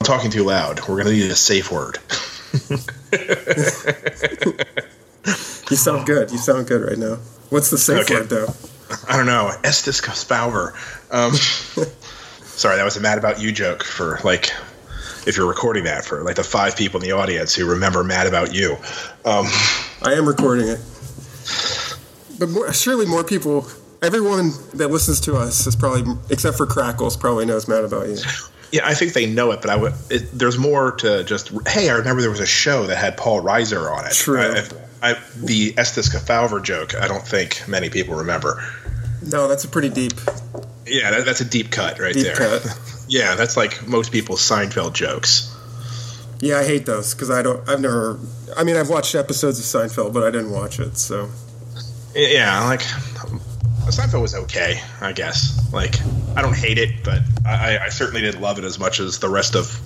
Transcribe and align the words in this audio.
I'm 0.00 0.06
talking 0.06 0.30
too 0.30 0.44
loud. 0.44 0.80
We're 0.80 1.02
going 1.02 1.06
to 1.06 1.12
need 1.12 1.30
a 1.30 1.36
safe 1.36 1.70
word. 1.70 1.98
you 5.70 5.76
sound 5.76 6.06
good. 6.06 6.30
You 6.30 6.38
sound 6.38 6.66
good 6.66 6.82
right 6.82 6.96
now. 6.96 7.18
What's 7.50 7.70
the 7.70 7.76
safe 7.76 8.04
okay. 8.04 8.14
word, 8.14 8.30
though? 8.30 8.54
I 9.08 9.18
don't 9.18 9.26
know. 9.26 9.52
Estes 9.62 10.00
Kefauver. 10.00 10.72
Um, 11.12 11.34
sorry, 12.42 12.76
that 12.76 12.84
was 12.84 12.96
a 12.96 13.00
mad 13.00 13.18
about 13.18 13.42
you 13.42 13.52
joke 13.52 13.84
for 13.84 14.18
like 14.24 14.50
if 15.26 15.36
you're 15.36 15.46
recording 15.46 15.84
that 15.84 16.04
for 16.04 16.22
like 16.22 16.36
the 16.36 16.44
five 16.44 16.76
people 16.76 16.98
in 16.98 17.06
the 17.06 17.12
audience 17.12 17.54
who 17.54 17.68
remember 17.68 18.02
mad 18.02 18.26
about 18.26 18.54
you. 18.54 18.76
Um, 19.26 19.46
I 20.02 20.14
am 20.14 20.26
recording 20.26 20.68
it, 20.68 20.80
but 22.38 22.48
more, 22.48 22.72
surely 22.72 23.04
more 23.04 23.22
people. 23.22 23.66
Everyone 24.02 24.52
that 24.72 24.88
listens 24.88 25.20
to 25.20 25.36
us 25.36 25.66
is 25.66 25.76
probably, 25.76 26.14
except 26.30 26.56
for 26.56 26.64
Crackles, 26.64 27.18
probably 27.18 27.44
knows 27.44 27.68
mad 27.68 27.84
about 27.84 28.08
you. 28.08 28.16
Yeah, 28.72 28.86
I 28.86 28.94
think 28.94 29.14
they 29.14 29.26
know 29.26 29.50
it, 29.50 29.60
but 29.60 29.70
I 29.70 29.76
would. 29.76 29.94
It, 30.10 30.30
there's 30.32 30.58
more 30.58 30.92
to 30.92 31.24
just. 31.24 31.50
Hey, 31.68 31.90
I 31.90 31.94
remember 31.94 32.22
there 32.22 32.30
was 32.30 32.40
a 32.40 32.46
show 32.46 32.86
that 32.86 32.96
had 32.96 33.16
Paul 33.16 33.42
Reiser 33.42 33.90
on 33.90 34.06
it. 34.06 34.12
True. 34.12 34.40
I, 34.40 34.64
I, 35.02 35.18
the 35.36 35.74
Estes 35.76 36.14
Kefauver 36.14 36.62
joke, 36.62 36.94
I 36.94 37.08
don't 37.08 37.26
think 37.26 37.66
many 37.66 37.90
people 37.90 38.16
remember. 38.16 38.62
No, 39.22 39.48
that's 39.48 39.64
a 39.64 39.68
pretty 39.68 39.88
deep. 39.88 40.12
Yeah, 40.86 41.10
that, 41.10 41.24
that's 41.24 41.40
a 41.40 41.44
deep 41.44 41.70
cut 41.70 41.98
right 41.98 42.14
deep 42.14 42.24
there. 42.24 42.36
Cut. 42.36 42.78
yeah, 43.08 43.34
that's 43.34 43.56
like 43.56 43.86
most 43.86 44.12
people's 44.12 44.40
Seinfeld 44.40 44.92
jokes. 44.92 45.54
Yeah, 46.40 46.58
I 46.58 46.64
hate 46.64 46.86
those 46.86 47.14
because 47.14 47.30
I 47.30 47.42
don't. 47.42 47.68
I've 47.68 47.80
never. 47.80 48.18
I 48.56 48.64
mean, 48.64 48.76
I've 48.76 48.88
watched 48.88 49.14
episodes 49.14 49.58
of 49.58 49.64
Seinfeld, 49.64 50.12
but 50.12 50.22
I 50.22 50.30
didn't 50.30 50.52
watch 50.52 50.78
it. 50.78 50.96
So. 50.96 51.28
Yeah, 52.14 52.60
I 52.60 52.66
like 52.66 52.82
Seinfeld 53.88 54.22
was 54.22 54.34
okay, 54.34 54.80
I 55.00 55.12
guess. 55.12 55.72
Like, 55.72 55.96
I 56.36 56.42
don't 56.42 56.56
hate 56.56 56.78
it, 56.78 57.02
but 57.04 57.22
I, 57.44 57.78
I 57.78 57.88
certainly 57.88 58.20
didn't 58.20 58.40
love 58.40 58.58
it 58.58 58.64
as 58.64 58.78
much 58.78 59.00
as 59.00 59.18
the 59.18 59.28
rest 59.28 59.56
of 59.56 59.80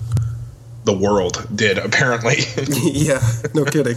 the 0.84 0.92
world 0.97 1.47
did. 1.55 1.78
Apparently. 1.78 2.37
yeah. 2.92 3.20
No 3.55 3.65
kidding. 3.65 3.97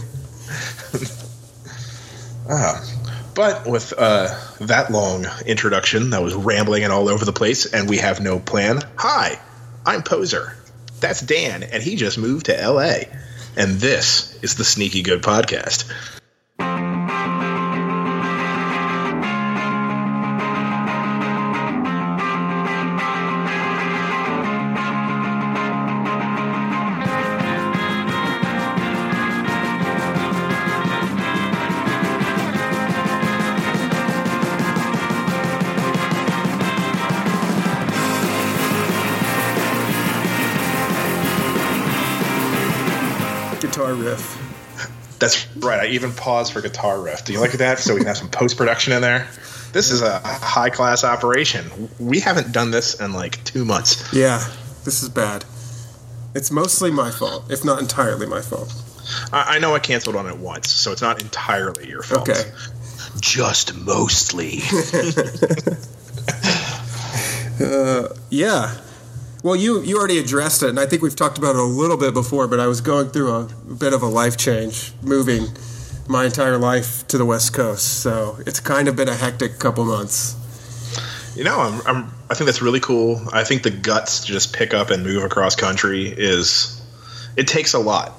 ah. 2.48 2.94
But 3.34 3.68
with 3.68 3.92
uh, 3.96 4.36
that 4.62 4.90
long 4.90 5.24
introduction 5.46 6.10
that 6.10 6.22
was 6.22 6.34
rambling 6.34 6.82
and 6.82 6.92
all 6.92 7.08
over 7.08 7.24
the 7.24 7.32
place, 7.32 7.72
and 7.72 7.88
we 7.88 7.98
have 7.98 8.20
no 8.20 8.40
plan. 8.40 8.80
Hi, 8.96 9.38
I'm 9.86 10.02
Poser. 10.02 10.56
That's 10.98 11.20
Dan, 11.20 11.62
and 11.62 11.80
he 11.80 11.94
just 11.94 12.18
moved 12.18 12.46
to 12.46 12.52
LA. 12.52 13.02
And 13.56 13.78
this 13.78 14.36
is 14.42 14.56
the 14.56 14.64
Sneaky 14.64 15.02
Good 15.02 15.22
Podcast. 15.22 15.88
Right. 45.78 45.90
I 45.90 45.92
even 45.92 46.12
paused 46.12 46.52
for 46.52 46.60
guitar 46.60 47.00
riff. 47.00 47.24
Do 47.24 47.32
you 47.32 47.40
like 47.40 47.52
that? 47.52 47.78
So 47.78 47.94
we 47.94 48.00
can 48.00 48.08
have 48.08 48.18
some 48.18 48.28
post 48.28 48.56
production 48.56 48.92
in 48.92 49.02
there. 49.02 49.28
This 49.72 49.90
is 49.90 50.02
a 50.02 50.20
high 50.20 50.70
class 50.70 51.04
operation. 51.04 51.90
We 51.98 52.20
haven't 52.20 52.52
done 52.52 52.70
this 52.70 53.00
in 53.00 53.12
like 53.12 53.42
two 53.44 53.64
months. 53.64 54.12
Yeah, 54.12 54.38
this 54.84 55.02
is 55.02 55.08
bad. 55.08 55.44
It's 56.34 56.50
mostly 56.50 56.90
my 56.90 57.10
fault, 57.10 57.50
if 57.50 57.64
not 57.64 57.80
entirely 57.80 58.26
my 58.26 58.40
fault. 58.40 58.72
I, 59.32 59.56
I 59.56 59.58
know 59.58 59.74
I 59.74 59.78
canceled 59.78 60.16
on 60.16 60.26
it 60.26 60.38
once, 60.38 60.70
so 60.70 60.92
it's 60.92 61.02
not 61.02 61.22
entirely 61.22 61.88
your 61.88 62.02
fault. 62.02 62.28
Okay. 62.28 62.50
Just 63.20 63.74
mostly. 63.74 64.60
uh, 67.60 68.08
yeah. 68.30 68.74
Well, 69.42 69.54
you 69.54 69.82
you 69.82 69.96
already 69.98 70.18
addressed 70.18 70.62
it, 70.62 70.70
and 70.70 70.80
I 70.80 70.86
think 70.86 71.02
we've 71.02 71.14
talked 71.14 71.38
about 71.38 71.54
it 71.54 71.60
a 71.60 71.64
little 71.64 71.96
bit 71.96 72.12
before. 72.12 72.48
But 72.48 72.58
I 72.58 72.66
was 72.66 72.80
going 72.80 73.10
through 73.10 73.32
a, 73.32 73.44
bit 73.44 73.92
of 73.92 74.02
a 74.02 74.06
life 74.06 74.36
change, 74.36 74.92
moving 75.02 75.46
my 76.08 76.24
entire 76.24 76.58
life 76.58 77.06
to 77.08 77.18
the 77.18 77.24
West 77.24 77.52
Coast. 77.52 78.02
So 78.02 78.38
it's 78.46 78.58
kind 78.58 78.88
of 78.88 78.96
been 78.96 79.08
a 79.08 79.14
hectic 79.14 79.58
couple 79.58 79.84
months. 79.84 80.34
You 81.36 81.44
know, 81.44 81.60
I'm, 81.60 81.80
I'm 81.86 82.14
I 82.28 82.34
think 82.34 82.46
that's 82.46 82.62
really 82.62 82.80
cool. 82.80 83.20
I 83.32 83.44
think 83.44 83.62
the 83.62 83.70
guts 83.70 84.20
to 84.20 84.32
just 84.32 84.52
pick 84.52 84.74
up 84.74 84.90
and 84.90 85.04
move 85.04 85.22
across 85.22 85.54
country 85.54 86.08
is 86.08 86.82
it 87.36 87.46
takes 87.46 87.74
a 87.74 87.78
lot. 87.78 88.12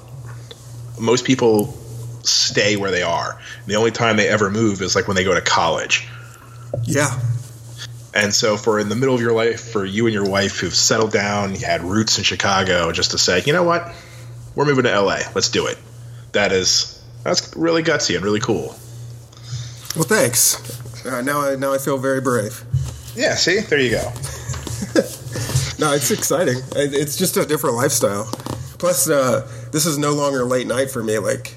Most 0.98 1.26
people 1.26 1.78
stay 2.24 2.78
where 2.78 2.92
they 2.92 3.04
are. 3.04 3.40
The 3.66 3.76
only 3.76 3.92
time 3.92 4.16
they 4.16 4.30
ever 4.30 4.50
move 4.50 4.82
is 4.82 4.96
like 4.96 5.08
when 5.08 5.16
they 5.16 5.26
go 5.26 5.34
to 5.34 5.42
college. 5.42 6.08
Yeah, 6.84 7.20
and 8.14 8.34
so, 8.34 8.58
for 8.58 8.80
in 8.80 8.90
the 8.90 8.96
middle 8.96 9.14
of 9.14 9.22
your 9.22 9.34
life, 9.34 9.72
for 9.72 9.86
you 9.86 10.08
and 10.08 10.14
your 10.14 10.28
wife 10.28 10.60
who've 10.60 10.74
settled 10.74 11.12
down, 11.12 11.54
you 11.54 11.66
had 11.66 11.84
roots 11.84 12.18
in 12.18 12.24
Chicago, 12.24 12.92
just 12.92 13.12
to 13.12 13.18
say, 13.18 13.44
you 13.46 13.54
know 13.54 13.64
what, 13.64 13.94
we're 14.56 14.66
moving 14.66 14.86
to 14.86 15.02
LA. 15.02 15.20
Let's 15.36 15.50
do 15.50 15.68
it. 15.68 15.78
That 16.32 16.52
is 16.52 17.04
that's 17.24 17.56
really 17.56 17.84
gutsy 17.84 18.16
and 18.16 18.24
really 18.24 18.40
cool. 18.40 18.76
Well, 19.96 20.06
thanks. 20.06 21.06
Uh, 21.06 21.22
now, 21.22 21.42
I 21.42 21.56
now 21.56 21.74
I 21.74 21.78
feel 21.78 21.98
very 21.98 22.22
brave. 22.22 22.64
Yeah. 23.16 23.36
See, 23.36 23.60
there 23.60 23.80
you 23.80 23.92
go. 23.92 24.04
no, 25.80 25.94
it's 25.94 26.12
exciting. 26.12 26.58
It's 26.76 27.16
just 27.16 27.38
a 27.38 27.46
different 27.46 27.76
lifestyle. 27.76 28.26
Plus, 28.80 29.10
uh, 29.10 29.48
this 29.72 29.86
is 29.86 29.98
no 29.98 30.14
longer 30.14 30.46
late 30.46 30.68
night 30.68 30.90
for 30.90 31.04
me. 31.04 31.20
Like, 31.20 31.56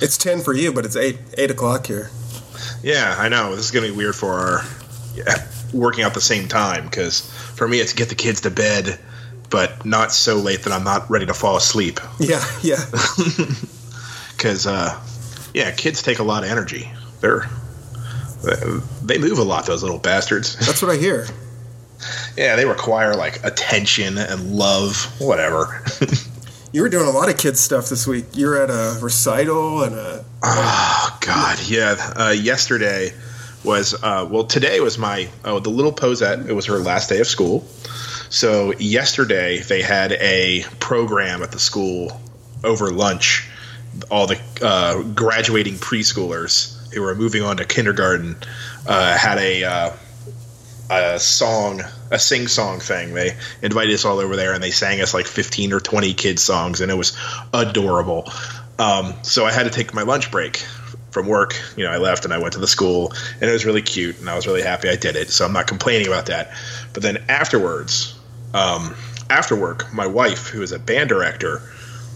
it's 0.00 0.16
ten 0.16 0.40
for 0.40 0.54
you, 0.54 0.72
but 0.72 0.86
it's 0.86 0.96
eight 0.96 1.18
eight 1.36 1.50
o'clock 1.50 1.86
here. 1.86 2.10
Yeah, 2.82 3.16
I 3.18 3.28
know. 3.28 3.54
This 3.54 3.66
is 3.66 3.70
gonna 3.70 3.88
be 3.88 3.96
weird 3.96 4.14
for 4.14 4.32
our. 4.32 4.64
Yeah 5.14 5.46
working 5.72 6.04
out 6.04 6.14
the 6.14 6.20
same 6.20 6.48
time 6.48 6.84
because 6.84 7.20
for 7.54 7.66
me 7.68 7.78
it's 7.78 7.92
get 7.92 8.08
the 8.08 8.14
kids 8.14 8.42
to 8.42 8.50
bed 8.50 8.98
but 9.50 9.84
not 9.84 10.12
so 10.12 10.36
late 10.36 10.62
that 10.62 10.72
i'm 10.72 10.84
not 10.84 11.10
ready 11.10 11.26
to 11.26 11.34
fall 11.34 11.56
asleep. 11.56 12.00
Yeah 12.18 12.44
yeah. 12.62 12.84
Because 14.36 14.66
uh, 14.66 14.98
yeah 15.52 15.70
kids 15.70 16.02
take 16.02 16.18
a 16.18 16.22
lot 16.22 16.44
of 16.44 16.50
energy. 16.50 16.90
They're 17.20 17.46
they 19.02 19.18
move 19.18 19.38
a 19.38 19.42
lot 19.42 19.66
those 19.66 19.82
little 19.82 19.98
bastards. 19.98 20.56
That's 20.66 20.80
what 20.80 20.90
i 20.90 20.96
hear. 20.96 21.26
Yeah 22.36 22.56
they 22.56 22.64
require 22.64 23.14
like 23.14 23.44
attention 23.44 24.16
and 24.16 24.52
love 24.52 25.14
whatever. 25.20 25.84
You 26.72 26.82
were 26.82 26.88
doing 26.88 27.08
a 27.08 27.10
lot 27.10 27.28
of 27.28 27.36
kids 27.36 27.58
stuff 27.58 27.88
this 27.88 28.06
week. 28.06 28.26
You're 28.34 28.56
at 28.62 28.70
a 28.70 28.96
recital 29.02 29.82
and 29.82 29.96
a 29.96 30.24
oh 30.44 31.18
god 31.20 31.58
yeah 31.66 31.96
uh, 32.16 32.30
yesterday 32.30 33.12
was 33.64 33.94
uh, 34.02 34.26
well 34.30 34.44
today 34.44 34.80
was 34.80 34.98
my 34.98 35.28
oh 35.44 35.58
the 35.58 35.70
little 35.70 35.92
Posette 35.92 36.48
it 36.48 36.52
was 36.52 36.66
her 36.66 36.78
last 36.78 37.08
day 37.08 37.20
of 37.20 37.26
school. 37.26 37.66
So 38.30 38.72
yesterday 38.74 39.58
they 39.58 39.82
had 39.82 40.12
a 40.12 40.64
program 40.78 41.42
at 41.42 41.52
the 41.52 41.58
school 41.58 42.20
over 42.64 42.90
lunch. 42.90 43.48
All 44.10 44.26
the 44.26 44.40
uh, 44.62 45.02
graduating 45.02 45.74
preschoolers 45.74 46.92
who 46.94 47.02
were 47.02 47.14
moving 47.14 47.42
on 47.42 47.56
to 47.56 47.64
kindergarten 47.64 48.36
uh, 48.86 49.18
had 49.18 49.38
a 49.38 49.64
uh, 49.64 49.96
a 50.90 51.18
song 51.20 51.82
a 52.10 52.18
sing 52.18 52.48
song 52.48 52.80
thing. 52.80 53.14
They 53.14 53.36
invited 53.62 53.94
us 53.94 54.04
all 54.04 54.18
over 54.18 54.36
there 54.36 54.54
and 54.54 54.62
they 54.62 54.70
sang 54.70 55.00
us 55.00 55.14
like 55.14 55.26
15 55.26 55.72
or 55.72 55.80
20 55.80 56.14
kids 56.14 56.42
songs 56.42 56.80
and 56.80 56.90
it 56.90 56.96
was 56.96 57.16
adorable. 57.52 58.30
Um, 58.78 59.14
so 59.22 59.44
I 59.44 59.52
had 59.52 59.64
to 59.64 59.70
take 59.70 59.92
my 59.92 60.02
lunch 60.02 60.30
break 60.30 60.64
from 61.10 61.26
work, 61.26 61.60
you 61.76 61.84
know, 61.84 61.90
I 61.90 61.96
left 61.96 62.24
and 62.24 62.32
I 62.32 62.38
went 62.38 62.54
to 62.54 62.60
the 62.60 62.68
school, 62.68 63.12
and 63.40 63.50
it 63.50 63.52
was 63.52 63.64
really 63.64 63.82
cute, 63.82 64.20
and 64.20 64.28
I 64.28 64.36
was 64.36 64.46
really 64.46 64.62
happy 64.62 64.88
I 64.88 64.96
did 64.96 65.16
it. 65.16 65.30
So 65.30 65.44
I'm 65.44 65.52
not 65.52 65.66
complaining 65.66 66.06
about 66.06 66.26
that. 66.26 66.52
But 66.92 67.02
then 67.02 67.24
afterwards, 67.28 68.18
um, 68.54 68.94
after 69.28 69.56
work, 69.56 69.92
my 69.92 70.06
wife, 70.06 70.48
who 70.48 70.62
is 70.62 70.72
a 70.72 70.78
band 70.78 71.08
director, 71.08 71.62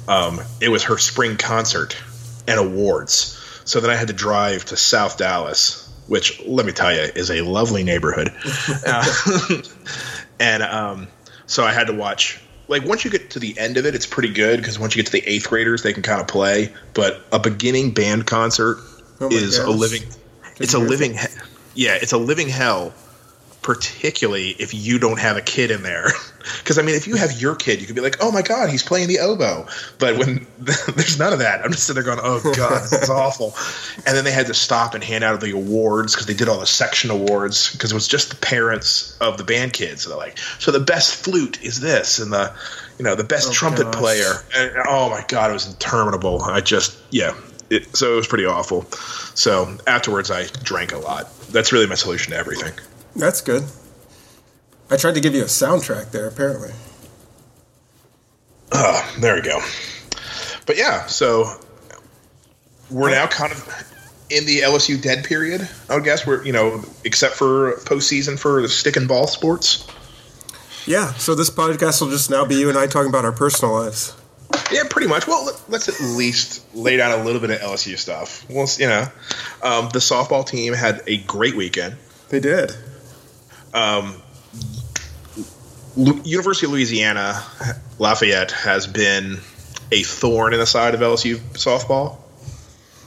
um, 0.09 0.41
it 0.61 0.69
was 0.69 0.85
her 0.85 0.99
spring 0.99 1.37
concert 1.37 1.97
and 2.47 2.59
awards. 2.59 3.41
So 3.65 3.81
then 3.81 3.91
I 3.91 3.97
had 3.97 4.09
to 4.09 4.15
drive 4.15 4.65
to 4.67 4.77
South 4.77 5.17
Dallas, 5.17 5.91
which 6.07 6.45
let 6.45 6.67
me 6.67 6.73
tell 6.73 6.93
you 6.93 7.01
is 7.01 7.31
a 7.31 7.41
lovely 7.41 7.83
neighborhood, 7.83 8.33
uh, 8.87 9.63
and 10.41 10.63
um, 10.63 11.09
so 11.47 11.65
I 11.65 11.73
had 11.73 11.87
to 11.87 11.95
watch 11.95 12.41
like 12.69 12.85
once 12.85 13.05
you 13.05 13.11
get 13.11 13.31
to 13.31 13.39
the 13.39 13.57
end 13.59 13.77
of 13.77 13.87
it, 13.87 13.95
it's 13.95 14.07
pretty 14.07 14.33
good 14.33 14.59
because 14.61 14.79
once 14.79 14.95
you 14.97 15.03
get 15.03 15.07
to 15.07 15.13
the 15.13 15.27
eighth 15.27 15.49
graders, 15.49 15.83
they 15.83 15.93
can 15.93 16.03
kind 16.03 16.21
of 16.21 16.27
play. 16.29 16.73
But 16.95 17.21
a 17.33 17.39
beginning 17.39 17.93
band 17.93 18.27
concert 18.27 18.79
Oh 19.21 19.31
is 19.31 19.59
a 19.59 19.71
living. 19.71 20.03
It's 20.61 20.75
a 20.75 20.79
living. 20.79 21.13
he- 21.15 21.27
Yeah, 21.75 21.99
it's 22.01 22.13
a 22.13 22.19
living 22.19 22.49
hell. 22.49 22.93
Particularly 23.65 24.51
if 24.51 24.75
you 24.75 24.99
don't 24.99 25.19
have 25.19 25.39
a 25.39 25.41
kid 25.41 25.71
in 25.71 25.83
there, 25.83 26.09
because 26.59 26.79
I 26.79 26.83
mean, 26.83 26.95
if 26.97 27.07
you 27.07 27.17
have 27.17 27.41
your 27.41 27.55
kid, 27.57 27.81
you 27.81 27.87
could 27.87 27.97
be 27.97 28.03
like, 28.03 28.19
"Oh 28.21 28.31
my 28.31 28.43
god, 28.43 28.69
he's 28.69 28.83
playing 28.83 29.09
the 29.09 29.21
oboe," 29.21 29.67
but 29.99 30.19
when 30.19 30.47
there's 30.59 31.19
none 31.19 31.33
of 31.33 31.39
that, 31.39 31.65
I'm 31.65 31.73
just 31.73 31.85
sitting 31.87 32.05
there 32.05 32.15
going, 32.15 32.25
"Oh 32.25 32.41
god, 32.55 32.83
this 32.83 32.93
is 32.93 33.09
awful." 33.09 33.55
And 34.07 34.15
then 34.15 34.25
they 34.25 34.33
had 34.33 34.47
to 34.49 34.55
stop 34.55 34.93
and 34.95 35.03
hand 35.03 35.25
out 35.25 35.41
the 35.41 35.53
awards 35.53 36.13
because 36.15 36.27
they 36.27 36.35
did 36.35 36.47
all 36.47 36.61
the 36.61 36.67
section 36.67 37.11
awards 37.11 37.73
because 37.73 37.91
it 37.91 37.95
was 37.95 38.07
just 38.07 38.29
the 38.29 38.37
parents 38.37 39.17
of 39.23 39.39
the 39.39 39.45
band 39.45 39.73
kids. 39.73 40.03
So 40.03 40.11
they're 40.11 40.19
like, 40.19 40.37
"So 40.59 40.71
the 40.71 40.81
best 40.81 41.15
flute 41.25 41.63
is 41.63 41.81
this," 41.81 42.19
and 42.19 42.31
the 42.31 42.53
you 42.99 43.05
know 43.07 43.15
the 43.15 43.25
best 43.25 43.49
Oh, 43.49 43.53
trumpet 43.53 43.85
gosh. 43.85 43.95
player. 43.95 44.33
And, 44.55 44.73
oh 44.87 45.09
my 45.09 45.25
god, 45.27 45.49
it 45.49 45.55
was 45.55 45.67
interminable. 45.67 46.43
I 46.43 46.61
just 46.61 46.99
yeah, 47.11 47.35
it, 47.71 47.97
so 47.97 48.13
it 48.13 48.17
was 48.17 48.27
pretty 48.27 48.45
awful. 48.45 48.83
So 49.35 49.79
afterwards, 49.87 50.31
I 50.31 50.49
drank 50.63 50.93
a 50.93 50.99
lot. 50.99 51.31
That's 51.49 51.73
really 51.73 51.87
my 51.87 51.95
solution 51.95 52.33
to 52.33 52.39
everything. 52.39 52.75
That's 53.17 53.41
good. 53.41 53.65
I 54.91 54.97
tried 54.97 55.15
to 55.15 55.21
give 55.21 55.35
you 55.35 55.43
a 55.43 55.47
soundtrack 55.47 56.11
there, 56.11 56.27
apparently. 56.27 56.73
Oh, 58.73 59.15
there 59.21 59.35
we 59.35 59.41
go. 59.43 59.61
But 60.67 60.77
yeah, 60.77 61.07
so 61.07 61.45
we're 62.91 63.11
now 63.11 63.27
kind 63.27 63.53
of 63.53 63.93
in 64.31 64.47
the 64.47 64.61
LSU 64.61 65.01
dead 65.01 65.25
period. 65.25 65.69
I 65.89 65.95
would 65.95 66.05
guess 66.05 66.27
we're 66.27 66.45
you 66.45 66.53
know 66.53 66.83
except 67.05 67.35
for 67.37 67.77
postseason 67.85 68.39
for 68.39 68.63
the 68.63 68.69
stick 68.69 68.97
and 68.97 69.07
ball 69.07 69.27
sports. 69.27 69.87
Yeah, 70.87 71.13
so 71.15 71.35
this 71.35 71.49
podcast 71.51 72.01
will 72.03 72.11
just 72.11 72.31
now 72.31 72.45
be 72.45 72.57
you 72.57 72.69
and 72.69 72.77
I 72.77 72.87
talking 72.87 73.09
about 73.09 73.25
our 73.25 73.33
personal 73.33 73.75
lives. 73.75 74.15
Yeah, 74.71 74.83
pretty 74.89 75.07
much. 75.09 75.27
Well, 75.27 75.47
let- 75.47 75.61
let's 75.71 75.89
at 75.89 75.99
least 76.01 76.63
lay 76.75 76.97
down 76.97 77.19
a 77.19 77.25
little 77.25 77.41
bit 77.41 77.51
of 77.51 77.61
LSU 77.61 77.97
stuff. 77.99 78.45
Well, 78.51 78.69
you 78.79 78.87
know, 78.87 79.07
um, 79.63 79.89
the 79.93 79.99
softball 80.01 80.47
team 80.47 80.75
had 80.75 81.03
a 81.07 81.17
great 81.19 81.57
weekend. 81.57 81.97
They 82.29 82.39
did. 82.41 82.75
Lu- 85.97 86.21
University 86.25 86.67
of 86.67 86.73
Louisiana 86.73 87.41
Lafayette 87.99 88.51
has 88.53 88.87
been 88.87 89.39
a 89.93 90.03
thorn 90.03 90.53
in 90.53 90.59
the 90.61 90.67
side 90.67 90.95
of 90.95 91.01
LSU 91.01 91.37
softball. 91.53 92.17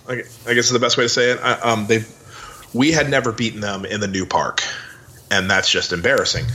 I 0.08 0.24
I 0.48 0.54
guess 0.54 0.66
is 0.66 0.72
the 0.72 0.80
best 0.80 0.98
way 0.98 1.04
to 1.04 1.10
say 1.10 1.32
it. 1.32 1.40
I, 1.42 1.54
um, 1.60 1.88
they 1.88 2.04
we 2.74 2.92
had 2.92 3.10
never 3.10 3.32
beaten 3.32 3.60
them 3.62 3.86
in 3.86 4.00
the 4.00 4.08
new 4.08 4.26
park, 4.26 4.62
and 5.32 5.50
that's 5.50 5.70
just 5.70 5.92
embarrassing. 5.92 6.46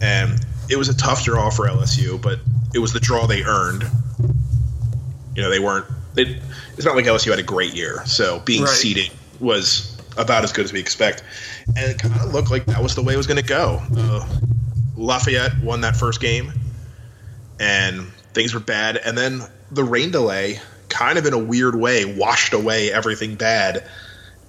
And 0.00 0.44
it 0.68 0.76
was 0.76 0.88
a 0.88 0.96
tough 0.96 1.24
draw 1.24 1.50
for 1.50 1.66
LSU, 1.68 2.20
but 2.20 2.38
it 2.74 2.78
was 2.78 2.92
the 2.92 3.00
draw 3.00 3.26
they 3.26 3.42
earned. 3.44 3.84
You 5.36 5.42
know, 5.42 5.50
they 5.50 5.58
weren't. 5.60 5.86
They, 6.14 6.40
it's 6.76 6.84
not 6.84 6.96
like 6.96 7.04
LSU 7.04 7.30
had 7.30 7.38
a 7.38 7.44
great 7.44 7.74
year, 7.74 8.04
so 8.06 8.40
being 8.40 8.62
Right. 8.62 8.70
seeded 8.70 9.10
was 9.38 9.96
about 10.16 10.42
as 10.42 10.52
good 10.52 10.64
as 10.64 10.72
we 10.72 10.80
expect. 10.80 11.22
And 11.68 11.90
it 11.90 11.98
kind 11.98 12.14
of 12.14 12.32
looked 12.32 12.50
like 12.50 12.66
that 12.66 12.82
was 12.82 12.94
the 12.94 13.02
way 13.02 13.14
it 13.14 13.16
was 13.16 13.26
going 13.26 13.40
to 13.40 13.46
go. 13.46 13.82
Uh, 13.96 14.26
Lafayette 14.96 15.62
won 15.62 15.82
that 15.82 15.96
first 15.96 16.20
game, 16.20 16.52
and 17.58 18.06
things 18.32 18.54
were 18.54 18.60
bad. 18.60 18.96
And 18.96 19.16
then 19.16 19.42
the 19.70 19.84
rain 19.84 20.10
delay, 20.10 20.60
kind 20.88 21.18
of 21.18 21.26
in 21.26 21.32
a 21.32 21.38
weird 21.38 21.74
way, 21.74 22.04
washed 22.04 22.52
away 22.52 22.92
everything 22.92 23.36
bad. 23.36 23.88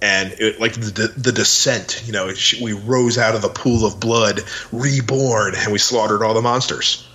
And 0.00 0.32
it, 0.38 0.60
like 0.60 0.74
the, 0.74 1.12
the 1.16 1.30
descent, 1.30 2.02
you 2.06 2.12
know, 2.12 2.32
we 2.60 2.72
rose 2.72 3.18
out 3.18 3.36
of 3.36 3.42
the 3.42 3.48
pool 3.48 3.86
of 3.86 4.00
blood, 4.00 4.40
reborn, 4.72 5.54
and 5.56 5.72
we 5.72 5.78
slaughtered 5.78 6.22
all 6.22 6.34
the 6.34 6.42
monsters. 6.42 7.08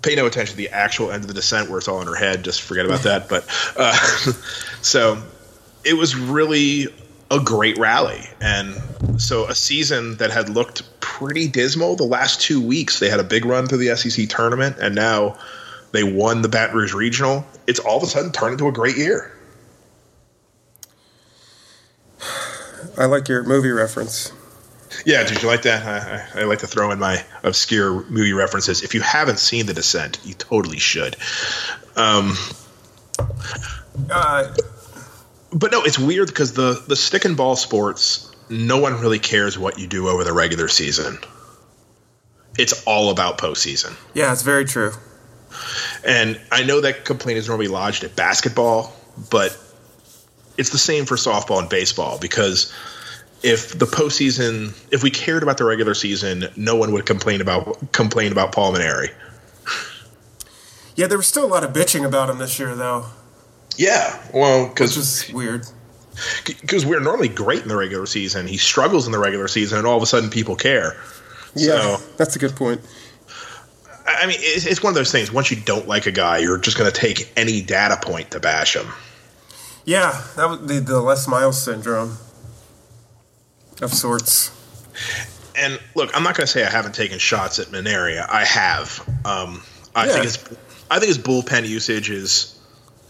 Pay 0.00 0.14
no 0.14 0.24
attention 0.26 0.52
to 0.52 0.56
the 0.56 0.68
actual 0.68 1.10
end 1.10 1.24
of 1.24 1.28
the 1.28 1.34
descent 1.34 1.68
where 1.68 1.78
it's 1.78 1.88
all 1.88 2.00
in 2.00 2.06
her 2.06 2.14
head. 2.14 2.44
Just 2.44 2.62
forget 2.62 2.86
about 2.86 3.02
that. 3.02 3.28
But 3.28 3.44
uh, 3.76 3.92
so 4.82 5.20
it 5.84 5.94
was 5.94 6.14
really 6.14 6.86
a 7.30 7.40
great 7.40 7.78
rally. 7.78 8.22
And 8.40 9.20
so 9.20 9.46
a 9.46 9.54
season 9.54 10.16
that 10.16 10.30
had 10.30 10.48
looked 10.48 11.00
pretty 11.00 11.48
dismal 11.48 11.96
the 11.96 12.04
last 12.04 12.40
two 12.40 12.60
weeks, 12.60 12.98
they 12.98 13.08
had 13.08 13.20
a 13.20 13.24
big 13.24 13.44
run 13.44 13.66
through 13.66 13.78
the 13.78 13.96
SEC 13.96 14.28
tournament, 14.28 14.76
and 14.80 14.94
now 14.94 15.38
they 15.92 16.02
won 16.02 16.42
the 16.42 16.48
Baton 16.48 16.76
Rouge 16.76 16.94
Regional. 16.94 17.46
It's 17.66 17.78
all 17.78 17.98
of 17.98 18.02
a 18.02 18.06
sudden 18.06 18.32
turned 18.32 18.52
into 18.52 18.68
a 18.68 18.72
great 18.72 18.96
year. 18.96 19.32
I 22.98 23.06
like 23.06 23.28
your 23.28 23.44
movie 23.44 23.70
reference. 23.70 24.32
Yeah, 25.06 25.22
did 25.24 25.40
you 25.40 25.48
like 25.48 25.62
that? 25.62 25.86
I, 25.86 26.40
I, 26.40 26.42
I 26.42 26.44
like 26.44 26.58
to 26.60 26.66
throw 26.66 26.90
in 26.90 26.98
my 26.98 27.24
obscure 27.42 28.04
movie 28.10 28.32
references. 28.32 28.82
If 28.82 28.94
you 28.94 29.00
haven't 29.00 29.38
seen 29.38 29.66
The 29.66 29.74
Descent, 29.74 30.18
you 30.24 30.34
totally 30.34 30.78
should. 30.78 31.16
Um, 31.96 32.36
Uh, 34.10 34.54
but 35.52 35.72
no, 35.72 35.82
it's 35.82 35.98
weird 35.98 36.28
because 36.28 36.52
the 36.54 36.82
the 36.86 36.96
stick 36.96 37.24
and 37.24 37.36
ball 37.36 37.56
sports, 37.56 38.30
no 38.48 38.78
one 38.78 39.00
really 39.00 39.18
cares 39.18 39.58
what 39.58 39.78
you 39.78 39.86
do 39.86 40.08
over 40.08 40.24
the 40.24 40.32
regular 40.32 40.68
season. 40.68 41.18
It's 42.58 42.84
all 42.84 43.10
about 43.10 43.38
postseason. 43.38 43.94
yeah, 44.14 44.32
it's 44.32 44.42
very 44.42 44.64
true. 44.64 44.92
And 46.06 46.40
I 46.52 46.62
know 46.62 46.80
that 46.80 47.04
complaint 47.04 47.38
is 47.38 47.48
normally 47.48 47.68
lodged 47.68 48.04
at 48.04 48.14
basketball, 48.16 48.94
but 49.30 49.56
it's 50.56 50.70
the 50.70 50.78
same 50.78 51.06
for 51.06 51.16
softball 51.16 51.58
and 51.60 51.68
baseball 51.68 52.18
because 52.18 52.72
if 53.42 53.78
the 53.78 53.86
postseason, 53.86 54.76
if 54.92 55.02
we 55.02 55.10
cared 55.10 55.42
about 55.42 55.58
the 55.58 55.64
regular 55.64 55.94
season, 55.94 56.44
no 56.56 56.76
one 56.76 56.92
would 56.92 57.06
complain 57.06 57.40
about 57.40 57.92
complain 57.92 58.32
about 58.32 58.52
Paul 58.52 58.74
Mainieri. 58.74 59.10
Yeah, 60.96 61.06
there 61.06 61.16
was 61.16 61.26
still 61.26 61.44
a 61.44 61.48
lot 61.48 61.64
of 61.64 61.72
bitching 61.72 62.04
about 62.04 62.28
him 62.28 62.38
this 62.38 62.58
year, 62.58 62.74
though, 62.74 63.06
Yeah, 63.76 64.20
well, 64.34 64.68
because 64.68 64.96
is 64.96 65.32
weird. 65.32 65.66
because 66.44 66.84
we're 66.84 67.00
normally 67.00 67.28
great 67.28 67.62
in 67.62 67.68
the 67.68 67.76
regular 67.76 68.06
season. 68.06 68.46
He 68.46 68.56
struggles 68.58 69.06
in 69.06 69.12
the 69.12 69.18
regular 69.18 69.48
season, 69.48 69.78
and 69.78 69.86
all 69.86 69.96
of 69.96 70.02
a 70.02 70.06
sudden 70.06 70.28
people 70.30 70.56
care. 70.56 70.96
Yeah, 71.54 71.96
So- 71.96 72.02
that's 72.16 72.36
a 72.36 72.38
good 72.38 72.54
point. 72.56 72.80
I 74.06 74.26
mean, 74.26 74.38
it's, 74.40 74.66
it's 74.66 74.82
one 74.82 74.90
of 74.90 74.94
those 74.96 75.12
things. 75.12 75.30
Once 75.32 75.50
you 75.50 75.56
don't 75.58 75.86
like 75.86 76.06
a 76.06 76.10
guy, 76.10 76.38
you're 76.38 76.58
just 76.58 76.76
going 76.76 76.90
to 76.90 76.96
take 77.00 77.32
any 77.36 77.62
data 77.62 77.96
point 78.02 78.32
to 78.32 78.40
bash 78.40 78.74
him. 78.74 78.86
Yeah, 79.84 80.20
that 80.36 80.48
was 80.48 80.60
the, 80.66 80.80
the 80.80 81.00
Les 81.00 81.26
Miles 81.28 81.62
syndrome 81.62 82.18
of 83.80 83.94
sorts. 83.94 84.50
And 85.56 85.78
look, 85.94 86.10
I'm 86.14 86.22
not 86.22 86.36
going 86.36 86.46
to 86.46 86.52
say 86.52 86.64
I 86.64 86.70
haven't 86.70 86.94
taken 86.94 87.18
shots 87.18 87.58
at 87.58 87.68
Mainieri. 87.68 88.18
I 88.28 88.44
have. 88.44 89.00
Um, 89.24 89.62
I 89.94 90.06
Yeah. 90.06 90.12
think 90.12 90.24
his 90.24 90.38
I 90.90 90.98
think 90.98 91.08
his 91.08 91.18
bullpen 91.18 91.66
usage 91.68 92.10
is 92.10 92.58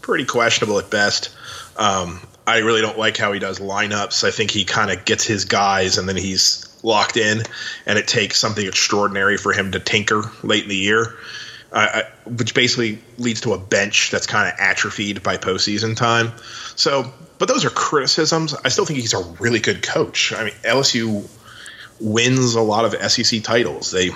pretty 0.01 0.25
questionable 0.25 0.79
at 0.79 0.89
best. 0.89 1.29
Um, 1.77 2.19
I 2.45 2.59
really 2.59 2.81
don't 2.81 2.97
like 2.97 3.17
how 3.17 3.31
he 3.31 3.39
does 3.39 3.59
lineups. 3.59 4.23
I 4.23 4.31
think 4.31 4.51
he 4.51 4.65
kind 4.65 4.91
of 4.91 5.05
gets 5.05 5.25
his 5.25 5.45
guys 5.45 5.97
and 5.97 6.09
then 6.09 6.17
he's 6.17 6.67
locked 6.83 7.17
in, 7.17 7.43
and 7.85 7.99
it 7.99 8.07
takes 8.07 8.39
something 8.39 8.65
extraordinary 8.65 9.37
for 9.37 9.53
him 9.53 9.71
to 9.71 9.79
tinker 9.79 10.23
late 10.43 10.63
in 10.63 10.69
the 10.69 10.75
year. 10.75 11.15
I, 11.73 12.03
which 12.25 12.53
basically 12.53 12.99
leads 13.17 13.41
to 13.41 13.53
a 13.53 13.57
bench 13.57 14.11
that's 14.11 14.27
kind 14.27 14.51
of 14.51 14.59
atrophied 14.59 15.23
by 15.23 15.37
postseason 15.37 15.95
time. 15.95 16.33
So, 16.75 17.13
but 17.37 17.47
those 17.47 17.63
are 17.63 17.69
criticisms. 17.69 18.53
I 18.53 18.67
still 18.67 18.83
think 18.83 18.99
he's 18.99 19.13
a 19.13 19.23
really 19.39 19.59
good 19.59 19.81
coach. 19.81 20.33
I 20.33 20.43
mean, 20.43 20.53
LSU 20.63 21.25
wins 22.01 22.55
a 22.55 22.61
lot 22.61 22.83
of 22.83 23.11
SEC 23.11 23.41
titles. 23.43 23.91
They 23.91 24.09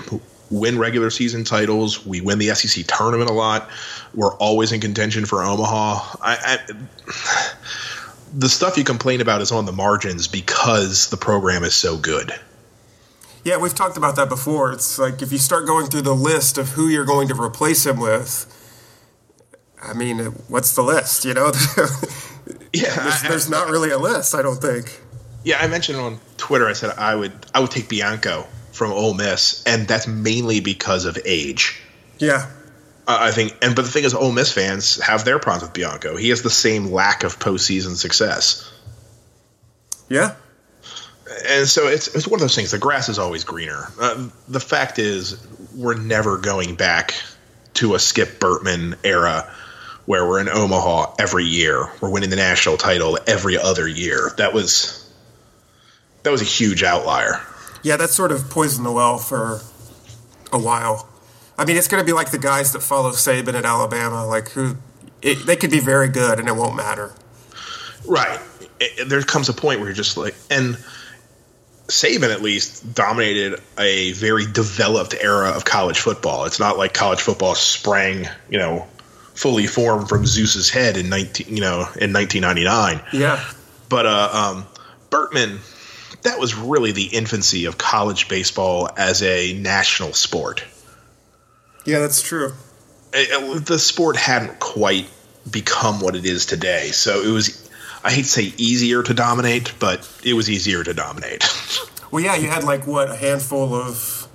win 0.52 0.78
regular 0.78 1.10
season 1.10 1.44
titles. 1.44 2.06
We 2.06 2.22
win 2.22 2.38
the 2.40 2.54
SEC 2.56 2.86
tournament 2.88 3.30
a 3.30 3.34
lot. 3.34 3.70
We're 4.14 4.34
always 4.36 4.72
in 4.72 4.80
contention 4.82 5.26
for 5.26 5.44
Omaha. 5.44 6.18
I, 6.22 6.58
I, 6.68 6.74
the 8.34 8.50
stuff 8.50 8.78
you 8.78 8.84
complain 8.84 9.22
about 9.22 9.42
is 9.42 9.52
on 9.52 9.66
the 9.66 9.72
margins 9.72 10.28
because 10.28 11.10
the 11.10 11.18
program 11.18 11.64
is 11.64 11.74
so 11.74 11.98
good. 11.98 12.32
Yeah, 13.44 13.58
we've 13.58 13.76
talked 13.76 13.96
about 13.98 14.16
that 14.16 14.28
before. 14.30 14.72
It's 14.72 14.98
like 14.98 15.22
if 15.22 15.32
you 15.32 15.38
start 15.38 15.66
going 15.68 15.86
through 15.88 16.02
the 16.02 16.16
list 16.16 16.58
of 16.58 16.70
who 16.70 16.88
you're 16.88 17.06
going 17.06 17.28
to 17.28 17.40
replace 17.40 17.86
him 17.86 18.00
with, 18.00 18.52
I 19.82 19.94
mean, 19.94 20.18
what's 20.48 20.74
the 20.76 20.82
list? 20.82 21.26
You 21.26 21.36
know, 21.36 21.52
Yeah, 22.74 22.94
there's, 22.96 23.24
I- 23.24 23.28
there's 23.30 23.50
not 23.50 23.70
really 23.70 23.92
a 23.92 23.98
list. 23.98 24.34
I 24.36 24.42
don't 24.42 24.58
think. 24.62 25.00
Yeah, 25.44 25.58
I 25.60 25.68
mentioned 25.68 26.00
on 26.00 26.20
Twitter. 26.38 26.68
I 26.68 26.74
said 26.74 26.96
I 26.98 27.14
would 27.16 27.32
I 27.54 27.60
would 27.60 27.70
take 27.70 27.88
Bianco 27.88 28.48
from 28.76 28.92
Ole 28.92 29.14
Miss, 29.14 29.64
and 29.66 29.88
that's 29.88 30.06
mainly 30.06 30.60
because 30.60 31.06
of 31.06 31.18
age. 31.26 31.82
Yeah, 32.20 32.52
I 33.08 33.30
I 33.30 33.32
think, 33.32 33.58
and 33.62 33.76
but 33.76 33.84
the 33.86 33.92
thing 33.92 34.04
is, 34.04 34.14
Ole 34.14 34.32
Miss 34.32 34.52
fans 34.52 35.02
have 35.02 35.24
their 35.24 35.40
problems 35.40 35.64
with 35.64 35.74
Bianco. 35.74 36.18
He 36.18 36.30
has 36.30 36.42
the 36.42 36.50
same 36.50 36.88
lack 36.92 37.24
of 37.24 37.40
postseason 37.40 37.96
success, 37.96 38.70
yeah, 40.10 40.36
and 41.48 41.68
so 41.68 41.88
it's 41.88 42.14
it's 42.14 42.28
one 42.28 42.36
of 42.36 42.42
those 42.42 42.56
things. 42.56 42.72
The 42.72 42.78
grass 42.78 43.08
is 43.08 43.18
always 43.18 43.46
greener. 43.46 43.88
Uh, 44.00 44.28
the 44.50 44.60
fact 44.60 45.00
is, 45.00 45.46
we're 45.74 45.98
never 45.98 46.38
going 46.38 46.76
back 46.76 47.16
to 47.76 47.96
a 47.96 48.00
Skip 48.00 48.40
Bertman 48.40 48.98
era 49.04 49.50
where 50.06 50.28
we're 50.28 50.40
in 50.40 50.50
Omaha 50.50 51.16
every 51.18 51.46
year. 51.46 51.90
We're 52.02 52.12
winning 52.12 52.30
the 52.30 52.36
national 52.36 52.78
title 52.78 53.18
every 53.26 53.58
other 53.58 53.88
year. 53.88 54.32
That 54.38 54.54
was 54.54 55.02
that 56.24 56.32
was 56.32 56.42
a 56.42 56.46
huge 56.46 56.84
outlier. 56.84 57.40
Yeah. 57.86 57.98
That 57.98 58.10
sort 58.10 58.32
of 58.32 58.50
poisoned 58.50 58.86
the 58.86 58.92
well 58.92 59.18
for 59.18 59.62
a 60.52 60.60
while. 60.60 61.08
I 61.58 61.66
mean, 61.66 61.78
it's 61.78 61.88
going 61.88 62.02
to 62.02 62.06
be 62.06 62.14
like 62.14 62.32
the 62.32 62.38
guys 62.38 62.74
that 62.74 62.82
follow 62.82 63.12
Saban 63.12 63.54
at 63.54 63.66
Alabama, 63.66 64.26
like 64.26 64.50
who 64.50 64.78
it, 65.22 65.46
they 65.46 65.56
could 65.56 65.72
be 65.72 65.80
very 65.80 66.10
good 66.10 66.40
and 66.40 66.48
it 66.48 66.56
won't 66.56 66.76
matter. 66.76 67.14
Right. 68.06 68.40
It, 68.80 69.08
there 69.08 69.22
comes 69.22 69.50
a 69.50 69.54
point 69.54 69.80
where 69.80 69.88
you're 69.88 69.96
just 69.96 70.18
like, 70.18 70.36
and 70.50 70.78
Saban 71.88 72.34
at 72.34 72.42
least 72.42 72.94
dominated 72.94 73.60
a 73.78 74.12
very 74.14 74.46
developed 74.46 75.16
era 75.20 75.50
of 75.50 75.64
college 75.66 76.00
football. 76.00 76.46
It's 76.46 76.60
not 76.60 76.78
like 76.78 76.94
college 76.94 77.22
football 77.22 77.56
sprang, 77.56 78.28
you 78.50 78.58
know, 78.58 78.88
fully 79.34 79.68
formed 79.68 80.10
from 80.10 80.26
Zeus's 80.26 80.70
head 80.70 80.98
in 80.98 81.10
19, 81.10 81.56
you 81.56 81.62
know, 81.62 81.88
in 82.00 82.12
1999. 82.12 83.02
Yeah. 83.14 83.44
But 83.88 84.06
uh, 84.06 84.30
um, 84.34 84.66
Bertman, 85.10 85.60
that 86.26 86.40
was 86.40 86.56
really 86.56 86.92
the 86.92 87.06
infancy 87.06 87.66
of 87.66 87.78
college 87.78 88.28
baseball 88.28 88.90
as 88.98 89.24
a 89.24 89.54
national 89.54 90.14
sport. 90.14 90.64
Yeah, 91.86 92.00
that's 92.00 92.22
true. 92.22 92.54
It, 93.14 93.30
it, 93.32 93.66
the 93.66 93.80
sport 93.80 94.18
hadn't 94.18 94.60
quite 94.60 95.08
become 95.50 96.02
what 96.02 96.16
it 96.16 96.26
is 96.26 96.46
today, 96.46 96.90
so 96.90 97.22
it 97.22 97.32
was. 97.32 97.62
I 98.04 98.12
hate 98.12 98.24
to 98.24 98.30
say 98.30 98.54
easier 98.58 99.02
to 99.02 99.14
dominate, 99.14 99.74
but 99.80 100.08
it 100.24 100.34
was 100.34 100.50
easier 100.50 100.84
to 100.84 100.94
dominate. 100.94 101.44
well, 102.12 102.24
yeah, 102.24 102.36
you 102.36 102.50
had 102.50 102.64
like 102.64 102.86
what 102.86 103.10
a 103.10 103.16
handful 103.16 103.74
of. 103.74 104.28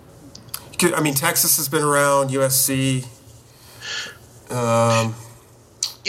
I 0.83 1.03
mean, 1.03 1.15
Texas 1.15 1.59
has 1.59 1.69
been 1.69 1.83
around, 1.83 2.31
USC. 2.31 3.05
Um, 4.51 5.15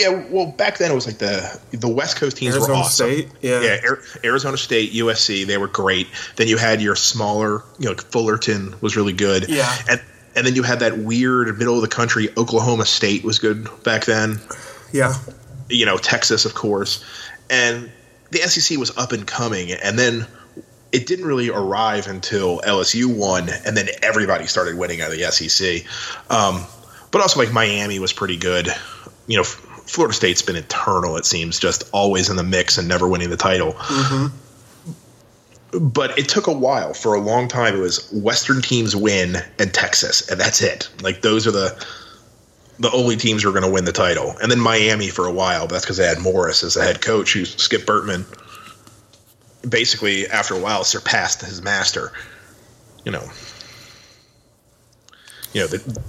yeah, 0.01 0.25
well, 0.29 0.48
back 0.48 0.77
then 0.77 0.91
it 0.91 0.96
was 0.96 1.05
like 1.05 1.20
the 1.20 1.60
the 1.72 1.88
West 1.88 2.17
Coast 2.17 2.38
teams 2.38 2.55
Arizona 2.55 2.74
were 2.74 2.79
awesome. 2.79 3.12
State, 3.12 3.29
yeah, 3.41 3.62
yeah, 3.62 3.96
Arizona 4.24 4.58
State, 4.58 4.93
USC, 4.93 5.46
they 5.46 5.58
were 5.58 5.67
great. 5.67 6.08
Then 6.36 6.48
you 6.48 6.58
had 6.58 6.81
your 6.81 6.96
smaller, 6.96 7.63
you 7.79 7.86
know, 7.86 7.91
like 7.91 8.01
Fullerton 8.01 8.75
was 8.81 8.96
really 8.98 9.13
good. 9.13 9.48
Yeah, 9.50 9.74
and 9.89 10.01
and 10.36 10.48
then 10.48 10.55
you 10.55 10.63
had 10.63 10.79
that 10.79 10.98
weird 10.98 11.58
middle 11.58 11.75
of 11.75 11.81
the 11.81 11.88
country 11.88 12.29
Oklahoma 12.38 12.86
State 12.86 13.24
was 13.24 13.39
good 13.39 13.67
back 13.84 14.05
then. 14.05 14.39
Yeah, 14.91 15.13
you 15.70 15.86
know 15.86 15.98
Texas, 15.98 16.46
of 16.46 16.53
course, 16.53 17.03
and 17.50 17.91
the 18.31 18.39
SEC 18.39 18.77
was 18.77 18.98
up 18.98 19.12
and 19.12 19.27
coming, 19.27 19.72
and 19.72 20.00
then 20.00 20.25
it 20.91 21.05
didn't 21.08 21.25
really 21.25 21.50
arrive 21.50 22.08
until 22.08 22.60
LSU 22.62 23.05
won, 23.15 23.50
and 23.65 23.77
then 23.77 23.88
everybody 24.01 24.48
started 24.48 24.77
winning 24.77 25.01
out 25.01 25.12
of 25.12 25.17
the 25.17 25.31
SEC. 25.31 25.86
Um, 26.29 26.65
but 27.12 27.22
also, 27.22 27.39
like 27.39 27.51
Miami 27.51 28.00
was 28.00 28.13
pretty 28.13 28.38
good. 28.38 28.67
You 29.27 29.38
know, 29.38 29.43
Florida 29.86 30.14
State's 30.14 30.42
been 30.42 30.56
eternal. 30.56 31.18
It 31.18 31.26
seems 31.26 31.60
just 31.60 31.84
always 31.92 32.30
in 32.30 32.36
the 32.36 32.44
mix 32.44 32.78
and 32.78 32.88
never 32.88 33.08
winning 33.08 33.30
the 33.30 33.38
title. 33.38 33.74
Mm-hmm. 33.74 34.28
But 35.88 36.18
it 36.20 36.28
took 36.28 36.48
a 36.48 36.54
while. 36.54 36.94
For 36.94 37.14
a 37.14 37.20
long 37.20 37.48
time, 37.48 37.76
it 37.76 37.80
was 37.80 38.12
Western 38.12 38.62
teams 38.62 38.96
win 38.96 39.38
and 39.58 39.74
Texas, 39.74 40.30
and 40.30 40.40
that's 40.40 40.62
it. 40.62 40.90
Like 41.02 41.22
those 41.22 41.48
are 41.48 41.52
the 41.52 41.86
the 42.80 42.92
only 42.92 43.16
teams 43.16 43.44
who 43.44 43.50
are 43.50 43.52
going 43.52 43.64
to 43.64 43.70
win 43.70 43.86
the 43.86 43.92
title. 43.92 44.36
And 44.42 44.52
then 44.52 44.60
Miami 44.60 45.10
for 45.10 45.28
a 45.28 45.32
while, 45.32 45.68
but 45.68 45.74
that's 45.74 45.86
because 45.86 45.98
they 45.98 46.08
had 46.08 46.20
Morris 46.20 46.64
as 46.64 46.74
the 46.74 46.84
head 46.84 47.00
coach, 47.00 47.34
who 47.34 47.46
Skip 47.46 47.86
Bertman 47.86 48.26
basically 49.68 50.28
after 50.28 50.56
a 50.56 50.60
while 50.60 50.84
surpassed 50.84 51.42
his 51.42 51.62
master. 51.62 52.12
You 53.06 53.12
know, 53.12 53.30
you 55.54 55.62
know 55.62 55.68
the 55.68 56.02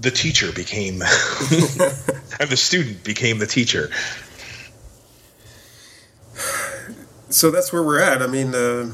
the 0.00 0.10
teacher 0.10 0.52
became 0.52 0.94
and 2.40 2.50
the 2.50 2.56
student 2.56 3.04
became 3.04 3.38
the 3.38 3.46
teacher. 3.46 3.90
So 7.30 7.50
that's 7.50 7.72
where 7.72 7.82
we're 7.82 8.00
at. 8.00 8.22
I 8.22 8.26
mean, 8.26 8.54
uh, 8.54 8.92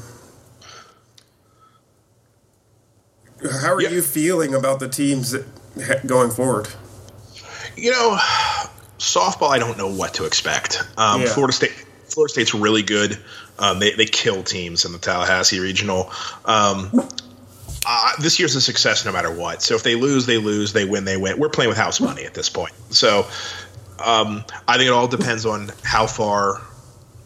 how 3.61 3.73
are 3.73 3.81
Yeah. 3.81 3.89
you 3.89 4.01
feeling 4.01 4.53
about 4.53 4.79
the 4.79 4.87
teams 4.87 5.35
going 6.05 6.31
forward? 6.31 6.67
You 7.75 7.91
know, 7.91 8.17
softball. 8.99 9.49
I 9.49 9.59
don't 9.59 9.77
know 9.77 9.87
what 9.91 10.15
to 10.15 10.25
expect. 10.25 10.83
Um, 10.97 11.21
Yeah. 11.21 11.27
Florida 11.33 11.53
State. 11.53 11.73
Florida 12.09 12.31
State's 12.33 12.53
really 12.53 12.83
good. 12.83 13.17
Um, 13.57 13.79
they 13.79 13.91
they 13.93 14.05
kill 14.05 14.43
teams 14.43 14.85
in 14.85 14.91
the 14.91 14.97
Tallahassee 14.99 15.59
regional. 15.59 16.11
Um, 16.45 16.91
uh, 17.85 18.13
this 18.19 18.39
year's 18.39 18.55
a 18.55 18.61
success 18.61 19.05
no 19.05 19.11
matter 19.11 19.31
what. 19.31 19.61
So 19.61 19.75
if 19.75 19.83
they 19.83 19.95
lose, 19.95 20.25
they 20.25 20.37
lose. 20.37 20.73
They 20.73 20.85
win, 20.85 21.05
they 21.05 21.17
win. 21.17 21.39
We're 21.39 21.49
playing 21.49 21.69
with 21.69 21.77
house 21.77 21.99
money 21.99 22.25
at 22.25 22.33
this 22.33 22.49
point. 22.49 22.73
So 22.89 23.27
um, 24.03 24.43
I 24.67 24.77
think 24.77 24.87
it 24.87 24.93
all 24.93 25.07
depends 25.07 25.45
on 25.45 25.71
how 25.83 26.07
far, 26.07 26.61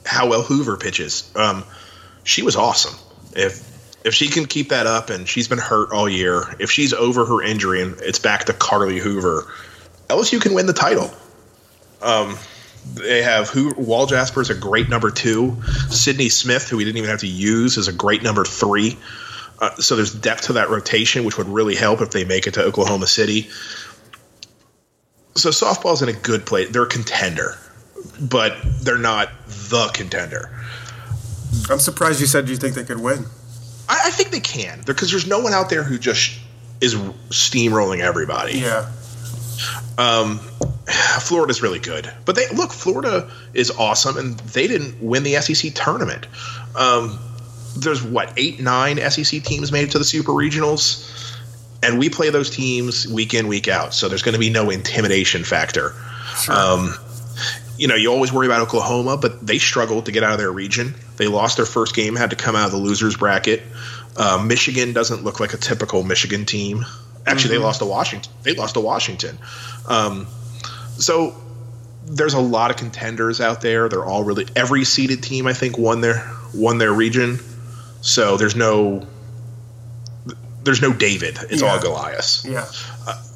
how 0.06 0.30
well 0.30 0.42
Hoover 0.42 0.78
pitches. 0.78 1.32
Um, 1.36 1.64
she 2.24 2.42
was 2.42 2.56
awesome. 2.56 2.96
If 3.36 3.74
if 4.06 4.14
she 4.14 4.28
can 4.28 4.46
keep 4.46 4.70
that 4.70 4.86
up, 4.86 5.10
and 5.10 5.28
she's 5.28 5.48
been 5.48 5.58
hurt 5.58 5.92
all 5.92 6.08
year, 6.08 6.44
if 6.60 6.70
she's 6.70 6.94
over 6.94 7.26
her 7.26 7.42
injury 7.42 7.82
and 7.82 8.00
it's 8.02 8.20
back 8.20 8.46
to 8.46 8.54
Carly 8.54 9.00
Hoover, 9.00 9.52
LSU 10.08 10.40
can 10.40 10.54
win 10.54 10.68
the 10.68 10.74
title. 10.74 11.12
Um, 12.04 12.38
they 12.94 13.24
have 13.24 13.50
who 13.50 13.74
Walljasper 13.74 14.42
is 14.42 14.52
a 14.52 14.56
great 14.56 14.90
number 14.90 15.10
two. 15.10 15.58
Sydney 15.90 16.30
Smith, 16.30 16.70
who 16.70 16.78
we 16.78 16.86
didn't 16.86 16.98
even 16.98 17.10
have 17.10 17.22
to 17.22 17.28
use, 17.28 17.78
is 17.78 17.88
a 17.88 17.94
great 17.94 18.22
number 18.22 18.46
three. 18.46 18.98
Uh, 19.60 19.76
so 19.76 19.96
there's 19.96 20.14
depth 20.14 20.44
to 20.44 20.54
that 20.54 20.70
rotation, 20.70 21.24
which 21.24 21.38
would 21.38 21.48
really 21.48 21.76
help 21.76 22.02
if 22.02 22.12
they 22.12 22.26
make 22.26 22.48
it 22.48 22.56
to 22.56 22.64
Oklahoma 22.64 23.08
City. 23.08 23.50
So 25.36 25.50
softball's 25.50 26.02
in 26.02 26.10
a 26.10 26.14
good 26.14 26.46
place. 26.46 26.70
They're 26.70 26.84
a 26.84 26.90
contender, 26.90 27.58
but 28.20 28.58
they're 28.82 28.98
not 28.98 29.30
the 29.48 29.90
contender. 29.94 30.50
I'm 31.70 31.80
surprised 31.80 32.20
you 32.20 32.28
said 32.28 32.50
you 32.50 32.58
think 32.58 32.76
they 32.76 32.84
could 32.84 33.00
win. 33.00 33.26
I, 33.88 34.02
I 34.06 34.10
think 34.12 34.32
they 34.32 34.40
can 34.40 34.82
because 34.86 35.12
there's 35.12 35.28
no 35.28 35.40
one 35.40 35.54
out 35.54 35.70
there 35.70 35.84
who 35.84 35.98
just 35.98 36.40
is 36.82 36.96
steamrolling 36.96 38.00
everybody. 38.00 38.60
Yeah. 38.60 38.92
Um, 39.98 40.40
Florida's 41.20 41.62
really 41.62 41.80
good, 41.80 42.12
but 42.26 42.36
they 42.36 42.48
look. 42.50 42.72
Florida 42.72 43.32
is 43.54 43.72
awesome, 43.72 44.18
and 44.18 44.40
they 44.40 44.68
didn't 44.68 45.02
win 45.02 45.24
the 45.24 45.36
SEC 45.36 45.74
tournament. 45.74 46.28
Um, 46.76 47.18
there's 47.76 48.04
what 48.04 48.34
eight, 48.38 48.60
nine 48.60 48.98
SEC 48.98 49.44
teams 49.44 49.72
made 49.72 49.86
it 49.86 49.92
to 49.92 50.00
the 50.00 50.06
Super 50.06 50.32
Regionals, 50.32 51.38
and 51.84 52.00
we 52.00 52.10
play 52.10 52.30
those 52.30 52.50
teams 52.50 53.08
week 53.08 53.34
in, 53.34 53.48
week 53.48 53.68
out. 53.68 53.94
So 53.94 54.08
there's 54.08 54.24
going 54.24 54.34
to 54.34 54.40
be 54.40 54.50
no 54.50 54.70
intimidation 54.70 55.44
factor. 55.44 55.94
Um, 56.50 56.94
you 57.78 57.88
know, 57.88 57.96
you 57.96 58.12
always 58.12 58.32
worry 58.32 58.48
about 58.48 58.62
Oklahoma, 58.62 59.18
but 59.18 59.46
they 59.46 59.58
struggled 59.58 60.06
to 60.06 60.12
get 60.12 60.24
out 60.24 60.34
of 60.34 60.40
their 60.40 60.52
region. 60.52 60.96
They 61.18 61.28
lost 61.28 61.58
their 61.58 61.66
first 61.66 61.96
game, 61.96 62.16
had 62.16 62.30
to 62.30 62.36
come 62.36 62.56
out 62.56 62.68
of 62.68 62.72
the 62.72 62.78
losers 62.78 63.18
bracket. 63.18 63.64
Uh, 64.18 64.42
Michigan 64.46 64.94
doesn't 64.94 65.24
look 65.24 65.40
like 65.40 65.54
a 65.54 65.58
typical 65.58 66.04
Michigan 66.04 66.46
team. 66.46 66.86
Actually, 67.28 67.56
they 67.56 67.64
lost 67.64 67.80
to 67.80 67.86
Washington. 67.86 68.32
They 68.44 68.54
lost 68.54 68.76
to 68.76 68.80
Washington. 68.80 69.38
Um, 69.88 70.28
so 70.98 71.36
there's 72.06 72.36
a 72.36 72.40
lot 72.40 72.72
of 72.72 72.78
contenders 72.78 73.42
out 73.42 73.62
there. 73.62 73.90
They're 73.90 74.06
all 74.06 74.24
really 74.24 74.46
every 74.56 74.86
seeded 74.86 75.24
team 75.24 75.48
I 75.48 75.54
think 75.54 75.78
won 75.78 76.02
their 76.02 76.32
won 76.54 76.78
their 76.78 76.94
region. 76.94 77.40
So 78.06 78.38
there's 78.38 78.56
no 78.56 79.06
there's 80.64 80.82
no 80.82 80.94
David. 80.94 81.40
It's 81.50 81.64
all 81.64 81.80
Goliath. 81.80 82.46
Yeah. 82.46 82.66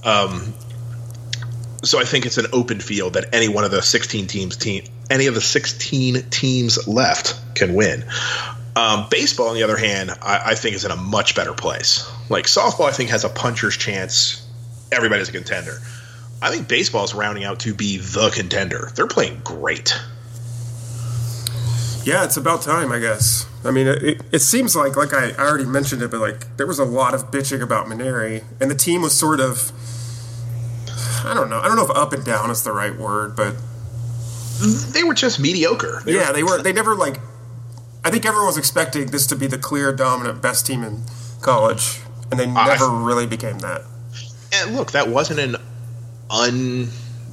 Um, 0.04 0.54
so 1.84 2.00
I 2.00 2.04
think 2.04 2.28
it's 2.28 2.38
an 2.38 2.46
open 2.54 2.80
field 2.80 3.14
that 3.14 3.34
any 3.34 3.48
one 3.48 3.64
of 3.64 3.72
the 3.72 3.82
16 3.82 4.28
teams 4.28 4.58
team 4.58 4.84
any 5.10 5.26
of 5.26 5.34
the 5.34 5.42
16 5.42 6.30
teams 6.30 6.88
left 6.88 7.36
can 7.56 7.74
win. 7.74 8.06
Um, 8.76 9.08
baseball, 9.10 9.48
on 9.48 9.56
the 9.56 9.64
other 9.64 9.76
hand, 9.76 10.12
I, 10.22 10.52
I 10.52 10.56
think 10.56 10.76
is 10.76 10.86
in 10.86 10.92
a 10.92 10.96
much 10.96 11.36
better 11.36 11.54
place. 11.54 12.08
Like 12.30 12.46
softball, 12.46 12.88
I 12.88 12.92
think 12.92 13.10
has 13.10 13.24
a 13.26 13.30
puncher's 13.30 13.76
chance. 13.76 14.48
Everybody's 14.92 15.30
a 15.30 15.32
contender. 15.32 15.80
I 16.44 16.52
think 16.52 16.68
baseball 16.68 17.06
is 17.06 17.16
rounding 17.16 17.44
out 17.44 17.62
to 17.62 17.74
be 17.74 17.98
the 17.98 18.30
contender. 18.30 18.92
They're 18.94 19.08
playing 19.08 19.42
great. 19.44 20.00
Yeah, 22.04 22.24
it's 22.24 22.38
about 22.38 22.62
time, 22.62 22.92
I 22.92 23.00
guess. 23.00 23.46
I 23.64 23.72
mean, 23.72 23.88
it, 23.88 24.02
it, 24.04 24.22
it 24.32 24.40
seems 24.40 24.76
like, 24.76 24.96
like 24.96 25.14
I, 25.14 25.32
I 25.32 25.40
already 25.48 25.66
mentioned 25.66 26.02
it, 26.02 26.10
but 26.12 26.20
like 26.22 26.56
there 26.58 26.66
was 26.66 26.80
a 26.80 26.86
lot 26.86 27.14
of 27.14 27.30
bitching 27.30 27.62
about 27.62 27.88
Mainieri, 27.88 28.44
and 28.60 28.72
the 28.72 28.76
team 28.76 29.02
was 29.02 29.14
sort 29.14 29.40
of, 29.40 29.72
I 31.26 31.34
don't 31.34 31.50
know, 31.50 31.60
I 31.60 31.68
don't 31.68 31.76
know 31.76 31.84
if 31.84 31.92
up 31.96 32.14
and 32.14 32.24
down 32.24 32.50
is 32.50 32.64
the 32.64 32.72
right 32.72 32.96
word, 32.96 33.36
but 33.36 33.56
They 34.94 35.04
were 35.04 35.14
just 35.14 35.40
mediocre. 35.40 36.02
They 36.06 36.14
yeah, 36.16 36.28
were, 36.30 36.34
they 36.34 36.44
were, 36.44 36.62
they 36.64 36.74
never 36.74 36.96
like, 36.96 37.18
I 38.06 38.10
think 38.12 38.26
everyone 38.26 38.48
was 38.48 38.58
expecting 38.58 39.08
this 39.08 39.28
to 39.28 39.36
be 39.36 39.48
the 39.48 39.58
clear 39.58 39.92
dominant 39.94 40.42
best 40.42 40.66
team 40.66 40.84
in 40.84 41.04
college, 41.42 42.00
and 42.32 42.40
they 42.40 42.48
I- 42.48 42.68
never 42.68 42.90
really 42.90 43.28
became 43.28 43.60
that. 43.60 43.82
and 44.54 44.76
look, 44.76 44.92
that 44.94 45.10
wasn't 45.10 45.40
an 45.42 45.58
un 46.30 46.88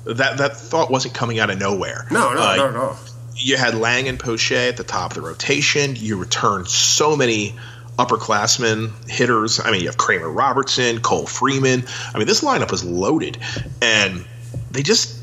that 0.07 0.39
that 0.39 0.57
thought 0.57 0.91
wasn't 0.91 1.15
coming 1.15 1.39
out 1.39 1.51
of 1.51 1.59
nowhere. 1.59 2.07
No, 2.11 2.33
no, 2.33 2.41
Uh, 2.41 2.57
no, 2.57 2.71
no. 2.71 2.97
You 3.37 3.57
had 3.57 3.75
Lange 3.75 4.09
and 4.09 4.19
Poche 4.19 4.53
at 4.53 4.77
the 4.77 4.85
top 4.85 5.13
of 5.13 5.15
the 5.17 5.21
rotation. 5.21 5.95
You 5.95 6.17
returned 6.17 6.69
so 6.69 7.17
many 7.17 7.55
upperclassmen 7.99 9.09
hitters. 9.09 9.61
I 9.61 9.71
mean, 9.71 9.81
you 9.81 9.87
have 9.87 9.97
Kramer 9.97 10.31
Robertson, 10.31 11.01
Cole 11.01 11.27
Freeman. 11.27 11.85
I 12.15 12.19
mean, 12.19 12.27
this 12.27 12.43
lineup 12.43 12.71
was 12.71 12.85
loaded, 12.85 13.39
and 13.81 14.25
they 14.71 14.83
just 14.83 15.19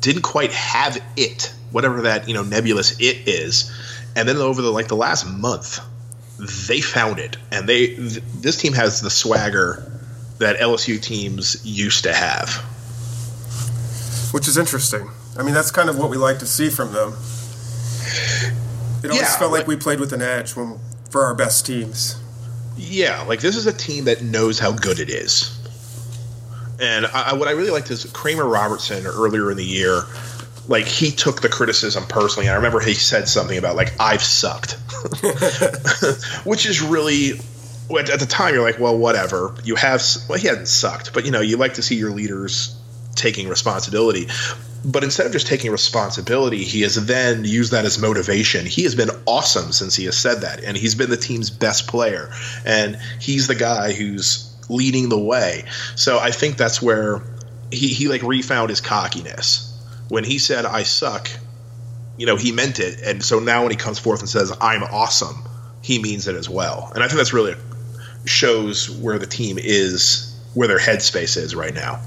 didn't 0.00 0.22
quite 0.22 0.52
have 0.52 1.02
it, 1.16 1.52
whatever 1.70 2.02
that 2.02 2.28
you 2.28 2.34
know 2.34 2.42
nebulous 2.42 3.00
it 3.00 3.28
is. 3.28 3.72
And 4.16 4.28
then 4.28 4.36
over 4.36 4.62
the 4.62 4.70
like 4.70 4.88
the 4.88 4.96
last 4.96 5.26
month, 5.26 5.80
they 6.68 6.80
found 6.80 7.18
it, 7.18 7.36
and 7.50 7.68
they 7.68 7.88
th- 7.88 8.22
this 8.40 8.56
team 8.56 8.72
has 8.74 9.00
the 9.00 9.10
swagger 9.10 9.90
that 10.38 10.58
LSU 10.58 11.00
teams 11.00 11.64
used 11.64 12.04
to 12.04 12.12
have. 12.12 12.50
Which 14.32 14.48
is 14.48 14.58
interesting. 14.58 15.08
I 15.38 15.42
mean, 15.42 15.54
that's 15.54 15.70
kind 15.70 15.88
of 15.88 15.98
what 15.98 16.10
we 16.10 16.16
like 16.16 16.38
to 16.40 16.46
see 16.46 16.70
from 16.70 16.92
them. 16.92 17.14
It 19.02 19.10
always 19.10 19.20
Yeah, 19.22 19.38
felt 19.38 19.52
like 19.52 19.60
like- 19.60 19.66
we 19.68 19.76
played 19.76 20.00
with 20.00 20.12
an 20.12 20.22
edge 20.22 20.56
when, 20.56 20.78
for 21.10 21.24
our 21.24 21.34
best 21.34 21.66
teams. 21.66 22.16
Yeah, 22.76 23.22
like 23.22 23.40
this 23.40 23.56
is 23.56 23.66
a 23.66 23.72
team 23.72 24.06
that 24.06 24.22
knows 24.22 24.58
how 24.58 24.72
good 24.72 24.98
it 24.98 25.08
is. 25.10 25.50
And 26.80 27.06
I, 27.06 27.30
I- 27.30 27.32
what 27.34 27.48
I 27.48 27.52
really 27.52 27.70
liked 27.70 27.90
is 27.90 28.04
Kramer 28.12 28.44
Robertson 28.46 29.06
earlier 29.06 29.50
in 29.50 29.56
the 29.56 29.64
year, 29.64 30.02
like 30.66 30.86
he 30.86 31.10
took 31.10 31.40
the 31.42 31.48
criticism 31.48 32.04
personally. 32.08 32.46
And 32.46 32.54
I 32.54 32.56
remember 32.56 32.80
he 32.80 32.94
said 32.94 33.28
something 33.28 33.56
about 33.58 33.76
like 33.76 33.92
I've 34.00 34.22
sucked, 34.22 34.72
which 36.44 36.66
is 36.66 36.80
really 36.82 37.32
at 37.90 38.18
the 38.18 38.26
time 38.28 38.54
you're 38.54 38.62
like, 38.64 38.78
well, 38.80 38.96
whatever. 38.96 39.54
You 39.62 39.74
have 39.76 40.02
well, 40.28 40.38
he 40.38 40.48
hadn't 40.48 40.66
sucked, 40.66 41.12
but 41.12 41.24
you 41.26 41.30
know, 41.30 41.40
you 41.42 41.58
like 41.58 41.74
to 41.74 41.82
see 41.82 41.96
your 41.96 42.10
leaders 42.10 42.74
taking 43.14 43.48
responsibility. 43.48 44.28
But 44.84 45.02
instead 45.02 45.26
of 45.26 45.32
just 45.32 45.46
taking 45.46 45.70
responsibility, 45.70 46.62
he 46.62 46.82
has 46.82 47.06
then 47.06 47.44
used 47.44 47.72
that 47.72 47.86
as 47.86 47.98
motivation. 47.98 48.66
He 48.66 48.82
has 48.82 48.94
been 48.94 49.10
awesome 49.26 49.72
since 49.72 49.96
he 49.96 50.04
has 50.04 50.16
said 50.16 50.42
that, 50.42 50.62
and 50.62 50.76
he's 50.76 50.94
been 50.94 51.08
the 51.08 51.16
team's 51.16 51.48
best 51.48 51.86
player, 51.86 52.30
and 52.66 52.98
he's 53.18 53.46
the 53.46 53.54
guy 53.54 53.92
who's 53.92 54.54
leading 54.68 55.08
the 55.08 55.18
way. 55.18 55.64
So 55.96 56.18
I 56.18 56.30
think 56.30 56.56
that's 56.56 56.82
where 56.82 57.22
he, 57.70 57.88
he 57.88 58.08
like 58.08 58.22
refound 58.22 58.70
his 58.70 58.82
cockiness 58.82 59.70
when 60.08 60.24
he 60.24 60.38
said 60.38 60.66
"I 60.66 60.82
suck." 60.82 61.30
You 62.16 62.26
know, 62.26 62.36
he 62.36 62.52
meant 62.52 62.78
it, 62.78 63.00
and 63.02 63.24
so 63.24 63.40
now 63.40 63.62
when 63.62 63.70
he 63.70 63.76
comes 63.76 63.98
forth 63.98 64.20
and 64.20 64.28
says 64.28 64.52
"I'm 64.60 64.82
awesome," 64.82 65.44
he 65.82 65.98
means 65.98 66.28
it 66.28 66.36
as 66.36 66.48
well. 66.48 66.92
And 66.94 67.02
I 67.02 67.08
think 67.08 67.16
that's 67.16 67.32
really 67.32 67.54
shows 68.26 68.90
where 68.90 69.18
the 69.18 69.26
team 69.26 69.58
is, 69.58 70.38
where 70.52 70.68
their 70.68 70.78
headspace 70.78 71.36
is 71.36 71.54
right 71.54 71.74
now. 71.74 72.00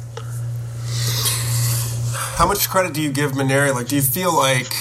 How 2.38 2.46
much 2.46 2.70
credit 2.70 2.94
do 2.94 3.02
you 3.02 3.12
give 3.12 3.32
Mainieri? 3.32 3.74
Like, 3.74 3.88
do 3.88 3.96
you 3.96 4.02
feel 4.04 4.32
like, 4.32 4.72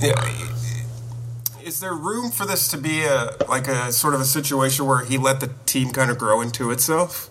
yeah, 0.00 0.48
is 1.62 1.78
there 1.78 1.94
room 1.94 2.32
for 2.32 2.44
this 2.44 2.66
to 2.68 2.76
be 2.76 3.04
a 3.04 3.36
like 3.48 3.68
a 3.68 3.92
sort 3.92 4.14
of 4.14 4.20
a 4.20 4.24
situation 4.24 4.86
where 4.86 5.04
he 5.04 5.16
let 5.16 5.38
the 5.38 5.52
team 5.66 5.90
kind 5.90 6.10
of 6.10 6.18
grow 6.18 6.40
into 6.40 6.72
itself? 6.72 7.30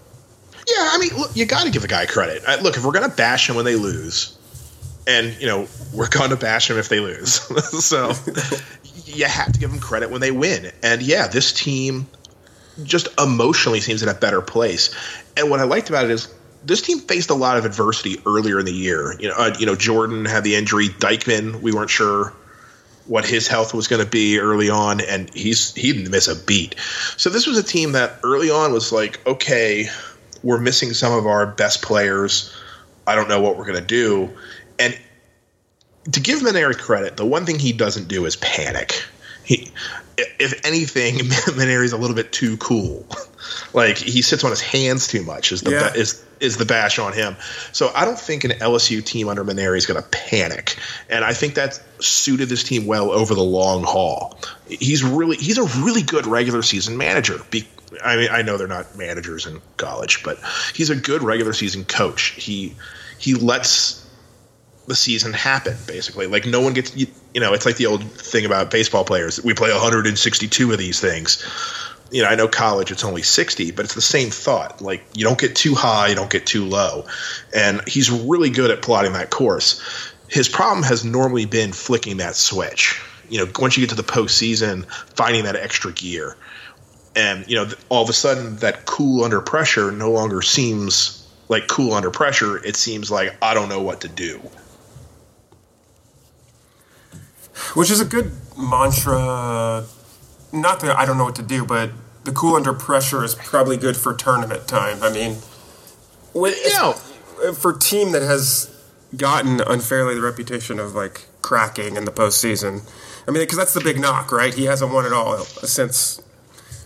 Yeah, 0.65 0.91
I 0.93 0.97
mean, 0.97 1.09
look, 1.19 1.35
you 1.35 1.45
got 1.45 1.65
to 1.65 1.69
give 1.69 1.83
a 1.83 1.89
guy 1.89 2.05
credit. 2.05 2.41
Uh, 2.47 2.55
look, 2.61 2.77
if 2.77 2.85
we're 2.85 2.93
to 2.93 3.09
bash 3.09 3.49
him 3.49 3.57
when 3.57 3.65
they 3.65 3.75
lose, 3.75 4.37
and 5.05 5.35
you 5.41 5.47
know 5.47 5.67
we're 5.93 6.07
to 6.07 6.37
bash 6.37 6.69
him 6.69 6.77
if 6.77 6.87
they 6.87 7.01
lose, 7.01 7.33
so 7.83 8.13
you 9.07 9.25
have 9.25 9.51
to 9.51 9.59
give 9.59 9.71
them 9.71 9.81
credit 9.81 10.09
when 10.09 10.21
they 10.21 10.31
win. 10.31 10.71
And 10.83 11.01
yeah, 11.01 11.27
this 11.27 11.51
team 11.51 12.07
just 12.83 13.09
emotionally 13.19 13.81
seems 13.81 14.03
in 14.03 14.07
a 14.07 14.13
better 14.13 14.41
place. 14.41 14.95
And 15.35 15.49
what 15.49 15.59
I 15.59 15.63
liked 15.63 15.89
about 15.89 16.05
it 16.05 16.11
is 16.11 16.33
this 16.67 16.81
team 16.81 16.99
faced 16.99 17.29
a 17.29 17.33
lot 17.33 17.57
of 17.57 17.65
adversity 17.65 18.17
earlier 18.25 18.59
in 18.59 18.65
the 18.65 18.73
year. 18.73 19.15
You 19.19 19.29
know, 19.29 19.35
uh, 19.37 19.55
you 19.57 19.65
know, 19.65 19.75
Jordan 19.75 20.25
had 20.25 20.43
the 20.43 20.55
injury. 20.55 20.89
Deichmann, 20.89 21.61
we 21.61 21.71
weren't 21.71 21.89
sure 21.89 22.33
what 23.05 23.25
his 23.25 23.47
health 23.47 23.73
was 23.73 23.87
going 23.87 24.03
to 24.03 24.09
be 24.09 24.37
early 24.37 24.69
on, 24.69 24.99
and 24.99 25.33
he's 25.33 25.73
he 25.73 25.93
didn't 25.93 26.11
miss 26.11 26.27
a 26.27 26.35
beat. 26.35 26.75
So 27.15 27.29
this 27.29 27.47
was 27.47 27.57
a 27.57 27.63
team 27.63 27.93
that 27.93 28.19
early 28.23 28.49
on 28.49 28.73
was 28.73 28.91
like, 28.91 29.25
okay, 29.25 29.87
we're 30.43 30.59
missing 30.59 30.93
some 30.93 31.13
of 31.13 31.25
our 31.25 31.47
best 31.47 31.81
players. 31.81 32.53
I 33.07 33.15
don't 33.15 33.29
know 33.29 33.39
what 33.39 33.57
we're 33.57 33.65
going 33.65 33.79
to 33.79 33.85
do. 33.85 34.29
And 34.77 34.97
to 36.11 36.19
give 36.19 36.39
Mainieri 36.39 36.77
credit, 36.77 37.15
the 37.15 37.25
one 37.25 37.45
thing 37.45 37.59
he 37.59 37.71
doesn't 37.71 38.09
do 38.09 38.25
is 38.25 38.35
panic. 38.35 39.05
He, 39.45 39.71
if 40.17 40.65
anything, 40.65 41.15
Mainieri's 41.55 41.93
a 41.93 41.97
little 41.97 42.15
bit 42.15 42.31
too 42.31 42.57
cool. 42.57 43.05
like 43.73 43.97
he 43.97 44.21
sits 44.21 44.43
on 44.43 44.49
his 44.49 44.61
hands 44.61 45.07
too 45.07 45.23
much. 45.23 45.51
Is 45.51 45.61
the 45.61 45.71
Yeah. 45.71 45.93
is 45.93 46.23
is 46.39 46.57
the 46.57 46.65
bash 46.65 46.99
on 46.99 47.13
him? 47.13 47.35
So 47.71 47.91
I 47.93 48.05
don't 48.05 48.19
think 48.19 48.43
an 48.43 48.51
LSU 48.51 49.03
team 49.03 49.27
under 49.27 49.43
Mainieri 49.43 49.77
is 49.77 49.85
going 49.85 50.01
to 50.01 50.07
panic, 50.09 50.75
and 51.09 51.23
I 51.23 51.33
think 51.33 51.55
that 51.55 51.79
suited 51.99 52.49
this 52.49 52.63
team 52.63 52.85
well 52.85 53.11
over 53.11 53.33
the 53.33 53.43
long 53.43 53.83
haul. 53.83 54.37
He's 54.67 55.03
really 55.03 55.37
he's 55.37 55.57
a 55.57 55.63
really 55.81 56.03
good 56.03 56.27
regular 56.27 56.61
season 56.61 56.97
manager. 56.97 57.39
Be, 57.49 57.67
I 58.03 58.17
mean, 58.17 58.29
I 58.31 58.41
know 58.41 58.57
they're 58.57 58.67
not 58.67 58.97
managers 58.97 59.45
in 59.45 59.61
college, 59.77 60.23
but 60.23 60.39
he's 60.73 60.89
a 60.89 60.95
good 60.95 61.23
regular 61.23 61.53
season 61.53 61.85
coach. 61.85 62.29
He 62.31 62.75
he 63.17 63.33
lets 63.33 64.06
the 64.87 64.95
season 64.95 65.33
happen 65.33 65.77
basically. 65.85 66.27
Like 66.27 66.45
no 66.45 66.61
one 66.61 66.73
gets 66.73 66.95
you, 66.95 67.07
you 67.33 67.41
know 67.41 67.53
it's 67.53 67.65
like 67.65 67.75
the 67.75 67.85
old 67.85 68.03
thing 68.03 68.45
about 68.45 68.71
baseball 68.71 69.03
players. 69.03 69.43
We 69.43 69.53
play 69.53 69.71
162 69.71 70.71
of 70.71 70.77
these 70.79 70.99
things. 70.99 71.45
You 72.09 72.23
know 72.23 72.29
i 72.29 72.35
know 72.35 72.47
college 72.47 72.89
it's 72.89 73.03
only 73.03 73.21
60 73.21 73.71
but 73.71 73.83
it's 73.85 73.95
the 73.95 74.01
same 74.01 74.29
thought. 74.29 74.81
Like 74.81 75.03
you 75.13 75.25
don't 75.25 75.37
get 75.37 75.55
too 75.55 75.75
high 75.75 76.07
you 76.07 76.15
don't 76.15 76.29
get 76.29 76.45
too 76.45 76.65
low. 76.65 77.05
And 77.53 77.81
he's 77.87 78.09
really 78.09 78.49
good 78.49 78.71
at 78.71 78.81
plotting 78.81 79.13
that 79.13 79.29
course. 79.29 79.81
His 80.29 80.49
problem 80.49 80.83
has 80.83 81.05
normally 81.05 81.45
been 81.45 81.73
flicking 81.73 82.17
that 82.17 82.35
switch. 82.35 83.01
You 83.29 83.39
know 83.39 83.51
once 83.59 83.77
you 83.77 83.85
get 83.85 83.89
to 83.95 84.01
the 84.01 84.09
postseason 84.09 84.85
finding 85.15 85.43
that 85.43 85.57
extra 85.57 85.91
gear. 85.91 86.37
And 87.13 87.45
you 87.49 87.57
know 87.57 87.69
all 87.89 88.03
of 88.03 88.09
a 88.09 88.13
sudden 88.13 88.55
that 88.57 88.85
cool 88.85 89.25
under 89.25 89.41
pressure 89.41 89.91
no 89.91 90.11
longer 90.11 90.41
seems 90.41 91.27
like 91.49 91.67
cool 91.67 91.93
under 91.93 92.09
pressure. 92.09 92.63
It 92.63 92.77
seems 92.77 93.11
like 93.11 93.35
i 93.41 93.53
don't 93.53 93.67
know 93.67 93.81
what 93.81 94.01
to 94.01 94.07
do 94.07 94.39
Which 97.73 97.89
is 97.91 97.99
a 97.99 98.05
good 98.05 98.31
mantra. 98.57 99.85
Not 100.53 100.79
that 100.79 100.97
I 100.97 101.05
don't 101.05 101.17
know 101.17 101.25
what 101.25 101.35
to 101.35 101.43
do, 101.43 101.65
but 101.65 101.91
the 102.23 102.31
cool 102.31 102.55
under 102.55 102.73
pressure 102.73 103.23
is 103.23 103.35
probably 103.35 103.77
good 103.77 103.97
for 103.97 104.13
tournament 104.13 104.67
time. 104.67 105.01
I 105.01 105.11
mean, 105.11 105.37
you 106.33 106.73
know 106.73 106.95
for 107.53 107.71
a 107.71 107.79
team 107.79 108.11
that 108.11 108.21
has 108.21 108.73
gotten 109.15 109.61
unfairly 109.61 110.15
the 110.15 110.21
reputation 110.21 110.79
of 110.79 110.93
like 110.95 111.25
cracking 111.41 111.95
in 111.95 112.05
the 112.05 112.11
postseason. 112.11 112.87
I 113.27 113.31
mean, 113.31 113.43
because 113.43 113.57
that's 113.57 113.73
the 113.73 113.81
big 113.81 113.99
knock, 113.99 114.31
right? 114.31 114.53
He 114.53 114.65
hasn't 114.65 114.91
won 114.91 115.05
at 115.05 115.13
all 115.13 115.37
since 115.39 116.21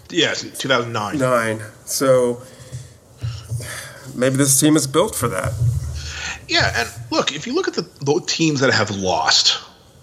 Yes, 0.10 0.42
2009. 0.58 1.18
nine. 1.18 1.62
So 1.86 2.42
maybe 4.16 4.36
this 4.36 4.60
team 4.60 4.76
is 4.76 4.88
built 4.88 5.16
for 5.16 5.28
that. 5.30 5.54
Yeah, 6.48 6.72
and 6.76 6.90
look, 7.12 7.34
if 7.34 7.48
you 7.48 7.54
look 7.54 7.68
at 7.68 7.76
the, 7.76 7.84
the 8.02 8.22
teams 8.26 8.60
that 8.60 8.74
have 8.74 8.92
lost, 8.92 9.60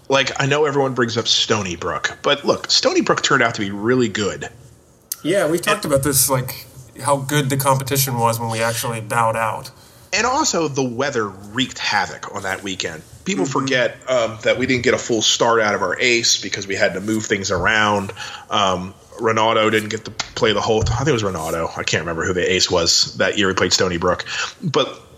like 0.09 0.41
I 0.41 0.47
know 0.47 0.65
everyone 0.65 0.95
brings 0.95 1.17
up 1.17 1.27
Stony 1.27 1.75
Brook, 1.75 2.17
but 2.21 2.43
look, 2.43 2.69
Stony 2.69 3.01
Brook 3.01 3.21
turned 3.21 3.43
out 3.43 3.55
to 3.55 3.61
be 3.61 3.71
really 3.71 4.09
good. 4.09 4.49
Yeah, 5.23 5.49
we 5.49 5.59
talked 5.59 5.85
about 5.85 6.03
this, 6.03 6.29
like 6.29 6.65
how 7.01 7.17
good 7.17 7.49
the 7.49 7.57
competition 7.57 8.17
was 8.17 8.39
when 8.39 8.49
we 8.49 8.61
actually 8.61 9.01
bowed 9.01 9.35
out. 9.35 9.71
And 10.11 10.25
also, 10.25 10.67
the 10.67 10.83
weather 10.83 11.27
wreaked 11.27 11.77
havoc 11.77 12.33
on 12.35 12.43
that 12.43 12.63
weekend. 12.63 13.03
People 13.25 13.45
forget 13.45 13.95
um, 14.09 14.39
that 14.43 14.57
we 14.57 14.65
didn't 14.65 14.83
get 14.83 14.95
a 14.95 14.97
full 14.97 15.21
start 15.21 15.61
out 15.61 15.75
of 15.75 15.83
our 15.83 15.99
ace 15.99 16.41
because 16.41 16.65
we 16.65 16.75
had 16.75 16.95
to 16.95 17.01
move 17.01 17.25
things 17.25 17.51
around. 17.51 18.11
Um, 18.49 18.95
Renato 19.19 19.69
didn't 19.69 19.89
get 19.89 20.05
to 20.05 20.11
play 20.11 20.53
the 20.53 20.61
whole. 20.61 20.81
I 20.81 20.97
think 20.97 21.09
it 21.09 21.13
was 21.13 21.23
Renato. 21.23 21.67
I 21.77 21.83
can't 21.83 22.01
remember 22.01 22.25
who 22.25 22.33
the 22.33 22.51
ace 22.51 22.71
was 22.71 23.17
that 23.17 23.37
year 23.37 23.47
we 23.47 23.53
played 23.53 23.73
Stony 23.73 23.97
Brook, 23.97 24.25
but 24.63 25.08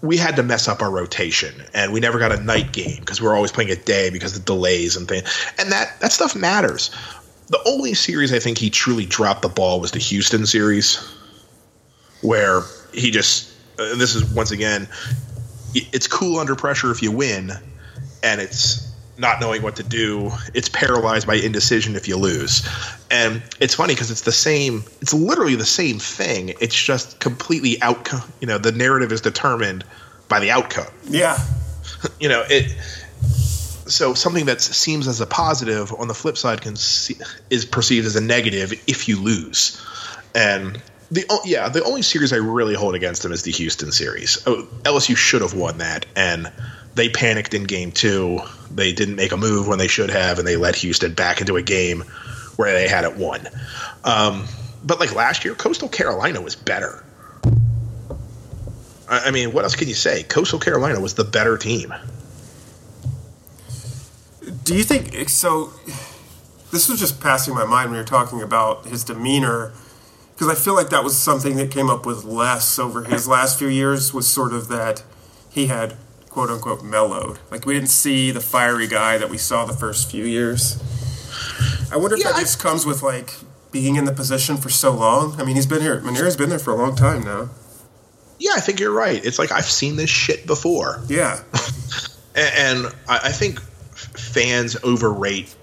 we 0.00 0.16
had 0.16 0.36
to 0.36 0.42
mess 0.42 0.68
up 0.68 0.82
our 0.82 0.90
rotation, 0.90 1.54
and 1.74 1.92
we 1.92 2.00
never 2.00 2.18
got 2.18 2.32
a 2.32 2.40
night 2.42 2.72
game 2.72 3.00
because 3.00 3.20
we 3.20 3.26
were 3.26 3.34
always 3.34 3.52
playing 3.52 3.70
a 3.70 3.76
day 3.76 4.10
because 4.10 4.36
of 4.36 4.44
delays 4.44 4.96
and 4.96 5.08
things. 5.08 5.24
And 5.58 5.72
that 5.72 6.00
that 6.00 6.12
stuff 6.12 6.36
matters. 6.36 6.90
The 7.48 7.60
only 7.66 7.94
series 7.94 8.32
I 8.32 8.38
think 8.38 8.58
he 8.58 8.70
truly 8.70 9.06
dropped 9.06 9.42
the 9.42 9.48
ball 9.48 9.80
was 9.80 9.90
the 9.90 9.98
Houston 9.98 10.46
series, 10.46 10.96
where 12.22 12.62
he 12.92 13.10
just. 13.10 13.54
Uh, 13.78 13.94
this 13.94 14.16
is 14.16 14.24
once 14.34 14.50
again, 14.50 14.88
it's 15.74 16.08
cool 16.08 16.38
under 16.38 16.56
pressure 16.56 16.90
if 16.90 17.02
you 17.02 17.12
win, 17.12 17.52
and 18.22 18.40
it's 18.40 18.87
not 19.18 19.40
knowing 19.40 19.62
what 19.62 19.76
to 19.76 19.82
do. 19.82 20.30
It's 20.54 20.68
paralyzed 20.68 21.26
by 21.26 21.34
indecision 21.34 21.96
if 21.96 22.08
you 22.08 22.16
lose. 22.16 22.68
And 23.10 23.42
it's 23.60 23.74
funny 23.74 23.94
because 23.94 24.10
it's 24.10 24.22
the 24.22 24.32
same. 24.32 24.84
It's 25.00 25.12
literally 25.12 25.56
the 25.56 25.66
same 25.66 25.98
thing. 25.98 26.54
It's 26.60 26.80
just 26.80 27.18
completely 27.18 27.82
outcome. 27.82 28.22
You 28.40 28.46
know, 28.46 28.58
the 28.58 28.72
narrative 28.72 29.12
is 29.12 29.20
determined 29.20 29.84
by 30.28 30.40
the 30.40 30.52
outcome. 30.52 30.86
Yeah, 31.04 31.38
You 32.20 32.28
know, 32.28 32.44
it. 32.48 32.70
So 33.90 34.12
something 34.12 34.46
that 34.46 34.60
seems 34.60 35.08
as 35.08 35.20
a 35.20 35.26
positive 35.26 35.92
on 35.94 36.08
the 36.08 36.14
flip 36.14 36.36
side 36.36 36.60
can 36.60 36.76
see, 36.76 37.16
is 37.48 37.64
perceived 37.64 38.06
as 38.06 38.16
a 38.16 38.20
negative 38.20 38.72
if 38.86 39.08
you 39.08 39.20
lose. 39.20 39.82
And 40.34 40.80
the 41.10 41.24
yeah, 41.46 41.70
the 41.70 41.82
only 41.84 42.02
series 42.02 42.32
I 42.32 42.36
really 42.36 42.74
hold 42.74 42.94
against 42.94 43.22
them 43.22 43.32
is 43.32 43.42
the 43.42 43.50
Houston 43.52 43.90
series. 43.92 44.42
Oh, 44.46 44.68
LSU 44.82 45.16
should 45.16 45.40
have 45.40 45.54
won 45.54 45.78
that, 45.78 46.04
and 46.14 46.52
they 46.94 47.08
panicked 47.08 47.54
in 47.54 47.64
game 47.64 47.92
two. 47.92 48.40
They 48.70 48.92
didn't 48.92 49.16
make 49.16 49.32
a 49.32 49.36
move 49.36 49.66
when 49.66 49.78
they 49.78 49.88
should 49.88 50.10
have, 50.10 50.38
and 50.38 50.46
they 50.46 50.56
let 50.56 50.76
Houston 50.76 51.14
back 51.14 51.40
into 51.40 51.56
a 51.56 51.62
game 51.62 52.02
where 52.56 52.72
they 52.72 52.88
had 52.88 53.04
it 53.04 53.16
won. 53.16 53.46
Um, 54.04 54.44
but 54.84 55.00
like 55.00 55.14
last 55.14 55.44
year, 55.44 55.54
Coastal 55.54 55.88
Carolina 55.88 56.40
was 56.40 56.56
better. 56.56 57.04
I, 59.08 59.26
I 59.26 59.30
mean, 59.30 59.52
what 59.52 59.64
else 59.64 59.76
can 59.76 59.88
you 59.88 59.94
say? 59.94 60.22
Coastal 60.24 60.58
Carolina 60.58 61.00
was 61.00 61.14
the 61.14 61.24
better 61.24 61.56
team. 61.56 61.94
Do 64.64 64.74
you 64.76 64.82
think 64.84 65.28
so? 65.28 65.72
This 66.72 66.88
was 66.88 66.98
just 66.98 67.20
passing 67.20 67.54
my 67.54 67.64
mind 67.64 67.90
when 67.90 67.96
you're 67.96 68.04
talking 68.04 68.42
about 68.42 68.86
his 68.86 69.04
demeanor. 69.04 69.72
because 70.34 70.48
I 70.48 70.54
feel 70.54 70.74
like 70.74 70.90
that 70.90 71.02
was 71.02 71.16
something 71.16 71.56
that 71.56 71.70
came 71.70 71.90
up 71.90 72.06
with 72.06 72.24
less 72.24 72.78
over 72.78 73.04
his 73.04 73.26
last 73.26 73.58
few 73.58 73.68
years 73.68 74.12
was 74.14 74.26
sort 74.26 74.52
of 74.52 74.68
that 74.68 75.02
he 75.48 75.66
had 75.66 75.96
quote 76.30 76.50
unquote 76.50 76.82
mellowed. 76.84 77.38
Like 77.50 77.66
we 77.66 77.74
didn't 77.74 77.88
see 77.90 78.30
the 78.30 78.40
fiery 78.40 78.86
guy 78.86 79.18
that 79.18 79.30
we 79.30 79.38
saw 79.38 79.64
the 79.64 79.72
first 79.72 80.10
few 80.10 80.24
years. 80.24 80.82
I 81.92 81.96
wonder 81.96 82.16
if 82.16 82.22
Yeah, 82.22 82.28
that 82.32 82.36
I- 82.36 82.40
just 82.40 82.58
comes 82.60 82.84
with 82.86 83.02
like 83.02 83.34
being 83.70 83.96
in 83.96 84.04
the 84.04 84.12
position 84.12 84.56
for 84.56 84.68
so 84.70 84.92
long. 84.92 85.38
I 85.40 85.44
mean, 85.44 85.56
he's 85.56 85.66
been 85.66 85.82
here. 85.82 86.00
Mainieri's 86.00 86.36
been 86.36 86.48
there 86.48 86.58
for 86.58 86.72
a 86.72 86.76
long 86.76 86.96
time 86.96 87.22
now. 87.22 87.50
Yeah, 88.38 88.52
I 88.54 88.60
think 88.60 88.78
you're 88.80 88.92
right. 88.92 89.24
It's 89.24 89.38
like 89.38 89.50
I've 89.52 89.64
seen 89.64 89.96
this 89.96 90.10
shit 90.10 90.46
before. 90.46 91.00
Yeah, 91.08 91.40
and, 92.36 92.84
and 92.86 92.94
I, 93.08 93.20
I 93.24 93.32
think 93.32 93.60
fans 93.60 94.76
overrate, 94.84 95.54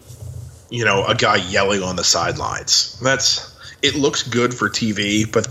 you 0.69 0.83
know, 0.83 1.05
a 1.05 1.15
guy 1.15 1.37
yelling 1.37 1.81
on 1.83 1.95
the 1.95 2.03
sidelines. 2.03 2.99
That's 2.99 3.55
it 3.81 3.95
looks 3.95 4.23
good 4.23 4.53
for 4.53 4.69
TV, 4.69 5.31
but 5.31 5.47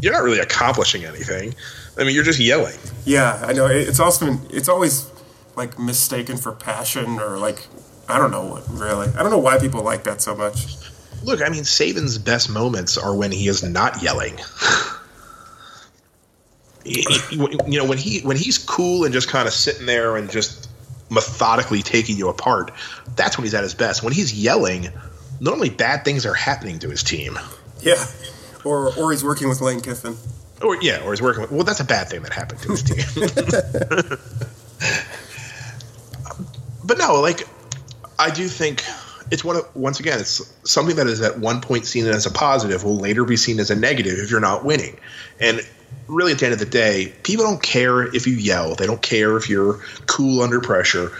you're 0.00 0.12
not 0.12 0.22
really 0.22 0.38
accomplishing 0.38 1.04
anything. 1.04 1.54
I 1.98 2.04
mean, 2.04 2.14
you're 2.14 2.24
just 2.24 2.40
yelling. 2.40 2.78
yeah. 3.04 3.42
I 3.46 3.52
know. 3.52 3.66
It's 3.66 4.00
also 4.00 4.38
it's 4.50 4.68
always 4.68 5.10
like 5.56 5.78
mistaken 5.78 6.36
for 6.38 6.52
passion 6.52 7.20
or 7.20 7.36
like 7.38 7.66
I 8.08 8.18
don't 8.18 8.30
know 8.30 8.46
what 8.46 8.68
really. 8.70 9.08
I 9.08 9.22
don't 9.22 9.30
know 9.30 9.38
why 9.38 9.58
people 9.58 9.82
like 9.82 10.04
that 10.04 10.20
so 10.22 10.34
much. 10.34 10.76
Look, 11.22 11.40
I 11.40 11.50
mean, 11.50 11.62
Saban's 11.62 12.18
best 12.18 12.50
moments 12.50 12.96
are 12.98 13.14
when 13.14 13.30
he 13.30 13.46
is 13.46 13.62
not 13.62 14.02
yelling. 14.02 14.38
He- 16.84 17.02
he- 17.30 17.36
you 17.68 17.78
know, 17.78 17.84
when 17.84 17.98
he 17.98 18.20
when 18.22 18.36
he's 18.36 18.58
cool 18.58 19.04
and 19.04 19.12
just 19.14 19.28
kind 19.28 19.46
of 19.46 19.54
sitting 19.54 19.86
there 19.86 20.16
and 20.16 20.28
just 20.30 20.68
methodically 21.10 21.82
taking 21.82 22.16
you 22.16 22.28
apart, 22.28 22.72
that's 23.14 23.36
when 23.38 23.44
he's 23.44 23.54
at 23.54 23.62
his 23.62 23.74
best. 23.74 24.02
When 24.02 24.12
he's 24.12 24.32
yelling, 24.34 24.88
normally 25.38 25.70
bad 25.70 26.04
things 26.04 26.26
are 26.26 26.34
happening 26.34 26.80
to 26.80 26.88
his 26.90 27.02
team. 27.04 27.38
Yeah, 27.82 28.04
or 28.64 28.92
or 28.96 29.12
he's 29.12 29.22
working 29.22 29.48
with 29.48 29.60
Lane 29.60 29.80
Kiffin. 29.80 30.16
Or 30.62 30.80
yeah, 30.80 31.04
or 31.04 31.12
he's 31.12 31.22
working 31.22 31.42
with. 31.42 31.50
Well, 31.50 31.64
that's 31.64 31.80
a 31.80 31.84
bad 31.84 32.08
thing 32.08 32.22
that 32.22 32.32
happened 32.32 32.60
to 32.62 32.68
his 32.68 32.82
team. 32.82 33.04
but 36.84 36.98
no, 36.98 37.20
like 37.20 37.48
I 38.18 38.30
do 38.30 38.46
think 38.46 38.84
it's 39.30 39.42
one 39.42 39.56
of 39.56 39.74
once 39.74 39.98
again, 39.98 40.20
it's 40.20 40.52
something 40.64 40.96
that 40.96 41.06
is 41.06 41.20
at 41.20 41.38
one 41.38 41.60
point 41.60 41.86
seen 41.86 42.06
as 42.06 42.26
a 42.26 42.30
positive 42.30 42.84
will 42.84 42.98
later 42.98 43.24
be 43.24 43.36
seen 43.36 43.58
as 43.60 43.70
a 43.70 43.76
negative 43.76 44.18
if 44.18 44.30
you're 44.30 44.40
not 44.40 44.64
winning. 44.64 44.98
And 45.40 45.60
really, 46.06 46.32
at 46.32 46.38
the 46.38 46.46
end 46.46 46.52
of 46.52 46.58
the 46.58 46.66
day, 46.66 47.12
people 47.22 47.44
don't 47.44 47.62
care 47.62 48.02
if 48.02 48.26
you 48.26 48.34
yell. 48.34 48.74
They 48.74 48.86
don't 48.86 49.02
care 49.02 49.36
if 49.36 49.48
you're 49.48 49.80
cool 50.06 50.42
under 50.42 50.60
pressure. 50.60 51.12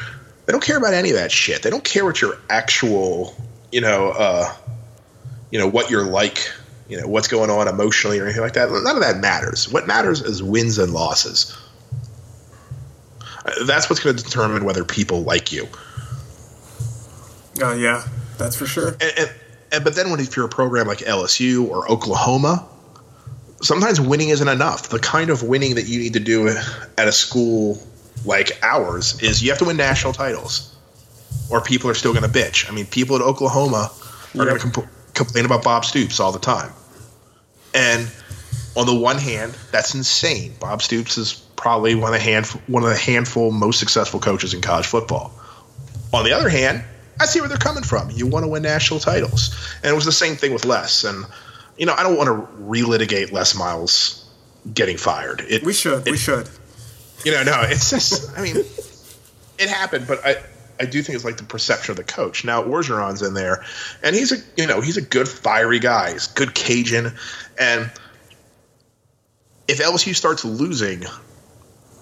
They 0.46 0.52
don't 0.52 0.62
care 0.62 0.76
about 0.76 0.94
any 0.94 1.11
of 1.11 1.16
that 1.16 1.33
shit. 1.33 1.62
They 1.62 1.70
don't 1.70 1.85
care 1.85 2.05
what 2.05 2.20
your 2.20 2.37
actual, 2.50 3.35
you 3.70 3.81
know, 3.81 4.11
uh, 4.11 4.52
you 5.50 5.59
know 5.59 5.68
what 5.68 5.90
you're 5.90 6.05
like 6.05 6.50
you 6.88 7.01
know 7.01 7.07
what's 7.07 7.29
going 7.29 7.51
on 7.51 7.68
emotionally 7.68 8.18
or 8.18 8.25
anything 8.25 8.42
like 8.42 8.55
that 8.55 8.71
none 8.71 8.97
of 8.97 9.03
that 9.03 9.18
matters. 9.18 9.71
What 9.71 9.87
matters 9.87 10.21
is 10.21 10.42
wins 10.42 10.79
and 10.79 10.92
losses. 10.92 11.57
Uh, 13.45 13.64
that's 13.64 13.90
what's 13.90 14.03
going 14.03 14.16
to 14.16 14.23
determine 14.23 14.64
whether 14.64 14.85
people 14.85 15.23
like 15.23 15.53
you. 15.53 15.68
Oh 17.61 17.75
yeah, 17.75 18.05
that's 18.38 18.57
for 18.57 18.66
sure. 18.66 18.88
and, 18.88 19.12
and, 19.18 19.33
and 19.73 19.85
but 19.85 19.95
then 19.95 20.11
when 20.11 20.21
if 20.21 20.37
you're 20.37 20.47
a 20.47 20.51
program 20.51 20.87
like 20.87 20.99
lsu 20.99 21.68
or 21.68 21.90
oklahoma 21.90 22.68
sometimes 23.62 24.01
winning 24.01 24.29
isn't 24.29 24.49
enough. 24.49 24.88
The 24.88 24.99
kind 24.99 25.31
of 25.31 25.42
winning 25.42 25.77
that 25.77 25.87
you 25.87 26.01
need 26.01 26.14
to 26.14 26.21
do 26.21 26.49
at 26.49 27.09
a 27.09 27.12
school 27.12 27.81
like 28.25 28.59
ours 28.62 29.21
is 29.23 29.42
you 29.42 29.51
have 29.51 29.59
to 29.61 29.64
win 29.64 29.77
national 29.77 30.12
titles 30.12 30.77
or 31.51 31.61
people 31.61 31.90
are 31.90 31.95
still 31.95 32.12
going 32.12 32.31
to 32.31 32.38
bitch. 32.38 32.71
I 32.71 32.75
mean 32.75 32.87
people 32.87 33.16
at 33.16 33.23
oklahoma 33.23 33.90
are 34.38 34.45
going 34.45 34.59
to 34.59 34.71
comp- 34.71 34.88
complain 35.14 35.44
about 35.44 35.62
bob 35.62 35.85
stoops 35.85 36.20
all 36.20 36.33
the 36.33 36.38
time 36.38 36.72
and 37.75 38.11
on 38.77 38.87
the 38.87 38.94
one 38.94 39.18
hand 39.18 39.55
that's 39.70 39.94
insane 39.94 40.53
bob 40.59 40.81
stoops 40.83 41.18
is 41.18 41.35
probably 41.57 41.94
one 41.94 42.12
of 42.12 42.18
the 42.18 42.25
hand 42.25 42.46
one 42.66 42.83
of 42.83 42.88
the 42.88 42.96
handful 42.96 43.51
most 43.51 43.79
successful 43.79 44.18
coaches 44.20 44.55
in 44.55 44.61
college 44.61 44.87
football 44.87 45.33
on 46.12 46.25
the 46.25 46.33
other 46.33 46.48
hand, 46.48 46.85
I 47.20 47.27
see 47.27 47.40
where 47.40 47.48
they're 47.48 47.59
coming 47.59 47.83
from. 47.83 48.11
You 48.11 48.27
want 48.27 48.44
to 48.44 48.48
win 48.48 48.62
national 48.62 49.01
titles. 49.01 49.75
And 49.83 49.90
it 49.90 49.94
was 49.94 50.05
the 50.05 50.12
same 50.12 50.37
thing 50.37 50.53
with 50.53 50.64
Les. 50.64 51.05
And, 51.05 51.25
you 51.79 51.87
know, 51.87 51.94
I 51.94 52.03
don't 52.03 52.16
want 52.16 52.29
to 52.29 52.62
relitigate 52.62 53.33
Les 53.33 53.55
Miles 53.55 54.29
getting 54.75 54.96
fired. 54.96 55.40
It, 55.48 55.62
We 55.62 55.72
should. 55.72 56.05
we 56.05 56.16
should. 56.16 56.48
You 57.25 57.33
know, 57.33 57.44
no, 57.44 57.62
it's 57.62 57.90
just, 57.90 58.37
I 58.37 58.42
mean, 58.42 58.57
it 59.59 59.68
happened, 59.68 60.07
but 60.07 60.25
I, 60.25 60.37
I 60.83 60.85
do 60.85 61.01
think 61.01 61.14
it's 61.14 61.25
like 61.25 61.37
the 61.37 61.45
perception 61.45 61.92
of 61.92 61.97
the 61.97 62.03
coach. 62.03 62.45
Now, 62.45 62.64
Orgeron's 62.64 63.23
in 63.23 63.35
there, 63.35 63.64
and 64.03 64.16
he's 64.16 64.33
a, 64.33 64.37
you 64.57 64.66
know, 64.66 64.81
he's 64.81 64.97
a 64.97 65.03
good, 65.03 65.29
fiery 65.29 65.79
guy. 65.79 66.11
He's 66.11 66.27
good 66.27 66.57
Cajun. 66.57 67.12
And 67.57 67.88
if 69.68 69.79
LSU 69.79 70.12
starts 70.12 70.45
losing, 70.45 71.05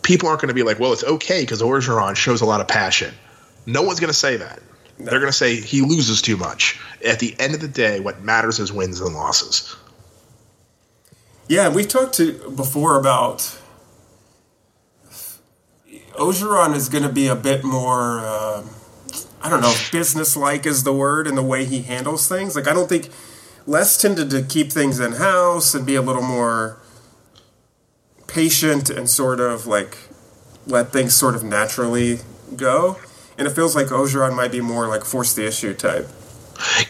people 0.02 0.30
aren't 0.30 0.40
going 0.40 0.48
to 0.48 0.54
be 0.54 0.62
like, 0.62 0.80
well, 0.80 0.94
it's 0.94 1.04
okay 1.04 1.42
because 1.42 1.60
Orgeron 1.60 2.16
shows 2.16 2.40
a 2.40 2.46
lot 2.46 2.62
of 2.62 2.68
passion. 2.68 3.12
No 3.66 3.82
one's 3.82 4.00
going 4.00 4.12
to 4.12 4.18
say 4.18 4.38
that. 4.38 4.60
They're 4.98 5.20
going 5.20 5.26
to 5.26 5.32
say 5.32 5.56
he 5.56 5.82
loses 5.82 6.22
too 6.22 6.38
much. 6.38 6.80
At 7.04 7.18
the 7.18 7.36
end 7.38 7.54
of 7.54 7.60
the 7.60 7.68
day, 7.68 8.00
what 8.00 8.22
matters 8.22 8.58
is 8.60 8.72
wins 8.72 9.02
and 9.02 9.14
losses. 9.14 9.76
Yeah, 11.48 11.68
we've 11.68 11.86
talked 11.86 12.14
to 12.14 12.50
before 12.56 12.98
about 12.98 13.59
Orgeron 16.14 16.74
is 16.74 16.88
going 16.88 17.04
to 17.04 17.12
be 17.12 17.26
a 17.26 17.36
bit 17.36 17.64
more. 17.64 18.20
Uh, 18.20 18.64
I 19.42 19.48
don't 19.48 19.62
know, 19.62 19.74
business-like 19.90 20.66
is 20.66 20.82
the 20.84 20.92
word 20.92 21.26
in 21.26 21.34
the 21.34 21.42
way 21.42 21.64
he 21.64 21.82
handles 21.82 22.28
things. 22.28 22.54
Like 22.54 22.68
I 22.68 22.74
don't 22.74 22.88
think 22.88 23.08
Les 23.66 23.96
tended 23.96 24.30
to 24.30 24.42
keep 24.42 24.70
things 24.70 25.00
in 25.00 25.12
house 25.12 25.74
and 25.74 25.86
be 25.86 25.94
a 25.94 26.02
little 26.02 26.22
more 26.22 26.78
patient 28.26 28.90
and 28.90 29.08
sort 29.08 29.40
of 29.40 29.66
like 29.66 29.96
let 30.66 30.92
things 30.92 31.14
sort 31.14 31.34
of 31.34 31.42
naturally 31.42 32.18
go. 32.56 32.98
And 33.38 33.48
it 33.48 33.52
feels 33.52 33.74
like 33.74 33.86
Orgeron 33.86 34.36
might 34.36 34.52
be 34.52 34.60
more 34.60 34.86
like 34.88 35.04
force 35.04 35.32
the 35.32 35.46
issue 35.46 35.72
type. 35.72 36.06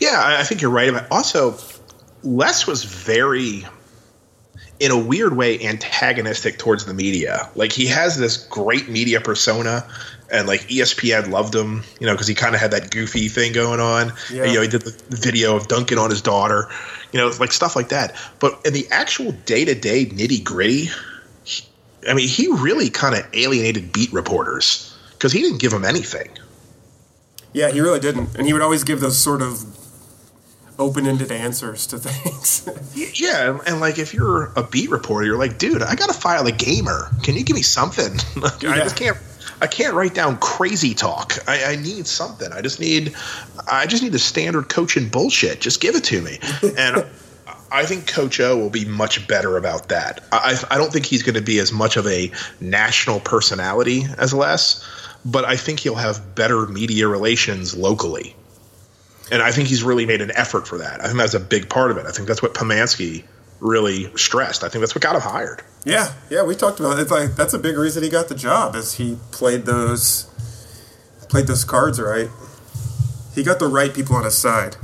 Yeah, 0.00 0.20
I 0.20 0.40
I 0.40 0.42
think 0.42 0.60
you're 0.60 0.72
right 0.72 0.88
about. 0.88 1.06
Also, 1.12 1.56
Les 2.24 2.66
was 2.66 2.82
very, 2.82 3.64
in 4.80 4.90
a 4.90 4.98
weird 4.98 5.36
way, 5.36 5.62
antagonistic 5.62 6.58
towards 6.58 6.86
the 6.86 6.94
media. 6.94 7.50
Like 7.54 7.70
he 7.70 7.86
has 7.86 8.16
this 8.16 8.38
great 8.38 8.88
media 8.88 9.20
persona, 9.20 9.86
and 10.32 10.48
like 10.48 10.62
ESPN 10.62 11.30
loved 11.30 11.54
him, 11.54 11.84
you 12.00 12.06
know, 12.06 12.14
because 12.14 12.26
he 12.26 12.34
kind 12.34 12.54
of 12.54 12.60
had 12.60 12.70
that 12.70 12.90
goofy 12.90 13.28
thing 13.28 13.52
going 13.52 13.78
on. 13.78 14.12
Yeah. 14.32 14.44
And, 14.44 14.52
you 14.52 14.56
know, 14.58 14.62
he 14.62 14.68
did 14.68 14.82
the 14.82 15.16
video 15.16 15.54
of 15.54 15.68
Duncan 15.68 15.98
on 15.98 16.08
his 16.08 16.22
daughter, 16.22 16.70
you 17.12 17.20
know, 17.20 17.30
like 17.38 17.52
stuff 17.52 17.76
like 17.76 17.90
that. 17.90 18.16
But 18.38 18.60
in 18.64 18.72
the 18.72 18.86
actual 18.90 19.32
day 19.32 19.66
to 19.66 19.74
day 19.74 20.06
nitty 20.06 20.42
gritty, 20.42 20.88
I 22.08 22.14
mean, 22.14 22.28
he 22.28 22.48
really 22.48 22.88
kind 22.88 23.14
of 23.14 23.26
alienated 23.34 23.92
beat 23.92 24.12
reporters 24.12 24.96
because 25.12 25.32
he 25.32 25.42
didn't 25.42 25.60
give 25.60 25.72
them 25.72 25.84
anything. 25.84 26.30
Yeah, 27.52 27.70
he 27.70 27.80
really 27.80 28.00
didn't. 28.00 28.36
And 28.36 28.46
he 28.46 28.52
would 28.54 28.62
always 28.62 28.84
give 28.84 29.00
those 29.00 29.18
sort 29.18 29.42
of 29.42 29.64
open 30.80 31.06
ended 31.06 31.30
answers 31.30 31.86
to 31.88 31.98
things. 32.00 32.68
Yeah, 33.20 33.50
and, 33.50 33.60
and 33.66 33.80
like 33.80 33.98
if 33.98 34.14
you're 34.14 34.52
a 34.56 34.62
beat 34.62 34.90
reporter, 34.90 35.26
you're 35.26 35.38
like, 35.38 35.58
dude, 35.58 35.82
I 35.82 35.94
gotta 35.94 36.14
file 36.14 36.46
a 36.46 36.52
gamer. 36.52 37.10
Can 37.22 37.36
you 37.36 37.44
give 37.44 37.54
me 37.54 37.62
something? 37.62 38.18
Like, 38.40 38.64
I 38.64 38.78
just 38.78 38.96
can't. 38.96 39.18
I 39.60 39.66
can't 39.66 39.92
write 39.92 40.14
down 40.14 40.38
crazy 40.38 40.94
talk. 40.94 41.36
I, 41.46 41.72
I 41.72 41.76
need 41.76 42.06
something. 42.06 42.50
I 42.50 42.62
just 42.62 42.80
need. 42.80 43.14
I 43.70 43.86
just 43.86 44.02
need 44.02 44.12
the 44.12 44.18
standard 44.18 44.70
coaching 44.70 45.08
bullshit. 45.10 45.60
Just 45.60 45.80
give 45.80 45.94
it 45.94 46.04
to 46.04 46.22
me. 46.22 46.38
And 46.78 47.04
I 47.70 47.84
think 47.84 48.06
Coach 48.06 48.40
O 48.40 48.56
will 48.56 48.70
be 48.70 48.86
much 48.86 49.28
better 49.28 49.58
about 49.58 49.90
that. 49.90 50.24
I, 50.32 50.58
I 50.70 50.74
I 50.74 50.78
don't 50.78 50.90
think 50.92 51.04
he's 51.04 51.22
going 51.22 51.34
to 51.34 51.42
be 51.42 51.58
as 51.58 51.70
much 51.72 51.96
of 51.98 52.06
a 52.06 52.30
national 52.60 53.20
personality 53.20 54.06
as 54.16 54.32
Les, 54.32 54.82
but 55.24 55.44
I 55.44 55.56
think 55.56 55.80
he'll 55.80 55.94
have 55.96 56.34
better 56.34 56.66
media 56.66 57.06
relations 57.08 57.76
locally. 57.76 58.34
And 59.30 59.42
I 59.42 59.52
think 59.52 59.68
he's 59.68 59.82
really 59.82 60.06
made 60.06 60.20
an 60.20 60.30
effort 60.34 60.66
for 60.66 60.78
that. 60.78 61.00
I 61.00 61.06
think 61.06 61.18
that's 61.18 61.34
a 61.34 61.40
big 61.40 61.68
part 61.68 61.90
of 61.90 61.96
it. 61.98 62.06
I 62.06 62.10
think 62.10 62.26
that's 62.26 62.42
what 62.42 62.54
Pomansky 62.54 63.24
really 63.60 64.10
stressed. 64.16 64.64
I 64.64 64.68
think 64.68 64.80
that's 64.80 64.94
what 64.94 65.02
got 65.02 65.14
him 65.14 65.20
hired. 65.22 65.62
yeah, 65.84 66.12
yeah, 66.30 66.42
we 66.42 66.54
talked 66.56 66.80
about 66.80 66.98
it. 66.98 67.02
It's 67.02 67.10
like 67.10 67.36
that's 67.36 67.52
a 67.54 67.58
big 67.58 67.76
reason 67.76 68.02
he 68.02 68.08
got 68.08 68.28
the 68.28 68.34
job 68.34 68.74
is 68.74 68.94
he 68.94 69.18
played 69.32 69.66
those 69.66 70.24
played 71.28 71.46
those 71.46 71.64
cards 71.64 72.00
right. 72.00 72.28
He 73.34 73.42
got 73.44 73.58
the 73.58 73.68
right 73.68 73.92
people 73.94 74.16
on 74.16 74.24
his 74.24 74.36
side. 74.36 74.76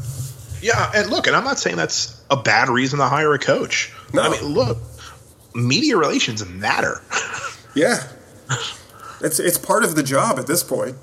Yeah, 0.62 0.90
and 0.94 1.10
look, 1.10 1.26
and 1.26 1.34
I'm 1.34 1.44
not 1.44 1.58
saying 1.58 1.76
that's 1.76 2.20
a 2.30 2.36
bad 2.36 2.68
reason 2.68 2.98
to 3.00 3.06
hire 3.06 3.32
a 3.34 3.38
coach. 3.38 3.92
No. 4.12 4.22
I 4.22 4.30
mean, 4.30 4.44
look, 4.44 4.78
media 5.54 5.96
relations 5.96 6.46
matter. 6.46 7.00
Yeah. 7.74 8.02
It's 9.20 9.38
it's 9.38 9.58
part 9.58 9.84
of 9.84 9.96
the 9.96 10.02
job 10.02 10.38
at 10.38 10.46
this 10.46 10.62
point. 10.62 10.96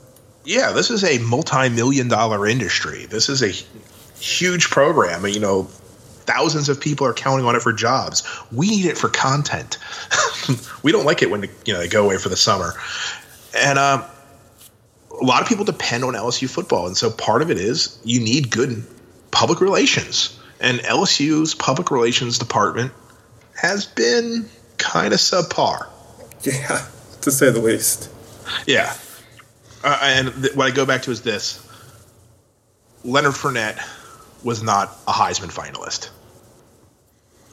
Yeah, 0.45 0.71
this 0.71 0.89
is 0.89 1.03
a 1.03 1.19
multi-million 1.19 2.07
dollar 2.07 2.47
industry. 2.47 3.05
This 3.05 3.29
is 3.29 3.41
a 3.41 3.51
huge 4.19 4.69
program. 4.69 5.25
You 5.25 5.39
know, 5.39 5.63
thousands 5.63 6.69
of 6.69 6.79
people 6.79 7.07
are 7.07 7.13
counting 7.13 7.45
on 7.45 7.55
it 7.55 7.61
for 7.61 7.73
jobs. 7.73 8.23
We 8.51 8.69
need 8.69 8.85
it 8.85 8.97
for 8.97 9.09
content. 9.09 9.77
we 10.83 10.91
don't 10.91 11.05
like 11.05 11.21
it 11.21 11.29
when 11.31 11.43
you 11.65 11.73
know 11.73 11.79
they 11.79 11.87
go 11.87 12.03
away 12.03 12.17
for 12.17 12.29
the 12.29 12.37
summer, 12.37 12.73
and 13.57 13.79
um, 13.79 14.03
a 15.11 15.23
lot 15.23 15.41
of 15.41 15.47
people 15.47 15.65
depend 15.65 16.03
on 16.03 16.13
LSU 16.13 16.49
football, 16.49 16.87
and 16.87 16.97
so 16.97 17.09
part 17.09 17.41
of 17.41 17.51
it 17.51 17.57
is 17.57 17.99
you 18.03 18.19
need 18.19 18.49
good 18.51 18.83
public 19.31 19.61
relations. 19.61 20.39
and 20.59 20.79
LSU's 20.79 21.55
public 21.55 21.91
relations 21.91 22.37
department 22.37 22.93
has 23.55 23.85
been 23.85 24.47
kind 24.77 25.13
of 25.13 25.19
subpar. 25.19 25.87
Yeah, 26.43 26.85
to 27.21 27.31
say 27.31 27.49
the 27.49 27.59
least. 27.59 28.09
Yeah. 28.65 28.93
Uh, 29.83 29.99
and 30.01 30.33
th- 30.41 30.55
what 30.55 30.71
I 30.71 30.71
go 30.75 30.85
back 30.85 31.03
to 31.03 31.11
is 31.11 31.21
this 31.21 31.61
Leonard 33.03 33.33
Fournette 33.33 33.79
was 34.43 34.63
not 34.63 34.89
a 35.07 35.11
Heisman 35.11 35.51
finalist. 35.51 36.09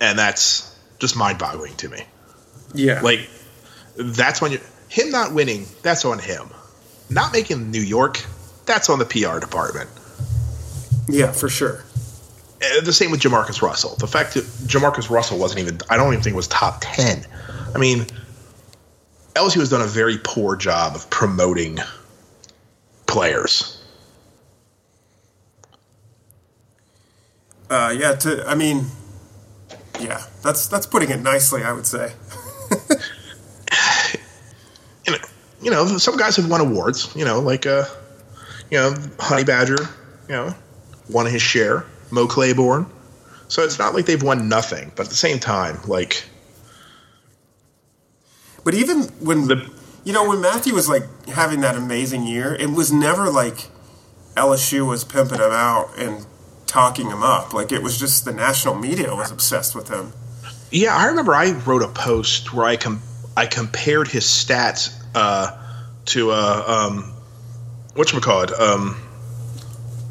And 0.01 0.19
that's 0.19 0.77
just 0.99 1.17
mind 1.17 1.39
boggling 1.39 1.75
to 1.77 1.89
me. 1.89 2.03
Yeah. 2.75 3.01
Like, 3.01 3.29
that's 3.97 4.41
when 4.41 4.53
you 4.53 4.61
him 4.89 5.11
not 5.11 5.33
winning, 5.33 5.67
that's 5.83 6.05
on 6.05 6.19
him. 6.19 6.49
Not 7.09 7.33
making 7.33 7.71
New 7.71 7.81
York, 7.81 8.25
that's 8.67 8.89
on 8.89 8.99
the 8.99 9.05
PR 9.05 9.39
department. 9.39 9.91
yeah, 11.09 11.33
for 11.33 11.49
sure. 11.49 11.85
Uh, 12.63 12.81
the 12.83 12.93
same 12.93 13.11
with 13.11 13.21
Jamarcus 13.21 13.63
Russell. 13.63 13.97
The 13.97 14.07
fact 14.07 14.35
that 14.35 14.45
Jamarcus 14.45 15.11
Russell 15.11 15.39
wasn't 15.39 15.61
even, 15.61 15.81
I 15.89 15.97
don't 15.97 16.13
even 16.13 16.23
think 16.23 16.37
was 16.37 16.49
top 16.49 16.79
10. 16.81 17.27
I 17.75 17.79
mean, 17.79 18.07
LSU 19.35 19.61
has 19.61 19.71
done 19.71 19.81
a 19.81 19.87
very 19.87 20.19
poor 20.23 20.57
job 20.57 20.95
of 20.95 21.09
promoting 21.09 21.79
players. 23.11 23.83
Uh, 27.69 27.95
yeah, 27.97 28.15
to 28.15 28.45
I 28.49 28.55
mean, 28.55 28.87
yeah, 30.01 30.23
that's 30.43 30.67
that's 30.67 30.87
putting 30.87 31.11
it 31.11 31.21
nicely, 31.21 31.63
I 31.63 31.73
would 31.73 31.87
say. 31.87 32.13
you 35.07 35.13
know, 35.13 35.19
you 35.63 35.71
know, 35.71 35.87
some 35.99 36.17
guys 36.17 36.37
have 36.37 36.49
won 36.51 36.61
awards. 36.61 37.15
You 37.15 37.25
know, 37.25 37.41
like 37.41 37.67
uh, 37.67 37.85
you 38.71 38.79
know, 38.79 38.95
Honey 39.19 39.45
Badger. 39.45 39.79
You 40.29 40.37
know, 40.37 40.55
won 41.09 41.27
his 41.27 41.43
share. 41.43 41.85
Mo 42.11 42.27
Claiborne. 42.27 42.87
So 43.49 43.63
it's 43.63 43.79
not 43.79 43.95
like 43.95 44.07
they've 44.07 44.23
won 44.23 44.49
nothing, 44.49 44.93
but 44.97 45.07
at 45.07 45.11
the 45.11 45.17
same 45.17 45.39
time, 45.39 45.79
like 45.87 46.25
But 48.65 48.75
even 48.75 49.03
when 49.21 49.47
The- 49.49 49.71
you 50.05 50.13
know 50.13 50.29
when 50.29 50.41
Mathieu 50.41 50.75
was 50.75 50.89
like 50.89 51.05
having 51.29 51.61
that 51.61 51.77
amazing 51.77 52.25
year, 52.27 52.55
it 52.55 52.71
was 52.71 52.93
never 52.93 53.31
like 53.31 53.69
LSU 54.37 54.87
was 54.89 55.05
pimping 55.05 55.39
him 55.39 55.51
out 55.53 55.91
and 55.99 56.25
talking 56.67 57.09
him 57.11 57.23
up. 57.23 57.53
Like 57.53 57.73
it 57.73 57.83
was 57.83 57.99
just 57.99 58.25
the 58.25 58.33
national 58.33 58.75
media 58.75 59.15
was 59.15 59.31
obsessed 59.31 59.75
with 59.75 59.89
him. 59.89 60.13
Yeah, 60.71 60.97
I 60.97 61.07
remember 61.07 61.35
I 61.35 61.51
wrote 61.53 61.83
a 61.83 61.89
post 61.89 62.53
where 62.55 62.65
I 62.67 62.77
com- 62.77 63.03
I 63.37 63.47
compared 63.47 64.09
his 64.09 64.25
stats 64.25 64.95
uh, 65.15 65.57
to 66.07 66.31
uh, 66.31 66.65
um, 66.93 67.13
what 67.95 68.13
you 68.13 68.21
call 68.21 68.43
it, 68.43 68.53
um, 68.53 68.97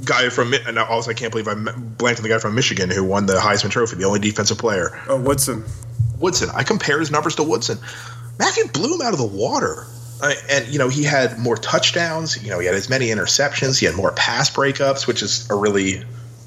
guy 0.04 0.30
from 0.30 0.54
and 0.54 0.78
also 0.78 1.12
I 1.12 1.13
can't 1.13 1.32
believe 1.32 1.47
I 1.47 1.52
m- 1.54 1.93
blanked 1.97 2.19
on 2.19 2.23
the 2.23 2.30
guy 2.30 2.39
from 2.39 2.56
Michigan 2.56 2.89
who 2.89 3.04
won 3.04 3.25
the 3.25 3.34
Heisman 3.36 3.71
Trophy, 3.71 3.95
the 3.95 4.06
only 4.06 4.19
defensive 4.19 4.58
player, 4.58 5.02
Oh, 5.08 5.19
Woodson. 5.19 5.63
Woodson. 6.19 6.49
I 6.54 6.63
compared 6.63 6.99
his 6.99 7.12
numbers 7.12 7.36
to 7.36 7.43
Woodson. 7.43 7.78
Mathieu 8.39 8.67
blew 8.69 8.95
him 8.95 9.02
out 9.02 9.13
of 9.13 9.19
the 9.19 9.28
water. 9.28 9.86
Uh, 10.21 10.34
and 10.49 10.67
you 10.67 10.80
know 10.80 10.89
he 10.89 11.04
had 11.04 11.38
more 11.38 11.56
touchdowns. 11.56 12.41
You 12.43 12.49
know 12.49 12.60
he 12.60 12.65
had 12.65 12.75
as 12.75 12.89
many 12.89 13.08
interceptions. 13.08 13.80
He 13.80 13.86
had 13.86 13.95
more 13.95 14.12
pass 14.12 14.49
breakups, 14.49 15.08
which 15.08 15.21
is 15.21 15.49
a 15.49 15.56
really 15.56 16.04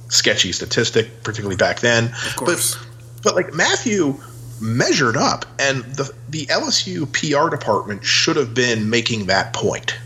sketchy 0.09 0.53
statistic, 0.53 1.23
particularly 1.23 1.57
back 1.57 1.81
then. 1.81 2.07
Of 2.27 2.37
course. 2.37 2.77
But, 2.77 3.23
but 3.23 3.35
like 3.35 3.55
Mathieu 3.55 4.21
measured 4.61 5.17
up, 5.17 5.47
and 5.59 5.85
the 5.85 6.13
the 6.29 6.47
LSU 6.47 7.11
PR 7.11 7.49
department 7.49 8.05
should 8.05 8.37
have 8.37 8.53
been 8.53 8.91
making 8.91 9.27
that 9.27 9.55
point. 9.55 9.97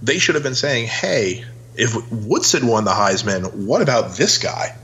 They 0.00 0.18
should 0.18 0.36
have 0.36 0.44
been 0.44 0.54
saying, 0.54 0.86
"Hey, 0.86 1.44
if 1.74 1.94
Woodson 2.12 2.68
won 2.68 2.84
the 2.84 2.92
Heisman, 2.92 3.52
what 3.66 3.82
about 3.82 4.16
this 4.16 4.38
guy?" 4.38 4.76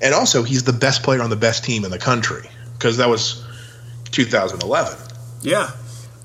And 0.00 0.14
also, 0.14 0.42
he's 0.42 0.64
the 0.64 0.72
best 0.72 1.02
player 1.02 1.20
on 1.20 1.28
the 1.28 1.36
best 1.36 1.64
team 1.64 1.84
in 1.84 1.90
the 1.90 1.98
country 1.98 2.48
because 2.78 2.96
that 2.96 3.10
was 3.10 3.44
2011. 4.10 5.09
Yeah, 5.42 5.70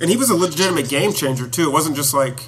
and 0.01 0.09
he 0.09 0.17
was 0.17 0.29
a 0.29 0.35
legitimate 0.35 0.89
game 0.89 1.13
changer 1.13 1.47
too. 1.47 1.69
It 1.69 1.71
wasn't 1.71 1.95
just 1.95 2.13
like 2.13 2.39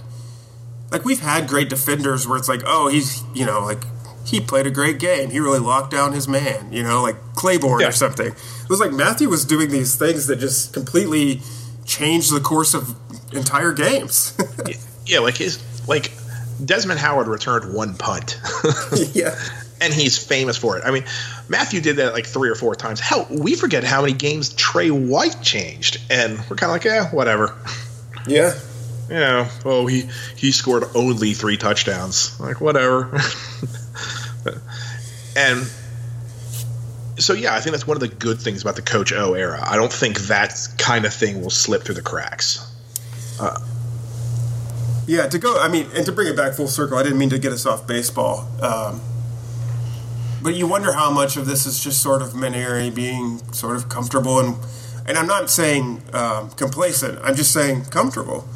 like 0.92 1.04
we've 1.06 1.20
had 1.20 1.48
great 1.48 1.70
defenders 1.70 2.28
where 2.28 2.38
it's 2.38 2.50
like, 2.50 2.62
oh, 2.66 2.88
he's 2.90 3.24
you 3.34 3.46
know 3.46 3.62
like 3.62 3.84
he 4.26 4.42
played 4.42 4.68
a 4.68 4.72
great 4.72 5.00
game. 5.00 5.30
He 5.30 5.40
really 5.40 5.60
locked 5.60 5.92
down 5.92 6.12
his 6.14 6.28
man. 6.28 6.72
You 6.74 6.84
know, 6.84 7.02
like 7.02 7.16
Claiborne 7.36 7.80
Yeah. 7.80 7.88
or 7.88 7.92
something. 7.94 8.28
It 8.28 8.70
was 8.70 8.80
like 8.82 8.92
Mathieu 8.92 9.30
was 9.30 9.46
doing 9.46 9.70
these 9.70 9.96
things 9.96 10.28
that 10.28 10.40
just 10.40 10.74
completely 10.74 11.42
changed 11.86 12.34
the 12.36 12.42
course 12.42 12.74
of 12.74 12.96
entire 13.34 13.74
games. 13.74 14.38
Yeah, 15.06 15.20
like 15.20 15.38
his 15.38 15.58
like 15.88 16.12
Desmond 16.66 17.00
Howard 17.00 17.28
returned 17.30 17.74
one 17.74 17.96
punt. 17.96 18.38
yeah. 19.14 19.40
And 19.80 19.94
he's 19.94 20.18
famous 20.18 20.58
for 20.58 20.78
it. 20.78 20.84
I 20.86 20.92
mean, 20.92 21.06
Mathieu 21.50 21.82
did 21.82 21.98
that 21.98 22.14
like 22.14 22.26
three 22.26 22.50
or 22.50 22.56
four 22.56 22.76
times. 22.76 23.00
Hell, 23.00 23.28
we 23.30 23.56
forget 23.56 23.84
how 23.84 24.02
many 24.02 24.14
games 24.14 24.54
Trey 24.54 24.90
White 24.90 25.42
changed, 25.42 26.02
and 26.10 26.38
we're 26.50 26.56
kind 26.56 26.64
of 26.64 26.72
like, 26.72 26.84
yeah, 26.84 27.10
whatever. 27.12 27.56
Yeah. 28.28 28.58
You 29.10 29.16
know, 29.16 29.48
oh, 29.64 29.88
he 29.88 30.10
he 30.36 30.52
scored 30.52 30.84
only 30.96 31.34
three 31.34 31.58
touchdowns. 31.58 32.40
Like 32.40 32.60
whatever. 32.60 33.06
and 35.38 35.66
so 37.18 37.34
yeah, 37.34 37.56
I 37.56 37.62
think 37.62 37.72
that's 37.72 37.88
one 37.88 37.96
of 37.96 38.02
the 38.02 38.10
good 38.10 38.42
things 38.42 38.64
about 38.64 38.76
the 38.76 38.82
Coach 38.82 39.14
O 39.14 39.34
era. 39.34 39.60
I 39.64 39.78
don't 39.78 39.94
think 39.94 40.20
that 40.22 40.54
kind 40.78 41.06
of 41.06 41.14
thing 41.14 41.42
will 41.42 41.50
slip 41.50 41.84
through 41.84 41.96
the 41.96 42.02
cracks. 42.02 42.66
Yeah, 45.08 45.28
to 45.28 45.40
go, 45.40 45.58
I 45.58 45.70
mean, 45.70 45.88
and 45.96 46.06
to 46.06 46.12
bring 46.12 46.28
it 46.28 46.36
back 46.36 46.54
full 46.54 46.68
circle, 46.68 46.98
I 46.98 47.04
didn't 47.04 47.18
mean 47.18 47.30
to 47.30 47.40
get 47.40 47.54
us 47.54 47.66
off 47.66 47.88
baseball. 47.88 48.46
Um, 48.62 49.00
but 50.42 50.56
you 50.56 50.68
wonder 50.68 50.94
how 50.94 51.12
much 51.12 51.38
of 51.38 51.46
this 51.46 51.66
is 51.66 51.84
just 51.84 52.02
sort 52.02 52.22
of 52.22 52.30
Mainieri 52.30 52.94
being 52.94 53.40
sort 53.54 53.76
of 53.76 53.90
comfortable 53.90 54.40
and, 54.40 54.56
and 55.08 55.18
I'm 55.18 55.28
not 55.28 55.50
saying 55.50 56.02
um, 56.14 56.50
complacent. 56.52 57.20
I'm 57.24 57.36
just 57.36 57.54
saying 57.54 57.86
comfortable. 57.86 58.48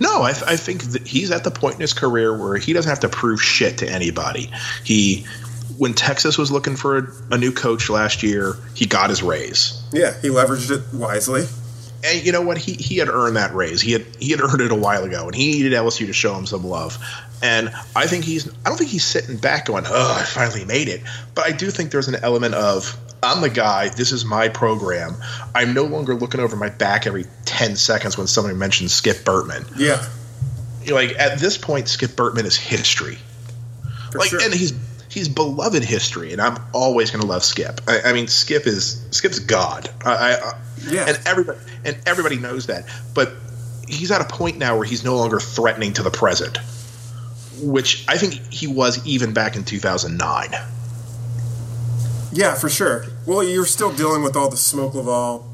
No, 0.00 0.22
I, 0.22 0.30
I 0.30 0.56
think 0.56 0.82
that 0.84 1.06
he's 1.06 1.30
at 1.30 1.44
the 1.44 1.50
point 1.50 1.74
in 1.76 1.80
his 1.80 1.92
career 1.92 2.36
where 2.36 2.56
he 2.56 2.72
doesn't 2.72 2.88
have 2.88 3.00
to 3.00 3.08
prove 3.08 3.40
shit 3.40 3.78
to 3.78 3.88
anybody. 3.88 4.50
He, 4.84 5.26
when 5.76 5.94
Texas 5.94 6.36
was 6.36 6.50
looking 6.50 6.76
for 6.76 6.98
a, 6.98 7.12
a 7.32 7.38
new 7.38 7.52
coach 7.52 7.88
last 7.88 8.22
year, 8.22 8.54
he 8.74 8.86
got 8.86 9.10
his 9.10 9.22
raise. 9.22 9.80
Yeah, 9.92 10.18
he 10.20 10.28
leveraged 10.28 10.70
it 10.70 10.82
wisely. 10.94 11.44
And 12.04 12.24
you 12.24 12.32
know 12.32 12.42
what? 12.42 12.58
He 12.58 12.74
he 12.74 12.96
had 12.98 13.08
earned 13.08 13.36
that 13.36 13.54
raise. 13.54 13.80
He 13.80 13.92
had 13.92 14.06
he 14.20 14.30
had 14.30 14.40
earned 14.40 14.60
it 14.60 14.70
a 14.70 14.76
while 14.76 15.02
ago, 15.02 15.26
and 15.26 15.34
he 15.34 15.52
needed 15.52 15.72
LSU 15.72 16.06
to 16.06 16.12
show 16.12 16.34
him 16.34 16.46
some 16.46 16.64
love. 16.64 16.96
And 17.42 17.68
I 17.94 18.06
think 18.06 18.24
he's 18.24 18.48
I 18.48 18.68
don't 18.68 18.76
think 18.78 18.90
he's 18.90 19.04
sitting 19.04 19.36
back 19.36 19.66
going, 19.66 19.84
"Oh, 19.86 20.16
I 20.20 20.24
finally 20.24 20.64
made 20.64 20.88
it." 20.88 21.02
But 21.34 21.46
I 21.46 21.52
do 21.52 21.70
think 21.70 21.90
there's 21.92 22.08
an 22.08 22.16
element 22.16 22.54
of 22.54 22.96
I'm 23.22 23.40
the 23.40 23.50
guy. 23.50 23.88
This 23.90 24.12
is 24.12 24.24
my 24.24 24.48
program. 24.48 25.14
I'm 25.54 25.72
no 25.74 25.84
longer 25.84 26.14
looking 26.14 26.40
over 26.40 26.56
my 26.56 26.68
back 26.68 27.06
every 27.06 27.26
ten 27.44 27.76
seconds 27.76 28.18
when 28.18 28.26
somebody 28.26 28.56
mentions 28.56 28.92
Skip 28.92 29.18
Bertman. 29.18 29.66
Yeah, 29.76 30.04
like 30.92 31.16
at 31.18 31.38
this 31.38 31.56
point, 31.58 31.88
Skip 31.88 32.10
Bertman 32.12 32.44
is 32.44 32.56
history. 32.56 33.18
for 34.12 34.18
like 34.18 34.30
sure. 34.30 34.40
and 34.42 34.52
he's 34.54 34.72
he's 35.10 35.28
beloved 35.28 35.82
history 35.82 36.32
and 36.34 36.40
i'm 36.40 36.58
always 36.74 37.10
going 37.10 37.22
to 37.22 37.26
love 37.26 37.42
skip 37.42 37.80
I, 37.88 38.00
I 38.10 38.12
mean 38.12 38.28
skip 38.28 38.66
is 38.66 39.02
skip's 39.10 39.38
god 39.38 39.88
I, 40.04 40.10
I, 40.12 40.32
I- 40.50 40.60
Yeah. 40.86 41.06
and 41.08 41.18
everybody 41.26 41.58
and 41.84 41.96
everybody 42.06 42.36
knows 42.36 42.66
that 42.66 42.84
but 43.14 43.32
he's 43.88 44.10
at 44.10 44.20
a 44.20 44.24
point 44.24 44.58
now 44.58 44.76
where 44.76 44.84
he's 44.84 45.04
no 45.04 45.16
longer 45.16 45.40
threatening 45.40 45.94
to 45.94 46.02
the 46.02 46.10
present 46.10 46.58
which 47.60 48.04
i 48.08 48.16
think 48.18 48.34
he 48.52 48.66
was 48.66 49.04
even 49.06 49.32
back 49.32 49.56
in 49.56 49.64
2009 49.64 50.50
yeah, 52.30 52.54
for 52.54 52.68
sure. 52.68 53.06
Well, 53.24 53.42
you're 53.42 53.64
still 53.64 53.90
dealing 53.90 54.22
with 54.22 54.36
all 54.36 54.50
the 54.50 54.56
smoke 54.58 54.94
Laval, 54.94 55.46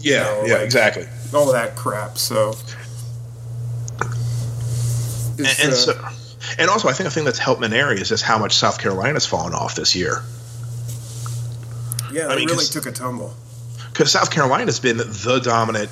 yeah 0.00 0.24
No, 0.24 0.44
yeah 0.44 0.54
like- 0.54 0.62
exactly 0.64 1.06
all 1.32 1.52
that 1.52 1.76
crap. 1.76 2.18
So, 2.18 2.54
and, 5.38 5.46
and 5.46 5.72
uh, 5.72 5.74
so 5.74 6.08
and 6.58 6.70
also 6.70 6.88
i 6.88 6.92
think 6.92 7.06
a 7.08 7.10
thing 7.10 7.24
that's 7.24 7.38
helped 7.38 7.60
Mainieri 7.60 8.00
is 8.00 8.08
just 8.08 8.22
how 8.24 8.38
much 8.38 8.54
south 8.56 8.80
carolina's 8.80 9.26
fallen 9.26 9.52
off 9.54 9.74
this 9.74 9.94
year 9.94 10.22
yeah, 12.12 12.26
I 12.26 12.28
they 12.30 12.36
mean, 12.36 12.48
really 12.48 12.64
took 12.64 12.86
a 12.86 12.92
tumble. 12.92 13.34
because 13.92 14.10
South 14.12 14.30
Carolina's 14.30 14.78
been 14.80 14.96
the 14.96 15.40
dominant 15.42 15.90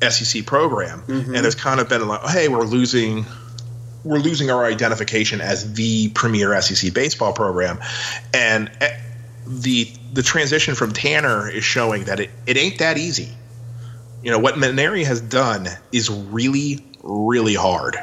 SEC 0.00 0.46
program, 0.46 1.02
Mm-hmm. 1.02 1.34
and 1.34 1.44
there's 1.44 1.56
kind 1.56 1.80
of 1.80 1.88
been 1.88 2.06
like, 2.08 2.22
hey, 2.30 2.48
we're 2.48 2.62
losing, 2.64 3.26
we're 4.04 4.18
losing 4.18 4.50
our 4.50 4.64
identification 4.64 5.40
as 5.40 5.74
the 5.74 6.08
premier 6.10 6.60
SEC 6.60 6.92
baseball 6.94 7.32
program, 7.32 7.80
and 8.32 8.70
eh, 8.80 8.98
the 9.46 9.90
the 10.12 10.22
transition 10.22 10.74
from 10.74 10.92
Tanner 10.92 11.48
is 11.48 11.64
showing 11.64 12.04
that 12.04 12.20
it, 12.20 12.30
it 12.46 12.56
ain't 12.56 12.78
that 12.78 12.98
easy. 12.98 13.28
You 14.22 14.30
know 14.30 14.38
what 14.38 14.54
Mainieri 14.54 15.04
has 15.04 15.20
done 15.20 15.68
is 15.92 16.10
really 16.10 16.84
really 17.02 17.54
hard. 17.54 17.96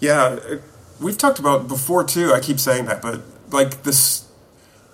Yeah, 0.00 0.22
uh, 0.22 0.58
we've 1.00 1.18
talked 1.18 1.38
about 1.38 1.68
before 1.68 2.04
too. 2.04 2.32
I 2.32 2.40
keep 2.40 2.58
saying 2.58 2.86
that, 2.86 3.00
but 3.00 3.22
like 3.50 3.82
this, 3.84 4.28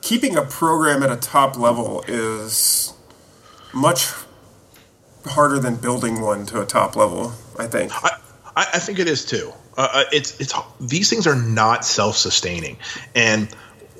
keeping 0.02 0.36
a 0.36 0.42
program 0.42 1.02
at 1.02 1.10
a 1.10 1.16
top 1.16 1.56
level 1.56 2.04
is 2.06 2.92
much 3.72 4.08
harder 5.24 5.58
than 5.58 5.76
building 5.76 6.20
one 6.20 6.46
to 6.46 6.60
a 6.60 6.66
top 6.66 6.94
level. 6.94 7.32
I 7.58 7.66
think. 7.66 7.92
I, 8.04 8.18
I 8.58 8.62
I 8.74 8.78
think 8.80 8.98
it 8.98 9.08
is 9.08 9.24
too. 9.24 9.52
Uh, 9.76 9.88
uh, 9.92 10.04
it's 10.12 10.38
it's 10.40 10.52
these 10.80 11.08
things 11.08 11.26
are 11.26 11.36
not 11.36 11.84
self 11.84 12.16
sustaining, 12.16 12.76
and 13.14 13.48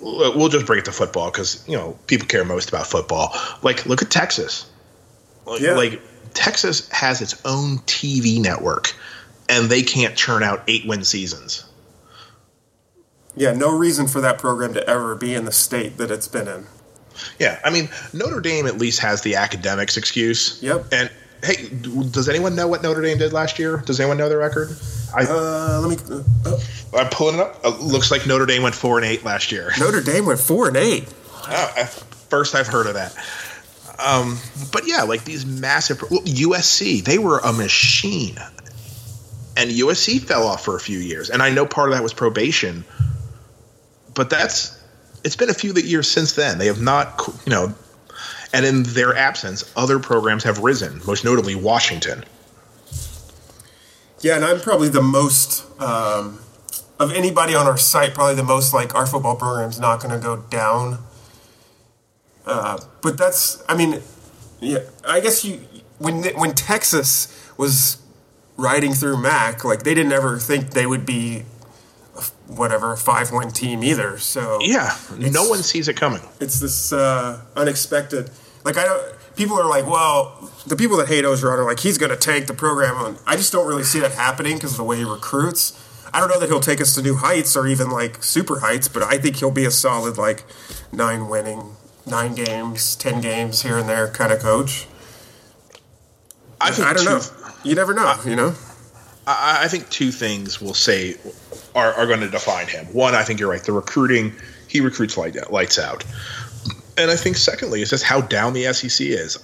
we'll 0.02 0.48
just 0.48 0.66
bring 0.66 0.80
it 0.80 0.84
to 0.86 0.92
football 0.92 1.30
because 1.30 1.64
you 1.68 1.76
know 1.76 1.96
people 2.06 2.26
care 2.26 2.44
most 2.44 2.68
about 2.68 2.86
football. 2.86 3.32
Like, 3.62 3.86
look 3.86 4.02
at 4.02 4.10
Texas. 4.10 4.68
Like, 5.46 5.60
Yeah. 5.60 5.72
like 5.74 6.00
Texas 6.34 6.88
has 6.90 7.22
its 7.22 7.40
own 7.44 7.78
TV 7.86 8.40
network, 8.40 8.94
and 9.48 9.70
they 9.70 9.82
can't 9.82 10.16
churn 10.16 10.42
out 10.42 10.64
eight 10.68 10.86
win 10.86 11.04
seasons. 11.04 11.64
Yeah, 13.36 13.52
no 13.52 13.70
reason 13.70 14.08
for 14.08 14.20
that 14.20 14.38
program 14.38 14.74
to 14.74 14.88
ever 14.88 15.14
be 15.14 15.34
in 15.34 15.44
the 15.44 15.52
state 15.52 15.96
that 15.98 16.10
it's 16.10 16.26
been 16.26 16.48
in. 16.48 16.66
Yeah, 17.38 17.60
I 17.64 17.70
mean 17.70 17.88
Notre 18.12 18.40
Dame 18.40 18.66
at 18.66 18.78
least 18.78 19.00
has 19.00 19.22
the 19.22 19.36
academics 19.36 19.96
excuse. 19.96 20.60
Yep. 20.62 20.86
And 20.92 21.10
hey, 21.44 21.68
does 21.68 22.28
anyone 22.28 22.54
know 22.54 22.66
what 22.68 22.82
Notre 22.82 23.02
Dame 23.02 23.18
did 23.18 23.32
last 23.32 23.58
year? 23.58 23.78
Does 23.78 24.00
anyone 24.00 24.16
know 24.18 24.28
their 24.28 24.38
record? 24.38 24.76
I, 25.14 25.24
Uh, 25.24 25.80
let 25.84 25.90
me. 25.90 26.22
Uh, 26.44 26.58
I'm 26.96 27.08
pulling 27.10 27.36
it 27.36 27.40
up. 27.40 27.60
Uh, 27.64 27.76
looks 27.78 28.10
like 28.10 28.26
Notre 28.26 28.46
Dame 28.46 28.62
went 28.62 28.74
four 28.74 28.98
and 28.98 29.06
eight 29.06 29.24
last 29.24 29.52
year. 29.52 29.72
Notre 29.78 30.00
Dame 30.02 30.26
went 30.26 30.40
four 30.40 30.68
and 30.68 30.76
eight. 30.76 31.06
Oh, 31.50 31.72
I- 31.76 31.84
first 31.84 32.54
I've 32.54 32.66
heard 32.66 32.86
of 32.86 32.94
that. 32.94 33.14
Um, 34.04 34.38
but 34.72 34.86
yeah, 34.86 35.02
like 35.02 35.24
these 35.24 35.44
massive 35.44 36.02
well, 36.10 36.20
USC, 36.22 37.02
they 37.02 37.18
were 37.18 37.38
a 37.38 37.52
machine, 37.52 38.36
and 39.56 39.70
USC 39.70 40.20
fell 40.20 40.46
off 40.46 40.64
for 40.64 40.76
a 40.76 40.80
few 40.80 40.98
years. 40.98 41.30
And 41.30 41.42
I 41.42 41.50
know 41.50 41.66
part 41.66 41.88
of 41.90 41.94
that 41.96 42.02
was 42.02 42.12
probation, 42.14 42.84
but 44.14 44.30
that's 44.30 44.80
it's 45.24 45.34
been 45.36 45.50
a 45.50 45.54
few 45.54 45.72
years 45.74 46.08
since 46.08 46.34
then. 46.34 46.58
They 46.58 46.66
have 46.66 46.80
not, 46.80 47.20
you 47.44 47.50
know, 47.50 47.74
and 48.52 48.64
in 48.64 48.82
their 48.84 49.14
absence, 49.14 49.70
other 49.76 49.98
programs 49.98 50.44
have 50.44 50.58
risen. 50.58 51.00
Most 51.06 51.24
notably, 51.24 51.54
Washington. 51.54 52.24
Yeah, 54.20 54.36
and 54.36 54.44
I'm 54.44 54.60
probably 54.60 54.88
the 54.88 55.02
most 55.02 55.64
um, 55.80 56.40
of 56.98 57.12
anybody 57.12 57.54
on 57.54 57.66
our 57.66 57.76
site. 57.76 58.14
Probably 58.14 58.34
the 58.34 58.42
most 58.42 58.74
like 58.74 58.94
our 58.94 59.06
football 59.06 59.36
program's 59.36 59.78
not 59.78 60.02
going 60.02 60.18
to 60.18 60.24
go 60.24 60.38
down. 60.50 60.98
Uh, 62.44 62.78
but 63.02 63.18
that's, 63.18 63.62
I 63.68 63.76
mean, 63.76 64.00
yeah, 64.60 64.80
I 65.06 65.20
guess 65.20 65.44
you 65.44 65.60
when 65.98 66.24
when 66.38 66.54
Texas 66.54 67.28
was 67.56 67.98
riding 68.56 68.92
through 68.92 69.20
Mack, 69.20 69.64
like 69.64 69.82
they 69.82 69.94
didn't 69.94 70.12
ever 70.12 70.38
think 70.38 70.70
they 70.70 70.86
would 70.86 71.04
be 71.06 71.44
whatever 72.48 72.96
five 72.96 73.30
one 73.30 73.50
team 73.50 73.84
either. 73.84 74.18
So 74.18 74.58
Yeah, 74.60 74.96
no 75.16 75.48
one 75.48 75.62
sees 75.62 75.86
it 75.88 75.96
coming. 75.96 76.22
it's 76.40 76.58
this 76.60 76.92
uh, 76.92 77.40
unexpected. 77.56 78.30
Like 78.64 78.76
I 78.76 78.84
don't. 78.84 79.14
People 79.36 79.56
are 79.60 79.68
like, 79.68 79.86
well, 79.86 80.50
the 80.66 80.74
people 80.74 80.96
that 80.96 81.06
hate 81.06 81.24
Orgeron 81.24 81.58
are 81.58 81.64
like, 81.64 81.78
he's 81.78 81.96
going 81.96 82.10
to 82.10 82.16
tank 82.16 82.48
the 82.48 82.54
program. 82.54 82.96
And 83.04 83.18
I 83.24 83.36
just 83.36 83.52
don't 83.52 83.68
really 83.68 83.84
see 83.84 84.00
that 84.00 84.10
happening 84.10 84.56
because 84.56 84.72
of 84.72 84.78
the 84.78 84.84
way 84.84 84.96
he 84.96 85.04
recruits. 85.04 85.78
I 86.12 86.18
don't 86.18 86.28
know 86.28 86.40
that 86.40 86.48
he'll 86.48 86.58
take 86.58 86.80
us 86.80 86.92
to 86.96 87.02
new 87.02 87.14
heights 87.14 87.54
or 87.56 87.68
even 87.68 87.88
like 87.88 88.24
super 88.24 88.58
heights, 88.58 88.88
but 88.88 89.04
I 89.04 89.16
think 89.18 89.36
he'll 89.36 89.52
be 89.52 89.64
a 89.64 89.70
solid 89.70 90.18
like 90.18 90.44
nine 90.90 91.28
winning, 91.28 91.76
nine 92.04 92.34
games, 92.34 92.96
ten 92.96 93.20
games 93.20 93.62
here 93.62 93.78
and 93.78 93.88
there 93.88 94.08
kind 94.08 94.32
of 94.32 94.40
coach. 94.40 94.88
I, 96.60 96.72
think 96.72 96.88
I 96.88 96.92
don't 96.94 97.04
two- 97.04 97.10
know. 97.10 97.50
You 97.62 97.74
never 97.76 97.94
know. 97.94 98.14
You 98.26 98.34
know. 98.36 98.54
I, 99.26 99.64
I 99.64 99.68
think 99.68 99.88
two 99.90 100.10
things 100.10 100.60
will 100.60 100.74
say 100.74 101.14
are, 101.74 101.92
are 101.94 102.06
going 102.06 102.20
to 102.20 102.28
define 102.30 102.66
him. 102.66 102.86
One, 102.86 103.14
I 103.14 103.22
think 103.22 103.40
you're 103.40 103.50
right. 103.50 103.62
The 103.62 103.72
recruiting, 103.72 104.32
he 104.68 104.80
recruits 104.80 105.16
light, 105.16 105.50
lights 105.50 105.78
out. 105.78 106.04
And 106.96 107.10
I 107.10 107.16
think 107.16 107.36
secondly, 107.36 107.80
it's 107.82 107.90
just 107.90 108.04
how 108.04 108.20
down 108.20 108.52
the 108.54 108.72
SEC 108.72 109.06
is. 109.06 109.38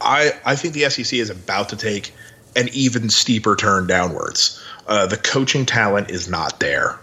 I 0.00 0.32
I 0.44 0.56
think 0.56 0.74
the 0.74 0.88
SEC 0.90 1.14
is 1.18 1.30
about 1.30 1.70
to 1.70 1.76
take 1.76 2.12
an 2.56 2.68
even 2.72 3.08
steeper 3.08 3.56
turn 3.56 3.86
downwards. 3.86 4.62
Uh, 4.86 5.06
the 5.06 5.16
coaching 5.16 5.64
talent 5.66 6.10
is 6.10 6.28
not 6.28 6.60
there. 6.60 6.98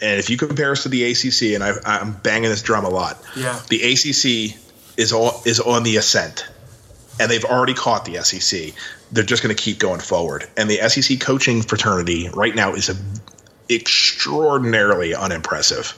And 0.00 0.18
if 0.18 0.30
you 0.30 0.38
compare 0.38 0.72
us 0.72 0.84
to 0.84 0.88
the 0.88 1.04
ACC, 1.10 1.54
and 1.54 1.62
I, 1.62 1.74
I'm 1.84 2.12
banging 2.12 2.48
this 2.48 2.62
drum 2.62 2.84
a 2.84 2.88
lot, 2.88 3.20
Yeah. 3.36 3.58
the 3.68 3.82
ACC 3.82 4.56
is 4.96 5.12
on, 5.12 5.34
is 5.44 5.60
on 5.60 5.82
the 5.82 5.96
ascent, 5.98 6.46
and 7.18 7.30
they've 7.30 7.44
already 7.44 7.74
caught 7.74 8.04
the 8.06 8.22
SEC. 8.24 8.72
They're 9.12 9.24
just 9.24 9.42
going 9.42 9.54
to 9.54 9.60
keep 9.60 9.78
going 9.78 10.00
forward, 10.00 10.48
and 10.56 10.70
the 10.70 10.76
SEC 10.88 11.18
coaching 11.20 11.62
fraternity 11.62 12.28
right 12.32 12.54
now 12.54 12.74
is 12.74 12.88
a, 12.88 12.94
extraordinarily 13.68 15.14
unimpressive 15.14 15.96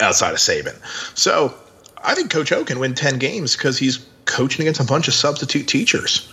outside 0.00 0.32
of 0.32 0.38
Saban. 0.38 0.74
So 1.16 1.54
I 2.02 2.14
think 2.14 2.30
Coach 2.30 2.52
O 2.52 2.64
can 2.64 2.78
win 2.78 2.94
ten 2.94 3.18
games 3.18 3.56
because 3.56 3.78
he's 3.78 4.04
coaching 4.24 4.62
against 4.62 4.80
a 4.80 4.84
bunch 4.84 5.08
of 5.08 5.14
substitute 5.14 5.68
teachers. 5.68 6.30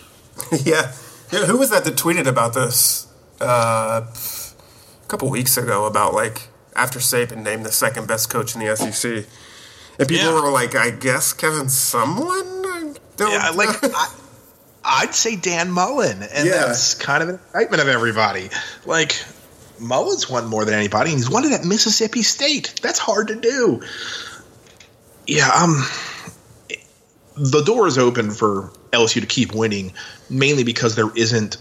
yeah. 0.63 0.91
Yeah, 1.31 1.45
Who 1.45 1.57
was 1.57 1.69
that 1.69 1.85
that 1.85 1.95
tweeted 1.95 2.27
about 2.27 2.53
this 2.53 3.07
uh, 3.39 4.01
a 4.05 5.07
couple 5.07 5.29
weeks 5.29 5.55
ago 5.55 5.85
about 5.85 6.13
like 6.13 6.49
after 6.75 6.99
Saban 6.99 7.43
named 7.43 7.65
the 7.65 7.71
second 7.71 8.07
best 8.07 8.29
coach 8.29 8.53
in 8.55 8.61
the 8.65 8.75
SEC, 8.75 9.25
and 9.99 10.07
people 10.09 10.25
Yeah. 10.25 10.41
were 10.41 10.51
like, 10.51 10.75
"I 10.75 10.89
guess 10.89 11.31
Kevin 11.33 11.69
someone." 11.69 12.97
I 13.19 13.29
Yeah, 13.29 13.49
like 13.51 13.69
I, 13.83 14.09
I'd 14.83 15.13
say 15.13 15.35
Dan 15.35 15.71
Mullen, 15.71 16.23
and 16.23 16.47
Yeah. 16.47 16.65
that's 16.65 16.95
kind 16.95 17.21
of 17.23 17.29
an 17.29 17.35
excitement 17.35 17.81
of 17.81 17.87
everybody. 17.87 18.49
Like 18.85 19.15
Mullen's 19.79 20.29
won 20.29 20.47
more 20.47 20.65
than 20.65 20.73
anybody, 20.73 21.11
and 21.11 21.19
he's 21.19 21.29
won 21.29 21.45
it 21.45 21.51
at 21.51 21.63
Mississippi 21.65 22.23
State. 22.23 22.79
That's 22.81 22.99
hard 22.99 23.27
to 23.29 23.35
do. 23.35 23.81
Yeah, 25.27 25.49
um, 25.49 25.85
the 27.37 27.61
door 27.63 27.87
is 27.87 27.97
open 27.97 28.31
for 28.31 28.71
LSU 28.91 29.21
to 29.21 29.27
keep 29.27 29.53
winning, 29.53 29.93
mainly 30.29 30.63
because 30.63 30.95
there 30.95 31.09
isn't. 31.15 31.57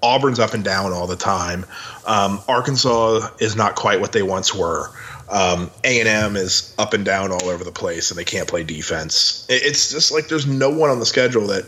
Auburn's 0.00 0.38
up 0.38 0.54
and 0.54 0.62
down 0.62 0.92
all 0.92 1.08
the 1.08 1.16
time. 1.16 1.66
Um, 2.06 2.40
Arkansas 2.46 3.30
is 3.40 3.56
not 3.56 3.74
quite 3.74 4.00
what 4.00 4.12
they 4.12 4.22
once 4.22 4.54
were. 4.54 4.90
Um, 5.28 5.70
A&M 5.82 6.36
is 6.36 6.72
up 6.78 6.92
and 6.94 7.04
down 7.04 7.32
all 7.32 7.48
over 7.48 7.64
the 7.64 7.72
place, 7.72 8.10
and 8.12 8.18
they 8.18 8.24
can't 8.24 8.46
play 8.46 8.62
defense. 8.62 9.44
It's 9.48 9.90
just 9.90 10.12
like 10.12 10.28
there's 10.28 10.46
no 10.46 10.70
one 10.70 10.90
on 10.90 11.00
the 11.00 11.06
schedule 11.06 11.48
that 11.48 11.64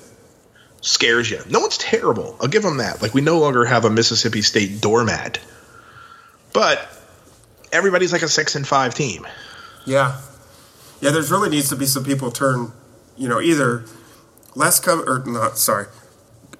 scares 0.80 1.30
you. 1.30 1.42
No 1.48 1.60
one's 1.60 1.78
terrible. 1.78 2.36
I'll 2.40 2.48
give 2.48 2.62
them 2.62 2.78
that. 2.78 3.02
Like 3.02 3.14
we 3.14 3.20
no 3.20 3.38
longer 3.38 3.64
have 3.64 3.84
a 3.84 3.90
Mississippi 3.90 4.42
State 4.42 4.80
doormat, 4.80 5.38
but 6.52 6.88
everybody's 7.72 8.12
like 8.12 8.22
a 8.22 8.28
six 8.28 8.54
and 8.54 8.66
five 8.66 8.94
team. 8.94 9.26
yeah, 9.86 10.20
yeah. 11.00 11.10
There's 11.10 11.30
really 11.30 11.50
needs 11.50 11.68
to 11.70 11.76
be 11.76 11.86
some 11.86 12.04
people 12.04 12.30
turn, 12.30 12.72
you 13.16 13.28
know, 13.28 13.40
either 13.40 13.84
less 14.54 14.80
come 14.80 15.08
or 15.08 15.24
not. 15.26 15.58
Sorry, 15.58 15.86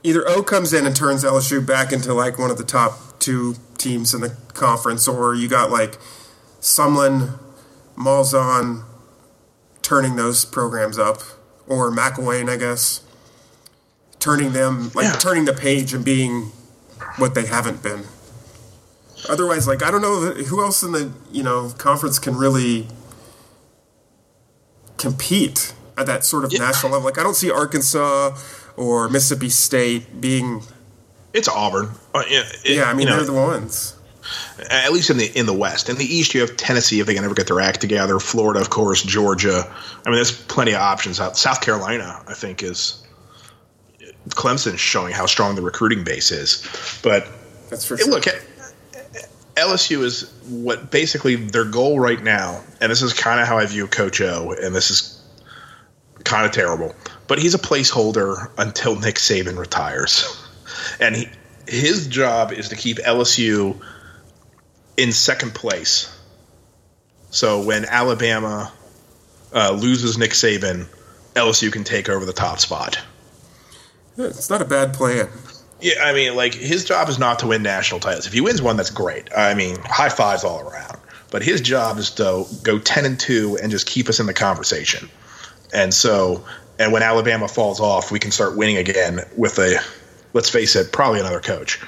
either 0.02 0.26
O 0.28 0.42
comes 0.42 0.72
in 0.72 0.87
and 0.87 0.94
turns 0.94 1.24
LSU 1.24 1.64
back 1.66 1.92
into 1.92 2.12
like 2.14 2.38
one 2.38 2.50
of 2.50 2.59
the 2.59 2.64
top 2.64 3.18
two 3.18 3.56
teams 3.78 4.14
in 4.14 4.20
the 4.20 4.37
conference, 4.54 5.09
or 5.09 5.35
you 5.35 5.48
got 5.48 5.70
like 5.70 5.98
Sumlin, 6.61 7.38
Malzahn 7.96 8.85
turning 9.83 10.16
those 10.16 10.44
programs 10.44 10.98
up, 10.98 11.18
or 11.66 11.90
McElwain, 11.90 12.48
I 12.50 12.56
guess, 12.56 13.02
turning 14.20 14.52
them 14.52 14.90
like 14.94 15.04
Yeah. 15.06 15.16
turning 15.16 15.44
the 15.46 15.52
page 15.52 15.92
and 15.92 16.04
being 16.04 16.52
what 17.16 17.35
they 17.35 17.46
haven't 17.46 17.83
been. 17.83 18.04
Otherwise, 19.28 19.66
like 19.66 19.83
I 19.83 19.90
don't 19.90 20.00
know 20.02 20.30
who 20.30 20.62
else 20.62 20.83
in 20.83 20.92
the 20.92 21.11
you 21.33 21.42
know 21.42 21.72
conference 21.78 22.18
can 22.18 22.37
really 22.37 22.87
compete 24.98 25.72
at 25.96 26.06
that 26.06 26.24
sort 26.24 26.44
of 26.44 26.52
Yeah. 26.52 26.61
national 26.61 26.92
level. 26.92 27.06
Like 27.06 27.18
I 27.18 27.22
don't 27.22 27.37
see 27.37 27.50
Arkansas 27.50 28.37
or 28.76 29.09
Mississippi 29.09 29.48
State 29.50 30.20
being. 30.20 30.62
It's 31.33 31.48
Auburn. 31.48 31.90
Uh, 32.14 32.22
yeah, 32.28 32.42
it- 32.64 32.76
Yeah, 32.76 32.85
I 32.85 32.94
mean 32.94 33.06
they're 33.09 33.22
the 33.24 33.33
ones. 33.33 33.94
at 34.70 34.92
least 34.92 35.11
in 35.11 35.16
the 35.16 35.26
in 35.26 35.46
the 35.46 35.52
West. 35.54 35.88
In 35.88 35.96
the 35.96 36.04
East, 36.04 36.35
you 36.35 36.40
have 36.42 36.56
Tennessee 36.56 37.00
if 37.00 37.06
they 37.06 37.14
can 37.14 37.24
ever 37.24 37.35
get 37.35 37.46
their 37.46 37.61
act 37.61 37.80
together. 37.80 38.18
Florida, 38.20 38.61
of 38.61 38.70
course, 38.70 39.02
Georgia. 39.02 39.66
I 40.04 40.09
mean, 40.09 40.16
there's 40.16 40.33
plenty 40.33 40.72
of 40.72 40.80
options 40.80 41.20
out. 41.20 41.37
South 41.38 41.61
Carolina, 41.61 42.20
I 42.28 42.35
think, 42.35 42.62
is 42.62 42.94
Clemson's 44.28 44.80
showing 44.80 45.12
how 45.12 45.26
strong 45.26 45.54
the 45.54 45.62
recruiting 45.62 46.04
base 46.04 46.30
is. 46.30 46.66
But 47.02 47.26
That's 47.68 47.85
for 47.85 47.96
sure. 47.96 48.09
look, 48.09 48.24
LSU 49.56 50.02
is 50.02 50.30
what 50.48 50.90
basically 50.90 51.36
their 51.36 51.64
goal 51.64 51.99
right 51.99 52.22
now, 52.22 52.62
and 52.80 52.90
this 52.90 53.03
is 53.03 53.12
kind 53.12 53.40
of 53.40 53.47
how 53.47 53.59
I 53.59 53.66
view 53.66 53.86
Coach 53.86 54.20
O, 54.20 54.53
and 54.53 54.74
this 54.74 54.90
is 54.90 55.22
kind 56.24 56.47
of 56.47 56.53
terrible, 56.53 56.94
but 57.26 57.38
he's 57.38 57.55
a 57.55 57.59
placeholder 57.59 58.51
until 58.59 58.99
Nick 58.99 59.16
Saban 59.16 59.59
retires, 59.59 60.47
and 61.01 61.16
he, 61.16 61.28
his 61.66 62.07
job 62.07 62.53
is 62.53 62.70
to 62.70 62.76
keep 62.76 62.99
LSU 62.99 63.80
in 64.97 65.12
second 65.12 65.55
place. 65.55 66.16
So 67.30 67.62
when 67.62 67.84
Alabama 67.84 68.72
uh, 69.55 69.72
loses 69.72 70.18
Nick 70.18 70.32
Saban, 70.32 70.86
LSU 71.34 71.72
can 71.72 71.84
take 71.84 72.09
over 72.09 72.24
the 72.24 72.32
top 72.32 72.59
spot. 72.59 72.99
It's 74.24 74.50
not 74.50 74.62
a 74.62 74.64
bad 74.64 74.94
plan. 74.94 75.28
Yeah, 75.80 75.94
I 76.02 76.12
mean, 76.12 76.36
like 76.36 76.54
his 76.54 76.84
job 76.84 77.08
is 77.08 77.18
not 77.18 77.38
to 77.40 77.46
win 77.46 77.62
national 77.62 78.00
titles. 78.00 78.26
If 78.26 78.32
he 78.32 78.40
wins 78.40 78.60
one, 78.60 78.76
that's 78.76 78.90
great. 78.90 79.28
I 79.36 79.54
mean, 79.54 79.76
high 79.84 80.10
fives 80.10 80.44
all 80.44 80.60
around. 80.60 80.98
But 81.30 81.42
his 81.42 81.60
job 81.60 81.96
is 81.98 82.10
to 82.12 82.44
go 82.62 82.78
ten 82.78 83.06
and 83.06 83.18
two 83.18 83.58
and 83.62 83.70
just 83.70 83.86
keep 83.86 84.08
us 84.08 84.20
in 84.20 84.26
the 84.26 84.34
conversation. 84.34 85.08
And 85.72 85.94
so, 85.94 86.44
and 86.78 86.92
when 86.92 87.02
Alabama 87.02 87.46
falls 87.48 87.80
off, 87.80 88.10
we 88.10 88.18
can 88.18 88.30
start 88.32 88.56
winning 88.56 88.76
again 88.76 89.20
with 89.36 89.58
a, 89.58 89.78
let's 90.32 90.50
face 90.50 90.74
it, 90.74 90.92
probably 90.92 91.20
another 91.20 91.40
coach, 91.40 91.80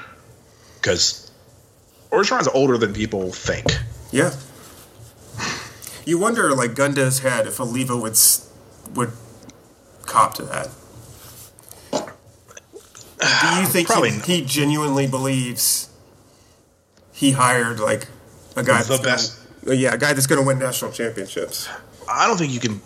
because 0.77 1.31
Orgeron's 2.11 2.49
older 2.49 2.79
than 2.79 2.93
people 2.95 3.33
think. 3.33 3.67
Yeah, 4.13 4.33
You 6.05 6.19
wonder, 6.19 6.55
like, 6.55 6.75
gun 6.75 6.95
to 6.95 7.11
head, 7.11 7.47
if 7.47 7.59
Alleva 7.59 8.01
would 8.01 8.17
would 8.97 9.13
cop 10.07 10.35
to 10.35 10.43
that. 10.45 10.69
Do 13.23 13.61
you 13.61 13.67
think 13.73 13.89
Probably 13.89 14.11
he, 14.11 14.17
not. 14.19 14.27
he 14.27 14.45
genuinely 14.45 15.07
believes 15.07 15.89
he 17.13 17.31
hired 17.33 17.81
like 17.81 18.09
a 18.57 18.63
guy 18.63 18.83
The 18.83 18.89
that's 18.89 19.03
best- 19.03 19.39
Gonna, 19.65 19.77
yeah, 19.77 19.95
a 19.95 19.99
guy 19.99 20.13
that's 20.13 20.27
going 20.27 20.41
to 20.41 20.47
win 20.47 20.59
national 20.59 20.91
championships. 20.93 21.69
I 22.09 22.27
don't 22.27 22.37
think 22.37 22.53
you 22.53 22.59
can 22.61 22.81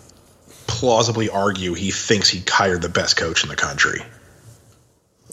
plausibly 0.66 1.30
argue 1.30 1.72
he 1.72 1.90
thinks 1.90 2.28
he 2.28 2.42
hired 2.46 2.82
the 2.82 2.88
best 2.90 3.16
coach 3.16 3.42
in 3.42 3.48
the 3.48 3.56
country. 3.56 4.00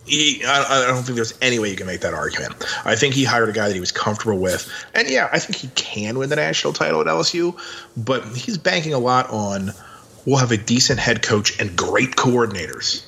He, 0.06 0.44
I, 0.46 0.84
I 0.84 0.88
don't 0.88 1.04
think 1.04 1.16
there's 1.16 1.34
any 1.42 1.60
way 1.60 1.70
you 1.70 1.76
can 1.78 1.88
make 1.88 2.02
that 2.02 2.14
argument. 2.14 2.56
I 2.86 2.96
think 2.96 3.14
he 3.14 3.24
hired 3.24 3.48
a 3.50 3.54
guy 3.54 3.68
that 3.70 3.74
he 3.74 3.80
was 3.80 3.92
comfortable 3.94 4.38
with, 4.38 4.70
and 4.94 5.10
yeah, 5.10 5.30
I 5.32 5.40
think 5.40 5.56
he 5.58 5.68
can 5.76 6.18
win 6.18 6.30
the 6.30 6.36
national 6.36 6.74
title 6.74 7.00
at 7.02 7.08
LSU. 7.08 7.58
But 7.96 8.26
he's 8.36 8.58
banking 8.58 8.94
a 8.94 9.00
lot 9.00 9.30
on 9.30 9.72
we'll 10.26 10.38
have 10.38 10.52
a 10.52 10.58
decent 10.58 11.00
head 11.00 11.22
coach 11.22 11.58
and 11.60 11.76
great 11.78 12.12
coordinators. 12.12 13.06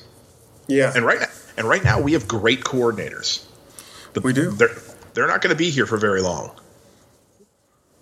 Yeah, 0.68 0.92
And 0.94 1.04
right 1.04 1.20
now, 1.20 1.26
and 1.56 1.68
right 1.68 1.82
now 1.84 2.00
we 2.00 2.12
have 2.12 2.26
great 2.28 2.62
coordinators. 2.64 3.44
But 4.14 4.24
We 4.24 4.32
do. 4.32 4.50
They're 4.50 4.74
they're 5.14 5.26
not 5.26 5.40
going 5.42 5.54
to 5.54 5.58
be 5.58 5.70
here 5.70 5.86
for 5.86 5.96
very 5.96 6.20
long. 6.20 6.50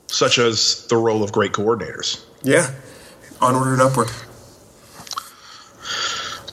Such 0.09 0.38
as 0.38 0.86
the 0.88 0.96
role 0.96 1.22
of 1.24 1.32
great 1.32 1.52
coordinators. 1.52 2.24
yeah, 2.42 2.70
onward 3.40 3.72
and 3.72 3.82
upward. 3.82 4.11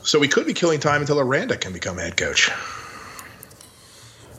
So 0.03 0.19
we 0.19 0.27
could 0.27 0.45
be 0.45 0.53
killing 0.53 0.79
time 0.79 1.01
until 1.01 1.19
Aranda 1.19 1.57
can 1.57 1.73
become 1.73 1.97
head 1.97 2.17
coach. 2.17 2.49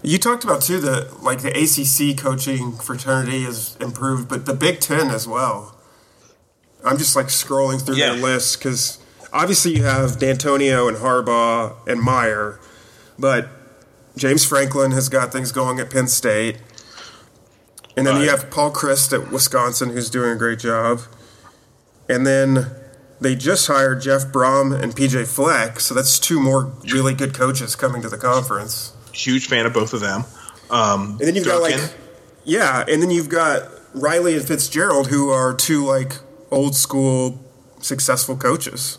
You 0.03 0.19
talked 0.19 0.43
about 0.43 0.63
too 0.63 0.81
that 0.81 1.23
like 1.23 1.43
the 1.43 1.51
ACC 1.51 2.19
coaching 2.19 2.73
fraternity 2.73 3.45
has 3.45 3.77
improved, 3.81 4.29
but 4.29 4.47
the 4.47 4.55
Big 4.55 4.81
Ten 4.81 5.09
as 5.11 5.29
well. 5.29 5.77
I'm 6.85 6.99
just 6.99 7.15
like 7.15 7.27
scrolling 7.27 7.81
through 7.81 7.95
Yeah. 7.97 8.13
their 8.15 8.21
list 8.23 8.59
because 8.59 8.99
obviously 9.33 9.77
you 9.77 9.85
have 9.85 10.19
D'Antonio 10.19 10.89
and 10.89 10.97
Harbaugh 10.99 11.75
and 11.87 12.01
Meyer, 12.01 12.61
but 13.19 13.49
James 14.17 14.45
Franklin 14.45 14.93
has 14.93 15.09
got 15.09 15.33
things 15.33 15.53
going 15.53 15.81
at 15.81 15.91
Penn 15.91 16.09
State, 16.09 16.59
and 17.97 18.07
then 18.07 18.21
you 18.21 18.29
have 18.31 18.51
Paul 18.51 18.73
Chryst 18.73 19.13
at 19.13 19.31
Wisconsin, 19.31 19.91
who's 19.91 20.11
doing 20.11 20.31
a 20.31 20.37
great 20.37 20.59
job, 20.59 21.01
and 22.09 22.27
then 22.27 22.71
they 23.21 23.35
just 23.37 23.67
hired 23.67 24.01
Jeff 24.03 24.27
Brohm 24.27 24.79
and 24.81 24.95
PJ 24.95 25.27
Fleck, 25.27 25.81
so 25.81 25.95
that's 25.95 26.19
two 26.19 26.41
more 26.41 26.73
really 26.91 27.15
good 27.15 27.35
coaches 27.35 27.77
coming 27.77 28.03
to 28.03 28.09
the 28.09 28.19
conference. 28.19 28.93
Huge 29.13 29.47
fan 29.47 29.67
of 29.67 29.73
both 29.73 29.93
of 29.93 30.01
them. 30.01 30.25
Um, 30.71 31.13
And 31.13 31.21
then 31.21 31.35
you've 31.35 31.45
Duncan, 31.45 31.71
got 31.71 31.81
like, 31.83 31.95
yeah, 32.45 32.85
and 32.89 33.03
then 33.03 33.11
you've 33.11 33.29
got 33.29 33.69
Riley 33.95 34.35
and 34.35 34.45
Fitzgerald, 34.45 35.09
who 35.09 35.31
are 35.31 35.55
two 35.55 35.85
like 35.85 36.15
old 36.51 36.75
school 36.75 37.39
successful 37.81 38.37
coaches. 38.37 38.99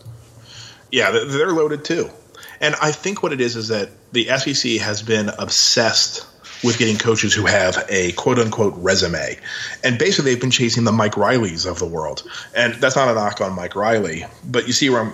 Yeah, 0.94 1.10
they're- 1.10 1.52
loaded 1.52 1.84
too. 1.84 2.08
And 2.60 2.74
I 2.80 2.92
think 2.92 3.22
what 3.22 3.32
it 3.32 3.40
is 3.40 3.56
is 3.56 3.68
that 3.68 3.90
the 4.12 4.28
SEC 4.28 4.78
has 4.80 5.02
been 5.02 5.28
obsessed 5.38 6.24
with 6.62 6.78
getting 6.78 6.96
coaches 6.96 7.34
who 7.34 7.46
have 7.46 7.84
a 7.90 8.12
quote 8.12 8.38
unquote 8.38 8.74
resume. 8.76 9.36
And 9.82 9.98
basically, 9.98 10.30
they've 10.30 10.40
been 10.40 10.50
chasing 10.50 10.84
the 10.84 10.92
Mike 10.92 11.12
Rileys 11.14 11.66
of 11.70 11.78
the 11.78 11.86
world. 11.86 12.22
And 12.56 12.74
that's 12.74 12.96
not 12.96 13.08
a 13.08 13.14
knock 13.14 13.40
on 13.40 13.54
Mike 13.54 13.74
Riley, 13.76 14.24
but 14.44 14.66
you 14.66 14.72
see 14.72 14.88
where 14.90 15.00
I'm. 15.02 15.12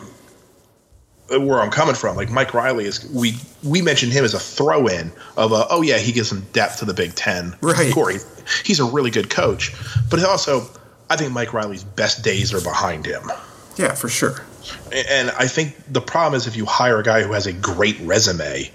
Where 1.47 1.61
I'm 1.61 1.71
coming 1.71 1.95
from, 1.95 2.17
like 2.17 2.29
Mike 2.29 2.55
Riley 2.55 2.87
is, 2.87 3.09
we 3.09 3.37
we 3.63 3.83
mentioned 3.83 4.13
him 4.13 4.25
as 4.25 4.35
a 4.35 4.41
throw-in 4.41 5.13
of 5.37 5.53
a, 5.53 5.65
oh 5.71 5.81
yeah, 5.81 5.99
he 5.99 6.11
gives 6.11 6.29
some 6.29 6.41
depth 6.53 6.81
to 6.81 6.85
the 6.85 6.93
Big 6.95 7.15
Ten. 7.15 7.55
Right. 7.61 7.95
Corey, 7.95 8.17
he's 8.65 8.81
a 8.81 8.85
really 8.85 9.13
good 9.13 9.31
coach, 9.31 9.73
but 10.11 10.23
also, 10.25 10.69
I 11.09 11.15
think 11.15 11.33
Mike 11.33 11.53
Riley's 11.53 11.85
best 11.85 12.25
days 12.25 12.53
are 12.53 12.61
behind 12.61 13.07
him. 13.07 13.31
Yeah, 13.77 13.95
for 13.95 14.09
sure. 14.09 14.45
And 14.93 15.31
I 15.31 15.47
think 15.47 15.77
the 15.91 16.01
problem 16.01 16.37
is 16.37 16.47
if 16.47 16.57
you 16.57 16.67
hire 16.67 16.99
a 16.99 17.03
guy 17.03 17.23
who 17.23 17.33
has 17.33 17.47
a 17.47 17.53
great 17.53 17.99
resume, 18.01 18.71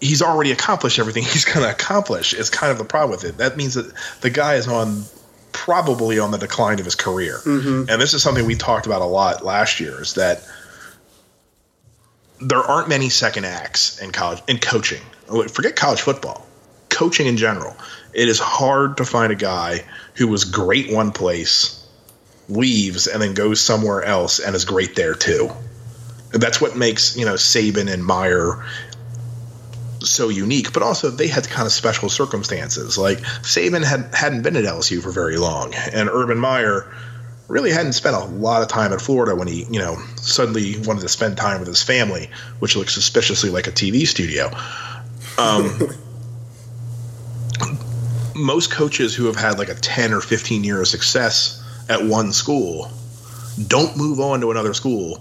he's 0.00 0.22
already 0.22 0.52
accomplished 0.52 0.98
everything 0.98 1.22
he's 1.22 1.44
going 1.44 1.64
to 1.64 1.70
accomplish. 1.70 2.34
Is 2.34 2.50
kind 2.50 2.72
of 2.72 2.78
the 2.78 2.84
problem 2.84 3.10
with 3.10 3.24
it. 3.24 3.38
That 3.38 3.56
means 3.56 3.74
that 3.74 3.92
the 4.20 4.30
guy 4.30 4.54
is 4.54 4.68
on 4.68 5.04
probably 5.52 6.18
on 6.18 6.30
the 6.30 6.38
decline 6.38 6.78
of 6.78 6.84
his 6.84 6.94
career. 6.94 7.38
Mm-hmm. 7.44 7.90
And 7.90 8.00
this 8.00 8.14
is 8.14 8.22
something 8.22 8.46
we 8.46 8.56
talked 8.56 8.86
about 8.86 9.02
a 9.02 9.06
lot 9.06 9.44
last 9.44 9.80
year. 9.80 10.00
Is 10.00 10.14
that 10.14 10.42
there 12.40 12.58
aren't 12.58 12.88
many 12.88 13.08
second 13.08 13.46
acts 13.46 14.00
in 14.00 14.10
college 14.10 14.42
in 14.48 14.58
coaching. 14.58 15.02
Forget 15.48 15.76
college 15.76 16.00
football, 16.00 16.46
coaching 16.88 17.26
in 17.26 17.36
general. 17.36 17.76
It 18.12 18.28
is 18.28 18.38
hard 18.38 18.98
to 18.98 19.04
find 19.04 19.32
a 19.32 19.36
guy 19.36 19.84
who 20.14 20.28
was 20.28 20.44
great 20.44 20.92
one 20.92 21.12
place, 21.12 21.81
leaves, 22.52 23.06
and 23.06 23.20
then 23.20 23.34
goes 23.34 23.60
somewhere 23.60 24.02
else 24.02 24.38
and 24.38 24.54
is 24.54 24.64
great 24.64 24.94
there 24.94 25.14
too. 25.14 25.50
That's 26.30 26.60
what 26.60 26.76
makes 26.76 27.16
you 27.16 27.24
know 27.24 27.34
Saban 27.34 27.92
and 27.92 28.04
Meyer 28.04 28.64
so 30.00 30.28
unique. 30.28 30.72
But 30.72 30.82
also 30.82 31.10
they 31.10 31.28
had 31.28 31.48
kind 31.48 31.66
of 31.66 31.72
special 31.72 32.08
circumstances. 32.08 32.98
Like 32.98 33.18
Saban 33.18 33.84
had 33.84 34.14
hadn't 34.14 34.42
been 34.42 34.56
at 34.56 34.64
LSU 34.64 35.02
for 35.02 35.10
very 35.10 35.36
long, 35.36 35.74
and 35.74 36.08
Urban 36.08 36.38
Meyer 36.38 36.92
really 37.48 37.70
hadn't 37.70 37.92
spent 37.92 38.16
a 38.16 38.24
lot 38.24 38.62
of 38.62 38.68
time 38.68 38.92
at 38.92 39.00
Florida 39.00 39.36
when 39.36 39.46
he, 39.46 39.64
you 39.64 39.78
know, 39.78 39.96
suddenly 40.16 40.78
wanted 40.78 41.02
to 41.02 41.08
spend 41.08 41.36
time 41.36 41.58
with 41.58 41.68
his 41.68 41.82
family, 41.82 42.30
which 42.60 42.76
looks 42.76 42.94
suspiciously 42.94 43.50
like 43.50 43.66
a 43.66 43.72
TV 43.72 44.06
studio. 44.06 44.50
Um, 45.36 45.78
most 48.34 48.70
coaches 48.70 49.14
who 49.14 49.26
have 49.26 49.36
had 49.36 49.58
like 49.58 49.68
a 49.68 49.74
10 49.74 50.14
or 50.14 50.20
15 50.20 50.64
year 50.64 50.80
of 50.80 50.88
success 50.88 51.61
at 51.88 52.04
one 52.04 52.32
school 52.32 52.90
don't 53.66 53.96
move 53.96 54.20
on 54.20 54.40
to 54.40 54.50
another 54.50 54.74
school. 54.74 55.20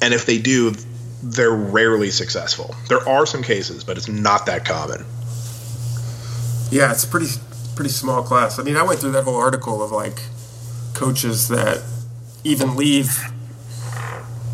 And 0.00 0.14
if 0.14 0.26
they 0.26 0.38
do, 0.38 0.74
they're 1.22 1.50
rarely 1.50 2.10
successful. 2.10 2.74
There 2.88 3.06
are 3.08 3.26
some 3.26 3.42
cases, 3.42 3.84
but 3.84 3.96
it's 3.96 4.08
not 4.08 4.46
that 4.46 4.64
common. 4.64 5.04
Yeah, 6.70 6.92
it's 6.92 7.04
a 7.04 7.08
pretty 7.08 7.28
pretty 7.74 7.90
small 7.90 8.22
class. 8.22 8.58
I 8.58 8.62
mean, 8.62 8.76
I 8.76 8.82
went 8.82 9.00
through 9.00 9.12
that 9.12 9.24
whole 9.24 9.36
article 9.36 9.82
of 9.82 9.90
like 9.90 10.20
coaches 10.92 11.48
that 11.48 11.82
even 12.44 12.76
leave 12.76 13.18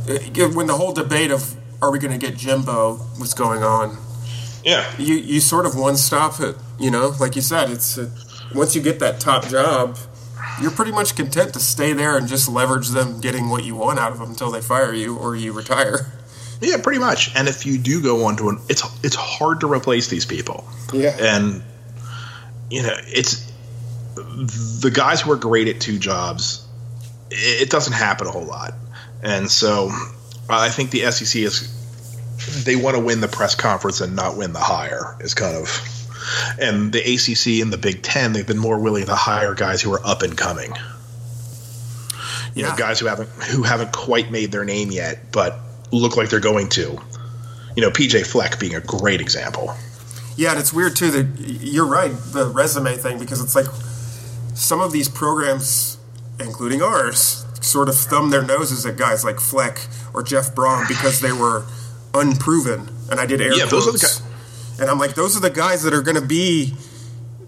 uh, 0.09 0.49
when 0.55 0.67
the 0.67 0.77
whole 0.77 0.93
debate 0.93 1.31
of 1.31 1.57
are 1.83 1.91
we 1.91 1.99
going 1.99 2.19
to 2.19 2.25
get 2.27 2.37
Jimbo 2.37 3.01
was 3.19 3.35
going 3.35 3.63
on. 3.63 3.99
Yeah. 4.65 4.91
You 4.99 5.15
you 5.15 5.41
sort 5.41 5.67
of 5.67 5.75
one 5.75 5.97
stop 5.97 6.41
it. 6.41 6.57
You 6.79 6.91
know, 6.91 7.15
like 7.19 7.37
you 7.37 7.43
said, 7.43 7.71
it's 7.71 7.99
uh 7.99 8.11
once 8.55 8.75
you 8.75 8.83
get 8.83 8.99
that 8.99 9.21
top 9.21 9.47
job, 9.47 9.97
you're 10.61 10.71
pretty 10.71 10.93
much 10.93 11.17
content 11.17 11.55
to 11.55 11.61
stay 11.61 11.93
there 11.93 12.17
and 12.17 12.29
just 12.29 12.49
leverage 12.49 12.89
them 12.89 13.21
getting 13.21 13.49
what 13.49 13.65
you 13.65 13.75
want 13.75 13.99
out 13.99 14.13
of 14.13 14.19
them 14.19 14.31
until 14.31 14.51
they 14.51 14.61
fire 14.61 14.93
you 14.93 15.17
or 15.17 15.37
you 15.37 15.53
retire. 15.53 16.13
Yeah, 16.63 16.77
pretty 16.83 17.01
much. 17.01 17.35
And 17.35 17.49
if 17.49 17.65
you 17.65 17.79
do 17.79 18.03
go 18.03 18.27
on 18.27 18.37
to 18.37 18.51
an, 18.51 18.59
it's 18.69 18.83
it's 19.03 19.17
hard 19.17 19.61
to 19.61 19.73
replace 19.73 20.09
these 20.09 20.27
people. 20.27 20.69
Yeah. 20.93 21.17
And 21.19 21.63
you 22.69 22.83
know, 22.83 22.95
it's 23.07 23.51
the 24.15 24.91
guys 24.93 25.23
who 25.23 25.33
are 25.33 25.37
great 25.37 25.69
at 25.69 25.81
two 25.81 25.99
jobs. 25.99 26.67
It 27.31 27.71
doesn't 27.71 27.95
happen 27.95 28.27
a 28.27 28.31
whole 28.31 28.45
lot, 28.45 28.75
and 29.23 29.51
so 29.51 29.91
I 30.51 30.69
think 30.69 30.91
the 30.91 31.11
SEC 31.11 31.41
is 31.41 32.65
they 32.65 32.77
want 32.77 32.97
to 32.97 33.03
win 33.03 33.23
the 33.23 33.29
press 33.29 33.55
conference 33.55 34.03
and 34.03 34.15
not 34.15 34.37
win 34.37 34.53
the 34.53 34.61
hire. 34.61 35.17
Is 35.21 35.33
kind 35.33 35.57
of. 35.57 35.69
And 36.61 36.93
the 36.93 37.01
ACC 37.01 37.63
and 37.63 37.73
the 37.73 37.79
Big 37.79 38.03
Ten, 38.03 38.33
they've 38.33 38.47
been 38.47 38.59
more 38.59 38.79
willing 38.79 39.07
to 39.07 39.15
hire 39.15 39.55
guys 39.55 39.81
who 39.83 39.93
are 39.93 40.05
up 40.05 40.23
and 40.23 40.37
coming. 40.37 40.73
You 42.55 42.65
know, 42.65 42.75
guys 42.77 42.99
who 42.99 43.07
haven't 43.07 43.29
who 43.45 43.63
haven't 43.63 43.93
quite 43.93 44.31
made 44.31 44.51
their 44.51 44.65
name 44.65 44.91
yet, 44.91 45.31
but 45.33 45.59
look 45.93 46.17
like 46.17 46.31
they're 46.31 46.41
going 46.41 46.69
to. 46.71 46.99
You 47.77 47.83
know, 47.83 47.91
PJ 47.91 48.27
Fleck 48.27 48.59
being 48.59 48.75
a 48.75 48.81
great 48.81 49.21
example. 49.21 49.75
Yeah, 50.37 50.51
and 50.51 50.59
it's 50.59 50.73
weird 50.73 50.97
too 50.97 51.11
that 51.11 51.41
you're 51.63 51.87
right, 51.87 52.11
the 52.33 52.47
resume 52.47 52.97
thing, 52.97 53.19
because 53.19 53.43
it's 53.43 53.55
like 53.55 53.67
some 54.55 54.81
of 54.81 54.91
these 54.91 55.09
programs, 55.09 55.99
including 56.39 56.83
ours, 56.83 57.45
sort 57.61 57.89
of 57.89 57.95
thumb 57.97 58.31
their 58.31 58.43
noses 58.43 58.85
at 58.87 58.97
guys 58.97 59.25
like 59.25 59.39
Fleck 59.39 59.87
or 60.13 60.23
Jeff 60.23 60.55
Brohm 60.55 60.89
because 60.89 61.21
they 61.21 61.33
were 61.33 61.67
unproven. 62.15 62.89
And 63.11 63.21
I 63.21 63.27
did 63.27 63.41
air 63.41 63.53
Yeah, 63.53 63.67
those 63.67 63.87
are 63.87 63.93
the 63.93 63.99
quotes. 63.99 64.23
And 64.81 64.89
I'm 64.91 64.99
like, 64.99 65.15
those 65.15 65.37
are 65.37 65.41
the 65.41 65.51
guys 65.51 65.83
that 65.83 65.93
are 65.93 66.03
going 66.03 66.17
to 66.21 66.27
be 66.27 66.75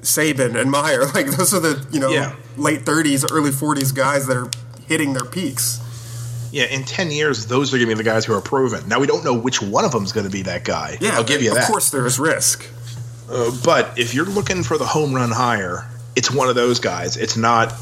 Saban 0.02 0.60
and 0.60 0.70
Meyer. 0.70 1.06
Like, 1.14 1.26
those 1.26 1.54
are 1.54 1.60
the, 1.60 1.86
you 1.90 2.00
know, 2.00 2.10
Yeah. 2.10 2.34
late 2.56 2.84
30s, 2.84 3.24
early 3.32 3.50
40s 3.50 3.94
guys 3.94 4.26
that 4.26 4.36
are 4.36 4.50
hitting 4.86 5.12
their 5.14 5.24
peaks. 5.24 5.78
Yeah, 6.52 6.64
in 6.64 6.84
ten 6.84 7.10
years, 7.10 7.46
those 7.46 7.72
are 7.72 7.78
going 7.78 7.88
to 7.88 7.94
be 7.96 8.02
the 8.02 8.08
guys 8.10 8.26
who 8.26 8.34
are 8.34 8.42
proven. 8.42 8.86
Now 8.86 9.00
we 9.00 9.06
don't 9.06 9.24
know 9.24 9.32
which 9.32 9.62
one 9.62 9.86
of 9.86 9.92
them 9.92 10.04
is 10.04 10.12
going 10.12 10.26
to 10.26 10.30
be 10.32 10.42
that 10.42 10.64
guy. 10.64 10.98
Yeah, 11.00 11.12
I'll 11.14 11.24
give 11.24 11.40
you 11.40 11.48
of 11.50 11.56
that. 11.56 11.66
course, 11.66 11.88
there 11.90 12.04
is 12.04 12.18
risk. 12.18 12.68
Uh, 13.30 13.50
but 13.64 13.98
if 13.98 14.12
you're 14.12 14.26
looking 14.26 14.62
for 14.62 14.76
the 14.76 14.84
home 14.84 15.14
run 15.14 15.30
hire, 15.30 15.88
it's 16.14 16.30
one 16.30 16.50
of 16.50 16.54
those 16.54 16.78
guys. 16.78 17.16
It's 17.16 17.38
not, 17.38 17.72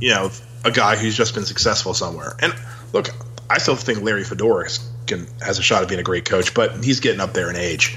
you 0.00 0.10
know, 0.10 0.30
a 0.64 0.70
guy 0.70 0.94
who's 0.94 1.16
just 1.16 1.34
been 1.34 1.44
successful 1.44 1.94
somewhere. 1.94 2.36
And 2.40 2.54
look, 2.92 3.08
I 3.50 3.58
still 3.58 3.74
think 3.74 4.02
Larry 4.02 4.22
Fedora 4.22 4.68
can 5.08 5.26
has 5.42 5.58
a 5.58 5.62
shot 5.62 5.82
at 5.82 5.88
being 5.88 6.00
a 6.00 6.04
great 6.04 6.26
coach, 6.26 6.54
but 6.54 6.84
he's 6.84 7.00
getting 7.00 7.20
up 7.20 7.32
there 7.32 7.50
in 7.50 7.56
age. 7.56 7.96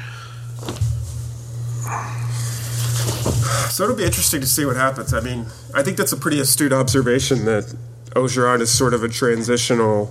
So 3.70 3.84
it'll 3.84 3.96
be 3.96 4.06
interesting 4.06 4.42
to 4.42 4.48
see 4.48 4.66
what 4.66 4.76
happens. 4.76 5.14
I 5.14 5.20
mean, 5.20 5.46
I 5.76 5.84
think 5.84 5.98
that's 5.98 6.12
a 6.12 6.18
pretty 6.18 6.40
astute 6.40 6.74
observation 6.74 7.46
that 7.46 7.76
Orgeron 8.12 8.62
is 8.62 8.72
sort 8.72 8.94
of 8.94 9.04
a 9.04 9.08
transitional 9.08 10.08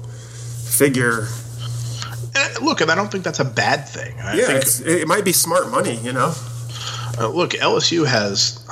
figure. 0.64 1.26
And 2.36 2.64
look, 2.64 2.80
and 2.80 2.90
I 2.90 2.94
don't 2.94 3.10
think 3.10 3.24
that's 3.24 3.40
a 3.40 3.44
bad 3.44 3.88
thing. 3.88 4.14
I 4.20 4.36
yeah, 4.36 4.60
think, 4.60 4.86
it 4.86 5.08
might 5.08 5.24
be 5.24 5.32
smart 5.32 5.70
money, 5.70 5.96
you 5.96 6.12
know. 6.12 6.32
uh, 7.18 7.28
look, 7.28 7.52
LSU 7.52 8.06
has. 8.06 8.64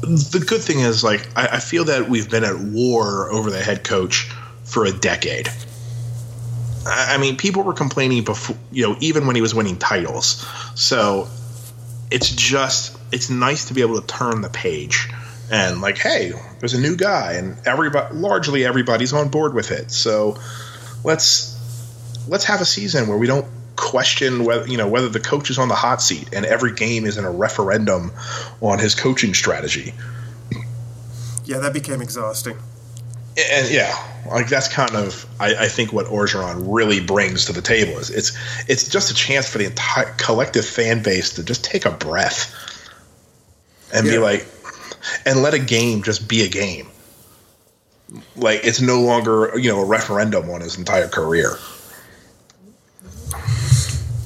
the 0.00 0.44
good 0.46 0.62
thing 0.62 0.80
is, 0.80 1.04
like, 1.04 1.28
I, 1.36 1.56
I 1.56 1.58
feel 1.60 1.84
that 1.84 2.08
we've 2.08 2.30
been 2.30 2.44
at 2.44 2.58
war 2.58 3.30
over 3.30 3.50
the 3.50 3.60
head 3.60 3.84
coach 3.84 4.30
for 4.64 4.86
a 4.86 4.92
decade. 4.92 5.48
I 6.86 7.14
I 7.14 7.18
mean, 7.18 7.36
people 7.36 7.62
were 7.64 7.74
complaining 7.74 8.24
before, 8.24 8.56
you 8.70 8.88
know, 8.88 8.96
even 9.00 9.26
when 9.26 9.36
he 9.36 9.42
was 9.42 9.54
winning 9.54 9.76
titles. 9.76 10.46
So 10.74 11.28
it's 12.12 12.30
just, 12.30 12.96
it's 13.10 13.30
nice 13.30 13.66
to 13.66 13.74
be 13.74 13.80
able 13.80 14.00
to 14.00 14.06
turn 14.06 14.40
the 14.40 14.50
page 14.50 15.08
and, 15.50 15.80
like, 15.80 15.98
hey, 15.98 16.32
there's 16.60 16.74
a 16.74 16.80
new 16.80 16.96
guy, 16.96 17.34
and 17.34 17.56
everybody, 17.66 18.14
largely 18.14 18.64
everybody's 18.64 19.12
on 19.12 19.28
board 19.28 19.52
with 19.52 19.70
it. 19.70 19.90
So 19.90 20.38
let's 21.04 21.52
let's 22.28 22.44
have 22.44 22.60
a 22.60 22.64
season 22.64 23.08
where 23.08 23.18
we 23.18 23.26
don't 23.26 23.46
question 23.76 24.44
whether 24.44 24.66
you 24.68 24.76
know 24.76 24.88
whether 24.88 25.08
the 25.08 25.20
coach 25.20 25.50
is 25.50 25.58
on 25.58 25.68
the 25.68 25.74
hot 25.74 26.00
seat 26.00 26.28
and 26.32 26.44
every 26.44 26.72
game 26.72 27.04
is 27.04 27.16
in 27.16 27.24
a 27.24 27.30
referendum 27.30 28.12
on 28.60 28.78
his 28.78 28.94
coaching 28.94 29.34
strategy. 29.34 29.92
Yeah, 31.44 31.58
that 31.58 31.72
became 31.72 32.00
exhausting. 32.00 32.56
And 33.38 33.70
yeah, 33.70 33.94
like 34.28 34.48
that's 34.48 34.68
kind 34.68 34.94
of 34.94 35.26
I, 35.40 35.64
I 35.64 35.68
think 35.68 35.92
what 35.92 36.06
Orgeron 36.06 36.62
really 36.66 37.00
brings 37.00 37.44
to 37.46 37.52
the 37.52 37.62
table 37.62 37.98
is 37.98 38.10
it's 38.10 38.36
it's 38.68 38.88
just 38.88 39.10
a 39.10 39.14
chance 39.14 39.48
for 39.48 39.58
the 39.58 39.66
entire 39.66 40.12
collective 40.18 40.66
fan 40.66 41.02
base 41.02 41.32
to 41.34 41.44
just 41.44 41.64
take 41.64 41.84
a 41.84 41.90
breath 41.90 42.54
and 43.92 44.06
be 44.06 44.18
like 44.18 44.46
and 45.26 45.42
let 45.42 45.54
a 45.54 45.58
game 45.58 46.02
just 46.02 46.28
be 46.28 46.42
a 46.42 46.48
game. 46.48 46.88
Like 48.36 48.60
it's 48.64 48.80
no 48.80 49.00
longer 49.00 49.58
you 49.58 49.70
know 49.70 49.80
a 49.80 49.86
referendum 49.86 50.50
on 50.50 50.60
his 50.60 50.76
entire 50.76 51.08
career. 51.08 51.56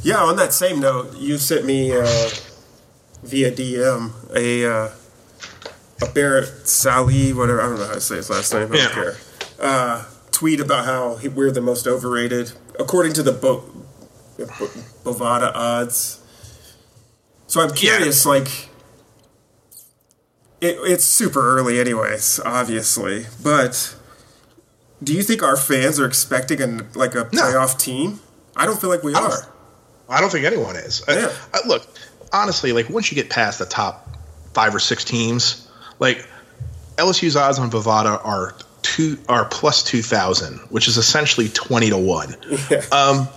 Yeah, 0.02 0.18
on 0.18 0.36
that 0.36 0.52
same 0.52 0.80
note, 0.80 1.16
you 1.16 1.36
sent 1.36 1.64
me 1.64 1.92
uh, 1.92 2.28
via 3.24 3.50
DM 3.50 4.12
a 4.34 4.66
uh, 4.66 4.88
a 4.88 4.90
Barrett 6.14 6.66
Sallee, 6.68 7.32
whatever 7.32 7.60
I 7.60 7.66
don't 7.68 7.78
know 7.78 7.86
how 7.86 7.94
to 7.94 8.00
say 8.00 8.16
his 8.16 8.30
last 8.30 8.52
name. 8.52 8.62
I 8.64 8.66
don't 8.66 8.76
Yeah. 8.76 8.88
care. 8.90 9.16
Uh, 9.60 10.04
tweet 10.30 10.60
about 10.60 10.84
how 10.84 11.16
he, 11.16 11.28
we're 11.28 11.50
the 11.50 11.60
most 11.62 11.86
overrated 11.86 12.52
according 12.78 13.14
to 13.14 13.22
the 13.22 13.32
Bo- 13.32 13.64
uh, 14.40 14.44
Bo- 14.58 15.12
Bovada 15.12 15.50
odds. 15.54 16.18
So 17.46 17.60
I'm 17.62 17.70
curious, 17.72 18.26
like, 18.26 18.48
it, 20.60 20.76
it's 20.82 21.04
super 21.04 21.56
early, 21.56 21.78
anyways, 21.80 22.40
obviously, 22.44 23.26
but. 23.42 23.94
Do 25.02 25.12
you 25.12 25.22
think 25.22 25.42
our 25.42 25.58
fans 25.58 26.00
are 26.00 26.06
expecting 26.06 26.62
an, 26.62 26.88
like 26.94 27.14
a 27.14 27.28
No. 27.30 27.42
playoff 27.42 27.78
team? 27.78 28.18
I 28.56 28.64
don't 28.64 28.80
feel 28.80 28.88
like 28.88 29.02
we 29.02 29.12
don't- 29.12 29.24
are. 29.30 29.46
I 30.08 30.20
don't 30.22 30.30
think 30.30 30.46
anyone 30.46 30.74
is. 30.76 31.02
Uh, 31.06 31.12
I- 31.52 31.58
I- 31.58 31.60
uh, 31.60 31.66
look, 31.68 31.86
honestly, 32.32 32.72
like 32.72 32.88
once 32.88 33.10
you 33.10 33.14
get 33.14 33.28
past 33.28 33.58
the 33.58 33.66
top 33.66 34.08
five 34.54 34.74
or 34.74 34.78
six 34.78 35.04
teams, 35.04 35.65
like 35.98 36.26
LSU's 36.96 37.36
odds 37.36 37.58
on 37.58 37.70
Bovada 37.70 38.24
are 38.24 38.54
two 38.82 39.18
are 39.28 39.44
plus 39.46 39.82
two 39.82 40.02
thousand, 40.02 40.58
which 40.70 40.88
is 40.88 40.96
essentially 40.96 41.48
twenty 41.48 41.90
to 41.90 41.98
one. 41.98 42.34
Um, 42.92 43.28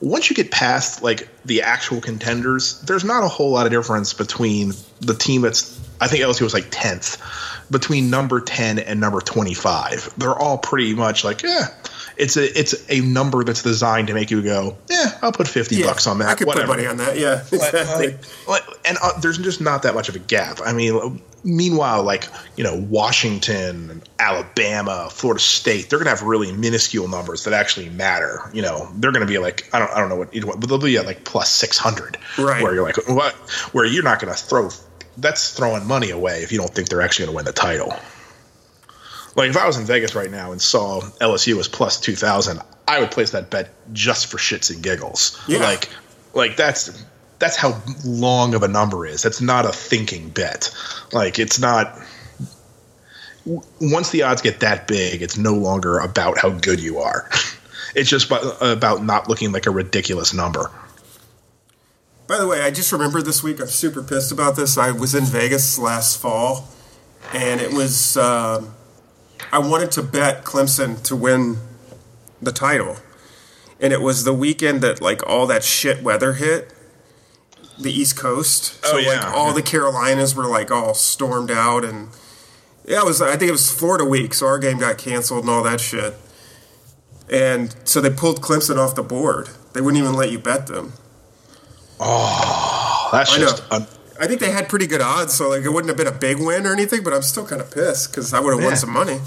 once 0.00 0.30
you 0.30 0.36
get 0.36 0.50
past 0.50 1.02
like 1.02 1.28
the 1.44 1.62
actual 1.62 2.00
contenders, 2.00 2.80
there's 2.82 3.04
not 3.04 3.22
a 3.22 3.28
whole 3.28 3.50
lot 3.52 3.66
of 3.66 3.72
difference 3.72 4.12
between 4.14 4.72
the 5.00 5.14
team 5.14 5.42
that's 5.42 5.78
I 6.00 6.08
think 6.08 6.22
LSU 6.24 6.42
was 6.42 6.54
like 6.54 6.66
tenth 6.70 7.18
between 7.70 8.10
number 8.10 8.40
ten 8.40 8.78
and 8.78 9.00
number 9.00 9.20
twenty 9.20 9.54
five. 9.54 10.12
They're 10.16 10.34
all 10.36 10.58
pretty 10.58 10.94
much 10.94 11.24
like 11.24 11.42
yeah. 11.42 11.68
It's 12.16 12.36
a 12.36 12.58
it's 12.58 12.74
a 12.90 13.00
number 13.00 13.44
that's 13.44 13.62
designed 13.62 14.08
to 14.08 14.14
make 14.14 14.30
you 14.30 14.42
go, 14.42 14.76
yeah, 14.90 15.18
I'll 15.22 15.32
put 15.32 15.48
fifty 15.48 15.82
bucks 15.82 16.06
on 16.06 16.18
that. 16.18 16.28
I 16.28 16.34
could 16.34 16.46
whatever. 16.48 16.66
put 16.66 16.76
money 16.76 16.86
on 16.86 16.98
that. 16.98 17.16
Yeah, 17.18 17.40
exactly. 17.50 18.08
like- 18.08 18.46
like- 18.46 18.76
and 18.84 18.98
uh, 19.02 19.18
there's 19.20 19.38
just 19.38 19.60
not 19.62 19.84
that 19.84 19.94
much 19.94 20.10
of 20.10 20.16
a 20.16 20.18
gap. 20.18 20.58
I 20.62 20.72
mean, 20.74 21.22
meanwhile, 21.44 22.02
like 22.02 22.28
you 22.56 22.64
know, 22.64 22.76
Washington, 22.76 24.02
Alabama, 24.18 25.08
Florida 25.10 25.40
State, 25.40 25.88
they're 25.88 25.98
gonna 25.98 26.10
have 26.10 26.22
really 26.22 26.52
minuscule 26.52 27.08
numbers 27.08 27.44
that 27.44 27.52
actually 27.52 27.88
matter. 27.90 28.50
You 28.52 28.62
know, 28.62 28.88
they're 28.96 29.12
gonna 29.12 29.26
be 29.26 29.38
like 29.38 29.68
I 29.72 29.78
don't 29.78 29.90
I 29.90 29.98
don't 29.98 30.08
know 30.08 30.16
what, 30.16 30.60
but 30.60 30.68
they'll 30.68 30.78
be 30.78 30.96
at 30.96 31.06
like 31.06 31.24
plus 31.24 31.50
six 31.50 31.78
hundred, 31.78 32.18
Right. 32.38 32.62
Where 32.62 32.74
you're 32.74 32.84
like, 32.84 33.08
what? 33.08 33.34
Where 33.72 33.84
you're 33.84 34.04
not 34.04 34.20
gonna 34.20 34.34
throw. 34.34 34.70
That's 35.16 35.54
throwing 35.54 35.86
money 35.86 36.10
away 36.10 36.42
if 36.42 36.52
you 36.52 36.58
don't 36.58 36.70
think 36.70 36.88
they're 36.88 37.02
actually 37.02 37.26
gonna 37.26 37.36
win 37.36 37.44
the 37.44 37.52
title. 37.52 37.94
Like 39.36 39.50
if 39.50 39.56
I 39.56 39.66
was 39.66 39.76
in 39.76 39.84
Vegas 39.84 40.14
right 40.14 40.30
now 40.30 40.52
and 40.52 40.60
saw 40.60 41.00
LSU 41.20 41.56
was 41.56 41.68
plus 41.68 42.00
two 42.00 42.16
thousand, 42.16 42.60
I 42.88 43.00
would 43.00 43.10
place 43.10 43.30
that 43.30 43.50
bet 43.50 43.70
just 43.92 44.26
for 44.26 44.36
shits 44.38 44.74
and 44.74 44.82
giggles. 44.82 45.40
Yeah. 45.46 45.60
Like, 45.60 45.88
like 46.34 46.56
that's 46.56 47.04
that's 47.40 47.56
how 47.56 47.82
long 48.04 48.54
of 48.54 48.62
a 48.62 48.68
number 48.68 49.06
is. 49.06 49.22
That's 49.22 49.40
not 49.40 49.64
a 49.64 49.72
thinking 49.72 50.28
bet. 50.28 50.72
Like 51.10 51.38
it's 51.40 51.58
not. 51.58 51.98
Once 53.80 54.10
the 54.10 54.22
odds 54.22 54.42
get 54.42 54.60
that 54.60 54.86
big, 54.86 55.22
it's 55.22 55.38
no 55.38 55.54
longer 55.54 55.98
about 55.98 56.38
how 56.38 56.50
good 56.50 56.78
you 56.78 56.98
are. 56.98 57.28
It's 57.92 58.08
just 58.08 58.30
about, 58.30 59.02
not 59.02 59.28
looking 59.28 59.50
like 59.50 59.66
a 59.66 59.72
ridiculous 59.72 60.32
number. 60.32 60.70
By 62.28 62.38
the 62.38 62.46
way, 62.46 62.62
I 62.62 62.70
just 62.70 62.92
remembered 62.92 63.24
this 63.24 63.42
week. 63.42 63.58
I'm 63.58 63.66
super 63.66 64.00
pissed 64.00 64.30
about 64.30 64.54
this. 64.54 64.78
I 64.78 64.92
was 64.92 65.12
in 65.12 65.24
Vegas 65.24 65.76
last 65.76 66.20
fall, 66.20 66.68
and 67.34 67.60
it 67.60 67.72
was. 67.72 68.16
um 68.16 68.74
I 69.52 69.58
wanted 69.58 69.90
to 69.92 70.04
bet 70.04 70.44
Clemson 70.44 71.02
to 71.02 71.16
win 71.16 71.56
the 72.40 72.52
title, 72.52 72.98
and 73.80 73.92
it 73.92 74.00
was 74.00 74.22
the 74.22 74.34
weekend 74.34 74.82
that 74.82 75.02
like 75.02 75.26
all 75.26 75.48
that 75.48 75.64
shit 75.64 76.00
weather 76.00 76.34
hit 76.34 76.72
the 77.80 77.90
East 77.92 78.16
Coast. 78.18 78.78
Oh, 78.84 78.90
so 78.90 78.96
Oh, 78.96 78.98
yeah, 78.98 79.08
like 79.24 79.34
all 79.34 79.48
yeah. 79.48 79.52
the 79.54 79.62
Carolinas 79.62 80.34
were 80.34 80.46
like 80.46 80.70
all 80.70 80.94
stormed 80.94 81.50
out, 81.50 81.84
and 81.84 82.08
yeah, 82.84 83.00
it 83.00 83.04
was. 83.06 83.20
I 83.22 83.36
think 83.36 83.48
it 83.48 83.52
was 83.52 83.70
Florida 83.70 84.04
week, 84.04 84.34
so 84.34 84.46
our 84.46 84.58
game 84.58 84.78
got 84.78 84.98
canceled 84.98 85.40
and 85.44 85.50
all 85.50 85.62
that 85.64 85.80
shit. 85.80 86.14
And 87.30 87.74
so 87.84 88.00
they 88.00 88.10
pulled 88.10 88.40
Clemson 88.42 88.76
off 88.76 88.94
the 88.96 89.02
board. 89.04 89.50
They 89.72 89.80
wouldn't 89.80 90.02
even 90.02 90.14
let 90.16 90.30
you 90.32 90.38
bet 90.38 90.66
them. 90.66 90.94
Oh, 91.98 93.08
that's 93.12 93.34
I 93.34 93.38
just 93.38 93.62
un- 93.70 93.86
I 94.20 94.26
think 94.26 94.40
they 94.40 94.50
had 94.50 94.68
pretty 94.68 94.86
good 94.86 95.00
odds, 95.00 95.34
so 95.34 95.48
like 95.48 95.62
it 95.64 95.68
wouldn't 95.70 95.88
have 95.88 95.96
been 95.96 96.06
a 96.12 96.18
big 96.18 96.38
win 96.38 96.66
or 96.66 96.72
anything. 96.72 97.02
But 97.02 97.12
I'm 97.12 97.22
still 97.22 97.46
kind 97.46 97.60
of 97.60 97.70
pissed 97.70 98.10
because 98.10 98.32
I 98.34 98.40
would 98.40 98.54
have 98.54 98.64
won 98.64 98.76
some 98.76 98.90
money. 98.92 99.20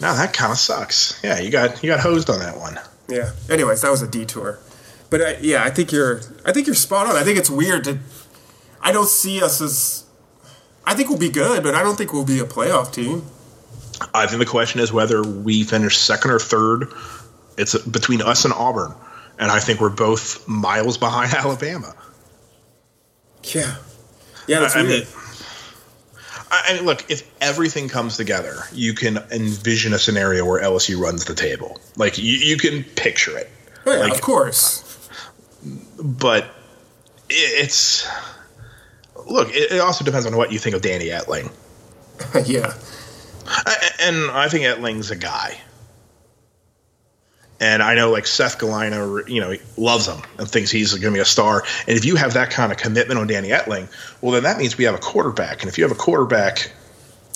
no. 0.00 0.14
That 0.14 0.32
kind 0.32 0.52
of 0.52 0.58
sucks. 0.58 1.18
Yeah, 1.24 1.38
you 1.40 1.50
got 1.50 1.82
you 1.82 1.90
got 1.90 2.00
hosed 2.00 2.30
on 2.30 2.38
that 2.40 2.56
one. 2.58 2.78
Yeah. 3.08 3.32
Anyways, 3.50 3.82
that 3.82 3.90
was 3.90 4.02
a 4.02 4.06
detour. 4.08 4.58
But 5.14 5.22
I, 5.22 5.36
yeah, 5.42 5.62
I 5.62 5.70
think 5.70 5.92
you're. 5.92 6.22
I 6.44 6.50
think 6.50 6.66
you're 6.66 6.74
spot 6.74 7.06
on. 7.06 7.14
I 7.14 7.22
think 7.22 7.38
it's 7.38 7.48
weird 7.48 7.84
to. 7.84 8.00
I 8.80 8.90
don't 8.90 9.06
see 9.08 9.40
us 9.40 9.60
as. 9.60 10.02
I 10.84 10.94
think 10.94 11.08
we'll 11.08 11.18
be 11.20 11.28
good, 11.30 11.62
but 11.62 11.72
I 11.76 11.84
don't 11.84 11.94
think 11.94 12.12
we'll 12.12 12.24
be 12.24 12.40
a 12.40 12.44
playoff 12.44 12.92
team. 12.92 13.22
I 14.12 14.26
think 14.26 14.40
the 14.40 14.44
question 14.46 14.80
is 14.80 14.92
whether 14.92 15.22
we 15.22 15.62
finish 15.62 15.96
second 15.98 16.32
or 16.32 16.40
third. 16.40 16.92
It's 17.56 17.78
between 17.86 18.22
us 18.22 18.44
and 18.44 18.52
Auburn, 18.52 18.92
and 19.38 19.52
I 19.52 19.60
think 19.60 19.80
we're 19.80 19.88
both 19.88 20.48
miles 20.48 20.98
behind 20.98 21.32
Alabama. 21.44 21.94
Yeah. 23.44 23.76
Yeah, 24.48 24.58
that's 24.58 24.74
I- 24.74 24.80
I 24.80 24.82
mean- 24.82 25.06
I, 26.50 26.64
I 26.70 26.74
mean, 26.74 26.84
look, 26.86 27.08
if 27.08 27.22
everything 27.40 27.88
comes 27.88 28.16
together, 28.16 28.56
you 28.72 28.94
can 28.94 29.18
envision 29.30 29.92
a 29.94 29.98
scenario 30.00 30.44
where 30.44 30.60
LSU 30.60 30.98
runs 31.00 31.24
the 31.24 31.34
table. 31.36 31.78
Like 31.96 32.18
you, 32.18 32.32
you 32.32 32.56
can 32.56 32.82
picture 32.82 33.38
it, 33.38 33.48
Oh, 33.86 33.92
yeah, 33.92 33.98
like- 34.00 34.12
of 34.14 34.20
course. 34.20 34.80
But 36.04 36.46
it's 37.30 38.06
look. 39.26 39.48
It, 39.52 39.80
also 39.80 40.04
depends 40.04 40.26
on 40.26 40.36
what 40.36 40.52
you 40.52 40.58
think 40.58 40.76
of 40.76 40.82
Danny 40.82 41.06
Etling, 41.06 41.50
yeah. 42.46 42.74
I, 43.46 43.90
and 44.02 44.30
I 44.30 44.48
think 44.48 44.64
Etling's 44.64 45.10
a 45.10 45.16
guy. 45.16 45.58
And 47.60 47.82
I 47.82 47.94
know, 47.94 48.10
like 48.10 48.26
Seth 48.26 48.58
Galina, 48.58 49.26
you 49.28 49.40
know, 49.40 49.54
loves 49.78 50.06
him 50.06 50.20
and 50.38 50.46
thinks 50.46 50.70
he's 50.70 50.92
going 50.92 51.14
to 51.14 51.16
be 51.16 51.20
a 51.20 51.24
star. 51.24 51.62
And 51.88 51.96
if 51.96 52.04
you 52.04 52.16
have 52.16 52.34
that 52.34 52.50
kind 52.50 52.70
of 52.70 52.76
commitment 52.76 53.18
on 53.18 53.26
Danny 53.26 53.48
Etling, 53.48 53.88
well, 54.20 54.32
then 54.32 54.42
that 54.42 54.58
means 54.58 54.76
we 54.76 54.84
have 54.84 54.94
a 54.94 54.98
quarterback. 54.98 55.62
And 55.62 55.70
if 55.70 55.78
you 55.78 55.84
have 55.84 55.92
a 55.92 55.98
quarterback 55.98 56.70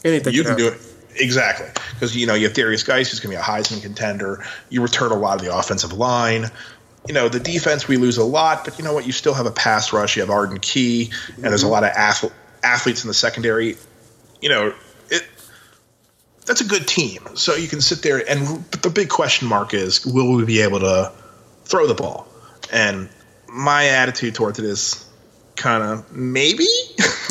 Anything 0.05 0.33
you 0.33 0.45
can 0.45 0.57
do 0.57 0.69
it 0.69 0.81
exactly 1.17 1.67
because 1.95 2.17
you 2.17 2.27
know 2.27 2.35
you 2.35 2.47
have 2.47 2.57
Derrius 2.57 2.87
Guice 2.87 3.11
who's 3.11 3.21
going 3.21 3.37
to 3.37 3.39
be 3.39 3.41
a 3.41 3.45
Heisman 3.45 3.83
contender. 3.83 4.45
You 4.69 4.83
return 4.83 5.11
a 5.11 5.17
lot 5.17 5.39
of 5.39 5.45
the 5.45 5.57
offensive 5.57 5.93
line. 5.93 6.47
You 7.09 7.15
know 7.15 7.29
the 7.29 7.41
defense 7.41 7.89
we 7.89 7.97
lose 7.97 8.19
a 8.19 8.25
lot, 8.25 8.65
but 8.67 8.79
you 8.79 8.85
know 8.85 8.93
what? 8.93 9.07
You 9.07 9.13
still 9.13 9.33
have 9.35 9.47
a 9.47 9.51
pass 9.51 9.93
rush. 9.95 10.17
You 10.17 10.23
have 10.23 10.31
Arden 10.31 10.59
Key, 10.61 11.11
and 11.37 11.45
there's 11.45 11.63
a 11.63 11.67
mm-hmm. 11.67 11.73
lot 11.73 11.85
of 11.85 11.91
ath- 11.97 12.33
athletes 12.63 13.03
in 13.03 13.09
the 13.09 13.15
secondary. 13.15 13.77
You 14.43 14.51
know 14.51 14.75
it. 15.11 15.27
That's 16.45 16.61
a 16.61 16.67
good 16.67 16.87
team. 16.87 17.27
So 17.35 17.55
you 17.55 17.67
can 17.67 17.81
sit 17.81 18.03
there 18.03 18.23
and 18.29 18.71
but 18.71 18.83
the 18.83 18.91
big 18.91 19.09
question 19.09 19.49
mark 19.49 19.73
is 19.73 20.05
will 20.05 20.35
we 20.35 20.45
be 20.45 20.61
able 20.61 20.81
to 20.81 21.13
throw 21.65 21.87
the 21.87 21.95
ball? 21.95 22.29
And 22.71 23.09
my 23.49 23.87
attitude 23.87 24.35
towards 24.35 24.59
it 24.59 24.67
is 24.67 25.09
kind 25.57 25.83
of 25.83 26.13
maybe. 26.13 26.67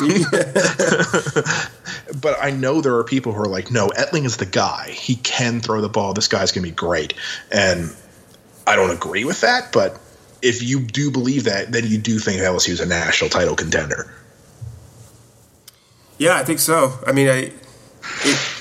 but 2.20 2.36
I 2.40 2.50
know 2.50 2.80
there 2.80 2.96
are 2.96 3.04
people 3.04 3.32
who 3.32 3.42
are 3.42 3.48
like, 3.48 3.70
no, 3.70 3.88
Etling 3.88 4.24
is 4.24 4.36
the 4.36 4.46
guy. 4.46 4.90
He 4.90 5.16
can 5.16 5.60
throw 5.60 5.80
the 5.80 5.88
ball. 5.88 6.14
This 6.14 6.28
guy's 6.28 6.52
going 6.52 6.64
to 6.64 6.70
be 6.70 6.74
great. 6.74 7.14
And 7.50 7.94
I 8.68 8.76
don't 8.76 8.90
agree 8.90 9.24
with 9.24 9.40
that. 9.40 9.72
But 9.72 9.98
if 10.42 10.62
you 10.62 10.80
do 10.80 11.10
believe 11.10 11.44
that, 11.44 11.72
then 11.72 11.86
you 11.86 11.98
do 11.98 12.18
think 12.18 12.40
LSU 12.40 12.68
is 12.68 12.80
a 12.80 12.86
national 12.86 13.30
title 13.30 13.56
contender. 13.56 14.12
Yeah, 16.18 16.36
I 16.36 16.44
think 16.44 16.58
so. 16.58 16.98
I 17.06 17.12
mean, 17.12 17.28
I. 17.28 17.52
It, 18.24 18.54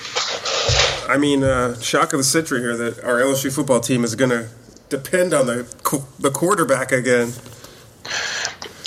I 1.09 1.17
mean, 1.17 1.43
uh, 1.43 1.79
shock 1.79 2.13
of 2.13 2.19
the 2.19 2.23
century 2.23 2.59
here 2.59 2.75
that 2.77 3.03
our 3.03 3.19
LSU 3.19 3.53
football 3.53 3.79
team 3.79 4.03
is 4.03 4.15
going 4.15 4.29
to 4.29 4.49
depend 4.89 5.33
on 5.33 5.45
the 5.45 6.03
the 6.19 6.31
quarterback 6.31 6.91
again. 6.91 7.33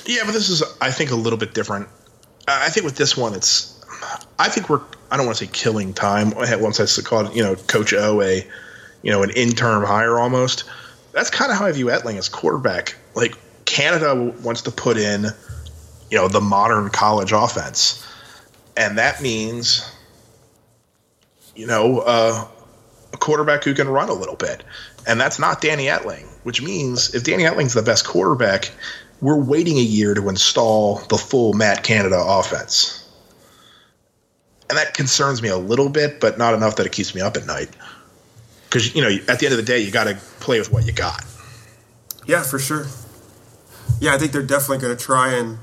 Yeah, 0.06 0.22
but 0.24 0.32
this 0.32 0.48
is, 0.48 0.62
I 0.80 0.90
think, 0.90 1.10
a 1.10 1.16
little 1.16 1.38
bit 1.38 1.54
different. 1.54 1.88
I 2.48 2.70
think 2.70 2.84
with 2.84 2.96
this 2.96 3.16
one, 3.16 3.34
it's. 3.34 3.78
I 4.38 4.48
think 4.48 4.70
we're. 4.70 4.80
I 5.10 5.16
don't 5.16 5.26
want 5.26 5.38
to 5.38 5.44
say 5.44 5.50
killing 5.52 5.92
time. 5.92 6.32
Once 6.34 6.80
I 6.80 7.02
called, 7.02 7.34
you 7.34 7.42
know, 7.42 7.56
Coach 7.56 7.92
O 7.92 8.22
a, 8.22 8.46
you 9.02 9.10
know, 9.10 9.22
an 9.22 9.30
interim 9.30 9.84
hire 9.84 10.18
almost. 10.18 10.64
That's 11.12 11.30
kind 11.30 11.50
of 11.50 11.58
how 11.58 11.66
I 11.66 11.72
view 11.72 11.86
Etling 11.86 12.16
as 12.16 12.28
quarterback. 12.28 12.96
Like 13.14 13.34
Canada 13.64 14.14
wants 14.42 14.62
to 14.62 14.70
put 14.70 14.96
in, 14.96 15.24
you 16.10 16.18
know, 16.18 16.28
the 16.28 16.40
modern 16.40 16.90
college 16.90 17.32
offense, 17.32 18.06
and 18.76 18.98
that 18.98 19.20
means, 19.20 19.90
you 21.54 21.66
know, 21.66 22.00
uh, 22.00 22.46
a 23.12 23.16
quarterback 23.16 23.64
who 23.64 23.74
can 23.74 23.88
run 23.88 24.08
a 24.08 24.14
little 24.14 24.36
bit, 24.36 24.62
and 25.06 25.20
that's 25.20 25.38
not 25.38 25.60
Danny 25.60 25.86
Etling. 25.86 26.26
Which 26.42 26.62
means 26.62 27.14
if 27.14 27.24
Danny 27.24 27.44
Etling's 27.44 27.74
the 27.74 27.82
best 27.82 28.06
quarterback, 28.06 28.70
we're 29.20 29.36
waiting 29.36 29.76
a 29.76 29.82
year 29.82 30.14
to 30.14 30.28
install 30.28 30.96
the 31.08 31.18
full 31.18 31.52
Matt 31.52 31.84
Canada 31.84 32.18
offense. 32.18 32.96
And 34.70 34.78
that 34.78 34.94
concerns 34.94 35.42
me 35.42 35.48
a 35.48 35.58
little 35.58 35.88
bit, 35.88 36.20
but 36.20 36.38
not 36.38 36.54
enough 36.54 36.76
that 36.76 36.86
it 36.86 36.92
keeps 36.92 37.14
me 37.14 37.20
up 37.20 37.36
at 37.36 37.44
night. 37.44 37.68
Because, 38.70 38.94
you 38.94 39.02
know, 39.02 39.10
at 39.28 39.40
the 39.40 39.46
end 39.46 39.52
of 39.52 39.56
the 39.56 39.64
day, 39.64 39.80
you 39.80 39.90
got 39.90 40.04
to 40.04 40.14
play 40.38 40.60
with 40.60 40.70
what 40.70 40.86
you 40.86 40.92
got. 40.92 41.24
Yeah, 42.24 42.44
for 42.44 42.60
sure. 42.60 42.86
Yeah, 44.00 44.14
I 44.14 44.18
think 44.18 44.30
they're 44.30 44.42
definitely 44.42 44.78
going 44.78 44.96
to 44.96 45.04
try 45.04 45.34
and. 45.34 45.58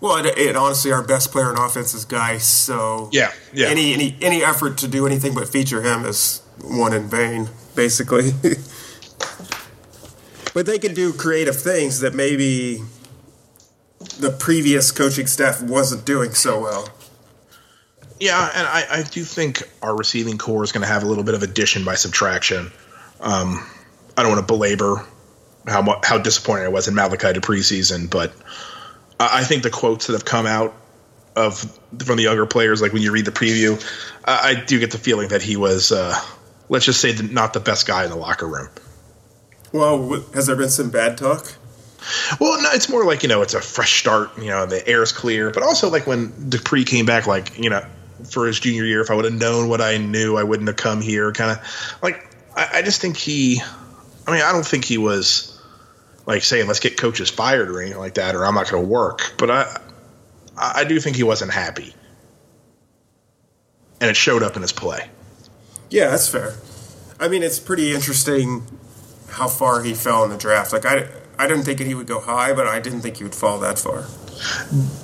Well, 0.00 0.24
it, 0.24 0.38
it, 0.38 0.54
honestly, 0.54 0.92
our 0.92 1.02
best 1.02 1.32
player 1.32 1.50
in 1.50 1.58
offense 1.58 1.94
is 1.94 2.04
Guice, 2.04 2.46
so 2.46 3.08
yeah, 3.10 3.32
yeah. 3.52 3.66
Any 3.66 3.94
any 3.94 4.16
any 4.22 4.44
effort 4.44 4.78
to 4.78 4.86
do 4.86 5.06
anything 5.06 5.34
but 5.34 5.48
feature 5.48 5.82
him 5.82 6.04
is 6.04 6.40
one 6.62 6.92
in 6.92 7.08
vain, 7.08 7.48
basically. 7.74 8.30
but 10.54 10.66
they 10.66 10.78
can 10.78 10.94
do 10.94 11.12
creative 11.12 11.60
things 11.60 11.98
that 11.98 12.14
maybe 12.14 12.84
the 14.20 14.30
previous 14.30 14.92
coaching 14.92 15.26
staff 15.26 15.60
wasn't 15.60 16.04
doing 16.04 16.32
so 16.32 16.60
well. 16.60 16.90
Yeah, 18.20 18.50
and 18.54 18.66
I, 18.66 18.98
I 18.98 19.02
do 19.02 19.22
think 19.22 19.62
our 19.80 19.96
receiving 19.96 20.38
core 20.38 20.64
is 20.64 20.72
going 20.72 20.82
to 20.82 20.88
have 20.88 21.02
a 21.02 21.06
little 21.06 21.24
bit 21.24 21.34
of 21.34 21.42
addition 21.42 21.84
by 21.84 21.94
subtraction. 21.94 22.72
Um, 23.20 23.64
I 24.16 24.22
don't 24.22 24.32
want 24.32 24.40
to 24.40 24.46
belabor 24.46 25.04
how 25.66 26.00
how 26.02 26.18
disappointed 26.18 26.64
I 26.64 26.68
was 26.68 26.88
in 26.88 26.94
Malachi 26.94 27.32
to 27.32 27.40
preseason, 27.40 28.10
but 28.10 28.32
I, 29.20 29.40
I 29.40 29.44
think 29.44 29.62
the 29.62 29.70
quotes 29.70 30.06
that 30.06 30.14
have 30.14 30.24
come 30.24 30.46
out 30.46 30.74
of 31.36 31.60
from 32.04 32.16
the 32.16 32.24
younger 32.24 32.46
players, 32.46 32.82
like 32.82 32.92
when 32.92 33.02
you 33.02 33.12
read 33.12 33.24
the 33.24 33.30
preview, 33.30 33.80
I, 34.24 34.50
I 34.50 34.64
do 34.64 34.80
get 34.80 34.90
the 34.90 34.98
feeling 34.98 35.28
that 35.28 35.42
he 35.42 35.56
was, 35.56 35.92
uh, 35.92 36.18
let's 36.68 36.84
just 36.84 37.00
say, 37.00 37.14
not 37.30 37.52
the 37.52 37.60
best 37.60 37.86
guy 37.86 38.04
in 38.04 38.10
the 38.10 38.16
locker 38.16 38.46
room. 38.46 38.68
Well, 39.72 40.24
has 40.34 40.46
there 40.46 40.56
been 40.56 40.70
some 40.70 40.90
bad 40.90 41.18
talk? 41.18 41.54
Well, 42.40 42.60
no, 42.62 42.70
it's 42.72 42.88
more 42.88 43.04
like 43.04 43.22
you 43.22 43.28
know, 43.28 43.42
it's 43.42 43.54
a 43.54 43.60
fresh 43.60 44.00
start. 44.00 44.36
You 44.38 44.46
know, 44.46 44.66
the 44.66 44.86
air 44.88 45.02
is 45.02 45.12
clear, 45.12 45.50
but 45.50 45.62
also 45.62 45.90
like 45.90 46.06
when 46.06 46.48
Dupre 46.48 46.84
came 46.84 47.06
back, 47.06 47.26
like 47.26 47.58
you 47.58 47.70
know, 47.70 47.84
for 48.24 48.46
his 48.46 48.60
junior 48.60 48.84
year, 48.84 49.00
if 49.00 49.10
I 49.10 49.14
would 49.14 49.24
have 49.24 49.34
known 49.34 49.68
what 49.68 49.80
I 49.80 49.98
knew, 49.98 50.36
I 50.36 50.42
wouldn't 50.42 50.68
have 50.68 50.76
come 50.76 51.00
here. 51.00 51.32
Kind 51.32 51.52
of 51.52 51.98
like 52.02 52.28
I, 52.56 52.78
I 52.78 52.82
just 52.82 53.00
think 53.00 53.16
he. 53.16 53.60
I 54.26 54.32
mean, 54.32 54.42
I 54.42 54.52
don't 54.52 54.66
think 54.66 54.84
he 54.84 54.98
was 54.98 55.60
like 56.26 56.42
saying 56.42 56.66
let's 56.66 56.80
get 56.80 56.96
coaches 56.96 57.30
fired 57.30 57.70
or 57.70 57.80
anything 57.80 57.98
like 57.98 58.14
that, 58.14 58.34
or 58.34 58.44
I'm 58.44 58.54
not 58.54 58.70
going 58.70 58.82
to 58.82 58.88
work. 58.88 59.34
But 59.38 59.50
I, 59.50 59.80
I 60.56 60.84
do 60.84 61.00
think 61.00 61.16
he 61.16 61.22
wasn't 61.22 61.52
happy, 61.52 61.94
and 64.00 64.10
it 64.10 64.16
showed 64.16 64.42
up 64.42 64.56
in 64.56 64.62
his 64.62 64.72
play. 64.72 65.08
Yeah, 65.90 66.10
that's 66.10 66.28
fair. 66.28 66.54
I 67.18 67.28
mean, 67.28 67.42
it's 67.42 67.58
pretty 67.58 67.94
interesting 67.94 68.66
how 69.30 69.48
far 69.48 69.82
he 69.82 69.94
fell 69.94 70.24
in 70.24 70.30
the 70.30 70.36
draft. 70.36 70.72
Like 70.72 70.84
I, 70.84 71.08
I 71.38 71.46
didn't 71.46 71.64
think 71.64 71.80
he 71.80 71.94
would 71.94 72.06
go 72.06 72.20
high, 72.20 72.52
but 72.52 72.66
I 72.66 72.80
didn't 72.80 73.00
think 73.00 73.16
he 73.16 73.24
would 73.24 73.34
fall 73.34 73.58
that 73.60 73.78
far. 73.78 74.04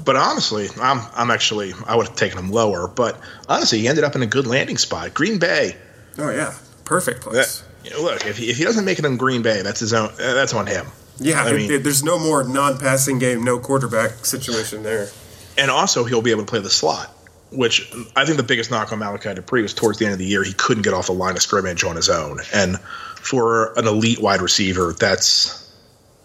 But 0.05 0.16
honestly, 0.16 0.68
I'm 0.80 1.01
I'm 1.14 1.30
actually 1.30 1.72
I 1.87 1.97
would 1.97 2.09
have 2.09 2.16
taken 2.16 2.39
him 2.39 2.51
lower. 2.51 2.89
But 2.89 3.18
honestly, 3.49 3.80
he 3.80 3.89
ended 3.89 4.05
up 4.05 4.14
in 4.14 4.22
a 4.22 4.26
good 4.26 4.47
landing 4.47 4.78
spot. 4.78 5.14
Green 5.14 5.39
Bay. 5.39 5.76
Oh 6.18 6.30
yeah, 6.30 6.55
perfect 6.85 7.22
place. 7.22 7.61
That, 7.61 7.64
you 7.85 7.91
know, 7.91 8.03
look, 8.03 8.26
if 8.26 8.39
he, 8.39 8.51
if 8.51 8.57
he 8.57 8.64
doesn't 8.64 8.85
make 8.85 8.99
it 8.99 9.05
in 9.05 9.16
Green 9.16 9.43
Bay, 9.43 9.62
that's 9.62 9.80
his 9.80 9.93
own. 9.93 10.11
Uh, 10.11 10.35
that's 10.35 10.55
on 10.55 10.66
him. 10.66 10.87
Yeah, 11.18 11.45
I 11.45 11.53
mean, 11.53 11.82
there's 11.82 12.03
no 12.03 12.18
more 12.18 12.43
non-passing 12.43 13.20
game, 13.20 13.45
no 13.45 13.61
quarterback 13.61 14.24
situation 14.24 14.82
there. 14.82 15.09
And 15.57 15.70
also, 15.70 16.05
he'll 16.05 16.22
be 16.22 16.32
able 16.32 16.43
to 16.43 16.51
play 16.51 16.59
the 16.59 16.70
slot 16.70 17.14
which 17.57 17.93
I 18.16 18.24
think 18.24 18.37
the 18.37 18.43
biggest 18.43 18.70
knock 18.70 18.93
on 18.93 18.99
Malachi 18.99 19.35
Dupre 19.35 19.62
was 19.62 19.74
towards 19.74 19.99
the 19.99 20.07
end 20.07 20.12
of 20.12 20.18
the 20.18 20.26
year, 20.26 20.43
he 20.43 20.53
couldn't 20.53 20.82
get 20.82 20.93
off 20.93 21.07
the 21.07 21.12
line 21.12 21.37
of 21.37 21.43
scrimmage 21.43 21.85
on 21.85 21.97
his 21.97 22.09
own. 22.09 22.41
And 22.53 22.78
for 22.80 23.72
an 23.78 23.87
elite 23.87 24.20
wide 24.20 24.43
receiver, 24.43 24.93
that's 24.93 25.72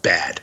bad. 0.02 0.42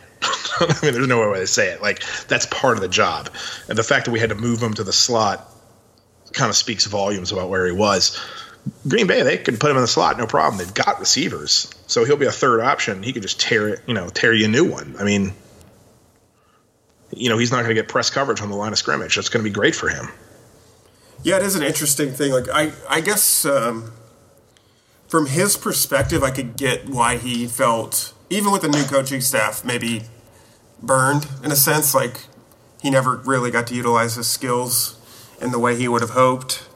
I 0.61 0.79
mean, 0.83 0.95
there's 0.95 1.07
no 1.07 1.31
way 1.31 1.41
to 1.41 1.47
say 1.47 1.69
it. 1.69 1.83
Like, 1.83 2.03
that's 2.29 2.47
part 2.47 2.77
of 2.77 2.83
the 2.83 2.89
job. 2.89 3.31
And 3.69 3.77
the 3.77 3.83
fact 3.83 4.07
that 4.07 4.13
we 4.13 4.19
had 4.19 4.31
to 4.31 4.35
move 4.35 4.63
him 4.63 4.75
to 4.75 4.85
the 4.85 4.93
slot 4.93 5.51
kind 6.33 6.51
of 6.51 6.57
speaks 6.57 6.87
volumes 6.87 7.33
about 7.33 7.49
where 7.49 7.67
he 7.67 7.73
was. 7.73 8.19
Green 8.89 9.07
Bay, 9.07 9.23
they 9.23 9.39
can 9.39 9.57
put 9.57 9.71
him 9.71 9.77
in 9.77 9.83
the 9.83 9.89
slot, 9.89 10.19
no 10.19 10.27
problem. 10.27 10.59
They've 10.59 10.75
got 10.75 10.99
receivers. 10.99 11.73
So 11.87 12.05
he'll 12.05 12.17
be 12.17 12.27
a 12.27 12.33
third 12.33 12.61
option. 12.61 13.03
He 13.03 13.13
could 13.13 13.23
just 13.23 13.41
tear 13.41 13.69
it, 13.69 13.83
you 13.87 13.95
know, 13.95 14.09
tear 14.09 14.33
you 14.33 14.47
a 14.47 14.49
new 14.49 14.65
one. 14.65 14.97
I 14.99 15.05
mean, 15.05 15.33
you 17.13 17.29
know, 17.29 17.39
he's 17.39 17.51
not 17.51 17.59
going 17.59 17.69
to 17.69 17.75
get 17.75 17.89
press 17.89 18.11
coverage 18.11 18.41
on 18.41 18.51
the 18.51 18.57
line 18.57 18.73
of 18.73 18.79
scrimmage. 18.79 19.15
That's 19.15 19.29
going 19.29 19.45
to 19.45 19.49
be 19.49 19.55
great 19.55 19.75
for 19.75 19.89
him. 19.89 20.09
Yeah, 21.23 21.37
it 21.37 21.43
is 21.43 21.57
an 21.57 21.63
interesting 21.63 22.13
thing. 22.13 22.33
Like 22.33 22.49
I, 22.53 22.73
I 22.89 23.01
guess 23.01 23.45
um, 23.45 23.93
from 25.09 25.27
his 25.27 25.57
perspective, 25.57 26.23
I 26.23 26.31
could 26.31 26.57
get 26.57 26.89
why 26.89 27.17
he 27.17 27.47
felt, 27.47 28.13
even 28.31 28.53
with 28.53 28.63
the 28.63 28.69
new 28.69 28.85
coaching 28.85 29.21
staff, 29.21 29.65
maybe 29.65 30.03
burned 30.83 31.27
in 31.43 31.51
a 31.51 31.57
sense. 31.57 31.95
Like 31.95 32.27
he 32.83 32.91
never 32.91 33.17
really 33.17 33.51
got 33.51 33.67
to 33.69 33.75
utilize 33.75 34.17
his 34.17 34.27
skills 34.27 34.99
in 35.41 35.51
the 35.51 35.59
way 35.59 35.77
he 35.77 35.89
would 35.89 36.01
have 36.01 36.11
hoped. 36.11 36.69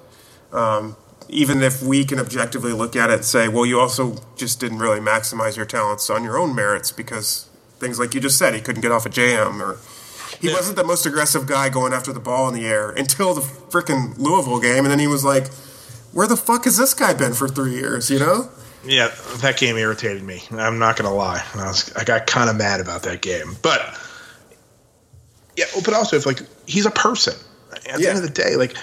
Um, 0.52 0.96
even 1.28 1.62
if 1.62 1.82
we 1.82 2.04
can 2.04 2.18
objectively 2.18 2.72
look 2.72 2.96
at 2.96 3.08
it 3.08 3.14
and 3.14 3.24
say, 3.24 3.46
well, 3.46 3.64
you 3.64 3.78
also 3.78 4.16
just 4.36 4.58
didn't 4.58 4.78
really 4.78 4.98
maximize 4.98 5.56
your 5.56 5.66
talents 5.66 6.10
on 6.10 6.24
your 6.24 6.36
own 6.36 6.54
merits 6.54 6.90
because 6.90 7.48
things 7.78 8.00
like 8.00 8.14
you 8.14 8.20
just 8.20 8.36
said, 8.36 8.52
he 8.52 8.60
couldn't 8.60 8.82
get 8.82 8.90
off 8.90 9.06
a 9.06 9.08
jam 9.08 9.62
or 9.62 9.78
he 10.40 10.48
yeah. 10.48 10.54
wasn't 10.54 10.76
the 10.76 10.84
most 10.84 11.06
aggressive 11.06 11.46
guy 11.46 11.68
going 11.68 11.92
after 11.92 12.12
the 12.12 12.20
ball 12.20 12.48
in 12.48 12.54
the 12.54 12.66
air 12.66 12.90
until 12.90 13.34
the 13.34 13.40
freaking 13.40 14.16
Louisville 14.18 14.60
game, 14.60 14.84
and 14.84 14.90
then 14.90 14.98
he 14.98 15.06
was 15.06 15.24
like, 15.24 15.48
"Where 16.12 16.26
the 16.26 16.36
fuck 16.36 16.64
has 16.64 16.76
this 16.76 16.94
guy 16.94 17.14
been 17.14 17.34
for 17.34 17.48
three 17.48 17.74
years?" 17.74 18.10
You 18.10 18.20
know? 18.20 18.48
Yeah, 18.84 19.14
that 19.38 19.58
game 19.58 19.76
irritated 19.76 20.22
me. 20.22 20.42
I'm 20.52 20.78
not 20.78 20.96
gonna 20.96 21.14
lie. 21.14 21.44
I, 21.54 21.66
was, 21.66 21.92
I 21.94 22.04
got 22.04 22.26
kind 22.26 22.48
of 22.48 22.56
mad 22.56 22.80
about 22.80 23.02
that 23.02 23.20
game, 23.20 23.56
but 23.62 23.80
yeah, 25.56 25.66
oh, 25.76 25.82
but 25.84 25.94
also 25.94 26.16
if 26.16 26.26
like 26.26 26.40
he's 26.66 26.86
a 26.86 26.90
person. 26.90 27.34
At 27.72 27.84
yeah. 27.84 27.96
the 27.96 28.08
end 28.08 28.18
of 28.18 28.24
the 28.24 28.30
day, 28.30 28.56
like 28.56 28.74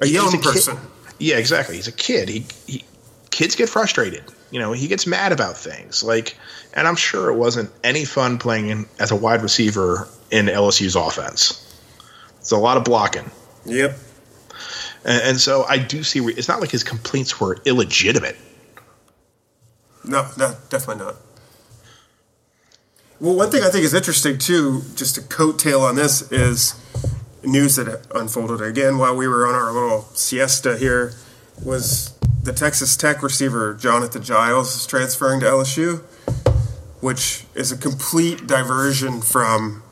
a 0.00 0.06
young 0.06 0.34
a 0.34 0.38
person. 0.38 0.76
Kid. 0.76 0.86
Yeah, 1.18 1.36
exactly. 1.36 1.76
He's 1.76 1.86
a 1.86 1.92
kid. 1.92 2.28
He, 2.28 2.46
he 2.66 2.84
kids 3.30 3.54
get 3.54 3.68
frustrated. 3.68 4.24
You 4.50 4.58
know, 4.58 4.72
he 4.72 4.88
gets 4.88 5.06
mad 5.06 5.32
about 5.32 5.56
things. 5.56 6.02
Like, 6.02 6.36
and 6.74 6.88
I'm 6.88 6.96
sure 6.96 7.30
it 7.30 7.36
wasn't 7.36 7.70
any 7.84 8.04
fun 8.04 8.38
playing 8.38 8.68
in, 8.68 8.86
as 8.98 9.10
a 9.10 9.16
wide 9.16 9.42
receiver 9.42 10.08
in 10.30 10.46
LSU's 10.46 10.96
offense. 10.96 11.58
It's 12.38 12.50
a 12.50 12.56
lot 12.56 12.76
of 12.76 12.84
blocking. 12.84 13.30
Yep. 13.64 13.96
And, 15.04 15.22
and 15.22 15.40
so 15.40 15.64
I 15.64 15.78
do 15.78 16.02
see. 16.02 16.20
It's 16.20 16.48
not 16.48 16.60
like 16.60 16.70
his 16.70 16.84
complaints 16.84 17.40
were 17.40 17.58
illegitimate. 17.64 18.36
No, 20.04 20.28
no, 20.36 20.56
definitely 20.68 21.04
not. 21.04 21.16
Well, 23.20 23.36
one 23.36 23.50
thing 23.50 23.62
I 23.62 23.70
think 23.70 23.84
is 23.84 23.94
interesting 23.94 24.36
too, 24.38 24.82
just 24.96 25.16
a 25.16 25.20
coattail 25.20 25.80
on 25.80 25.94
this, 25.94 26.30
is 26.32 26.74
news 27.44 27.76
that 27.76 28.06
unfolded 28.14 28.60
again 28.60 28.98
while 28.98 29.14
we 29.16 29.28
were 29.28 29.46
on 29.46 29.54
our 29.54 29.72
little 29.72 30.02
siesta 30.14 30.76
here 30.76 31.12
was 31.64 32.16
the 32.42 32.52
Texas 32.52 32.96
Tech 32.96 33.22
receiver 33.22 33.74
Jonathan 33.74 34.22
Giles 34.22 34.74
is 34.74 34.86
transferring 34.86 35.40
to 35.40 35.46
LSU, 35.46 36.02
which 37.00 37.44
is 37.54 37.70
a 37.70 37.76
complete 37.76 38.46
diversion 38.46 39.20
from 39.20 39.82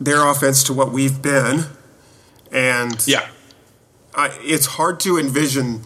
their 0.00 0.26
offense 0.28 0.62
to 0.64 0.72
what 0.72 0.92
we've 0.92 1.22
been, 1.22 1.64
and 2.50 3.06
yeah, 3.06 3.28
I, 4.14 4.36
it's 4.42 4.66
hard 4.66 5.00
to 5.00 5.18
envision 5.18 5.82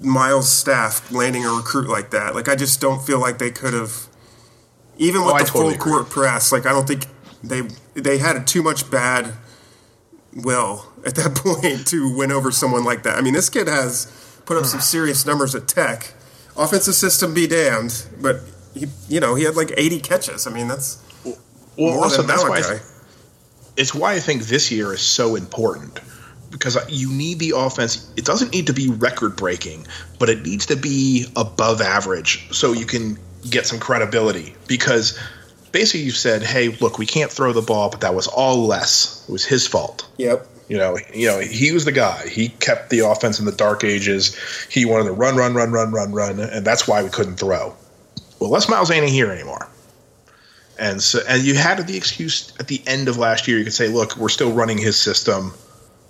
Miles' 0.00 0.50
staff 0.50 1.10
landing 1.10 1.44
a 1.44 1.50
recruit 1.50 1.88
like 1.88 2.10
that. 2.10 2.34
Like 2.34 2.48
I 2.48 2.56
just 2.56 2.80
don't 2.80 3.04
feel 3.04 3.20
like 3.20 3.38
they 3.38 3.50
could 3.50 3.74
have, 3.74 4.08
even 4.98 5.24
with 5.24 5.34
oh, 5.34 5.38
the 5.38 5.44
totally 5.44 5.74
full 5.74 5.84
court 5.84 6.10
press. 6.10 6.52
Like 6.52 6.66
I 6.66 6.70
don't 6.70 6.86
think 6.86 7.06
they 7.42 7.62
they 7.94 8.18
had 8.18 8.46
too 8.46 8.62
much 8.62 8.90
bad 8.90 9.34
will 10.34 10.86
at 11.06 11.14
that 11.14 11.34
point 11.36 11.86
to 11.88 12.14
win 12.16 12.32
over 12.32 12.50
someone 12.50 12.84
like 12.84 13.02
that. 13.04 13.16
I 13.16 13.20
mean, 13.20 13.34
this 13.34 13.48
kid 13.48 13.68
has 13.68 14.06
put 14.46 14.56
up 14.56 14.66
some 14.66 14.80
hmm. 14.80 14.84
serious 14.84 15.26
numbers 15.26 15.54
at 15.54 15.68
Tech. 15.68 16.14
Offensive 16.56 16.94
system 16.94 17.34
be 17.34 17.48
damned, 17.48 18.06
but 18.20 18.40
he, 18.74 18.86
you 19.08 19.18
know, 19.18 19.34
he 19.34 19.42
had 19.42 19.56
like 19.56 19.72
80 19.76 20.00
catches. 20.00 20.46
I 20.46 20.52
mean, 20.52 20.68
that's 20.68 21.02
well, 21.24 21.36
more 21.76 22.04
also 22.04 22.18
than 22.18 22.28
that's 22.28 22.44
why 22.44 22.58
I 22.58 22.62
th- 22.62 22.80
it's 23.76 23.92
why 23.92 24.14
I 24.14 24.20
think 24.20 24.44
this 24.44 24.70
year 24.70 24.92
is 24.92 25.00
so 25.00 25.34
important 25.34 26.00
because 26.54 26.78
you 26.88 27.10
need 27.10 27.40
the 27.40 27.52
offense. 27.56 28.08
It 28.16 28.24
doesn't 28.24 28.52
need 28.52 28.68
to 28.68 28.72
be 28.72 28.88
record 28.88 29.34
breaking, 29.34 29.88
but 30.20 30.30
it 30.30 30.42
needs 30.42 30.66
to 30.66 30.76
be 30.76 31.26
above 31.34 31.80
average 31.80 32.46
so 32.52 32.72
you 32.72 32.86
can 32.86 33.18
get 33.50 33.66
some 33.66 33.80
credibility. 33.80 34.54
Because 34.68 35.18
basically, 35.72 36.02
you 36.02 36.12
said, 36.12 36.44
"Hey, 36.44 36.68
look, 36.68 36.96
we 36.96 37.06
can't 37.06 37.30
throw 37.30 37.52
the 37.52 37.60
ball, 37.60 37.90
but 37.90 38.02
that 38.02 38.14
was 38.14 38.28
all 38.28 38.66
less. 38.66 39.24
It 39.28 39.32
was 39.32 39.44
his 39.44 39.66
fault." 39.66 40.06
Yep. 40.16 40.46
You 40.68 40.78
know, 40.78 40.96
you 41.12 41.26
know, 41.26 41.40
he 41.40 41.72
was 41.72 41.84
the 41.84 41.92
guy. 41.92 42.28
He 42.28 42.48
kept 42.48 42.88
the 42.88 43.00
offense 43.00 43.40
in 43.40 43.46
the 43.46 43.52
dark 43.52 43.82
ages. 43.82 44.36
He 44.70 44.84
wanted 44.84 45.06
to 45.06 45.12
run, 45.12 45.36
run, 45.36 45.54
run, 45.54 45.72
run, 45.72 45.90
run, 45.90 46.12
run, 46.12 46.38
and 46.38 46.64
that's 46.64 46.86
why 46.86 47.02
we 47.02 47.10
couldn't 47.10 47.36
throw. 47.36 47.74
Well, 48.38 48.50
Les 48.50 48.68
Miles 48.68 48.92
ain't 48.92 49.08
here 49.08 49.30
anymore. 49.30 49.68
And 50.78 51.02
so, 51.02 51.18
and 51.28 51.42
you 51.42 51.54
had 51.54 51.84
the 51.84 51.96
excuse 51.96 52.52
at 52.60 52.68
the 52.68 52.80
end 52.86 53.08
of 53.08 53.18
last 53.18 53.48
year. 53.48 53.58
You 53.58 53.64
could 53.64 53.74
say, 53.74 53.88
"Look, 53.88 54.16
we're 54.16 54.28
still 54.28 54.52
running 54.52 54.78
his 54.78 54.96
system. 54.96 55.52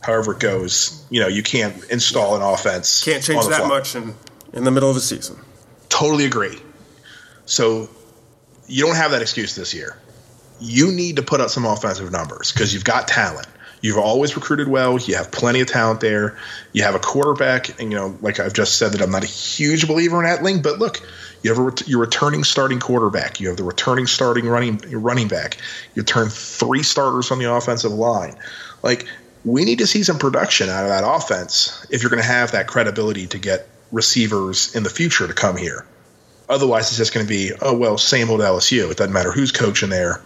However 0.05 0.33
it 0.33 0.41
goes, 0.41 1.05
you 1.11 1.21
know, 1.21 1.29
you 1.29 1.43
can't 1.43 1.83
install 1.91 2.37
an 2.37 2.43
offense. 2.43 3.03
Can't 3.03 3.23
change 3.23 3.47
that 3.47 3.61
fly." 3.61 3.69
much 3.69 3.95
in, 3.97 4.15
in 4.53 4.65
the 4.65 4.71
middle 4.71 4.91
of 4.91 4.97
a 4.97 5.01
season. 5.01 5.39
Totally 5.89 6.27
agree. 6.27 6.59
So 7.47 7.89
you 8.67 8.85
don't 8.85 8.97
have 8.97 9.13
that 9.13 9.23
excuse 9.23 9.55
this 9.55 9.75
year. 9.75 9.97
You 10.61 10.93
need 10.93 11.17
to 11.17 11.23
put 11.23 11.41
up 11.41 11.51
some 11.51 11.65
offensive 11.65 12.11
numbers 12.13 12.53
because 12.53 12.73
you've 12.73 12.85
got 12.85 13.09
talent. 13.09 13.47
You've 13.81 13.99
always 13.99 14.35
recruited 14.35 14.69
well. 14.69 14.99
You 14.99 15.17
have 15.17 15.31
plenty 15.31 15.61
of 15.61 15.67
talent 15.67 16.01
there. 16.01 16.39
You 16.73 16.85
have 16.85 16.95
a 16.95 16.99
quarterback, 16.99 17.81
and 17.81 17.93
you 17.93 17.99
know, 17.99 18.17
like 18.23 18.41
I've 18.41 18.55
just 18.55 18.79
said, 18.79 18.93
that 18.93 19.03
I'm 19.03 19.11
not 19.11 19.25
a 19.25 19.27
huge 19.27 19.87
believer 19.87 20.25
in 20.25 20.27
Etling. 20.27 20.63
but 20.63 20.79
look, 20.79 21.03
you 21.43 21.51
have 21.51 21.59
a 21.59 21.63
ret- 21.63 21.87
your 21.87 22.01
returning 22.01 22.45
starting 22.45 22.81
quarterback. 22.81 23.41
You 23.41 23.49
have 23.49 23.59
the 23.59 23.65
returning 23.65 24.07
starting 24.07 24.49
running 24.49 24.79
running 24.91 25.29
back. 25.29 25.59
You 25.95 26.03
turn 26.03 26.31
three 26.31 26.83
starters 26.83 27.31
on 27.31 27.39
the 27.39 27.53
offensive 27.53 27.93
line. 27.93 28.37
Like 28.83 29.07
we 29.45 29.65
need 29.65 29.79
to 29.79 29.87
see 29.87 30.03
some 30.03 30.19
production 30.19 30.69
out 30.69 30.85
of 30.85 30.91
that 30.91 31.05
offense 31.07 31.87
if 31.91 32.03
you're 32.03 32.11
going 32.11 32.23
to 32.23 32.29
have 32.29 32.53
that 32.53 32.67
credibility 32.67 33.27
to 33.27 33.39
get 33.39 33.69
receivers 33.93 34.75
in 34.75 34.83
the 34.83 34.91
future 34.91 35.27
to 35.27 35.35
come 35.35 35.57
here. 35.57 35.87
Otherwise, 36.49 36.89
it's 36.89 36.97
just 36.97 37.15
going 37.15 37.25
to 37.25 37.31
be, 37.31 37.53
oh 37.63 37.75
well, 37.77 37.97
same 37.99 38.31
old 38.31 38.41
LSU. 38.41 38.91
It 38.91 38.97
doesn't 38.97 39.13
matter 39.13 39.33
who's 39.33 39.53
coaching 39.53 39.91
there. 39.91 40.23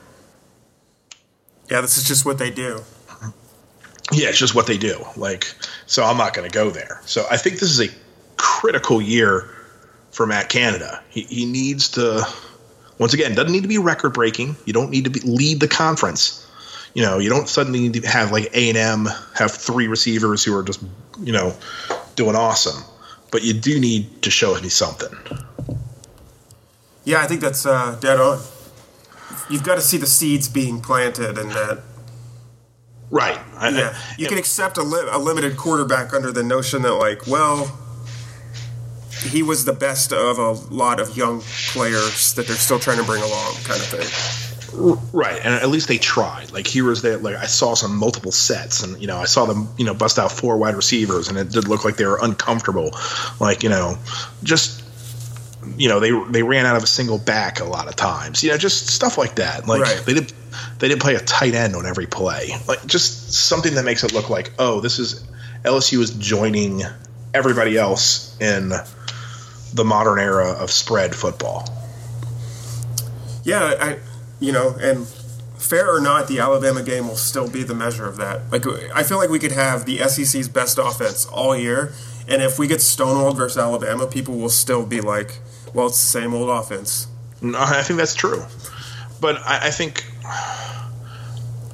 Yeah, 1.71 1.81
this 1.81 1.99
is 1.99 2.05
just 2.05 2.25
what 2.25 2.39
they 2.39 2.51
do. 2.51 2.81
Yeah, 4.11 4.29
it's 4.29 4.39
just 4.39 4.55
what 4.55 4.67
they 4.67 4.79
do. 4.79 5.05
Like, 5.17 5.55
so 5.87 6.03
I'm 6.03 6.17
not 6.17 6.33
going 6.33 6.49
to 6.49 6.55
go 6.55 6.71
there. 6.71 7.01
So 7.05 7.27
I 7.31 7.37
think 7.37 7.59
this 7.59 7.71
is 7.71 7.81
a 7.81 7.93
critical 8.37 9.03
year 9.03 9.51
for 10.13 10.27
Matt 10.27 10.49
Canada. 10.49 11.03
He, 11.11 11.23
he 11.25 11.45
needs 11.45 11.91
to, 11.91 12.27
once 12.99 13.13
again, 13.13 13.35
doesn't 13.35 13.53
need 13.53 13.63
to 13.63 13.69
be 13.69 13.77
record 13.77 14.15
breaking. 14.15 14.57
You 14.65 14.73
don't 14.73 14.91
need 14.91 15.05
to 15.05 15.11
be, 15.11 15.21
lead 15.21 15.61
the 15.61 15.69
conference. 15.69 16.48
You 16.99 17.05
know, 17.05 17.19
you 17.19 17.31
don't 17.31 17.49
suddenly 17.49 17.79
need 17.79 17.93
to 18.03 18.09
have 18.09 18.33
like 18.33 18.51
A 18.57 18.71
and 18.71 18.77
M 18.77 19.09
have 19.35 19.53
three 19.53 19.87
receivers 19.87 20.43
who 20.43 20.53
are 20.57 20.65
just, 20.65 20.83
you 21.23 21.33
know, 21.33 21.55
doing 22.17 22.35
awesome. 22.35 22.83
But 23.31 23.45
you 23.45 23.53
do 23.53 23.79
need 23.79 24.23
to 24.23 24.33
show 24.33 24.61
me 24.61 24.69
something. 24.69 25.17
Yeah, 27.05 27.21
I 27.23 27.29
think 27.29 27.41
that's 27.41 27.65
uh, 27.65 27.97
dead 28.01 28.19
on. 28.19 28.41
You've 29.49 29.63
got 29.63 29.77
to 29.77 29.81
see 29.81 29.97
the 29.97 30.09
seeds 30.09 30.49
being 30.49 30.81
planted, 30.81 31.39
and 31.39 31.53
that 31.53 31.83
Right. 33.11 33.39
I- 33.57 33.69
yeah, 33.69 33.95
I- 33.95 34.15
you 34.19 34.27
can 34.27 34.37
accept 34.39 34.77
a, 34.77 34.83
li- 34.83 35.09
a 35.09 35.19
limited 35.21 35.57
quarterback 35.57 36.13
under 36.13 36.33
the 36.33 36.43
notion 36.43 36.83
that 36.83 36.95
like, 36.95 37.29
well, 37.29 37.79
he 39.31 39.45
was 39.45 39.65
the 39.67 39.73
best 39.73 40.13
of 40.13 40.39
a 40.41 40.51
lot 40.75 40.99
of 40.99 41.17
young 41.17 41.43
players 41.69 42.35
that 42.35 42.49
they're 42.49 42.57
still 42.57 42.81
trying 42.81 42.99
to 42.99 43.05
bring 43.05 43.23
along, 43.23 43.55
kind 43.63 43.81
of 43.81 43.87
thing. 43.87 44.48
Right, 44.73 45.41
and 45.43 45.55
at 45.55 45.69
least 45.69 45.89
they 45.89 45.99
tried. 45.99 46.53
Like 46.53 46.67
he 46.67 46.83
was 46.83 47.03
there. 47.03 47.17
Like 47.17 47.37
I 47.37 47.47
saw 47.47 47.75
some 47.75 47.97
multiple 47.97 48.33
sets, 48.33 48.83
and 48.83 49.01
you 49.01 49.07
know 49.07 49.17
I 49.17 49.25
saw 49.25 49.47
them, 49.47 49.69
you 49.79 49.85
know, 49.85 49.95
bust 49.95 50.19
out 50.19 50.31
four 50.31 50.57
wide 50.59 50.75
receivers, 50.75 51.29
and 51.29 51.39
it 51.39 51.51
did 51.51 51.69
look 51.69 51.85
like 51.85 51.97
they 51.97 52.05
were 52.05 52.19
uncomfortable. 52.21 52.91
Like 53.41 53.63
you 53.63 53.69
know, 53.71 53.99
just 54.43 54.85
you 55.77 55.89
know 55.89 56.01
they 56.01 56.11
they 56.31 56.43
ran 56.43 56.67
out 56.67 56.77
of 56.77 56.83
a 56.83 56.87
single 56.87 57.19
back 57.19 57.61
a 57.61 57.65
lot 57.65 57.89
of 57.89 57.97
times. 57.97 58.43
You 58.45 58.51
know, 58.51 58.59
just 58.59 58.89
stuff 58.89 59.17
like 59.17 59.37
that. 59.37 59.67
Like 59.67 59.81
Right. 59.81 60.03
they 60.05 60.15
did 60.15 60.33
they 60.79 60.89
didn't 60.89 61.03
play 61.03 61.15
a 61.15 61.21
tight 61.21 61.55
end 61.55 61.75
on 61.75 61.87
every 61.87 62.07
play. 62.07 62.51
Like 62.67 62.85
just 62.87 63.33
something 63.33 63.75
that 63.75 63.85
makes 63.85 64.05
it 64.05 64.13
look 64.13 64.29
like 64.29 64.53
oh 64.59 64.81
this 64.81 64.99
is 64.99 65.25
LSU 65.65 66.01
is 66.01 66.11
joining 66.11 66.83
everybody 67.35 67.77
else 67.77 68.37
in 68.41 68.71
the 69.75 69.85
modern 69.85 70.19
era 70.19 70.53
of 70.53 70.71
spread 70.71 71.15
football. 71.15 71.69
Yeah, 73.45 73.75
I, 73.81 73.99
you 74.41 74.53
know, 74.53 74.77
and 74.81 75.07
fair 75.07 75.93
or 75.95 76.01
not, 76.01 76.29
the 76.29 76.39
Alabama 76.39 76.83
game 76.83 77.09
will 77.09 77.17
still 77.17 77.49
be 77.49 77.63
the 77.63 77.75
measure 77.75 78.07
of 78.07 78.17
that. 78.17 78.51
Like, 78.53 78.67
I 78.95 79.03
feel 79.03 79.19
like 79.19 79.31
we 79.31 79.39
could 79.39 79.53
have 79.53 79.85
the 79.85 79.99
SEC's 79.99 80.49
best 80.49 80.79
offense 80.79 81.27
all 81.27 81.57
year, 81.57 81.93
and 82.27 82.43
if 82.43 82.59
we 82.59 82.67
get 82.67 82.79
stonewalled 82.79 83.37
versus 83.37 83.59
Alabama, 83.59 84.07
people 84.07 84.37
will 84.37 84.49
still 84.49 84.87
be 84.87 85.01
like, 85.01 85.39
well, 85.75 85.87
it's 85.87 85.99
the 85.99 86.21
same 86.21 86.35
old 86.35 86.49
offense. 86.49 87.09
No, 87.41 87.59
I 87.59 87.83
think 87.83 87.99
that's 87.99 88.15
true, 88.15 88.45
but 89.21 89.37
I, 89.47 89.69
I 89.69 89.71
think 89.71 90.05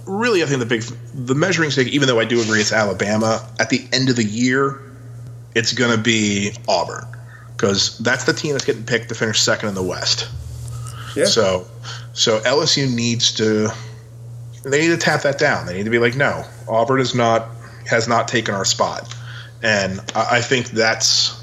really, 0.07 0.43
I 0.43 0.47
think 0.47 0.61
the 0.61 0.67
big 0.67 0.83
the 1.15 1.35
measuring 1.35 1.71
stick. 1.71 1.89
Even 1.89 2.09
though 2.09 2.21
I 2.21 2.25
do 2.25 2.41
agree 2.41 2.61
it's 2.61 2.73
Alabama, 2.73 3.47
at 3.59 3.71
the 3.71 3.87
end 3.93 4.11
of 4.11 4.17
the 4.17 4.25
year, 4.25 4.83
it's 5.55 5.73
going 5.73 5.97
to 5.97 6.03
be 6.03 6.53
Auburn 6.69 7.07
because 7.57 7.99
that's 7.99 8.25
the 8.25 8.33
team 8.33 8.53
that's 8.53 8.65
getting 8.65 8.85
picked 8.85 9.09
to 9.09 9.15
finish 9.15 9.41
second 9.41 9.71
in 9.71 9.75
the 9.75 9.83
West. 9.83 10.29
Yeah. 11.15 11.27
So, 11.27 11.67
so 12.13 12.41
LSU 12.41 12.93
needs 12.93 13.33
to 13.35 13.71
they 14.65 14.81
need 14.81 14.89
to 14.89 14.97
tap 14.97 15.23
that 15.23 15.39
down. 15.39 15.67
They 15.67 15.75
need 15.75 15.85
to 15.85 15.91
be 15.91 15.99
like, 15.99 16.17
no, 16.17 16.45
Auburn 16.69 17.01
is 17.01 17.15
not 17.15 17.49
has 17.87 18.09
not 18.09 18.29
taken 18.29 18.55
our 18.55 18.65
spot, 18.65 19.15
and 19.63 20.01
I, 20.15 20.37
I 20.37 20.41
think 20.41 20.69
that's 20.69 21.41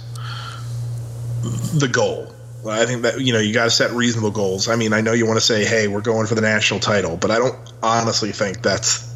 the 1.73 1.87
goal. 1.87 2.33
I 2.67 2.85
think 2.85 3.03
that 3.03 3.21
you 3.21 3.33
know 3.33 3.39
you 3.39 3.53
got 3.53 3.65
to 3.65 3.71
set 3.71 3.91
reasonable 3.91 4.31
goals. 4.31 4.67
I 4.67 4.75
mean, 4.75 4.93
I 4.93 5.01
know 5.01 5.13
you 5.13 5.25
want 5.25 5.37
to 5.37 5.45
say, 5.45 5.65
"Hey, 5.65 5.87
we're 5.87 6.01
going 6.01 6.27
for 6.27 6.35
the 6.35 6.41
national 6.41 6.79
title," 6.79 7.17
but 7.17 7.31
I 7.31 7.37
don't 7.37 7.57
honestly 7.81 8.31
think 8.31 8.61
that's 8.61 9.09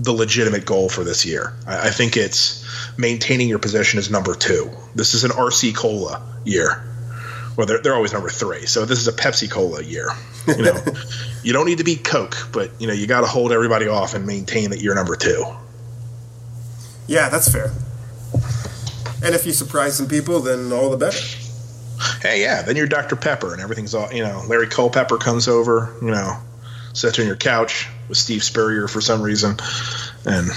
the 0.00 0.12
legitimate 0.12 0.64
goal 0.64 0.88
for 0.88 1.04
this 1.04 1.24
year. 1.24 1.54
I, 1.66 1.88
I 1.88 1.90
think 1.90 2.16
it's 2.16 2.66
maintaining 2.98 3.48
your 3.48 3.58
position 3.58 3.98
as 3.98 4.10
number 4.10 4.34
two. 4.34 4.70
This 4.94 5.14
is 5.14 5.24
an 5.24 5.30
RC 5.30 5.76
Cola 5.76 6.22
year. 6.44 6.82
Well, 7.56 7.66
they're, 7.66 7.82
they're 7.82 7.94
always 7.94 8.12
number 8.12 8.30
three, 8.30 8.66
so 8.66 8.84
this 8.86 8.98
is 8.98 9.08
a 9.08 9.12
Pepsi 9.12 9.50
Cola 9.50 9.82
year. 9.82 10.08
You 10.46 10.62
know, 10.62 10.78
you 11.42 11.52
don't 11.52 11.66
need 11.66 11.78
to 11.78 11.84
beat 11.84 12.02
Coke, 12.02 12.36
but 12.52 12.70
you 12.78 12.86
know 12.86 12.94
you 12.94 13.06
got 13.06 13.20
to 13.20 13.26
hold 13.26 13.52
everybody 13.52 13.88
off 13.88 14.14
and 14.14 14.26
maintain 14.26 14.70
that 14.70 14.80
you're 14.80 14.94
number 14.94 15.16
two. 15.16 15.44
Yeah, 17.06 17.28
that's 17.28 17.50
fair. 17.50 17.72
And 19.24 19.34
if 19.34 19.46
you 19.46 19.52
surprise 19.52 19.96
some 19.96 20.08
people, 20.08 20.40
then 20.40 20.72
all 20.72 20.90
the 20.90 20.96
better. 20.96 21.18
Hey, 22.20 22.42
yeah, 22.42 22.62
then 22.62 22.76
you're 22.76 22.86
Dr. 22.86 23.14
Pepper 23.14 23.52
and 23.52 23.62
everything's 23.62 23.94
all, 23.94 24.12
you 24.12 24.22
know, 24.22 24.42
Larry 24.48 24.66
Culpepper 24.66 25.18
comes 25.18 25.46
over, 25.46 25.94
you 26.02 26.10
know, 26.10 26.36
sits 26.92 27.18
on 27.20 27.26
your 27.26 27.36
couch 27.36 27.88
with 28.08 28.18
Steve 28.18 28.42
Spurrier 28.42 28.88
for 28.88 29.00
some 29.00 29.22
reason. 29.22 29.56
And, 30.24 30.48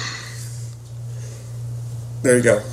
There 2.24 2.38
you 2.38 2.44
go. 2.44 2.64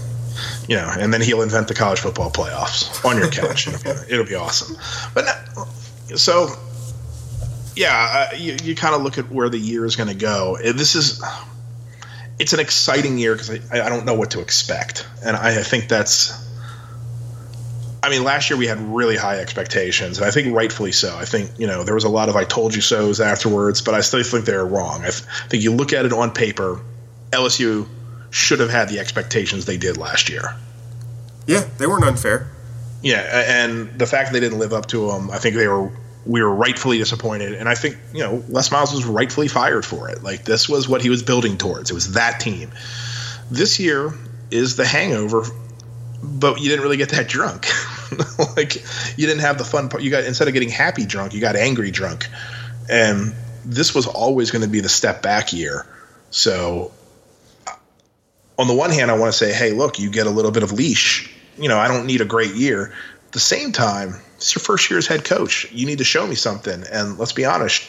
You 0.68 0.76
know, 0.76 0.88
and 0.98 1.12
then 1.12 1.20
he'll 1.20 1.42
invent 1.42 1.68
the 1.68 1.74
college 1.74 2.00
football 2.00 2.30
playoffs 2.30 3.04
on 3.04 3.18
your 3.18 3.30
couch. 3.30 3.66
it'll, 3.68 3.82
be, 3.82 4.12
it'll 4.12 4.26
be 4.26 4.34
awesome. 4.34 4.76
But 5.14 5.26
so, 6.16 6.48
yeah, 7.74 8.28
uh, 8.32 8.36
you, 8.36 8.56
you 8.62 8.74
kind 8.74 8.94
of 8.94 9.02
look 9.02 9.18
at 9.18 9.30
where 9.30 9.48
the 9.48 9.58
year 9.58 9.84
is 9.84 9.96
going 9.96 10.08
to 10.08 10.14
go. 10.14 10.56
This 10.62 10.94
is, 10.94 11.22
it's 12.38 12.52
an 12.52 12.60
exciting 12.60 13.18
year 13.18 13.34
because 13.34 13.50
I, 13.50 13.84
I 13.84 13.88
don't 13.88 14.06
know 14.06 14.14
what 14.14 14.32
to 14.32 14.40
expect. 14.40 15.06
And 15.24 15.36
I, 15.36 15.60
I 15.60 15.62
think 15.62 15.88
that's, 15.88 16.48
I 18.04 18.10
mean, 18.10 18.24
last 18.24 18.50
year 18.50 18.58
we 18.58 18.66
had 18.66 18.80
really 18.80 19.16
high 19.16 19.38
expectations, 19.38 20.18
and 20.18 20.26
I 20.26 20.32
think 20.32 20.54
rightfully 20.54 20.90
so. 20.90 21.16
I 21.16 21.24
think 21.24 21.52
you 21.58 21.68
know 21.68 21.84
there 21.84 21.94
was 21.94 22.02
a 22.02 22.08
lot 22.08 22.28
of 22.28 22.34
"I 22.34 22.42
told 22.42 22.74
you 22.74 22.80
so"s 22.80 23.20
afterwards, 23.20 23.80
but 23.80 23.94
I 23.94 24.00
still 24.00 24.24
think 24.24 24.44
they're 24.44 24.66
wrong. 24.66 25.02
I 25.02 25.10
th- 25.10 25.22
think 25.48 25.62
you 25.62 25.70
look 25.70 25.92
at 25.92 26.04
it 26.04 26.12
on 26.12 26.32
paper, 26.32 26.80
LSU 27.30 27.86
should 28.32 28.58
have 28.58 28.70
had 28.70 28.88
the 28.88 28.98
expectations 28.98 29.66
they 29.66 29.76
did 29.76 29.96
last 29.96 30.28
year. 30.28 30.56
Yeah, 31.46 31.64
they 31.78 31.86
weren't 31.86 32.04
unfair. 32.04 32.48
Yeah, 33.02 33.20
and 33.62 33.98
the 33.98 34.06
fact 34.06 34.32
they 34.32 34.40
didn't 34.40 34.58
live 34.58 34.72
up 34.72 34.86
to 34.86 35.08
them, 35.08 35.30
I 35.30 35.38
think 35.38 35.54
they 35.54 35.68
were 35.68 35.92
we 36.24 36.42
were 36.42 36.54
rightfully 36.54 36.98
disappointed, 36.98 37.54
and 37.54 37.68
I 37.68 37.74
think 37.74 37.98
you 38.12 38.20
know 38.20 38.42
Les 38.48 38.70
Miles 38.72 38.92
was 38.92 39.04
rightfully 39.04 39.48
fired 39.48 39.84
for 39.84 40.08
it. 40.08 40.22
Like 40.22 40.44
this 40.44 40.68
was 40.68 40.88
what 40.88 41.02
he 41.02 41.10
was 41.10 41.22
building 41.22 41.58
towards. 41.58 41.90
It 41.90 41.94
was 41.94 42.14
that 42.14 42.40
team. 42.40 42.70
This 43.50 43.78
year 43.78 44.12
is 44.50 44.76
the 44.76 44.86
hangover, 44.86 45.44
but 46.22 46.60
you 46.60 46.68
didn't 46.68 46.82
really 46.82 46.96
get 46.96 47.10
that 47.10 47.28
drunk. 47.28 47.66
like 48.56 48.76
you 49.18 49.26
didn't 49.26 49.40
have 49.40 49.58
the 49.58 49.64
fun 49.64 49.88
part. 49.88 50.02
You 50.02 50.10
got 50.10 50.24
instead 50.24 50.48
of 50.48 50.54
getting 50.54 50.70
happy 50.70 51.04
drunk, 51.04 51.34
you 51.34 51.40
got 51.40 51.56
angry 51.56 51.90
drunk, 51.90 52.28
and 52.88 53.34
this 53.64 53.94
was 53.94 54.06
always 54.06 54.50
going 54.52 54.62
to 54.62 54.70
be 54.70 54.80
the 54.80 54.88
step 54.88 55.22
back 55.22 55.52
year. 55.52 55.86
So, 56.30 56.92
on 58.62 58.68
the 58.68 58.74
one 58.74 58.90
hand, 58.90 59.10
I 59.10 59.18
want 59.18 59.32
to 59.32 59.36
say, 59.36 59.52
hey, 59.52 59.72
look, 59.72 59.98
you 59.98 60.08
get 60.08 60.28
a 60.28 60.30
little 60.30 60.52
bit 60.52 60.62
of 60.62 60.70
leash. 60.70 61.34
You 61.58 61.68
know, 61.68 61.78
I 61.78 61.88
don't 61.88 62.06
need 62.06 62.20
a 62.20 62.24
great 62.24 62.54
year. 62.54 62.92
At 63.26 63.32
the 63.32 63.40
same 63.40 63.72
time, 63.72 64.14
it's 64.36 64.54
your 64.54 64.60
first 64.60 64.88
year 64.88 64.98
as 64.98 65.08
head 65.08 65.24
coach. 65.24 65.66
You 65.72 65.84
need 65.84 65.98
to 65.98 66.04
show 66.04 66.24
me 66.24 66.36
something. 66.36 66.84
And 66.92 67.18
let's 67.18 67.32
be 67.32 67.44
honest, 67.44 67.84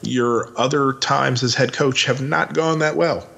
your 0.00 0.56
other 0.56 0.92
times 0.92 1.42
as 1.42 1.56
head 1.56 1.72
coach 1.72 2.04
have 2.04 2.22
not 2.22 2.54
gone 2.54 2.78
that 2.78 2.94
well. 2.94 3.28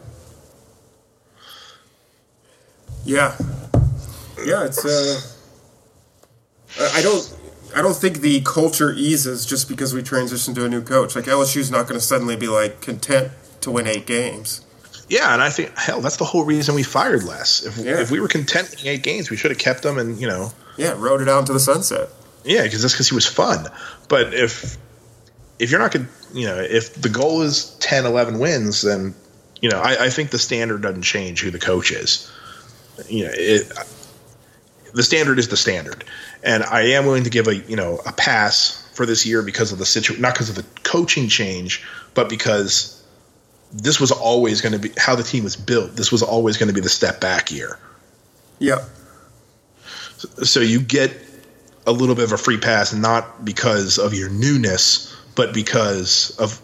Yeah, 3.07 3.35
yeah. 4.45 4.67
It's. 4.67 4.85
Uh, 4.85 5.21
I 6.93 7.01
don't. 7.01 7.35
I 7.75 7.81
don't 7.81 7.97
think 7.97 8.21
the 8.21 8.43
culture 8.43 8.93
eases 8.93 9.47
just 9.47 9.71
because 9.71 9.95
we 9.95 10.03
transition 10.03 10.55
to 10.55 10.67
a 10.67 10.69
new 10.69 10.83
coach. 10.83 11.17
Like 11.17 11.25
LSU's 11.25 11.71
not 11.71 11.89
going 11.89 11.99
to 11.99 12.05
suddenly 12.05 12.37
be 12.37 12.47
like 12.47 12.83
content 12.83 13.33
to 13.63 13.71
win 13.71 13.87
eight 13.87 14.07
games. 14.07 14.61
Yeah, 15.15 15.33
and 15.33 15.41
I 15.41 15.49
think 15.49 15.79
hell, 15.79 16.01
that's 16.01 16.17
the 16.17 16.25
whole 16.25 16.43
reason 16.43 16.75
we 16.75 16.83
fired 16.83 17.23
Les. 17.23 17.65
If, 17.65 17.79
yeah. 17.79 18.01
if 18.01 18.11
we 18.11 18.19
were 18.19 18.27
content 18.27 18.71
winning 18.71 18.87
eight 18.95 19.05
games, 19.05 19.31
we 19.31 19.37
should 19.37 19.53
have 19.53 19.61
kept 19.61 19.85
them 19.85 19.97
and 19.97 20.21
you 20.21 20.27
know. 20.27 20.51
Yeah, 20.77 20.97
rode 20.99 21.21
it 21.21 21.29
out 21.29 21.39
into 21.39 21.53
the 21.53 21.61
sunset. 21.61 22.09
Yeah, 22.43 22.65
because 22.65 22.83
that's 22.83 22.95
because 22.95 23.11
he 23.11 23.15
was 23.15 23.25
fun. 23.25 23.69
But 24.09 24.35
if 24.35 24.77
if 25.61 25.71
you're 25.71 25.79
not 25.79 25.93
going, 25.93 26.09
to 26.09 26.37
you 26.37 26.49
know, 26.49 26.57
if 26.57 27.01
the 27.01 27.09
goal 27.09 27.43
is 27.43 27.77
10, 27.79 28.07
11 28.07 28.41
wins, 28.41 28.83
then 28.83 29.15
you 29.61 29.71
know, 29.71 29.79
I, 29.79 30.07
I 30.07 30.11
think 30.11 30.31
the 30.31 30.39
standard 30.39 30.83
doesn't 30.83 31.03
change 31.03 31.43
who 31.43 31.53
the 31.53 31.61
coach 31.61 31.93
is. 31.93 32.29
You 33.09 33.27
know, 33.27 33.31
it, 33.33 33.73
the 34.95 35.05
standard 35.05 35.39
is 35.39 35.47
the 35.47 35.57
standard, 35.57 36.03
and 36.43 36.65
I 36.65 36.95
am 36.95 37.07
willing 37.07 37.23
to 37.23 37.31
give 37.31 37.47
a 37.47 37.55
you 37.55 37.77
know 37.77 38.01
a 38.05 38.11
pass 38.11 38.85
for 38.95 39.07
this 39.07 39.25
year 39.25 39.43
because 39.43 39.71
of 39.71 39.79
the 39.79 39.87
situation, 39.87 40.23
not 40.23 40.35
because 40.35 40.51
of 40.51 40.57
the 40.57 40.65
coaching 40.83 41.29
change, 41.29 41.85
but 42.15 42.29
because 42.29 42.94
this 43.75 44.01
was 44.01 44.13
always 44.13 44.61
going 44.61 44.73
to 44.73 44.79
be 44.79 44.93
how 44.97 45.17
the 45.17 45.23
team 45.23 45.45
was 45.45 45.57
built. 45.57 45.97
This 45.97 46.13
was 46.13 46.23
always 46.23 46.57
going 46.57 46.69
to 46.69 46.75
be 46.75 46.81
the 46.81 46.89
step 46.89 47.21
back 47.21 47.51
year. 47.51 47.79
Yeah. 48.59 48.85
So, 50.17 50.29
so 50.45 50.61
you 50.61 50.81
get 50.81 51.13
a 51.87 51.93
little 51.93 52.15
bit 52.15 52.25
of 52.25 52.33
a 52.33 52.39
free 52.39 52.59
pass, 52.59 52.95
not 52.95 53.45
because 53.45 53.99
of 53.99 54.15
your 54.15 54.31
newness, 54.31 55.15
but 55.35 55.53
because 55.53 56.37
of 56.39 56.61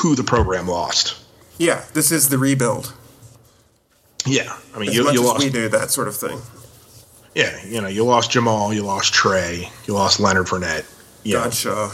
who 0.00 0.14
the 0.14 0.24
program 0.24 0.66
lost. 0.66 1.22
Yeah, 1.58 1.84
this 1.92 2.10
is 2.10 2.28
the 2.28 2.38
rebuild. 2.38 2.94
Yeah, 4.26 4.56
I 4.74 4.78
mean, 4.78 4.88
as 4.88 4.96
you, 4.96 5.04
much 5.04 5.14
you 5.14 5.20
as 5.20 5.26
lost. 5.26 5.44
we 5.44 5.50
do 5.50 5.68
that 5.68 5.90
sort 5.90 6.08
of 6.08 6.16
thing. 6.16 6.40
Yeah, 7.34 7.64
you 7.64 7.80
know, 7.80 7.88
you 7.88 8.04
lost 8.04 8.30
Jamal, 8.30 8.72
you 8.72 8.82
lost 8.82 9.12
Trey, 9.12 9.70
you 9.86 9.94
lost 9.94 10.18
Leonard 10.18 10.46
Fournette, 10.46 10.86
you 11.24 11.34
Gotcha. 11.34 11.90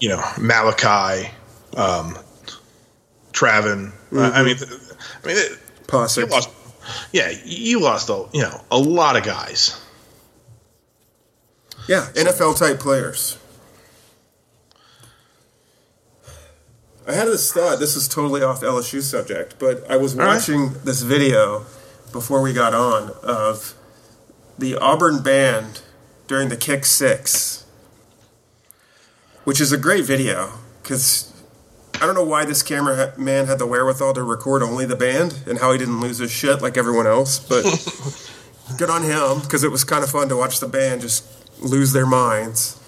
you 0.00 0.08
know 0.10 0.22
Malachi, 0.38 1.30
um, 1.76 2.18
Travin. 3.34 3.92
Uh, 4.10 4.20
I 4.32 4.42
mean, 4.42 4.56
I 5.22 5.26
mean, 5.26 5.36
it- 5.36 5.58
you 6.16 6.26
lost. 6.26 6.48
Yeah, 7.12 7.30
you 7.44 7.80
lost 7.80 8.08
a 8.08 8.26
you 8.32 8.42
know 8.42 8.60
a 8.70 8.78
lot 8.78 9.16
of 9.16 9.24
guys. 9.24 9.78
Yeah, 11.88 12.08
NFL 12.14 12.58
type 12.58 12.78
players. 12.78 13.36
I 17.06 17.12
had 17.12 17.28
this 17.28 17.52
thought. 17.52 17.78
This 17.80 17.96
is 17.96 18.08
totally 18.08 18.42
off 18.42 18.62
LSU 18.62 19.02
subject, 19.02 19.56
but 19.58 19.84
I 19.90 19.96
was 19.98 20.14
All 20.14 20.20
right. 20.24 20.34
watching 20.36 20.72
this 20.84 21.02
video 21.02 21.66
before 22.12 22.40
we 22.40 22.52
got 22.54 22.72
on 22.74 23.10
of 23.22 23.74
the 24.58 24.76
Auburn 24.76 25.22
band 25.22 25.82
during 26.26 26.48
the 26.48 26.56
kick 26.56 26.86
six, 26.86 27.64
which 29.44 29.60
is 29.60 29.70
a 29.72 29.76
great 29.76 30.04
video 30.06 30.52
because 30.82 31.30
I 32.00 32.06
don't 32.06 32.14
know 32.14 32.24
why 32.24 32.44
this 32.44 32.62
camera 32.62 33.12
man 33.16 33.46
had 33.46 33.58
the 33.58 33.66
wherewithal 33.66 34.14
to 34.14 34.22
record 34.22 34.62
only 34.62 34.84
the 34.84 34.96
band 34.96 35.38
and 35.46 35.58
how 35.58 35.72
he 35.72 35.78
didn't 35.78 36.00
lose 36.00 36.18
his 36.18 36.30
shit 36.30 36.60
like 36.60 36.76
everyone 36.76 37.06
else, 37.06 37.38
but 37.38 37.62
good 38.78 38.90
on 38.90 39.02
him 39.02 39.40
because 39.40 39.64
it 39.64 39.70
was 39.70 39.84
kind 39.84 40.02
of 40.04 40.10
fun 40.10 40.28
to 40.28 40.36
watch 40.36 40.60
the 40.60 40.68
band 40.68 41.00
just 41.00 41.24
lose 41.62 41.92
their 41.92 42.06
minds. 42.06 42.80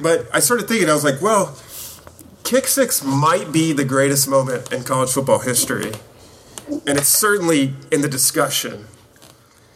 But 0.00 0.26
I 0.32 0.40
started 0.40 0.68
thinking, 0.68 0.90
I 0.90 0.94
was 0.94 1.04
like, 1.04 1.22
well, 1.22 1.56
kick 2.44 2.66
six 2.66 3.02
might 3.02 3.50
be 3.52 3.72
the 3.72 3.84
greatest 3.84 4.28
moment 4.28 4.72
in 4.72 4.84
college 4.84 5.10
football 5.10 5.38
history. 5.38 5.92
And 6.68 6.98
it's 6.98 7.08
certainly 7.08 7.74
in 7.90 8.02
the 8.02 8.08
discussion. 8.08 8.86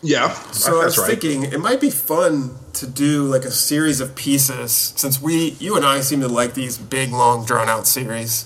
Yeah, 0.03 0.33
So 0.53 0.81
I 0.81 0.85
was 0.85 0.99
right. 0.99 1.09
thinking 1.11 1.45
it 1.45 1.61
might 1.61 1.81
be 1.81 1.91
fun 1.91 2.57
to 2.75 2.87
do 2.87 3.25
like 3.25 3.45
a 3.45 3.51
series 3.51 4.01
of 4.01 4.15
pieces 4.15 4.93
since 4.97 5.21
we, 5.21 5.51
you 5.61 5.77
and 5.77 5.85
I 5.85 6.01
seem 6.01 6.21
to 6.21 6.29
like 6.29 6.55
these 6.55 6.79
big, 6.79 7.13
long, 7.13 7.45
drawn 7.45 7.69
out 7.69 7.87
series 7.87 8.45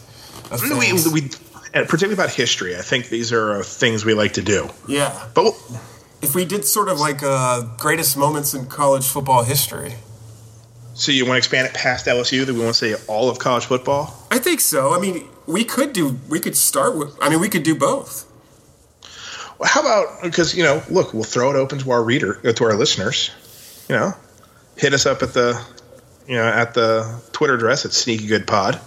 of 0.51 0.63
we, 0.63 0.69
things. 0.69 1.09
we, 1.13 1.21
and 1.73 1.89
particularly 1.89 2.15
about 2.15 2.31
history, 2.31 2.77
I 2.77 2.81
think 2.83 3.09
these 3.09 3.33
are 3.33 3.63
things 3.63 4.05
we 4.05 4.15
like 4.15 4.35
to 4.35 4.43
do. 4.43 4.69
yeah. 4.89 5.29
But 5.35 5.45
we'll- 5.45 5.57
If 6.23 6.35
we 6.35 6.45
did 6.47 6.65
sort 6.65 6.89
of 6.89 6.99
like 7.01 7.23
uh, 7.23 7.63
greatest 7.79 8.17
moments 8.17 8.55
in 8.55 8.67
college 8.67 9.07
football 9.07 9.43
history. 9.45 9.95
so 10.95 11.13
you 11.13 11.25
want 11.27 11.35
to 11.35 11.39
expand 11.39 11.67
it 11.69 11.75
past 11.75 12.07
LSU? 12.07 12.47
That 12.47 12.55
we 12.55 12.61
want 12.61 12.75
to 12.75 12.79
say 12.79 12.95
all 13.09 13.29
of 13.29 13.39
college 13.39 13.67
football? 13.67 14.15
I 14.31 14.39
think 14.39 14.61
so. 14.61 14.95
I 14.95 14.99
mean, 15.01 15.29
we 15.47 15.65
could 15.65 15.93
do. 15.93 16.17
We 16.31 16.41
could 16.41 16.57
start 16.57 16.97
with. 16.97 17.15
I 17.21 17.29
mean, 17.29 17.41
we 17.41 17.49
could 17.51 17.63
do 17.63 17.75
both. 17.75 18.25
Well, 19.59 19.69
how 19.69 19.81
about 19.83 20.23
because 20.23 20.57
you 20.57 20.63
know, 20.65 20.83
look, 20.89 21.13
we'll 21.13 21.25
throw 21.25 21.51
it 21.51 21.57
open 21.57 21.79
to 21.81 21.91
our 21.91 22.03
reader, 22.03 22.41
uh, 22.45 22.53
to 22.53 22.65
our 22.65 22.75
listeners. 22.75 23.31
You 23.89 23.97
know, 23.97 24.13
hit 24.77 24.95
us 24.95 25.07
up 25.07 25.23
at 25.23 25.35
the, 25.35 25.61
you 26.27 26.37
know, 26.37 26.45
at 26.45 26.75
the 26.75 27.21
Twitter 27.33 27.55
address 27.55 27.85
at 27.85 27.93
Sneaky 27.93 28.27
Good 28.27 28.47
Pod, 28.47 28.81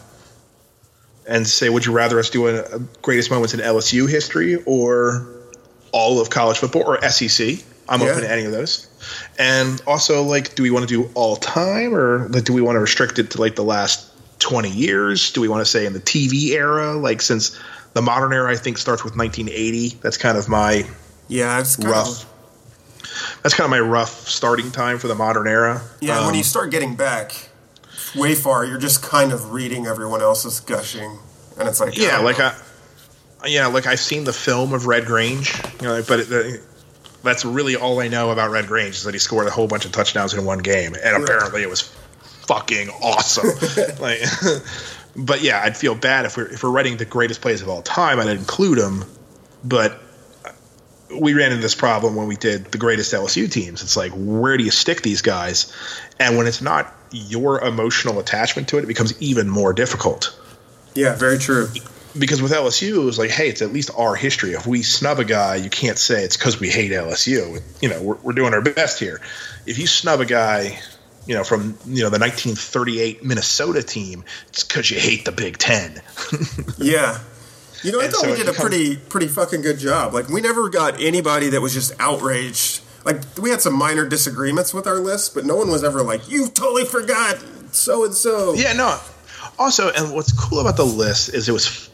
and 1.27 1.45
say, 1.45 1.69
would 1.69 1.85
you 1.85 1.91
rather 1.91 2.19
us 2.19 2.29
do 2.29 2.47
a, 2.47 2.79
greatest 3.01 3.29
moments 3.29 3.53
in 3.53 3.59
LSU 3.59 4.09
history 4.09 4.55
or 4.65 5.27
all 5.91 6.19
of 6.21 6.29
college 6.29 6.57
football 6.57 6.83
or 6.83 7.01
SEC? 7.09 7.59
I'm 7.89 8.01
Yeah. 8.01 8.07
open 8.09 8.23
to 8.23 8.31
any 8.31 8.45
of 8.45 8.51
those. 8.51 8.87
And 9.37 9.81
also, 9.87 10.23
like, 10.23 10.55
do 10.55 10.63
we 10.63 10.71
want 10.71 10.87
to 10.87 10.93
do 10.93 11.09
all 11.13 11.35
time 11.37 11.93
or 11.95 12.27
like, 12.29 12.43
do 12.43 12.53
we 12.53 12.61
want 12.61 12.75
to 12.75 12.79
restrict 12.79 13.19
it 13.19 13.31
to 13.31 13.41
like 13.41 13.55
the 13.55 13.63
last 13.63 14.05
20 14.39 14.69
years? 14.69 15.31
Do 15.31 15.41
we 15.41 15.47
want 15.47 15.61
to 15.61 15.65
say 15.65 15.85
in 15.85 15.93
the 15.93 15.99
TV 15.99 16.49
era? 16.51 16.93
Like, 16.93 17.21
since 17.21 17.57
the 17.93 18.01
modern 18.01 18.33
era, 18.33 18.51
I 18.51 18.55
think, 18.55 18.77
starts 18.77 19.03
with 19.03 19.15
1980. 19.15 19.99
That's 20.01 20.17
kind 20.17 20.37
of 20.37 20.49
my 20.49 20.85
Yeah, 21.29 21.59
it's 21.59 21.75
kind 21.77 21.89
rough. 21.89 22.23
Of, 22.23 22.25
That's 23.43 23.53
kind 23.55 23.65
of 23.65 23.71
my 23.71 23.79
rough 23.79 24.27
starting 24.27 24.71
time 24.71 24.97
for 24.99 25.07
the 25.07 25.15
modern 25.15 25.47
era. 25.47 25.81
yeah, 26.01 26.19
when 26.21 26.29
Um, 26.29 26.35
you 26.35 26.43
start 26.43 26.71
getting 26.71 26.95
back 26.95 27.49
way 28.15 28.35
far, 28.35 28.65
you're 28.65 28.77
just 28.77 29.01
kind 29.01 29.31
of 29.31 29.51
reading 29.51 29.85
everyone 29.87 30.21
else's 30.21 30.59
gushing, 30.59 31.19
and 31.59 31.67
it's 31.67 31.79
like 31.79 31.97
yeah, 31.97 32.17
oh, 32.19 32.23
like 32.23 32.39
I, 32.39 32.55
yeah, 33.45 33.67
like 33.67 33.85
I've 33.87 33.99
seen 33.99 34.23
the 34.23 34.33
film 34.33 34.73
of 34.73 34.87
Red 34.87 35.05
Grange, 35.05 35.53
you 35.81 35.87
know, 35.87 36.01
but 36.07 36.19
it, 36.21 36.61
that's 37.23 37.43
really 37.45 37.75
all 37.75 37.99
I 37.99 38.07
know 38.07 38.31
about 38.31 38.51
Red 38.51 38.67
Grange 38.67 38.95
is 38.95 39.03
that 39.03 39.13
he 39.13 39.19
scored 39.19 39.47
a 39.47 39.51
whole 39.51 39.67
bunch 39.67 39.85
of 39.85 39.91
touchdowns 39.91 40.33
in 40.33 40.45
one 40.45 40.59
game, 40.59 40.95
and 41.03 41.23
apparently 41.23 41.61
it 41.61 41.69
was 41.69 41.81
fucking 42.47 42.89
awesome. 42.89 43.49
like, 43.99 44.19
but 45.15 45.41
yeah, 45.41 45.61
I'd 45.63 45.75
feel 45.77 45.95
bad 45.95 46.25
if 46.25 46.37
we're 46.37 46.47
if 46.47 46.63
we're 46.63 46.71
writing 46.71 46.97
the 46.97 47.05
greatest 47.05 47.41
plays 47.41 47.61
of 47.61 47.69
all 47.69 47.81
time, 47.81 48.19
I'd 48.19 48.27
include 48.29 48.77
him. 48.77 49.03
but. 49.63 50.01
We 51.09 51.33
ran 51.33 51.51
into 51.51 51.61
this 51.61 51.75
problem 51.75 52.15
when 52.15 52.27
we 52.27 52.35
did 52.35 52.65
the 52.65 52.77
greatest 52.77 53.13
LSU 53.13 53.49
teams. 53.49 53.81
It's 53.81 53.95
like, 53.95 54.11
where 54.15 54.57
do 54.57 54.63
you 54.63 54.71
stick 54.71 55.01
these 55.01 55.21
guys? 55.21 55.73
And 56.19 56.37
when 56.37 56.47
it's 56.47 56.61
not 56.61 56.93
your 57.11 57.63
emotional 57.63 58.19
attachment 58.19 58.67
to 58.69 58.77
it, 58.77 58.83
it 58.83 58.87
becomes 58.87 59.19
even 59.21 59.47
more 59.47 59.71
difficult 59.73 60.37
yeah, 60.97 61.15
very 61.15 61.37
true. 61.37 61.69
because 62.17 62.41
with 62.41 62.51
LSU, 62.51 63.03
it 63.03 63.05
was 63.05 63.19
like, 63.19 63.29
hey, 63.29 63.49
it's 63.49 63.61
at 63.61 63.71
least 63.71 63.91
our 63.95 64.15
history. 64.15 64.53
If 64.53 64.65
we 64.65 64.81
snub 64.81 65.19
a 65.19 65.25
guy, 65.25 65.55
you 65.55 65.69
can't 65.69 65.97
say 65.97 66.23
it's 66.23 66.35
because 66.35 66.59
we 66.59 66.69
hate 66.69 66.91
LSU. 66.91 67.61
You 67.81 67.89
know, 67.89 68.01
we're, 68.01 68.15
we're 68.15 68.33
doing 68.33 68.53
our 68.53 68.61
best 68.61 68.99
here. 68.99 69.21
If 69.65 69.77
you 69.77 69.85
snub 69.85 70.21
a 70.21 70.25
guy, 70.25 70.79
you 71.27 71.35
know, 71.35 71.43
from 71.43 71.77
you 71.85 72.03
know 72.03 72.09
the 72.09 72.19
1938 72.19 73.23
Minnesota 73.23 73.83
team, 73.83 74.23
it's 74.49 74.63
because 74.63 74.89
you 74.89 74.99
hate 74.99 75.25
the 75.25 75.31
Big 75.31 75.57
Ten. 75.57 76.01
Yeah. 76.79 77.19
You 77.87 77.93
know, 77.93 78.01
I 78.01 78.03
And 78.03 78.13
thought 78.13 78.25
so 78.25 78.31
we 78.31 78.35
did 78.35 78.49
a 78.49 78.53
pretty 78.53 78.97
pretty 78.97 79.27
fucking 79.27 79.61
good 79.61 79.79
job. 79.79 80.13
Like 80.13 80.27
we 80.27 80.41
never 80.41 80.67
got 80.67 81.01
anybody 81.01 81.47
that 81.51 81.61
was 81.61 81.73
just 81.73 81.93
outraged. 82.01 82.81
Like 83.05 83.21
we 83.37 83.49
had 83.49 83.61
some 83.61 83.73
minor 83.73 84.05
disagreements 84.05 84.73
with 84.73 84.85
our 84.87 84.99
list, 84.99 85.33
but 85.33 85.45
no 85.45 85.55
one 85.55 85.71
was 85.71 85.85
ever 85.85 86.03
like, 86.03 86.29
"You 86.29 86.49
totally 86.49 86.83
forgot 86.83 87.37
so 87.71 88.03
and 88.03 88.13
so." 88.13 88.55
yeah, 88.55 88.73
no. 88.73 88.99
Also, 89.57 89.89
and 89.89 90.13
what's 90.13 90.33
cool 90.33 90.59
about 90.59 90.75
the 90.75 90.85
list 90.85 91.33
is 91.33 91.47
it 91.47 91.53
was 91.53 91.89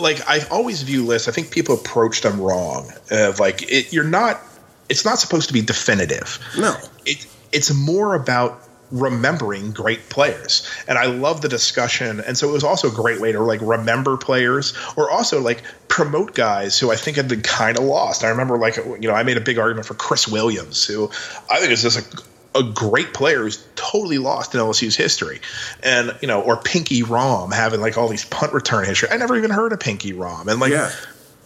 like 0.00 0.28
I 0.28 0.40
always 0.50 0.82
view 0.82 1.06
lists. 1.06 1.28
I 1.28 1.30
think 1.30 1.52
people 1.52 1.76
approach 1.76 2.22
them 2.22 2.40
wrong. 2.40 2.90
Of 3.08 3.38
like, 3.38 3.62
it, 3.70 3.92
you're 3.92 4.02
not. 4.02 4.40
It's 4.88 5.04
not 5.04 5.20
supposed 5.20 5.46
to 5.46 5.54
be 5.54 5.62
definitive. 5.62 6.40
No. 6.58 6.76
it 7.04 7.24
it's 7.52 7.72
more 7.72 8.16
about 8.16 8.60
remembering 8.90 9.72
great 9.72 10.08
players 10.08 10.68
and 10.86 10.96
i 10.96 11.06
love 11.06 11.40
the 11.40 11.48
discussion 11.48 12.20
and 12.20 12.38
so 12.38 12.48
it 12.48 12.52
was 12.52 12.62
also 12.64 12.88
a 12.88 12.94
great 12.94 13.20
way 13.20 13.32
to 13.32 13.40
like 13.40 13.60
remember 13.60 14.16
players 14.16 14.74
or 14.96 15.10
also 15.10 15.40
like 15.40 15.62
promote 15.88 16.34
guys 16.34 16.78
who 16.78 16.90
i 16.92 16.96
think 16.96 17.16
had 17.16 17.28
been 17.28 17.42
kind 17.42 17.76
of 17.78 17.84
lost 17.84 18.22
i 18.22 18.28
remember 18.28 18.56
like 18.58 18.76
you 18.76 19.08
know 19.08 19.12
i 19.12 19.22
made 19.24 19.36
a 19.36 19.40
big 19.40 19.58
argument 19.58 19.86
for 19.86 19.94
chris 19.94 20.28
williams 20.28 20.84
who 20.86 21.10
i 21.50 21.58
think 21.58 21.72
is 21.72 21.82
just 21.82 21.98
a, 21.98 22.58
a 22.60 22.62
great 22.62 23.12
player 23.12 23.42
who's 23.42 23.62
totally 23.74 24.16
lost 24.16 24.54
in 24.54 24.60
LSU's 24.62 24.96
history. 24.96 25.40
And, 25.82 26.16
you 26.22 26.26
know, 26.28 26.40
or 26.40 26.56
Pinky 26.56 27.02
Rohm 27.02 27.52
having 27.52 27.82
like 27.82 27.98
all 27.98 28.08
these 28.08 28.24
punt 28.24 28.54
return 28.54 28.86
history. 28.86 29.10
I 29.10 29.18
never 29.18 29.36
even 29.36 29.50
heard 29.50 29.74
of 29.74 29.80
Pinky 29.80 30.14
Rohm. 30.14 30.48
And 30.48 30.58
like, 30.58 30.72
Yeah. 30.72 30.90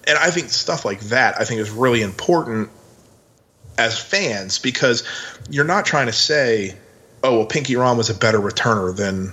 and 0.06 0.16
I 0.16 0.30
think 0.30 0.50
stuff 0.50 0.84
like 0.84 1.00
that, 1.00 1.34
I 1.40 1.44
think 1.44 1.60
is 1.60 1.70
really 1.70 2.00
important 2.02 2.70
as 3.76 3.98
fans 3.98 4.60
because 4.60 5.02
you're 5.50 5.64
not 5.64 5.84
trying 5.84 6.06
to 6.06 6.12
say, 6.12 6.76
oh, 7.22 7.38
well, 7.38 7.46
Pinky 7.46 7.74
Rohm 7.74 7.96
was 7.96 8.10
a 8.10 8.14
better 8.14 8.38
returner 8.38 8.94
than 8.94 9.32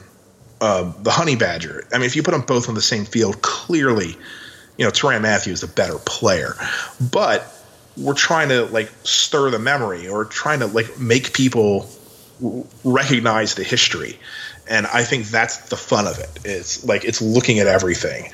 uh, 0.61 0.91
the 1.01 1.11
Honey 1.11 1.35
Badger. 1.35 1.87
I 1.91 1.97
mean, 1.97 2.05
if 2.05 2.15
you 2.15 2.23
put 2.23 2.31
them 2.31 2.41
both 2.41 2.69
on 2.69 2.75
the 2.75 2.81
same 2.81 3.05
field, 3.05 3.41
clearly, 3.41 4.15
you 4.77 4.85
know, 4.85 4.91
Tyrann 4.91 5.21
Mathieu 5.21 5.53
is 5.53 5.61
the 5.61 5.67
better 5.67 5.97
player. 6.05 6.55
But 7.11 7.53
we're 7.95 8.13
trying 8.13 8.49
to 8.49 8.65
like 8.65 8.91
stir 9.03 9.49
the 9.49 9.59
memory 9.59 10.07
or 10.07 10.25
trying 10.25 10.59
to 10.59 10.67
like 10.67 10.99
make 10.99 11.33
people 11.33 11.89
recognize 12.83 13.55
the 13.55 13.63
history. 13.63 14.19
And 14.69 14.85
I 14.87 15.03
think 15.03 15.27
that's 15.27 15.69
the 15.69 15.77
fun 15.77 16.07
of 16.07 16.19
it. 16.19 16.29
It's 16.43 16.83
like 16.85 17.05
it's 17.05 17.21
looking 17.21 17.59
at 17.59 17.67
everything. 17.67 18.31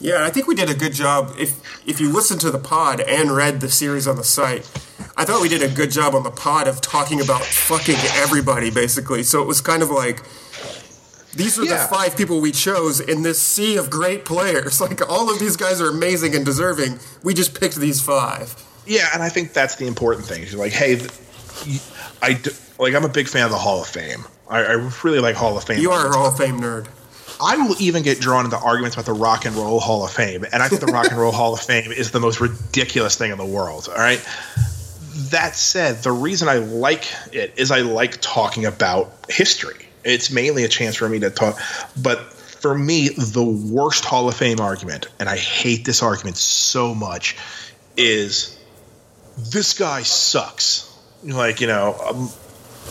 Yeah, 0.00 0.24
I 0.24 0.30
think 0.30 0.46
we 0.46 0.54
did 0.54 0.70
a 0.70 0.74
good 0.74 0.94
job. 0.94 1.34
If 1.38 1.60
if 1.86 2.00
you 2.00 2.10
listened 2.10 2.40
to 2.40 2.50
the 2.50 2.58
pod 2.58 3.00
and 3.00 3.30
read 3.36 3.60
the 3.60 3.68
series 3.70 4.06
on 4.08 4.16
the 4.16 4.24
site, 4.24 4.66
I 5.16 5.24
thought 5.26 5.42
we 5.42 5.48
did 5.50 5.62
a 5.62 5.68
good 5.68 5.90
job 5.90 6.14
on 6.14 6.22
the 6.22 6.30
pod 6.30 6.66
of 6.68 6.80
talking 6.80 7.20
about 7.20 7.42
fucking 7.44 7.96
everybody, 8.14 8.70
basically. 8.70 9.22
So 9.22 9.42
it 9.42 9.46
was 9.46 9.60
kind 9.60 9.82
of 9.82 9.90
like 9.90 10.22
these 11.34 11.58
are 11.58 11.64
Yeah. 11.64 11.82
the 11.82 11.88
five 11.94 12.16
people 12.16 12.40
we 12.40 12.50
chose 12.50 12.98
in 12.98 13.22
this 13.22 13.38
sea 13.40 13.76
of 13.76 13.90
great 13.90 14.24
players. 14.24 14.80
Like 14.90 15.06
all 15.08 15.30
of 15.30 15.38
these 15.38 15.56
guys 15.56 15.80
are 15.80 15.90
amazing 15.90 16.34
and 16.34 16.44
deserving. 16.44 16.98
We 17.22 17.34
just 17.34 17.58
picked 17.60 17.76
these 17.76 18.00
five. 18.00 18.54
Yeah, 18.86 19.08
and 19.12 19.22
I 19.22 19.28
think 19.28 19.52
that's 19.52 19.76
the 19.76 19.86
important 19.86 20.26
thing. 20.26 20.42
You're 20.44 20.58
like, 20.58 20.72
hey, 20.72 20.98
I 22.22 22.40
like. 22.78 22.94
I'm 22.94 23.04
a 23.04 23.08
big 23.08 23.28
fan 23.28 23.44
of 23.44 23.50
the 23.50 23.58
Hall 23.58 23.82
of 23.82 23.86
Fame. 23.88 24.24
I, 24.48 24.64
I 24.64 24.90
really 25.04 25.20
like 25.20 25.36
Hall 25.36 25.56
of 25.58 25.64
Fame. 25.64 25.78
You 25.80 25.90
are 25.90 26.06
a 26.08 26.12
Hall 26.16 26.26
of 26.28 26.36
Fame 26.38 26.58
nerd. 26.58 26.86
I 27.42 27.56
will 27.56 27.76
even 27.80 28.02
get 28.02 28.20
drawn 28.20 28.44
into 28.44 28.58
arguments 28.58 28.96
about 28.96 29.06
the 29.06 29.12
Rock 29.12 29.46
and 29.46 29.56
Roll 29.56 29.80
Hall 29.80 30.04
of 30.04 30.12
Fame, 30.12 30.44
and 30.52 30.62
I 30.62 30.68
think 30.68 30.80
the 30.80 30.88
Rock 30.88 31.10
and 31.10 31.18
Roll 31.18 31.32
Hall 31.32 31.54
of 31.54 31.60
Fame 31.60 31.92
is 31.92 32.10
the 32.10 32.20
most 32.20 32.40
ridiculous 32.40 33.16
thing 33.16 33.32
in 33.32 33.38
the 33.38 33.46
world. 33.46 33.88
All 33.88 33.96
right. 33.96 34.24
That 35.30 35.56
said, 35.56 36.02
the 36.02 36.12
reason 36.12 36.48
I 36.48 36.58
like 36.58 37.06
it 37.32 37.54
is 37.56 37.70
I 37.70 37.80
like 37.80 38.20
talking 38.20 38.66
about 38.66 39.12
history. 39.28 39.86
It's 40.04 40.30
mainly 40.30 40.64
a 40.64 40.68
chance 40.68 40.96
for 40.96 41.08
me 41.08 41.20
to 41.20 41.30
talk, 41.30 41.58
but 42.00 42.32
for 42.32 42.76
me, 42.76 43.08
the 43.08 43.44
worst 43.44 44.04
Hall 44.04 44.28
of 44.28 44.36
Fame 44.36 44.60
argument, 44.60 45.08
and 45.18 45.28
I 45.28 45.36
hate 45.36 45.84
this 45.84 46.02
argument 46.02 46.36
so 46.36 46.94
much, 46.94 47.36
is 47.96 48.58
this 49.38 49.78
guy 49.78 50.02
sucks. 50.02 50.86
Like, 51.22 51.60
you 51.60 51.66
know, 51.66 51.96
um, 52.06 52.30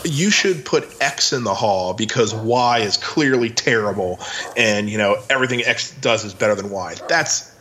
you 0.04 0.30
should 0.30 0.64
put 0.64 0.88
X 1.00 1.32
in 1.32 1.44
the 1.44 1.54
hall 1.54 1.94
because 1.94 2.34
Y 2.34 2.78
is 2.80 2.96
clearly 2.96 3.50
terrible, 3.50 4.20
and 4.56 4.88
you 4.88 4.98
know 4.98 5.22
everything 5.28 5.62
X 5.64 5.94
does 6.00 6.24
is 6.24 6.34
better 6.34 6.54
than 6.54 6.70
Y. 6.70 6.96
That's 7.08 7.54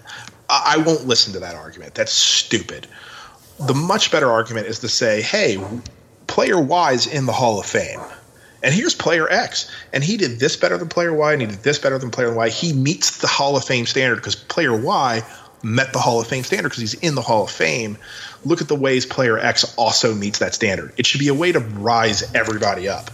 I 0.49 0.77
won't 0.77 1.05
listen 1.05 1.33
to 1.33 1.39
that 1.39 1.55
argument. 1.55 1.93
That's 1.95 2.11
stupid. 2.11 2.87
The 3.59 3.75
much 3.75 4.11
better 4.11 4.31
argument 4.31 4.67
is 4.67 4.79
to 4.79 4.89
say, 4.89 5.21
hey, 5.21 5.63
player 6.27 6.59
Y 6.59 6.93
is 6.93 7.05
in 7.05 7.25
the 7.25 7.33
Hall 7.33 7.59
of 7.59 7.65
Fame. 7.65 7.99
And 8.63 8.73
here's 8.73 8.95
player 8.95 9.29
X, 9.29 9.71
and 9.93 10.03
he 10.03 10.17
did 10.17 10.39
this 10.39 10.57
better 10.57 10.77
than 10.77 10.89
player 10.89 11.13
Y, 11.13 11.33
and 11.33 11.41
he 11.41 11.47
did 11.47 11.63
this 11.63 11.79
better 11.79 11.97
than 11.97 12.11
player 12.11 12.33
Y. 12.33 12.49
He 12.49 12.73
meets 12.73 13.17
the 13.17 13.27
Hall 13.27 13.55
of 13.55 13.63
Fame 13.63 13.85
standard 13.85 14.15
because 14.15 14.35
player 14.35 14.75
Y 14.75 15.23
met 15.63 15.93
the 15.93 15.99
Hall 15.99 16.19
of 16.19 16.27
Fame 16.27 16.43
standard 16.43 16.69
because 16.69 16.81
he's 16.81 16.93
in 16.95 17.15
the 17.15 17.21
Hall 17.21 17.43
of 17.43 17.51
Fame. 17.51 17.97
Look 18.45 18.61
at 18.61 18.67
the 18.67 18.75
ways 18.75 19.05
player 19.05 19.37
X 19.37 19.73
also 19.77 20.13
meets 20.15 20.39
that 20.39 20.53
standard. 20.53 20.93
It 20.97 21.05
should 21.05 21.19
be 21.19 21.27
a 21.27 21.33
way 21.33 21.51
to 21.51 21.59
rise 21.59 22.33
everybody 22.33 22.87
up. 22.87 23.11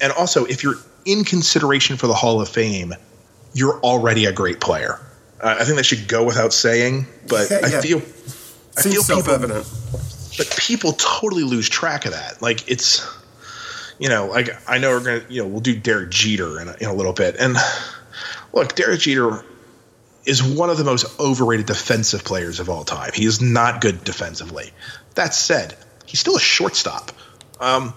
And 0.00 0.12
also, 0.12 0.44
if 0.44 0.62
you're 0.62 0.76
in 1.04 1.24
consideration 1.24 1.96
for 1.96 2.06
the 2.06 2.14
Hall 2.14 2.40
of 2.40 2.48
Fame, 2.48 2.94
you're 3.54 3.78
already 3.80 4.26
a 4.26 4.32
great 4.32 4.60
player. 4.60 5.00
Uh, 5.40 5.56
I 5.60 5.64
think 5.64 5.76
that 5.76 5.84
should 5.84 6.06
go 6.08 6.24
without 6.24 6.52
saying, 6.52 7.06
but 7.28 7.50
Yeah, 7.50 7.60
I 7.64 7.66
yeah. 7.68 7.80
feel 7.80 7.98
I 8.76 8.80
Seems 8.80 8.94
feel 8.94 9.02
people 9.18 9.22
self-evident. 9.22 9.66
but 10.38 10.56
people 10.58 10.92
totally 10.92 11.42
lose 11.42 11.68
track 11.68 12.06
of 12.06 12.12
that. 12.12 12.40
Like 12.40 12.68
it's, 12.70 13.06
you 13.98 14.08
know, 14.08 14.26
like 14.28 14.48
I 14.70 14.78
know 14.78 14.90
we're 14.90 15.00
gonna, 15.04 15.24
you 15.28 15.42
know, 15.42 15.48
we'll 15.48 15.60
do 15.60 15.76
Derek 15.76 16.10
Jeter 16.10 16.60
in 16.60 16.68
a, 16.68 16.76
in 16.80 16.86
a 16.88 16.94
little 16.94 17.12
bit, 17.12 17.36
and 17.38 17.56
look, 18.52 18.74
Derek 18.74 19.00
Jeter 19.00 19.44
is 20.24 20.42
one 20.42 20.70
of 20.70 20.78
the 20.78 20.84
most 20.84 21.18
overrated 21.18 21.66
defensive 21.66 22.24
players 22.24 22.60
of 22.60 22.68
all 22.70 22.84
time. 22.84 23.10
He 23.14 23.24
is 23.24 23.40
not 23.40 23.80
good 23.80 24.04
defensively. 24.04 24.72
That 25.14 25.34
said, 25.34 25.76
he's 26.06 26.20
still 26.20 26.36
a 26.36 26.40
shortstop. 26.40 27.12
Um, 27.60 27.94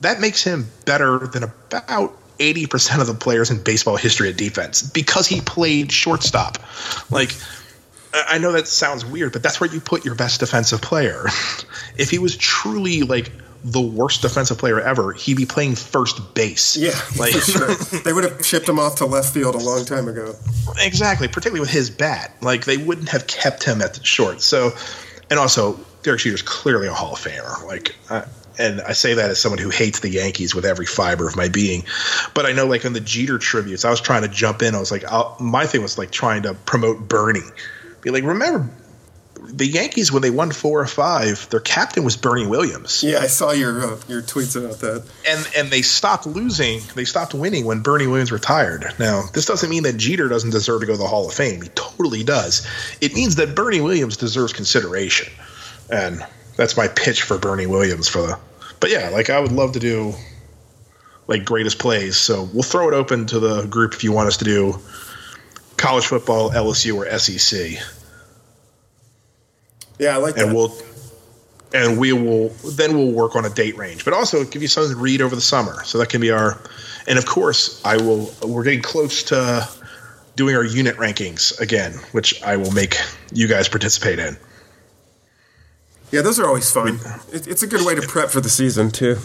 that 0.00 0.20
makes 0.20 0.42
him 0.42 0.66
better 0.84 1.18
than 1.26 1.42
about. 1.44 2.16
80% 2.38 3.00
of 3.00 3.06
the 3.06 3.14
players 3.14 3.50
in 3.50 3.62
baseball 3.62 3.96
history 3.96 4.28
at 4.28 4.36
defense 4.36 4.82
because 4.82 5.26
he 5.26 5.40
played 5.40 5.90
shortstop. 5.90 6.58
Like, 7.10 7.34
I 8.12 8.24
I 8.28 8.38
know 8.38 8.52
that 8.52 8.68
sounds 8.68 9.06
weird, 9.06 9.32
but 9.32 9.42
that's 9.42 9.58
where 9.58 9.70
you 9.70 9.80
put 9.80 10.04
your 10.04 10.14
best 10.14 10.40
defensive 10.40 10.82
player. 10.82 11.24
if 11.96 12.10
he 12.10 12.18
was 12.18 12.36
truly 12.36 13.02
like 13.02 13.30
the 13.66 13.80
worst 13.80 14.22
defensive 14.22 14.58
player 14.58 14.80
ever, 14.80 15.12
he'd 15.12 15.36
be 15.36 15.44
playing 15.44 15.74
first 15.74 16.34
base. 16.34 16.76
Yeah, 16.76 16.90
like 17.18 17.32
for 17.32 17.40
sure. 17.40 18.00
They 18.00 18.12
would 18.12 18.22
have 18.22 18.46
shipped 18.46 18.68
him 18.68 18.78
off 18.78 18.96
to 18.96 19.06
left 19.06 19.34
field 19.34 19.56
a 19.56 19.58
long 19.58 19.84
time 19.84 20.06
ago. 20.06 20.34
exactly, 20.78 21.26
particularly 21.26 21.60
with 21.60 21.70
his 21.70 21.90
bat. 21.90 22.34
Like 22.40 22.64
they 22.64 22.76
wouldn't 22.76 23.08
have 23.08 23.26
kept 23.26 23.64
him 23.64 23.82
at 23.82 23.94
the 23.94 24.04
short. 24.04 24.40
So, 24.40 24.70
and 25.30 25.40
also 25.40 25.80
Derek 26.04 26.20
Jeter's 26.20 26.42
clearly 26.42 26.86
a 26.86 26.92
Hall 26.92 27.14
of 27.14 27.18
Famer. 27.18 27.66
Like, 27.66 27.96
and 28.56 28.80
I 28.82 28.92
say 28.92 29.14
that 29.14 29.30
as 29.30 29.40
someone 29.40 29.58
who 29.58 29.70
hates 29.70 29.98
the 29.98 30.10
Yankees 30.10 30.54
with 30.54 30.64
every 30.64 30.86
fiber 30.86 31.26
of 31.26 31.34
my 31.34 31.48
being. 31.48 31.82
But 32.34 32.46
I 32.46 32.52
know, 32.52 32.66
like 32.66 32.86
on 32.86 32.92
the 32.92 33.00
Jeter 33.00 33.38
tributes, 33.38 33.84
I 33.84 33.90
was 33.90 34.00
trying 34.00 34.22
to 34.22 34.28
jump 34.28 34.62
in. 34.62 34.76
I 34.76 34.78
was 34.78 34.92
like, 34.92 35.04
I'll, 35.04 35.36
my 35.40 35.66
thing 35.66 35.82
was 35.82 35.98
like 35.98 36.12
trying 36.12 36.42
to 36.44 36.54
promote 36.54 37.08
Bernie. 37.08 37.40
Be 38.02 38.10
like, 38.10 38.22
remember 38.22 38.70
the 39.46 39.66
Yankees 39.66 40.12
when 40.12 40.22
they 40.22 40.30
won 40.30 40.50
four 40.50 40.80
or 40.80 40.86
five, 40.86 41.48
their 41.50 41.60
captain 41.60 42.04
was 42.04 42.16
Bernie 42.16 42.46
Williams. 42.46 43.02
Yeah, 43.02 43.18
I 43.18 43.26
saw 43.26 43.52
your 43.52 43.80
uh, 43.80 43.98
your 44.08 44.22
tweets 44.22 44.56
about 44.56 44.80
that. 44.80 45.04
and 45.28 45.48
and 45.56 45.70
they 45.70 45.82
stopped 45.82 46.26
losing, 46.26 46.80
they 46.94 47.04
stopped 47.04 47.34
winning 47.34 47.64
when 47.64 47.80
Bernie 47.80 48.06
Williams 48.06 48.32
retired. 48.32 48.92
Now, 48.98 49.22
this 49.32 49.46
doesn't 49.46 49.68
mean 49.70 49.84
that 49.84 49.96
Jeter 49.96 50.28
doesn't 50.28 50.50
deserve 50.50 50.80
to 50.80 50.86
go 50.86 50.92
to 50.92 50.98
the 50.98 51.06
Hall 51.06 51.28
of 51.28 51.34
Fame. 51.34 51.62
He 51.62 51.68
totally 51.70 52.24
does. 52.24 52.66
It 53.00 53.14
means 53.14 53.36
that 53.36 53.54
Bernie 53.54 53.80
Williams 53.80 54.16
deserves 54.16 54.52
consideration, 54.52 55.32
and 55.90 56.24
that's 56.56 56.76
my 56.76 56.88
pitch 56.88 57.22
for 57.22 57.38
Bernie 57.38 57.66
Williams 57.66 58.08
for 58.08 58.22
the. 58.22 58.38
But 58.80 58.90
yeah, 58.90 59.10
like 59.10 59.30
I 59.30 59.40
would 59.40 59.52
love 59.52 59.72
to 59.72 59.78
do 59.78 60.14
like 61.26 61.44
greatest 61.44 61.78
plays. 61.78 62.16
So 62.16 62.48
we'll 62.52 62.62
throw 62.62 62.88
it 62.88 62.94
open 62.94 63.26
to 63.26 63.40
the 63.40 63.66
group 63.66 63.94
if 63.94 64.04
you 64.04 64.12
want 64.12 64.28
us 64.28 64.38
to 64.38 64.44
do 64.44 64.78
college 65.76 66.06
football, 66.06 66.50
LSU, 66.50 66.96
or 66.96 67.18
SEC 67.18 67.82
Yeah, 69.98 70.14
I 70.14 70.18
like 70.18 70.34
that. 70.34 70.46
and 70.46 70.54
we'll 70.54 70.76
and 71.74 71.98
we 71.98 72.12
will 72.12 72.48
then 72.64 72.96
we'll 72.96 73.12
work 73.12 73.34
on 73.34 73.44
a 73.44 73.50
date 73.50 73.76
range 73.76 74.04
but 74.04 74.14
also 74.14 74.44
give 74.44 74.62
you 74.62 74.68
something 74.68 74.94
to 74.94 75.00
read 75.00 75.20
over 75.20 75.34
the 75.34 75.40
summer 75.40 75.82
so 75.84 75.98
that 75.98 76.08
can 76.08 76.20
be 76.20 76.30
our 76.30 76.60
and 77.08 77.18
of 77.18 77.26
course 77.26 77.84
i 77.84 77.96
will 77.96 78.32
we're 78.46 78.62
getting 78.62 78.82
close 78.82 79.24
to 79.24 79.68
doing 80.36 80.54
our 80.54 80.62
unit 80.64 80.94
rankings 80.96 81.58
again 81.60 81.92
which 82.12 82.40
i 82.44 82.56
will 82.56 82.70
make 82.70 82.96
you 83.32 83.48
guys 83.48 83.68
participate 83.68 84.20
in 84.20 84.36
yeah, 86.12 86.22
those 86.22 86.38
are 86.38 86.46
always 86.46 86.70
fun. 86.70 87.00
It, 87.32 87.48
it's 87.48 87.64
a 87.64 87.66
good 87.66 87.84
way 87.84 87.96
to 87.96 88.00
prep 88.02 88.30
for 88.30 88.40
the 88.40 88.48
season 88.48 88.92
too. 88.92 89.16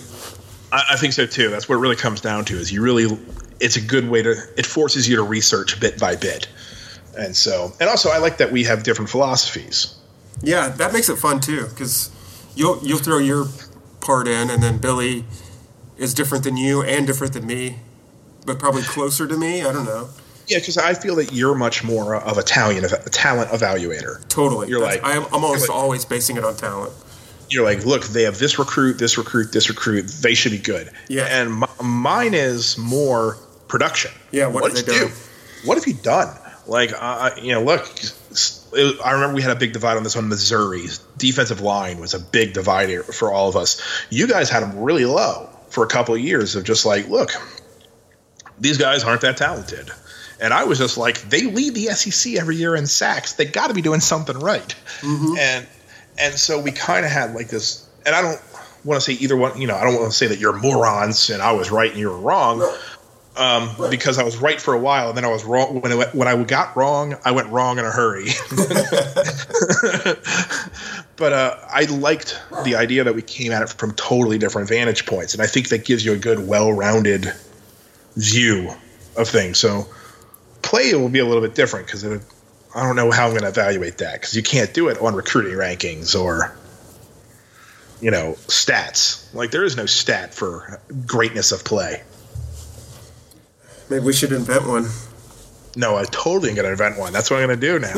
I, 0.72 0.84
I 0.92 0.98
think 0.98 1.14
so 1.14 1.26
too 1.26 1.50
that's 1.50 1.70
what 1.70 1.76
it 1.76 1.80
really 1.80 1.96
comes 1.96 2.22
down 2.22 2.46
to 2.46 2.56
is 2.56 2.72
you 2.72 2.82
really 2.82 3.06
it's 3.60 3.76
a 3.76 3.82
good 3.82 4.10
way 4.10 4.24
to 4.24 4.36
it 4.58 4.66
forces 4.66 5.08
you 5.08 5.18
to 5.18 5.24
research 5.24 5.80
bit 5.80 6.00
by 6.00 6.16
bit 6.16 6.48
and 7.18 7.36
so 7.36 7.72
and 7.80 7.90
also 7.90 8.10
i 8.10 8.18
like 8.18 8.38
that 8.38 8.52
we 8.52 8.64
have 8.64 8.84
different 8.84 9.10
philosophies 9.10 9.96
Yeah, 10.42 10.70
that 10.70 10.94
makes 10.94 11.10
it 11.10 11.18
fun 11.18 11.40
too 11.40 11.68
because 11.68 12.10
you'll 12.56 12.80
you'll 12.84 13.00
throw 13.00 13.18
your 13.20 13.46
part 14.00 14.28
in, 14.28 14.50
and 14.50 14.62
then 14.64 14.78
Billy 14.80 15.26
is 15.98 16.14
different 16.14 16.44
than 16.44 16.58
you 16.58 16.82
and 16.82 17.06
different 17.06 17.34
than 17.34 17.46
me, 17.46 17.78
but 18.46 18.58
probably 18.60 18.82
closer 18.82 19.28
to 19.28 19.38
me. 19.38 19.62
I 19.62 19.72
don't 19.72 19.86
know. 19.86 20.10
yeah 20.48 20.58
because 20.58 20.78
i 20.78 20.94
feel 20.96 21.16
that 21.16 21.32
you're 21.32 21.54
much 21.56 21.84
more 21.84 22.16
of 22.16 22.38
a 22.40 22.44
talent, 22.44 22.84
a 22.92 23.10
talent 23.12 23.52
evaluator 23.52 24.28
Totally. 24.28 24.68
You're 24.70 24.80
That's- 24.82 25.04
like- 25.04 25.16
I'm, 25.16 25.26
almost 25.32 25.70
like- 25.70 25.78
always 25.78 26.04
basing 26.06 26.38
it 26.38 26.44
on 26.44 26.56
talent. 26.56 26.92
you're 27.50 27.64
like, 27.64 27.86
look, 27.86 28.04
they 28.08 28.24
have 28.24 28.40
this 28.40 28.58
recruit, 28.58 28.98
this 28.98 29.18
recruit, 29.20 29.52
this 29.52 29.70
recruit. 29.70 30.08
They 30.08 30.34
should 30.34 30.52
be 30.54 30.58
good. 30.58 30.90
Yeah. 31.08 31.26
And 31.26 31.64
m- 31.64 31.86
mine 31.88 32.34
is 32.34 32.78
more 32.80 33.38
production. 33.68 34.12
Yeah, 34.32 34.48
what 34.48 34.64
have 34.64 34.74
did 34.76 34.86
they 34.88 34.98
done? 35.00 35.08
do? 35.10 35.14
What 35.68 35.76
have 35.78 35.86
you 35.88 35.94
done? 35.94 36.36
Like, 36.68 36.92
uh, 36.98 37.32
you 37.42 37.54
know, 37.54 37.64
look, 37.64 37.90
it, 38.74 39.02
I 39.04 39.14
remember 39.14 39.36
we 39.36 39.42
had 39.42 39.52
a 39.52 39.60
big 39.60 39.74
divide 39.74 39.98
on 39.98 40.04
this 40.04 40.16
one. 40.16 40.30
Missouri's 40.30 41.00
defensive 41.18 41.62
line 41.62 42.00
was 42.00 42.14
a 42.14 42.20
big 42.20 42.54
divider 42.54 43.04
for 43.04 43.32
all 43.32 43.50
of 43.50 43.56
us. 43.56 43.82
You 44.10 44.28
guys 44.28 44.50
had 44.50 44.62
them 44.64 44.80
really 44.80 45.06
low 45.06 45.50
for 45.70 45.84
a 45.84 45.88
couple 45.88 46.16
of 46.16 46.22
years 46.22 46.56
of 46.56 46.64
just 46.64 46.86
like, 46.86 47.08
look, 47.08 47.32
these 48.60 48.78
guys 48.78 49.04
aren't 49.04 49.22
that 49.22 49.38
talented. 49.38 49.90
And 50.40 50.54
I 50.54 50.64
was 50.64 50.78
just 50.78 50.98
like, 50.98 51.22
they 51.22 51.44
lead 51.44 51.76
the 51.76 51.88
SEC 51.88 52.34
every 52.34 52.56
year 52.56 52.76
in 52.76 52.88
sacks. 52.88 53.34
They 53.34 53.46
got 53.46 53.68
to 53.68 53.74
be 53.74 53.82
doing 53.82 54.00
something 54.00 54.38
right. 54.38 54.76
Mm-hmm. 55.02 55.38
And 55.38 55.68
and 56.18 56.34
so 56.34 56.60
we 56.60 56.72
kind 56.72 57.06
of 57.06 57.12
had 57.12 57.34
like 57.34 57.48
this. 57.48 57.88
And 58.06 58.16
I 58.16 58.22
don't. 58.22 58.42
want 58.84 59.00
to 59.00 59.02
say 59.02 59.14
either 59.24 59.38
one. 59.38 59.62
You 59.62 59.68
know, 59.68 59.76
I 59.76 59.84
don't 59.84 59.94
want 59.94 60.12
to 60.12 60.18
say 60.18 60.28
that 60.28 60.40
you're 60.40 60.58
morons 60.58 61.30
and 61.30 61.42
I 61.42 61.52
was 61.52 61.70
right 61.70 61.92
and 61.92 62.00
you 62.00 62.10
were 62.10 62.18
wrong. 62.18 62.60
Um, 63.34 63.70
because 63.90 64.18
I 64.18 64.24
was 64.24 64.36
right 64.38 64.60
for 64.60 64.74
a 64.74 64.80
while, 64.80 65.08
and 65.08 65.18
then 65.18 65.24
I 65.24 65.30
was 65.30 65.46
wrong. 65.46 65.80
When 65.80 65.94
I, 65.94 66.06
when 66.08 66.28
I 66.28 66.44
got 66.44 66.76
wrong, 66.76 67.16
I 67.24 67.32
went 67.32 67.48
wrong 67.48 67.80
in 67.80 67.86
a 67.86 67.90
hurry. 67.90 68.26
but 71.16 71.32
uh, 71.32 71.56
I 71.70 71.86
liked 71.86 72.38
the 72.66 72.76
idea 72.76 73.06
that 73.06 73.16
we 73.16 73.22
came 73.22 73.54
at 73.54 73.62
it 73.62 73.70
from 73.70 73.94
totally 73.94 74.38
different 74.38 74.68
vantage 74.68 75.06
points, 75.06 75.34
and 75.34 75.42
I 75.42 75.48
think 75.48 75.70
that 75.70 75.86
gives 75.86 76.04
you 76.04 76.12
a 76.12 76.18
good, 76.18 76.46
well-rounded 76.46 77.34
view 78.18 78.70
of 79.16 79.30
things. 79.30 79.58
So 79.58 79.88
play 80.62 80.94
will 80.94 81.10
be 81.10 81.20
a 81.20 81.26
little 81.26 81.42
bit 81.42 81.56
different 81.56 81.86
because 81.86 82.04
I 82.04 82.84
don't 82.84 82.96
know 82.96 83.12
how 83.12 83.26
I'm 83.26 83.32
going 83.32 83.44
to 83.44 83.50
evaluate 83.50 84.00
that 84.00 84.14
because 84.14 84.36
you 84.36 84.44
can't 84.44 84.74
do 84.74 84.90
it 84.90 85.00
on 85.00 85.16
recruiting 85.16 85.54
rankings 85.54 86.20
or 86.20 86.56
you 88.00 88.12
know 88.12 88.34
stats. 88.48 89.34
Like 89.34 89.52
there 89.52 89.64
is 89.64 89.76
no 89.78 89.86
stat 89.86 90.34
for 90.34 90.80
greatness 91.06 91.52
of 91.52 91.64
play. 91.64 92.04
Maybe 93.92 94.06
we 94.06 94.14
should 94.14 94.32
invent 94.32 94.66
one. 94.66 94.88
No, 95.76 95.98
I 95.98 96.06
totally 96.06 96.48
am 96.50 96.56
going 96.56 96.66
to 96.66 96.72
invent 96.72 96.98
one. 96.98 97.12
That's 97.12 97.30
what 97.30 97.42
I'm 97.42 97.48
going 97.48 97.60
to 97.60 97.68
do 97.68 97.78
now. 97.78 97.94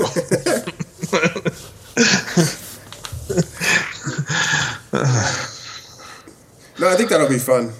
no, 6.80 6.90
I 6.90 6.96
think 6.96 7.10
that'll 7.12 7.30
be 7.30 7.38
fun. 7.38 7.74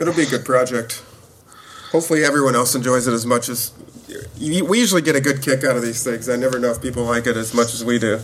It'll 0.00 0.12
be 0.12 0.24
a 0.24 0.26
good 0.26 0.44
project. 0.44 1.04
Hopefully, 1.92 2.24
everyone 2.24 2.56
else 2.56 2.74
enjoys 2.74 3.06
it 3.06 3.12
as 3.12 3.24
much 3.24 3.48
as 3.48 3.72
we 4.40 4.78
usually 4.80 5.02
get 5.02 5.14
a 5.14 5.20
good 5.20 5.40
kick 5.40 5.62
out 5.62 5.76
of 5.76 5.82
these 5.82 6.02
things. 6.02 6.28
I 6.28 6.34
never 6.34 6.58
know 6.58 6.72
if 6.72 6.82
people 6.82 7.04
like 7.04 7.28
it 7.28 7.36
as 7.36 7.54
much 7.54 7.74
as 7.74 7.84
we 7.84 8.00
do. 8.00 8.18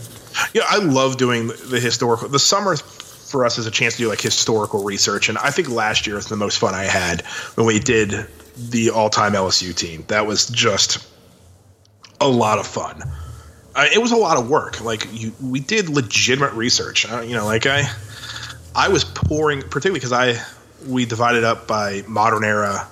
Yeah, 0.53 0.63
I 0.67 0.79
love 0.79 1.15
doing 1.15 1.47
the 1.47 1.79
historical. 1.79 2.27
The 2.27 2.39
summer 2.39 2.75
for 2.75 3.45
us 3.45 3.57
is 3.57 3.67
a 3.67 3.71
chance 3.71 3.93
to 3.95 4.03
do 4.03 4.09
like 4.09 4.19
historical 4.19 4.83
research, 4.83 5.29
and 5.29 5.37
I 5.37 5.51
think 5.51 5.69
last 5.69 6.07
year 6.07 6.17
was 6.17 6.27
the 6.27 6.35
most 6.35 6.57
fun 6.57 6.75
I 6.75 6.83
had 6.83 7.21
when 7.55 7.65
we 7.65 7.79
did 7.79 8.27
the 8.57 8.89
all-time 8.89 9.33
LSU 9.33 9.75
team. 9.75 10.03
That 10.07 10.25
was 10.25 10.47
just 10.47 11.07
a 12.19 12.27
lot 12.27 12.59
of 12.59 12.67
fun. 12.67 13.03
Uh, 13.75 13.85
it 13.93 13.99
was 13.99 14.11
a 14.11 14.17
lot 14.17 14.37
of 14.37 14.49
work. 14.49 14.81
Like 14.83 15.07
you, 15.11 15.33
we 15.41 15.59
did 15.59 15.89
legitimate 15.89 16.53
research. 16.53 17.09
Uh, 17.09 17.21
you 17.21 17.35
know, 17.35 17.45
like 17.45 17.65
I, 17.67 17.83
I 18.75 18.89
was 18.89 19.03
pouring, 19.03 19.61
particularly 19.61 19.99
because 19.99 20.13
I 20.13 20.41
we 20.87 21.05
divided 21.05 21.43
up 21.43 21.67
by 21.67 22.03
modern 22.07 22.43
era. 22.43 22.87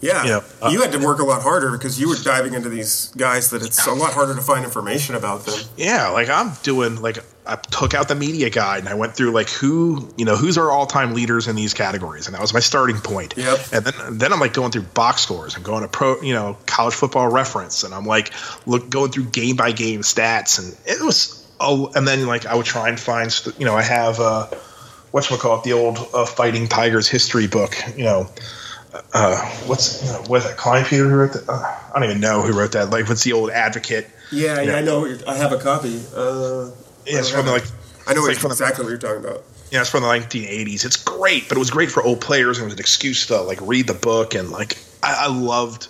Yeah, 0.00 0.22
you, 0.24 0.30
know, 0.30 0.42
uh, 0.60 0.68
you 0.68 0.82
had 0.82 0.92
to 0.92 0.98
work 0.98 1.20
a 1.20 1.24
lot 1.24 1.42
harder 1.42 1.72
because 1.72 1.98
you 1.98 2.08
were 2.08 2.16
diving 2.16 2.52
into 2.52 2.68
these 2.68 3.12
guys 3.16 3.50
that 3.50 3.62
it's 3.62 3.86
a 3.86 3.94
lot 3.94 4.12
harder 4.12 4.34
to 4.34 4.42
find 4.42 4.64
information 4.64 5.14
about 5.14 5.46
them. 5.46 5.58
Yeah, 5.76 6.08
like 6.08 6.28
I'm 6.28 6.52
doing 6.62 7.00
like 7.00 7.18
I 7.46 7.56
took 7.56 7.94
out 7.94 8.08
the 8.08 8.14
media 8.14 8.50
guide 8.50 8.80
and 8.80 8.88
I 8.88 8.94
went 8.94 9.16
through 9.16 9.30
like 9.30 9.48
who 9.48 10.12
you 10.18 10.26
know 10.26 10.36
who's 10.36 10.58
our 10.58 10.70
all 10.70 10.86
time 10.86 11.14
leaders 11.14 11.48
in 11.48 11.56
these 11.56 11.72
categories, 11.72 12.26
and 12.26 12.34
that 12.34 12.42
was 12.42 12.52
my 12.52 12.60
starting 12.60 12.98
point. 12.98 13.34
Yep. 13.38 13.58
And 13.72 13.84
then 13.86 14.18
then 14.18 14.32
I'm 14.34 14.40
like 14.40 14.52
going 14.52 14.70
through 14.70 14.82
box 14.82 15.22
scores 15.22 15.56
and 15.56 15.64
going 15.64 15.82
to 15.82 15.88
pro 15.88 16.20
you 16.20 16.34
know 16.34 16.58
college 16.66 16.94
football 16.94 17.28
reference, 17.28 17.82
and 17.82 17.94
I'm 17.94 18.04
like 18.04 18.32
look 18.66 18.90
going 18.90 19.12
through 19.12 19.26
game 19.26 19.56
by 19.56 19.72
game 19.72 20.02
stats, 20.02 20.58
and 20.58 20.76
it 20.84 21.02
was 21.02 21.46
oh, 21.58 21.90
and 21.94 22.06
then 22.06 22.26
like 22.26 22.44
I 22.44 22.54
would 22.54 22.66
try 22.66 22.90
and 22.90 23.00
find 23.00 23.34
you 23.58 23.64
know 23.64 23.74
I 23.74 23.82
have 23.82 24.20
uh, 24.20 24.48
what's 25.10 25.28
call 25.28 25.58
it 25.58 25.64
the 25.64 25.72
old 25.72 25.98
uh, 26.12 26.26
Fighting 26.26 26.68
Tigers 26.68 27.08
history 27.08 27.46
book, 27.46 27.74
you 27.96 28.04
know. 28.04 28.28
Uh, 29.12 29.36
what's 29.66 30.04
know, 30.04 30.22
what 30.26 30.38
is 30.38 30.44
that? 30.44 30.56
Kleinpeter 30.56 31.08
who 31.08 31.16
wrote 31.16 31.32
that? 31.32 31.48
Uh, 31.48 31.78
I 31.94 31.98
don't 31.98 32.08
even 32.08 32.20
know 32.20 32.42
who 32.42 32.52
wrote 32.52 32.72
that. 32.72 32.90
Like, 32.90 33.08
what's 33.08 33.24
the 33.24 33.32
old 33.32 33.50
advocate? 33.50 34.08
Yeah, 34.32 34.60
yeah, 34.60 34.76
I 34.76 34.82
know. 34.82 35.06
I 35.26 35.36
have 35.36 35.52
a 35.52 35.58
copy. 35.58 36.00
Uh, 36.14 36.70
yeah, 37.06 37.18
it's 37.18 37.30
from 37.30 37.46
like 37.46 37.64
I 38.06 38.14
know 38.14 38.22
like 38.22 38.36
exactly 38.36 38.84
the, 38.84 38.84
what 38.84 38.88
you're 38.90 38.98
talking 38.98 39.24
about. 39.24 39.44
Yeah, 39.70 39.80
it's 39.80 39.90
from 39.90 40.02
the 40.02 40.08
1980s. 40.08 40.84
It's 40.84 40.96
great, 40.96 41.48
but 41.48 41.56
it 41.56 41.58
was 41.58 41.70
great 41.70 41.90
for 41.90 42.02
old 42.02 42.20
players, 42.20 42.58
and 42.58 42.64
it 42.64 42.66
was 42.66 42.74
an 42.74 42.80
excuse 42.80 43.26
to 43.26 43.40
like 43.40 43.58
read 43.60 43.86
the 43.86 43.94
book 43.94 44.34
and 44.34 44.50
like 44.50 44.78
I, 45.02 45.24
I 45.24 45.28
loved. 45.28 45.88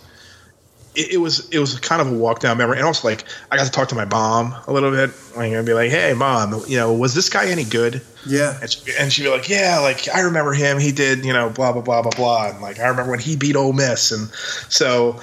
It, 0.97 1.13
it, 1.13 1.17
was 1.19 1.49
it 1.51 1.59
was 1.59 1.79
kind 1.79 2.01
of 2.01 2.11
a 2.11 2.15
walk 2.15 2.41
down 2.41 2.59
memory, 2.59 2.79
and 2.79 2.87
also 2.87 3.07
like 3.07 3.25
I 3.51 3.57
got 3.57 3.65
to 3.65 3.71
talk 3.71 3.89
to 3.89 3.95
my 3.95 4.07
mom 4.07 4.55
a 4.67 4.73
little 4.73 4.91
bit. 4.91 5.11
Like 5.37 5.53
I'd 5.53 5.67
be 5.67 5.75
like, 5.75 5.91
"Hey, 5.91 6.15
mom, 6.15 6.63
you 6.67 6.79
know, 6.79 6.95
was 6.95 7.15
this 7.15 7.29
guy 7.29 7.49
any 7.49 7.65
good?" 7.65 8.01
Yeah, 8.27 8.59
and, 8.61 8.71
she, 8.71 8.81
and 8.99 9.13
she'd 9.13 9.25
be 9.25 9.29
like, 9.29 9.49
"Yeah, 9.49 9.81
like 9.81 10.09
I 10.09 10.21
remember 10.23 10.53
him. 10.53 10.79
He 10.79 10.93
did, 10.93 11.25
you 11.25 11.33
know, 11.33 11.51
blah 11.51 11.73
blah 11.73 11.83
blah 11.83 12.03
blah 12.03 12.13
blah." 12.13 12.49
And 12.51 12.61
like 12.61 12.79
I 12.79 12.89
remember 12.89 13.11
when 13.11 13.21
he 13.21 13.37
beat 13.37 13.57
Ole 13.57 13.73
Miss, 13.73 14.11
and 14.11 14.31
so 14.73 15.21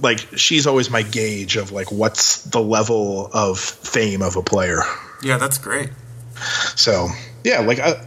like 0.00 0.20
she's 0.36 0.66
always 0.66 0.90
my 0.90 1.02
gauge 1.02 1.56
of 1.56 1.72
like 1.72 1.90
what's 1.90 2.42
the 2.44 2.60
level 2.60 3.30
of 3.32 3.58
fame 3.58 4.22
of 4.22 4.36
a 4.36 4.42
player. 4.42 4.82
Yeah, 5.22 5.38
that's 5.38 5.58
great. 5.58 5.90
So 6.76 7.08
yeah, 7.44 7.60
like 7.60 7.80
I, 7.80 8.04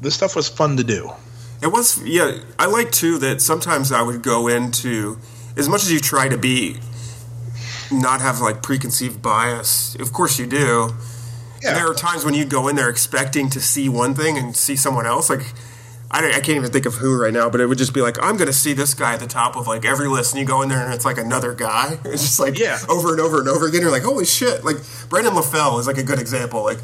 this 0.00 0.14
stuff 0.14 0.36
was 0.36 0.48
fun 0.48 0.76
to 0.76 0.84
do. 0.84 1.10
It 1.62 1.68
was 1.68 2.02
yeah. 2.04 2.38
I 2.58 2.66
like 2.66 2.92
too 2.92 3.18
that 3.18 3.40
sometimes 3.40 3.92
I 3.92 4.02
would 4.02 4.22
go 4.22 4.48
into 4.48 5.18
as 5.56 5.68
much 5.68 5.82
as 5.82 5.92
you 5.92 6.00
try 6.00 6.28
to 6.28 6.36
be 6.36 6.78
not 7.90 8.20
have 8.20 8.40
like 8.40 8.62
preconceived 8.62 9.22
bias. 9.22 9.94
Of 9.96 10.12
course 10.12 10.38
you 10.38 10.46
do. 10.46 10.94
Yeah. 11.62 11.74
There 11.74 11.90
are 11.90 11.94
times 11.94 12.24
when 12.24 12.34
you 12.34 12.44
go 12.44 12.68
in 12.68 12.76
there 12.76 12.88
expecting 12.88 13.48
to 13.50 13.60
see 13.60 13.88
one 13.88 14.14
thing 14.14 14.36
and 14.36 14.54
see 14.54 14.76
someone 14.76 15.06
else. 15.06 15.30
Like 15.30 15.52
I, 16.10 16.28
I 16.28 16.40
can't 16.40 16.56
even 16.56 16.70
think 16.70 16.86
of 16.86 16.94
who 16.94 17.20
right 17.20 17.32
now, 17.32 17.50
but 17.50 17.60
it 17.60 17.66
would 17.66 17.78
just 17.78 17.94
be 17.94 18.00
like, 18.00 18.22
I'm 18.22 18.36
going 18.36 18.46
to 18.46 18.52
see 18.52 18.72
this 18.72 18.94
guy 18.94 19.14
at 19.14 19.20
the 19.20 19.26
top 19.26 19.56
of 19.56 19.66
like 19.66 19.84
every 19.84 20.08
list, 20.08 20.32
and 20.32 20.40
you 20.40 20.46
go 20.46 20.62
in 20.62 20.68
there 20.68 20.82
and 20.84 20.94
it's 20.94 21.04
like 21.04 21.18
another 21.18 21.54
guy. 21.54 21.98
It's 22.04 22.22
just 22.22 22.40
like 22.40 22.58
yeah. 22.58 22.78
over 22.88 23.12
and 23.12 23.20
over 23.20 23.40
and 23.40 23.48
over 23.48 23.66
again. 23.66 23.82
You're 23.82 23.90
like, 23.90 24.04
holy 24.04 24.24
shit! 24.24 24.64
Like 24.64 24.76
Brandon 25.08 25.32
LaFell 25.34 25.78
is 25.80 25.86
like 25.86 25.98
a 25.98 26.02
good 26.02 26.18
example. 26.18 26.62
Like 26.62 26.78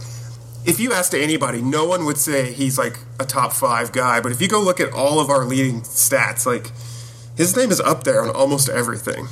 if 0.64 0.78
you 0.78 0.92
asked 0.92 1.14
anybody, 1.14 1.62
no 1.62 1.86
one 1.86 2.04
would 2.04 2.18
say 2.18 2.52
he's 2.52 2.78
like 2.78 2.98
a 3.18 3.24
top 3.24 3.52
five 3.52 3.92
guy. 3.92 4.20
But 4.20 4.32
if 4.32 4.40
you 4.40 4.48
go 4.48 4.60
look 4.60 4.80
at 4.80 4.92
all 4.92 5.20
of 5.20 5.30
our 5.30 5.44
leading 5.44 5.82
stats, 5.82 6.44
like 6.44 6.70
his 7.36 7.56
name 7.56 7.70
is 7.70 7.80
up 7.80 8.04
there 8.04 8.22
on 8.22 8.30
almost 8.30 8.68
everything. 8.68 9.26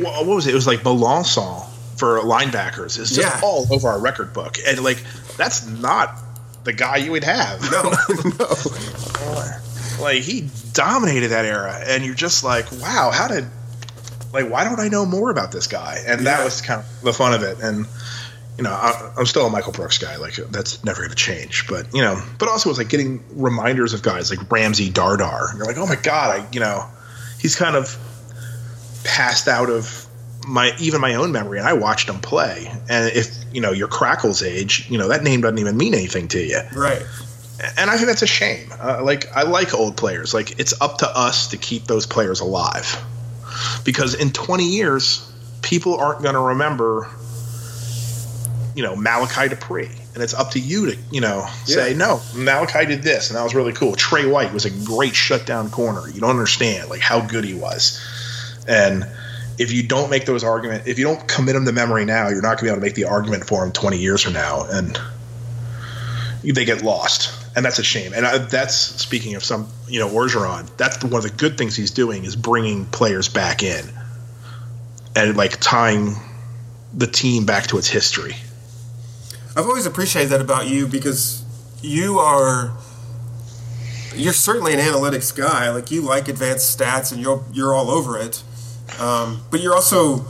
Well, 0.00 0.24
what 0.24 0.36
was 0.36 0.46
it? 0.46 0.52
It 0.52 0.54
was 0.54 0.66
like 0.66 0.80
Belançon 0.80 1.68
for 1.98 2.18
linebackers. 2.20 2.98
It's 2.98 3.14
just 3.14 3.20
yeah. 3.20 3.40
all 3.42 3.66
over 3.72 3.88
our 3.88 4.00
record 4.00 4.32
book, 4.32 4.56
and 4.66 4.82
like 4.82 5.02
that's 5.36 5.66
not 5.66 6.18
the 6.64 6.72
guy 6.72 6.96
you 6.96 7.12
would 7.12 7.24
have. 7.24 7.62
No, 7.70 7.82
no. 8.38 10.02
like 10.02 10.22
he 10.22 10.48
dominated 10.72 11.28
that 11.28 11.44
era, 11.44 11.80
and 11.86 12.04
you're 12.04 12.14
just 12.14 12.42
like, 12.42 12.70
wow, 12.72 13.10
how 13.12 13.28
did 13.28 13.44
like 14.32 14.50
why 14.50 14.64
don't 14.64 14.80
I 14.80 14.88
know 14.88 15.06
more 15.06 15.30
about 15.30 15.52
this 15.52 15.68
guy? 15.68 16.02
And 16.06 16.20
yeah. 16.20 16.36
that 16.36 16.44
was 16.44 16.60
kind 16.60 16.80
of 16.80 17.02
the 17.02 17.12
fun 17.12 17.34
of 17.34 17.42
it. 17.42 17.60
And 17.60 17.86
you 18.58 18.64
know, 18.64 18.70
I, 18.70 19.12
am 19.18 19.26
still 19.26 19.46
a 19.46 19.50
Michael 19.50 19.72
Brooks 19.72 19.98
guy. 19.98 20.16
Like 20.16 20.34
that's 20.34 20.82
never 20.84 21.00
going 21.00 21.10
to 21.10 21.16
change. 21.16 21.66
But 21.68 21.94
you 21.94 22.02
know, 22.02 22.20
but 22.38 22.48
also 22.48 22.70
it's 22.70 22.78
like 22.78 22.88
getting 22.88 23.22
reminders 23.32 23.94
of 23.94 24.02
guys 24.02 24.30
like 24.30 24.50
Ramsey 24.50 24.90
Dardar. 24.90 25.50
And 25.50 25.58
you're 25.58 25.66
like, 25.66 25.78
oh 25.78 25.86
my 25.86 25.96
god, 25.96 26.40
I 26.40 26.46
you 26.52 26.60
know, 26.60 26.88
he's 27.44 27.56
kind 27.56 27.76
of 27.76 27.94
passed 29.04 29.48
out 29.48 29.68
of 29.68 30.06
my 30.48 30.72
even 30.80 31.02
my 31.02 31.16
own 31.16 31.30
memory, 31.30 31.58
and 31.58 31.68
I 31.68 31.74
watched 31.74 32.08
him 32.08 32.18
play. 32.18 32.72
And 32.88 33.14
if 33.14 33.28
you 33.52 33.60
know 33.60 33.70
your 33.70 33.86
Crackles 33.86 34.42
age, 34.42 34.90
you 34.90 34.96
know 34.96 35.08
that 35.08 35.22
name 35.22 35.42
doesn't 35.42 35.58
even 35.58 35.76
mean 35.76 35.92
anything 35.92 36.28
to 36.28 36.42
you, 36.42 36.60
right? 36.74 37.02
And 37.78 37.90
I 37.90 37.96
think 37.96 38.06
that's 38.06 38.22
a 38.22 38.26
shame. 38.26 38.72
Uh, 38.82 39.04
like 39.04 39.30
I 39.36 39.42
like 39.42 39.74
old 39.74 39.98
players. 39.98 40.32
Like 40.32 40.58
it's 40.58 40.80
up 40.80 40.98
to 40.98 41.08
us 41.08 41.48
to 41.48 41.58
keep 41.58 41.84
those 41.84 42.06
players 42.06 42.40
alive, 42.40 42.96
because 43.84 44.14
in 44.14 44.30
20 44.30 44.64
years, 44.64 45.30
people 45.60 45.96
aren't 45.98 46.22
going 46.22 46.34
to 46.34 46.40
remember, 46.40 47.10
you 48.74 48.82
know, 48.82 48.96
Malachi 48.96 49.50
Dupre, 49.50 49.90
and 50.14 50.22
it's 50.22 50.34
up 50.34 50.52
to 50.52 50.60
you 50.60 50.92
to 50.92 50.98
you 51.10 51.20
know 51.20 51.46
say 51.64 51.90
yeah. 51.90 51.96
no. 51.96 52.20
Malachi 52.34 52.86
did 52.86 53.02
this, 53.02 53.30
and 53.30 53.36
that 53.36 53.42
was 53.42 53.54
really 53.54 53.72
cool. 53.72 53.94
Trey 53.94 54.26
White 54.26 54.52
was 54.52 54.64
a 54.64 54.70
great 54.70 55.14
shutdown 55.14 55.70
corner. 55.70 56.08
You 56.08 56.20
don't 56.20 56.30
understand 56.30 56.88
like 56.88 57.00
how 57.00 57.20
good 57.20 57.44
he 57.44 57.54
was, 57.54 58.00
and 58.66 59.06
if 59.58 59.72
you 59.72 59.82
don't 59.86 60.10
make 60.10 60.26
those 60.26 60.44
arguments, 60.44 60.86
if 60.86 60.98
you 60.98 61.04
don't 61.04 61.26
commit 61.28 61.54
them 61.54 61.64
to 61.64 61.72
memory 61.72 62.04
now, 62.04 62.28
you're 62.28 62.42
not 62.42 62.58
going 62.58 62.58
to 62.58 62.64
be 62.64 62.68
able 62.68 62.80
to 62.80 62.82
make 62.82 62.94
the 62.94 63.04
argument 63.04 63.46
for 63.46 63.62
them 63.62 63.72
20 63.72 63.98
years 63.98 64.22
from 64.22 64.32
now, 64.32 64.64
and 64.68 64.98
they 66.42 66.64
get 66.64 66.82
lost, 66.82 67.32
and 67.56 67.64
that's 67.64 67.78
a 67.78 67.84
shame. 67.84 68.12
And 68.12 68.26
I, 68.26 68.38
that's 68.38 68.74
speaking 68.74 69.34
of 69.34 69.44
some, 69.44 69.68
you 69.88 70.00
know, 70.00 70.08
Orgeron. 70.08 70.68
That's 70.76 70.98
the, 70.98 71.06
one 71.06 71.24
of 71.24 71.30
the 71.30 71.36
good 71.36 71.56
things 71.56 71.76
he's 71.76 71.92
doing 71.92 72.24
is 72.24 72.36
bringing 72.36 72.84
players 72.86 73.28
back 73.28 73.62
in, 73.62 73.84
and 75.16 75.36
like 75.36 75.58
tying 75.60 76.14
the 76.92 77.06
team 77.06 77.46
back 77.46 77.68
to 77.68 77.78
its 77.78 77.88
history. 77.88 78.36
I've 79.56 79.66
always 79.66 79.86
appreciated 79.86 80.30
that 80.30 80.40
about 80.40 80.66
you 80.68 80.86
because 80.86 81.44
you 81.80 82.18
are 82.18 82.72
you're 84.16 84.32
certainly 84.32 84.72
an 84.72 84.80
analytics 84.80 85.34
guy. 85.34 85.70
Like 85.70 85.90
you 85.90 86.02
like 86.02 86.28
advanced 86.28 86.78
stats, 86.78 87.12
and 87.12 87.20
you're 87.20 87.44
you're 87.52 87.74
all 87.74 87.90
over 87.90 88.18
it. 88.18 88.42
Um, 89.00 89.42
but 89.50 89.60
you're 89.60 89.74
also 89.74 90.24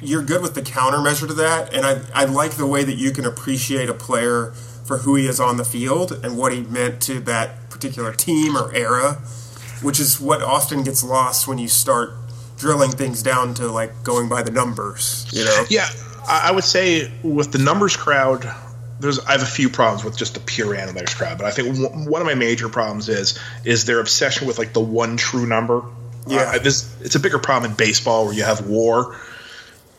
you're 0.00 0.22
good 0.22 0.42
with 0.42 0.54
the 0.54 0.62
countermeasure 0.62 1.28
to 1.28 1.34
that, 1.34 1.72
and 1.72 1.86
I 1.86 2.00
I 2.14 2.24
like 2.24 2.52
the 2.52 2.66
way 2.66 2.84
that 2.84 2.94
you 2.94 3.12
can 3.12 3.24
appreciate 3.24 3.88
a 3.88 3.94
player 3.94 4.52
for 4.84 4.98
who 4.98 5.14
he 5.14 5.26
is 5.26 5.38
on 5.38 5.56
the 5.56 5.64
field 5.64 6.12
and 6.24 6.36
what 6.36 6.52
he 6.52 6.62
meant 6.62 7.00
to 7.02 7.20
that 7.20 7.70
particular 7.70 8.12
team 8.12 8.56
or 8.56 8.74
era, 8.74 9.14
which 9.80 10.00
is 10.00 10.20
what 10.20 10.42
often 10.42 10.82
gets 10.82 11.04
lost 11.04 11.46
when 11.46 11.58
you 11.58 11.68
start 11.68 12.14
drilling 12.56 12.90
things 12.90 13.22
down 13.22 13.54
to 13.54 13.66
like 13.68 14.02
going 14.02 14.28
by 14.28 14.42
the 14.42 14.50
numbers. 14.50 15.26
You 15.32 15.44
know? 15.44 15.64
Yeah, 15.68 15.88
I 16.26 16.52
would 16.52 16.64
say 16.64 17.10
with 17.22 17.52
the 17.52 17.58
numbers 17.58 17.96
crowd, 17.96 18.48
there's 19.00 19.18
I 19.18 19.32
have 19.32 19.42
a 19.42 19.46
few 19.46 19.68
problems 19.68 20.04
with 20.04 20.16
just 20.16 20.34
the 20.34 20.40
pure 20.40 20.74
analytics 20.74 21.16
crowd, 21.16 21.38
but 21.38 21.46
I 21.46 21.50
think 21.50 21.76
w- 21.76 22.10
one 22.10 22.20
of 22.20 22.26
my 22.26 22.34
major 22.34 22.68
problems 22.68 23.08
is 23.08 23.38
is 23.64 23.84
their 23.84 24.00
obsession 24.00 24.46
with 24.46 24.58
like 24.58 24.72
the 24.72 24.80
one 24.80 25.16
true 25.16 25.46
number. 25.46 25.82
Yeah. 26.26 26.52
Uh, 26.54 26.58
this 26.58 26.94
it's 27.02 27.16
a 27.16 27.20
bigger 27.20 27.38
problem 27.38 27.72
in 27.72 27.76
baseball 27.76 28.24
where 28.24 28.34
you 28.34 28.44
have 28.44 28.66
WAR. 28.66 29.16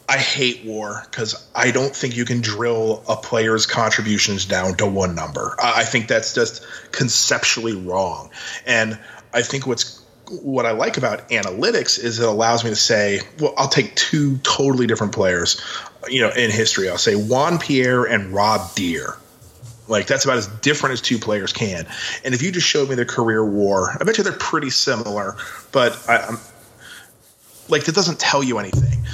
I 0.08 0.18
hate 0.18 0.66
WAR 0.66 1.06
because 1.10 1.48
I 1.56 1.72
don't 1.72 1.96
think 1.96 2.16
you 2.16 2.26
can 2.26 2.42
drill 2.42 3.04
a 3.08 3.16
player's 3.16 3.66
contributions 3.66 4.46
down 4.46 4.76
to 4.76 4.86
one 4.86 5.16
number. 5.16 5.56
I, 5.60 5.82
I 5.82 5.84
think 5.84 6.08
that's 6.08 6.34
just 6.34 6.66
conceptually 6.92 7.76
wrong, 7.76 8.30
and 8.66 8.98
I 9.34 9.42
think 9.42 9.68
what's 9.68 10.02
what 10.42 10.66
I 10.66 10.72
like 10.72 10.98
about 10.98 11.30
analytics 11.30 12.00
is 12.00 12.20
it 12.20 12.28
allows 12.28 12.64
me 12.64 12.70
to 12.70 12.76
say, 12.76 13.20
well, 13.40 13.54
I'll 13.58 13.68
take 13.68 13.96
two 13.96 14.38
totally 14.38 14.88
different 14.88 15.14
players, 15.14 15.62
you 16.10 16.22
know, 16.22 16.30
in 16.30 16.52
history. 16.52 16.90
I'll 16.90 16.98
say 16.98 17.16
Juan 17.16 17.60
Pierre 17.60 18.06
and 18.06 18.34
Rob 18.34 18.76
Deer. 18.76 19.16
Like 19.88 20.08
that's 20.08 20.24
about 20.26 20.38
as 20.38 20.48
different 20.48 20.94
as 20.94 21.02
two 21.02 21.20
players 21.20 21.52
can. 21.52 21.86
And 22.24 22.34
if 22.34 22.42
you 22.42 22.52
just 22.52 22.68
showed 22.68 22.90
me 22.90 22.96
their 22.96 23.06
career 23.06 23.44
WAR, 23.44 23.98
I 24.00 24.04
bet 24.04 24.18
you 24.18 24.24
they're 24.24 24.34
pretty 24.34 24.70
similar, 24.70 25.36
but 25.72 26.02
I, 26.08 26.20
I'm 26.20 26.38
like 27.70 27.86
that 27.86 27.96
doesn't 27.96 28.20
tell 28.20 28.44
you 28.44 28.60
anything. 28.60 29.06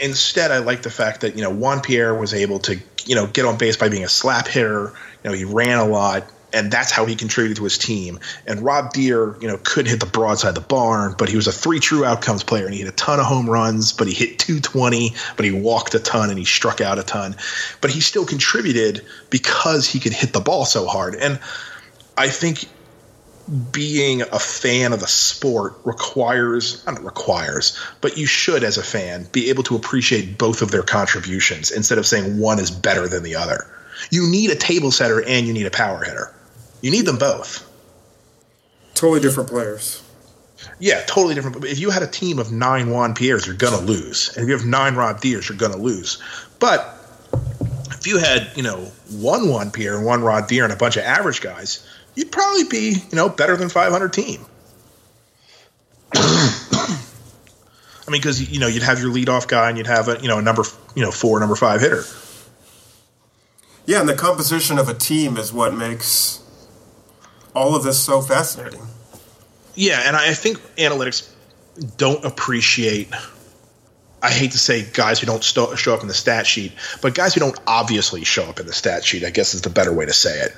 Instead, 0.00 0.50
I 0.50 0.58
like 0.58 0.82
the 0.82 0.90
fact 0.90 1.22
that 1.22 1.36
you 1.36 1.42
know 1.42 1.50
Juan 1.50 1.80
Pierre 1.80 2.14
was 2.14 2.32
able 2.32 2.60
to 2.60 2.80
you 3.06 3.14
know 3.14 3.26
get 3.26 3.44
on 3.44 3.58
base 3.58 3.76
by 3.76 3.88
being 3.88 4.04
a 4.04 4.08
slap 4.08 4.46
hitter. 4.46 4.92
You 5.24 5.30
know 5.30 5.32
he 5.32 5.44
ran 5.44 5.78
a 5.78 5.86
lot, 5.86 6.30
and 6.54 6.70
that's 6.70 6.92
how 6.92 7.04
he 7.04 7.16
contributed 7.16 7.56
to 7.56 7.64
his 7.64 7.76
team. 7.76 8.20
And 8.46 8.60
Rob 8.60 8.92
Deer, 8.92 9.36
you 9.40 9.48
know, 9.48 9.58
couldn't 9.62 9.90
hit 9.90 10.00
the 10.00 10.06
broadside 10.06 10.50
of 10.50 10.54
the 10.54 10.60
barn, 10.60 11.14
but 11.18 11.28
he 11.28 11.36
was 11.36 11.48
a 11.48 11.52
three 11.52 11.80
true 11.80 12.04
outcomes 12.04 12.44
player, 12.44 12.64
and 12.64 12.72
he 12.72 12.80
hit 12.80 12.88
a 12.88 12.96
ton 12.96 13.18
of 13.18 13.26
home 13.26 13.50
runs. 13.50 13.92
But 13.92 14.06
he 14.06 14.14
hit 14.14 14.38
220, 14.38 15.14
but 15.36 15.44
he 15.44 15.50
walked 15.50 15.94
a 15.94 15.98
ton, 15.98 16.30
and 16.30 16.38
he 16.38 16.44
struck 16.44 16.80
out 16.80 16.98
a 16.98 17.02
ton. 17.02 17.36
But 17.80 17.90
he 17.90 18.00
still 18.00 18.24
contributed 18.24 19.04
because 19.30 19.86
he 19.86 19.98
could 19.98 20.12
hit 20.12 20.32
the 20.32 20.40
ball 20.40 20.64
so 20.64 20.86
hard. 20.86 21.16
And 21.16 21.40
I 22.16 22.28
think 22.28 22.66
being 23.72 24.22
a 24.22 24.38
fan 24.38 24.92
of 24.92 25.00
the 25.00 25.06
sport 25.06 25.74
requires 25.84 26.84
not 26.86 27.04
requires 27.04 27.78
but 28.00 28.16
you 28.16 28.24
should 28.24 28.64
as 28.64 28.78
a 28.78 28.82
fan 28.82 29.28
be 29.32 29.50
able 29.50 29.62
to 29.62 29.76
appreciate 29.76 30.38
both 30.38 30.62
of 30.62 30.70
their 30.70 30.82
contributions 30.82 31.70
instead 31.70 31.98
of 31.98 32.06
saying 32.06 32.38
one 32.38 32.58
is 32.58 32.70
better 32.70 33.06
than 33.06 33.22
the 33.22 33.36
other 33.36 33.66
you 34.10 34.26
need 34.30 34.50
a 34.50 34.54
table 34.54 34.90
setter 34.90 35.22
and 35.28 35.46
you 35.46 35.52
need 35.52 35.66
a 35.66 35.70
power 35.70 36.02
hitter 36.02 36.32
you 36.84 36.90
need 36.90 37.06
them 37.06 37.16
both. 37.16 37.66
Totally 38.92 39.20
different 39.20 39.48
players. 39.48 40.02
yeah 40.78 41.02
totally 41.06 41.34
different. 41.34 41.58
But 41.58 41.70
if 41.70 41.78
you 41.78 41.88
had 41.88 42.02
a 42.02 42.06
team 42.06 42.38
of 42.38 42.52
nine 42.52 42.90
juan 42.90 43.14
pierres 43.14 43.46
you're 43.46 43.56
gonna 43.56 43.80
lose. 43.80 44.28
And 44.36 44.44
if 44.44 44.48
you 44.50 44.54
have 44.54 44.66
nine 44.66 44.94
rob 44.94 45.22
deers 45.22 45.48
you're 45.48 45.56
gonna 45.56 45.78
lose. 45.78 46.22
But 46.58 46.94
if 47.92 48.06
you 48.06 48.18
had 48.18 48.50
you 48.54 48.62
know 48.62 48.92
one 49.10 49.48
juan 49.48 49.70
pierre 49.70 49.96
and 49.96 50.04
one 50.04 50.22
rob 50.22 50.46
deer 50.46 50.64
and 50.64 50.74
a 50.74 50.76
bunch 50.76 50.98
of 50.98 51.04
average 51.04 51.40
guys 51.40 51.88
you'd 52.14 52.30
probably 52.30 52.64
be 52.64 52.90
you 52.90 53.16
know 53.16 53.30
better 53.30 53.56
than 53.56 53.70
500 53.70 54.12
team. 54.12 54.44
I 56.14 58.10
mean, 58.10 58.20
because 58.20 58.52
you 58.52 58.60
know 58.60 58.66
you'd 58.66 58.82
have 58.82 59.00
your 59.00 59.10
leadoff 59.10 59.48
guy 59.48 59.70
and 59.70 59.78
you'd 59.78 59.86
have 59.86 60.08
a 60.08 60.20
you 60.20 60.28
know 60.28 60.36
a 60.36 60.42
number 60.42 60.64
you 60.94 61.02
know 61.02 61.10
four, 61.10 61.40
number 61.40 61.56
five 61.56 61.80
hitter. 61.80 62.04
Yeah, 63.86 64.00
and 64.00 64.08
the 64.08 64.14
composition 64.14 64.78
of 64.78 64.90
a 64.90 64.94
team 64.94 65.38
is 65.38 65.50
what 65.50 65.74
makes 65.74 66.43
all 67.54 67.74
of 67.76 67.84
this 67.84 67.98
so 67.98 68.20
fascinating. 68.20 68.80
Yeah, 69.74 70.02
and 70.04 70.16
I 70.16 70.34
think 70.34 70.58
analytics 70.76 71.28
don't 71.96 72.24
appreciate. 72.24 73.08
I 74.22 74.30
hate 74.30 74.52
to 74.52 74.58
say 74.58 74.86
guys 74.90 75.20
who 75.20 75.26
don't 75.26 75.44
sto- 75.44 75.74
show 75.74 75.92
up 75.92 76.00
in 76.00 76.08
the 76.08 76.14
stat 76.14 76.46
sheet, 76.46 76.72
but 77.02 77.14
guys 77.14 77.34
who 77.34 77.40
don't 77.40 77.58
obviously 77.66 78.24
show 78.24 78.44
up 78.44 78.58
in 78.58 78.66
the 78.66 78.72
stat 78.72 79.04
sheet, 79.04 79.22
I 79.22 79.28
guess 79.28 79.52
is 79.52 79.60
the 79.60 79.68
better 79.68 79.92
way 79.92 80.06
to 80.06 80.14
say 80.14 80.40
it. 80.40 80.56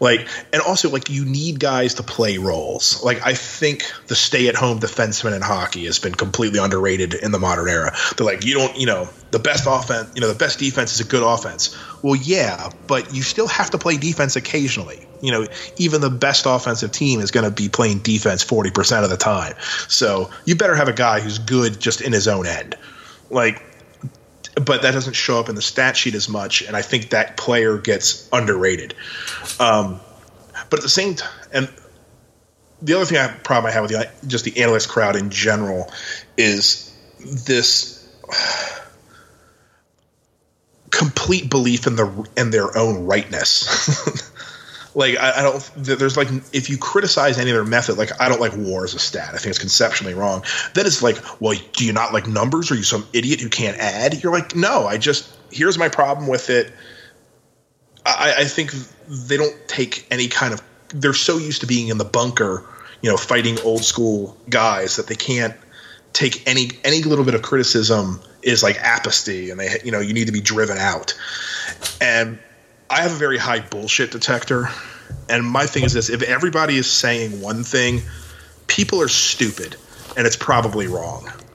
Like, 0.00 0.26
and 0.52 0.60
also 0.60 0.90
like 0.90 1.08
you 1.08 1.24
need 1.24 1.60
guys 1.60 1.94
to 1.94 2.02
play 2.02 2.38
roles. 2.38 3.04
Like, 3.04 3.24
I 3.24 3.34
think 3.34 3.84
the 4.08 4.16
stay-at-home 4.16 4.80
defenseman 4.80 5.36
in 5.36 5.42
hockey 5.42 5.84
has 5.84 6.00
been 6.00 6.16
completely 6.16 6.58
underrated 6.58 7.14
in 7.14 7.30
the 7.30 7.38
modern 7.38 7.68
era. 7.68 7.94
They're 8.16 8.26
like, 8.26 8.44
you 8.44 8.54
don't, 8.54 8.76
you 8.76 8.86
know, 8.86 9.08
the 9.30 9.38
best 9.38 9.66
offense, 9.68 10.10
you 10.16 10.20
know, 10.20 10.28
the 10.28 10.34
best 10.34 10.58
defense 10.58 10.92
is 10.92 10.98
a 10.98 11.08
good 11.08 11.22
offense. 11.22 11.76
Well, 12.02 12.16
yeah, 12.16 12.70
but 12.88 13.14
you 13.14 13.22
still 13.22 13.46
have 13.46 13.70
to 13.70 13.78
play 13.78 13.98
defense 13.98 14.34
occasionally. 14.34 15.06
You 15.20 15.32
know, 15.32 15.46
even 15.76 16.00
the 16.00 16.10
best 16.10 16.44
offensive 16.46 16.92
team 16.92 17.20
is 17.20 17.30
going 17.30 17.44
to 17.44 17.50
be 17.50 17.68
playing 17.68 18.00
defense 18.00 18.44
40% 18.44 19.04
of 19.04 19.10
the 19.10 19.16
time. 19.16 19.54
So 19.88 20.30
you 20.44 20.56
better 20.56 20.74
have 20.74 20.88
a 20.88 20.92
guy 20.92 21.20
who's 21.20 21.38
good 21.38 21.80
just 21.80 22.00
in 22.00 22.12
his 22.12 22.28
own 22.28 22.46
end. 22.46 22.76
Like, 23.30 23.62
but 24.54 24.82
that 24.82 24.92
doesn't 24.92 25.14
show 25.14 25.38
up 25.38 25.48
in 25.48 25.54
the 25.54 25.62
stat 25.62 25.96
sheet 25.96 26.14
as 26.14 26.28
much, 26.28 26.62
and 26.62 26.76
I 26.76 26.82
think 26.82 27.10
that 27.10 27.36
player 27.36 27.76
gets 27.76 28.28
underrated. 28.32 28.94
Um, 29.60 30.00
but 30.70 30.78
at 30.78 30.82
the 30.82 30.88
same 30.88 31.14
time, 31.14 31.30
and 31.52 31.68
the 32.80 32.94
other 32.94 33.04
thing 33.04 33.18
I 33.18 33.28
problem 33.28 33.70
I 33.70 33.74
have 33.74 33.82
with 33.82 33.92
the, 33.92 34.10
just 34.26 34.44
the 34.44 34.62
analyst 34.62 34.88
crowd 34.88 35.16
in 35.16 35.30
general 35.30 35.92
is 36.36 36.94
this 37.20 38.06
complete 40.90 41.50
belief 41.50 41.86
in 41.86 41.96
the 41.96 42.28
in 42.36 42.50
their 42.50 42.76
own 42.76 43.06
rightness. 43.06 44.32
like 44.96 45.18
I, 45.18 45.40
I, 45.40 45.42
don't 45.42 45.72
there's 45.76 46.16
like 46.16 46.28
if 46.54 46.70
you 46.70 46.78
criticize 46.78 47.38
any 47.38 47.50
of 47.50 47.54
their 47.54 47.64
method 47.64 47.98
like 47.98 48.18
i 48.18 48.30
don't 48.30 48.40
like 48.40 48.56
war 48.56 48.82
as 48.82 48.94
a 48.94 48.98
stat. 48.98 49.28
I 49.34 49.36
think 49.36 49.48
it's 49.48 49.58
conceptually 49.58 50.14
wrong. 50.14 50.42
Then 50.74 50.86
it's 50.86 51.02
like 51.02 51.18
well 51.38 51.56
do 51.74 51.84
you 51.84 51.92
not 51.92 52.12
like 52.12 52.26
numbers? 52.26 52.70
Are 52.72 52.74
you 52.74 52.82
some 52.82 53.06
idiot 53.12 53.40
who 53.40 53.50
can't 53.50 53.76
add? 53.78 54.22
You're 54.22 54.32
like 54.32 54.56
no 54.56 54.86
i 54.86 54.96
just 54.96 55.32
here's 55.52 55.78
my 55.78 55.90
problem 55.90 56.26
with 56.26 56.50
it. 56.50 56.72
I, 58.04 58.34
I 58.38 58.44
think 58.44 58.72
they 59.08 59.36
don't 59.36 59.54
take 59.68 60.06
any 60.10 60.28
kind 60.28 60.54
of 60.54 60.62
they're 60.88 61.12
so 61.12 61.36
used 61.36 61.60
to 61.60 61.66
being 61.66 61.88
in 61.88 61.98
the 61.98 62.04
bunker 62.04 62.64
you 63.02 63.10
know 63.10 63.18
fighting 63.18 63.60
old 63.60 63.84
school 63.84 64.36
guys 64.48 64.96
that 64.96 65.08
they 65.08 65.14
can't 65.14 65.54
take 66.14 66.48
any 66.48 66.70
any 66.84 67.02
little 67.02 67.24
bit 67.24 67.34
of 67.34 67.42
criticism 67.42 68.18
is 68.42 68.62
like 68.62 68.76
apathy 68.80 69.50
and 69.50 69.60
they 69.60 69.76
you 69.84 69.92
know 69.92 70.00
you 70.00 70.14
need 70.14 70.26
to 70.26 70.32
be 70.32 70.40
driven 70.40 70.78
out. 70.78 71.12
And 72.00 72.38
I 72.88 73.02
have 73.02 73.12
a 73.12 73.16
very 73.16 73.38
high 73.38 73.60
bullshit 73.60 74.10
detector. 74.10 74.68
And 75.28 75.44
my 75.44 75.66
thing 75.66 75.84
is 75.84 75.92
this 75.92 76.08
if 76.08 76.22
everybody 76.22 76.76
is 76.76 76.90
saying 76.90 77.40
one 77.40 77.64
thing, 77.64 78.02
people 78.66 79.00
are 79.00 79.08
stupid 79.08 79.76
and 80.16 80.26
it's 80.26 80.36
probably 80.36 80.86
wrong. 80.86 81.30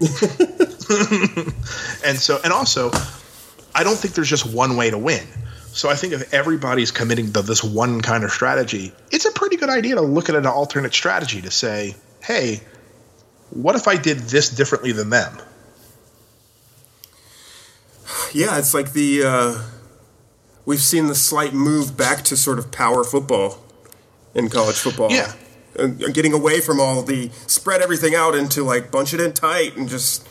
and 2.05 2.17
so, 2.17 2.39
and 2.43 2.53
also, 2.53 2.91
I 3.73 3.83
don't 3.83 3.97
think 3.97 4.13
there's 4.13 4.29
just 4.29 4.45
one 4.45 4.75
way 4.75 4.89
to 4.89 4.97
win. 4.97 5.25
So 5.73 5.89
I 5.89 5.95
think 5.95 6.13
if 6.13 6.33
everybody's 6.33 6.91
committing 6.91 7.31
to 7.31 7.41
this 7.41 7.63
one 7.63 8.01
kind 8.01 8.25
of 8.25 8.31
strategy, 8.31 8.91
it's 9.09 9.25
a 9.25 9.31
pretty 9.31 9.55
good 9.55 9.69
idea 9.69 9.95
to 9.95 10.01
look 10.01 10.27
at 10.29 10.35
an 10.35 10.45
alternate 10.45 10.93
strategy 10.93 11.41
to 11.41 11.51
say, 11.51 11.95
hey, 12.21 12.59
what 13.51 13.75
if 13.75 13.87
I 13.87 13.95
did 13.95 14.17
this 14.19 14.49
differently 14.49 14.91
than 14.91 15.09
them? 15.09 15.37
Yeah, 18.33 18.57
it's 18.59 18.73
like 18.73 18.91
the. 18.91 19.23
Uh 19.23 19.63
we've 20.65 20.81
seen 20.81 21.07
the 21.07 21.15
slight 21.15 21.53
move 21.53 21.97
back 21.97 22.23
to 22.25 22.37
sort 22.37 22.59
of 22.59 22.71
power 22.71 23.03
football 23.03 23.57
in 24.33 24.49
college 24.49 24.77
football. 24.77 25.11
Yeah. 25.11 25.33
And 25.77 26.13
getting 26.13 26.33
away 26.33 26.59
from 26.59 26.79
all 26.79 27.01
the 27.01 27.29
spread 27.47 27.81
everything 27.81 28.13
out 28.13 28.35
into 28.35 28.63
like 28.63 28.91
bunch 28.91 29.13
it 29.13 29.21
in 29.21 29.33
tight 29.33 29.77
and 29.77 29.87
just 29.87 30.27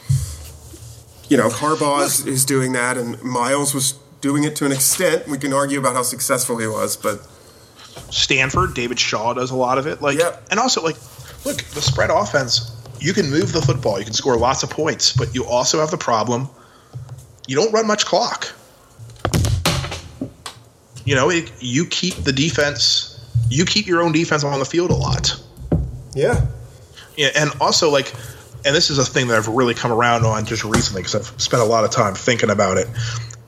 you 1.29 1.37
know, 1.37 1.49
Harbaugh 1.49 2.05
is, 2.05 2.27
is 2.27 2.45
doing 2.45 2.73
that 2.73 2.99
and 2.99 3.23
Miles 3.23 3.73
was 3.73 3.93
doing 4.21 4.45
it 4.45 4.57
to 4.57 4.67
an 4.67 4.73
extent. 4.73 5.29
We 5.29 5.39
can 5.39 5.53
argue 5.53 5.79
about 5.79 5.95
how 5.95 6.03
successful 6.03 6.59
he 6.59 6.67
was, 6.67 6.97
but 6.97 7.27
Stanford, 8.11 8.75
David 8.75 8.99
Shaw 8.99 9.33
does 9.35 9.51
a 9.51 9.57
lot 9.57 9.79
of 9.79 9.87
it. 9.87 10.03
Like 10.03 10.19
Yep. 10.19 10.49
and 10.51 10.61
also 10.61 10.83
like 10.83 10.97
look, 11.45 11.59
the 11.63 11.81
spread 11.81 12.11
offense, 12.11 12.77
you 13.01 13.15
can 13.15 13.31
move 13.31 13.53
the 13.53 13.63
football, 13.63 13.99
you 13.99 14.05
can 14.05 14.13
score 14.13 14.37
lots 14.37 14.63
of 14.63 14.71
points, 14.71 15.13
but 15.17 15.35
you 15.35 15.47
also 15.47 15.81
have 15.81 15.91
the 15.91 15.97
problem 15.99 16.49
you 17.47 17.57
don't 17.57 17.73
run 17.73 17.87
much 17.87 18.05
clock 18.07 18.53
you 21.11 21.17
know, 21.17 21.29
it, 21.29 21.51
you 21.59 21.87
keep 21.87 22.15
the 22.15 22.33
defense, 22.33 23.19
you 23.49 23.65
keep 23.65 23.89
your 23.89 24.01
own 24.01 24.13
defense 24.13 24.45
on 24.45 24.57
the 24.61 24.65
field 24.65 24.93
a 24.93 24.95
lot. 24.95 25.43
yeah. 26.15 26.47
Yeah, 27.17 27.31
and 27.35 27.51
also 27.61 27.91
like, 27.91 28.15
and 28.65 28.77
this 28.77 28.91
is 28.91 28.99
a 28.99 29.05
thing 29.05 29.27
that 29.27 29.37
I've 29.37 29.49
really 29.49 29.75
come 29.75 29.91
around 29.91 30.25
on 30.25 30.47
just 30.47 30.63
recently 30.63 31.03
because 31.03 31.17
I've 31.17 31.43
spent 31.43 31.65
a 31.65 31.67
lot 31.67 31.85
of 31.85 31.91
time 31.91 32.15
thinking 32.15 32.49
about 32.49 32.79
it, 32.79 32.87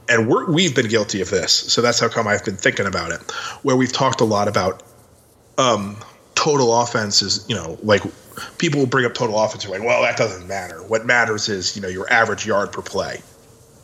and 0.08 0.28
we're, 0.28 0.50
we've 0.50 0.74
been 0.74 0.88
guilty 0.88 1.20
of 1.20 1.30
this. 1.30 1.52
So 1.52 1.82
that's 1.82 2.00
how 2.00 2.08
come 2.08 2.26
I've 2.26 2.44
been 2.44 2.56
thinking 2.56 2.86
about 2.86 3.12
it, 3.12 3.30
where 3.62 3.76
we've 3.76 3.92
talked 3.92 4.20
a 4.20 4.24
lot 4.24 4.48
about 4.48 4.82
um, 5.56 5.96
total 6.34 6.76
offense 6.82 7.22
is, 7.22 7.46
you 7.48 7.54
know, 7.54 7.78
like 7.84 8.02
people 8.58 8.80
will 8.80 8.88
bring 8.88 9.06
up 9.06 9.14
total 9.14 9.38
offense, 9.38 9.62
you're 9.62 9.72
like, 9.72 9.86
well, 9.86 10.02
that 10.02 10.16
doesn't 10.16 10.48
matter. 10.48 10.82
What 10.82 11.06
matters 11.06 11.48
is, 11.48 11.76
you 11.76 11.82
know, 11.82 11.88
your 11.88 12.12
average 12.12 12.44
yard 12.44 12.72
per 12.72 12.82
play. 12.82 13.22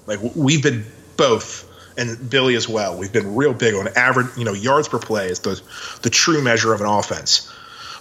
Like 0.06 0.18
we've 0.34 0.64
been 0.64 0.84
both 1.16 1.67
and 1.98 2.30
Billy 2.30 2.54
as 2.54 2.68
well. 2.68 2.96
We've 2.96 3.12
been 3.12 3.34
real 3.34 3.52
big 3.52 3.74
on 3.74 3.88
average, 3.88 4.28
you 4.36 4.44
know, 4.44 4.54
yards 4.54 4.88
per 4.88 4.98
play 4.98 5.28
is 5.28 5.40
the 5.40 5.60
the 6.02 6.10
true 6.10 6.40
measure 6.40 6.72
of 6.72 6.80
an 6.80 6.86
offense. 6.86 7.52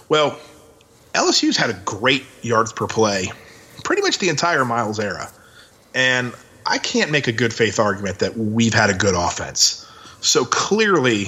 Well, 0.08 0.38
LSU's 1.12 1.56
had 1.56 1.70
a 1.70 1.74
great 1.74 2.24
yards 2.42 2.72
per 2.72 2.86
play 2.86 3.30
pretty 3.84 4.02
much 4.02 4.18
the 4.18 4.28
entire 4.28 4.64
Miles 4.64 5.00
era. 5.00 5.30
And 5.94 6.32
I 6.66 6.78
can't 6.78 7.10
make 7.10 7.26
a 7.26 7.32
good 7.32 7.52
faith 7.52 7.78
argument 7.78 8.20
that 8.20 8.36
we've 8.36 8.74
had 8.74 8.90
a 8.90 8.94
good 8.94 9.14
offense. 9.14 9.86
So 10.20 10.44
clearly, 10.44 11.26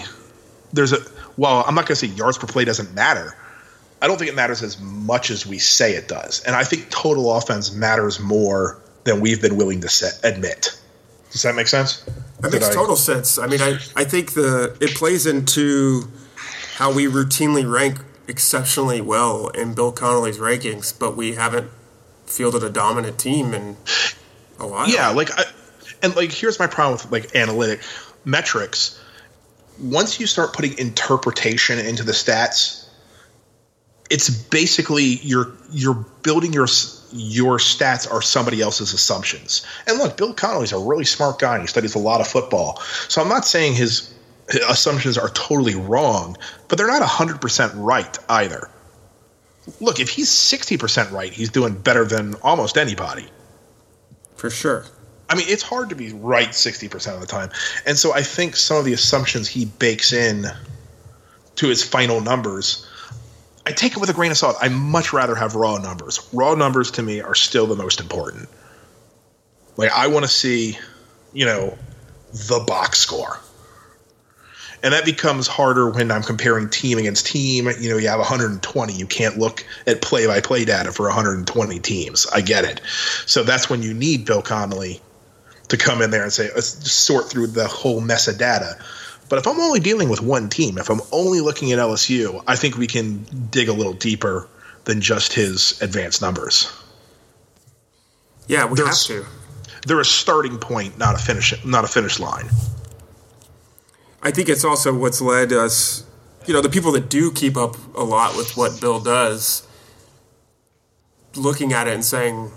there's 0.73 0.93
a. 0.93 0.99
Well, 1.37 1.65
I'm 1.67 1.75
not 1.75 1.87
going 1.87 1.97
to 1.97 2.07
say 2.07 2.09
yards 2.09 2.39
per 2.39 2.47
play 2.47 2.65
doesn't 2.65 2.95
matter. 2.95 3.35
I 4.03 4.07
don't 4.07 4.19
think 4.19 4.31
it 4.31 4.35
matters 4.35 4.63
as 4.63 4.81
much 4.81 5.31
as 5.31 5.47
we 5.47 5.59
say 5.59 5.95
it 5.95 6.09
does. 6.09 6.43
And 6.45 6.55
I 6.55 6.65
think 6.65 6.91
total 6.91 7.35
offense 7.35 7.73
matters 7.73 8.21
more 8.21 8.79
than 9.05 9.21
we've 9.21 9.41
been 9.41 9.57
willing 9.57 9.81
to 9.83 9.89
set, 9.89 10.21
admit. 10.23 10.79
Does 11.31 11.43
that 11.43 11.55
make 11.55 11.69
sense? 11.69 12.05
That 12.41 12.53
makes 12.53 12.69
I, 12.69 12.75
total 12.75 12.97
sense. 12.97 13.39
I 13.39 13.47
mean, 13.47 13.61
I, 13.61 13.79
I 13.97 14.05
think 14.05 14.33
the 14.33 14.77
it 14.81 14.95
plays 14.95 15.27
into 15.27 16.09
how 16.77 16.93
we 16.93 17.07
routinely 17.07 17.71
rank 17.71 17.99
exceptionally 18.27 19.01
well 19.01 19.49
in 19.49 19.75
Bill 19.75 19.93
Connolly's 19.93 20.39
rankings, 20.39 20.99
but 20.99 21.17
we 21.17 21.35
haven't 21.35 21.71
fielded 22.25 22.63
a 22.63 22.71
dominant 22.71 23.19
team 23.19 23.53
in 23.53 23.77
a 24.59 24.67
while. 24.67 24.89
Yeah, 24.89 25.09
like, 25.11 25.31
I, 25.37 25.45
and 26.03 26.15
like, 26.17 26.33
here's 26.33 26.59
my 26.59 26.67
problem 26.67 26.93
with 26.95 27.11
like 27.11 27.35
analytic 27.35 27.83
metrics. 28.25 28.99
Once 29.79 30.21
you 30.21 30.27
start 30.27 30.53
putting 30.55 30.79
interpretation 30.79 31.79
into 31.79 32.03
the 32.03 32.13
stats, 32.13 32.89
it's 34.11 34.31
basically 34.31 35.05
you're 35.23 35.53
you're 35.71 36.07
building 36.23 36.53
your 36.53 36.67
your 37.13 37.59
stats 37.59 38.11
are 38.11 38.23
somebody 38.23 38.61
else's 38.61 38.93
assumptions. 38.93 39.67
And 39.87 39.99
look, 39.99 40.17
Bill 40.17 40.33
Connolly's 40.33 40.73
a 40.73 40.79
really 40.79 41.05
smart 41.05 41.39
guy. 41.39 41.55
And 41.55 41.63
he 41.63 41.67
studies 41.67 41.95
a 41.95 41.99
lot 41.99 42.21
of 42.21 42.27
football. 42.27 42.81
So 43.09 43.21
I'm 43.21 43.29
not 43.29 43.45
saying 43.45 43.75
his, 43.75 44.13
his 44.51 44.63
assumptions 44.63 45.19
are 45.19 45.29
totally 45.31 45.75
wrong, 45.75 46.37
but 46.69 46.79
they're 46.79 46.87
not 46.87 47.03
100% 47.03 47.73
right 47.75 48.19
either. 48.29 48.71
Look, 49.81 50.01
if 50.01 50.09
he's 50.09 50.31
60% 50.31 51.13
right, 51.13 51.33
he's 51.33 51.51
doing 51.51 51.75
better 51.75 52.05
than 52.05 52.35
almost 52.37 52.77
anybody. 52.77 53.27
For 54.37 54.51
sure. 54.51 54.87
I 55.29 55.37
mean, 55.37 55.47
it's 55.49 55.63
hard 55.63 55.91
to 55.91 55.95
be 55.95 56.13
right 56.13 56.49
60% 56.49 57.15
of 57.15 57.21
the 57.21 57.27
time. 57.27 57.51
And 57.87 57.97
so 57.97 58.13
I 58.13 58.23
think 58.23 58.57
some 58.57 58.79
of 58.79 58.85
the 58.85 58.93
assumptions 58.93 59.47
he 59.47 59.65
bakes 59.65 60.13
in 60.13 60.47
to 61.57 61.69
his 61.69 61.85
final 61.85 62.21
numbers 62.21 62.87
I 63.67 63.73
take 63.73 63.93
it 63.93 63.99
with 63.99 64.11
a 64.11 64.15
grain 64.15 64.31
of 64.31 64.39
salt. 64.39 64.57
I 64.61 64.69
much 64.69 65.13
rather 65.13 65.35
have 65.35 65.55
raw 65.55 65.79
numbers. 65.79 66.29
Raw 66.33 66.55
numbers 66.55 66.93
to 66.93 67.03
me 67.03 67.21
are 67.21 67.35
still 67.35 67.67
the 67.67 67.77
most 67.77 68.01
important. 68.01 68.49
Like 69.77 69.93
I 69.93 70.09
want 70.09 70.25
to 70.25 70.31
see, 70.31 70.79
you 71.33 71.47
know, 71.47 71.77
the 72.33 72.65
box 72.67 72.99
score. 72.99 73.39
And 74.83 74.95
that 74.95 75.05
becomes 75.05 75.47
harder 75.47 75.91
when 75.91 76.11
I'm 76.11 76.23
comparing 76.23 76.71
team 76.71 76.97
against 76.97 77.27
team. 77.27 77.69
You 77.81 77.91
know, 77.91 77.99
you 77.99 78.09
have 78.09 78.19
120. 78.19 78.95
You 78.95 79.07
can't 79.07 79.37
look 79.37 79.65
at 79.87 80.01
play 80.01 80.27
by 80.27 80.41
play 80.41 80.65
data 80.65 80.91
for 80.91 81.07
120 81.07 81.79
teams. 81.81 82.27
I 82.27 82.41
get 82.41 82.65
it. 82.65 82.81
So 83.27 83.43
that's 83.43 83.69
when 83.69 83.83
you 83.83 83.93
need 83.93 84.25
Bill 84.25 84.41
Connolly 84.41 85.03
to 85.69 85.77
come 85.77 86.01
in 86.01 86.11
there 86.11 86.23
and 86.23 86.33
say, 86.33 86.49
let's 86.55 86.91
sort 86.91 87.31
through 87.31 87.49
the 87.49 87.69
whole 87.69 88.01
mess 88.01 88.27
of 88.27 88.39
data. 88.39 88.79
But 89.31 89.39
if 89.39 89.47
I'm 89.47 89.61
only 89.61 89.79
dealing 89.79 90.09
with 90.09 90.21
one 90.21 90.49
team, 90.49 90.77
if 90.77 90.91
I'm 90.91 91.01
only 91.13 91.41
looking 91.41 91.71
at 91.71 91.79
LSU, 91.79 92.43
I 92.49 92.57
think 92.57 92.77
we 92.77 92.89
can 92.89 93.25
dig 93.53 93.69
a 93.69 93.73
little 93.73 93.93
deeper 93.93 94.49
than 94.85 95.01
just 95.01 95.33
his 95.33 95.81
advanced 95.81 96.21
numbers. 96.21 96.77
Yeah, 98.49 98.67
we 98.67 98.75
There's, 98.75 99.07
have 99.07 99.17
to. 99.17 99.27
They're 99.87 100.01
a 100.01 100.05
starting 100.05 100.59
point, 100.59 100.99
not 100.99 101.15
a 101.15 101.19
finish, 101.19 101.65
not 101.65 101.85
a 101.85 101.87
finish 101.87 102.19
line. 102.19 102.47
I 104.21 104.33
think 104.33 104.49
it's 104.49 104.65
also 104.65 104.93
what's 104.93 105.21
led 105.21 105.53
us, 105.53 106.05
you 106.47 106.53
know, 106.53 106.61
the 106.61 106.69
people 106.69 106.91
that 106.93 107.09
do 107.09 107.31
keep 107.31 107.57
up 107.57 107.77
a 107.95 108.03
lot 108.03 108.37
with 108.37 108.57
what 108.57 108.81
Bill 108.81 108.99
does, 108.99 109.65
looking 111.37 111.73
at 111.73 111.87
it 111.87 111.95
and 111.95 112.05
saying, 112.05 112.51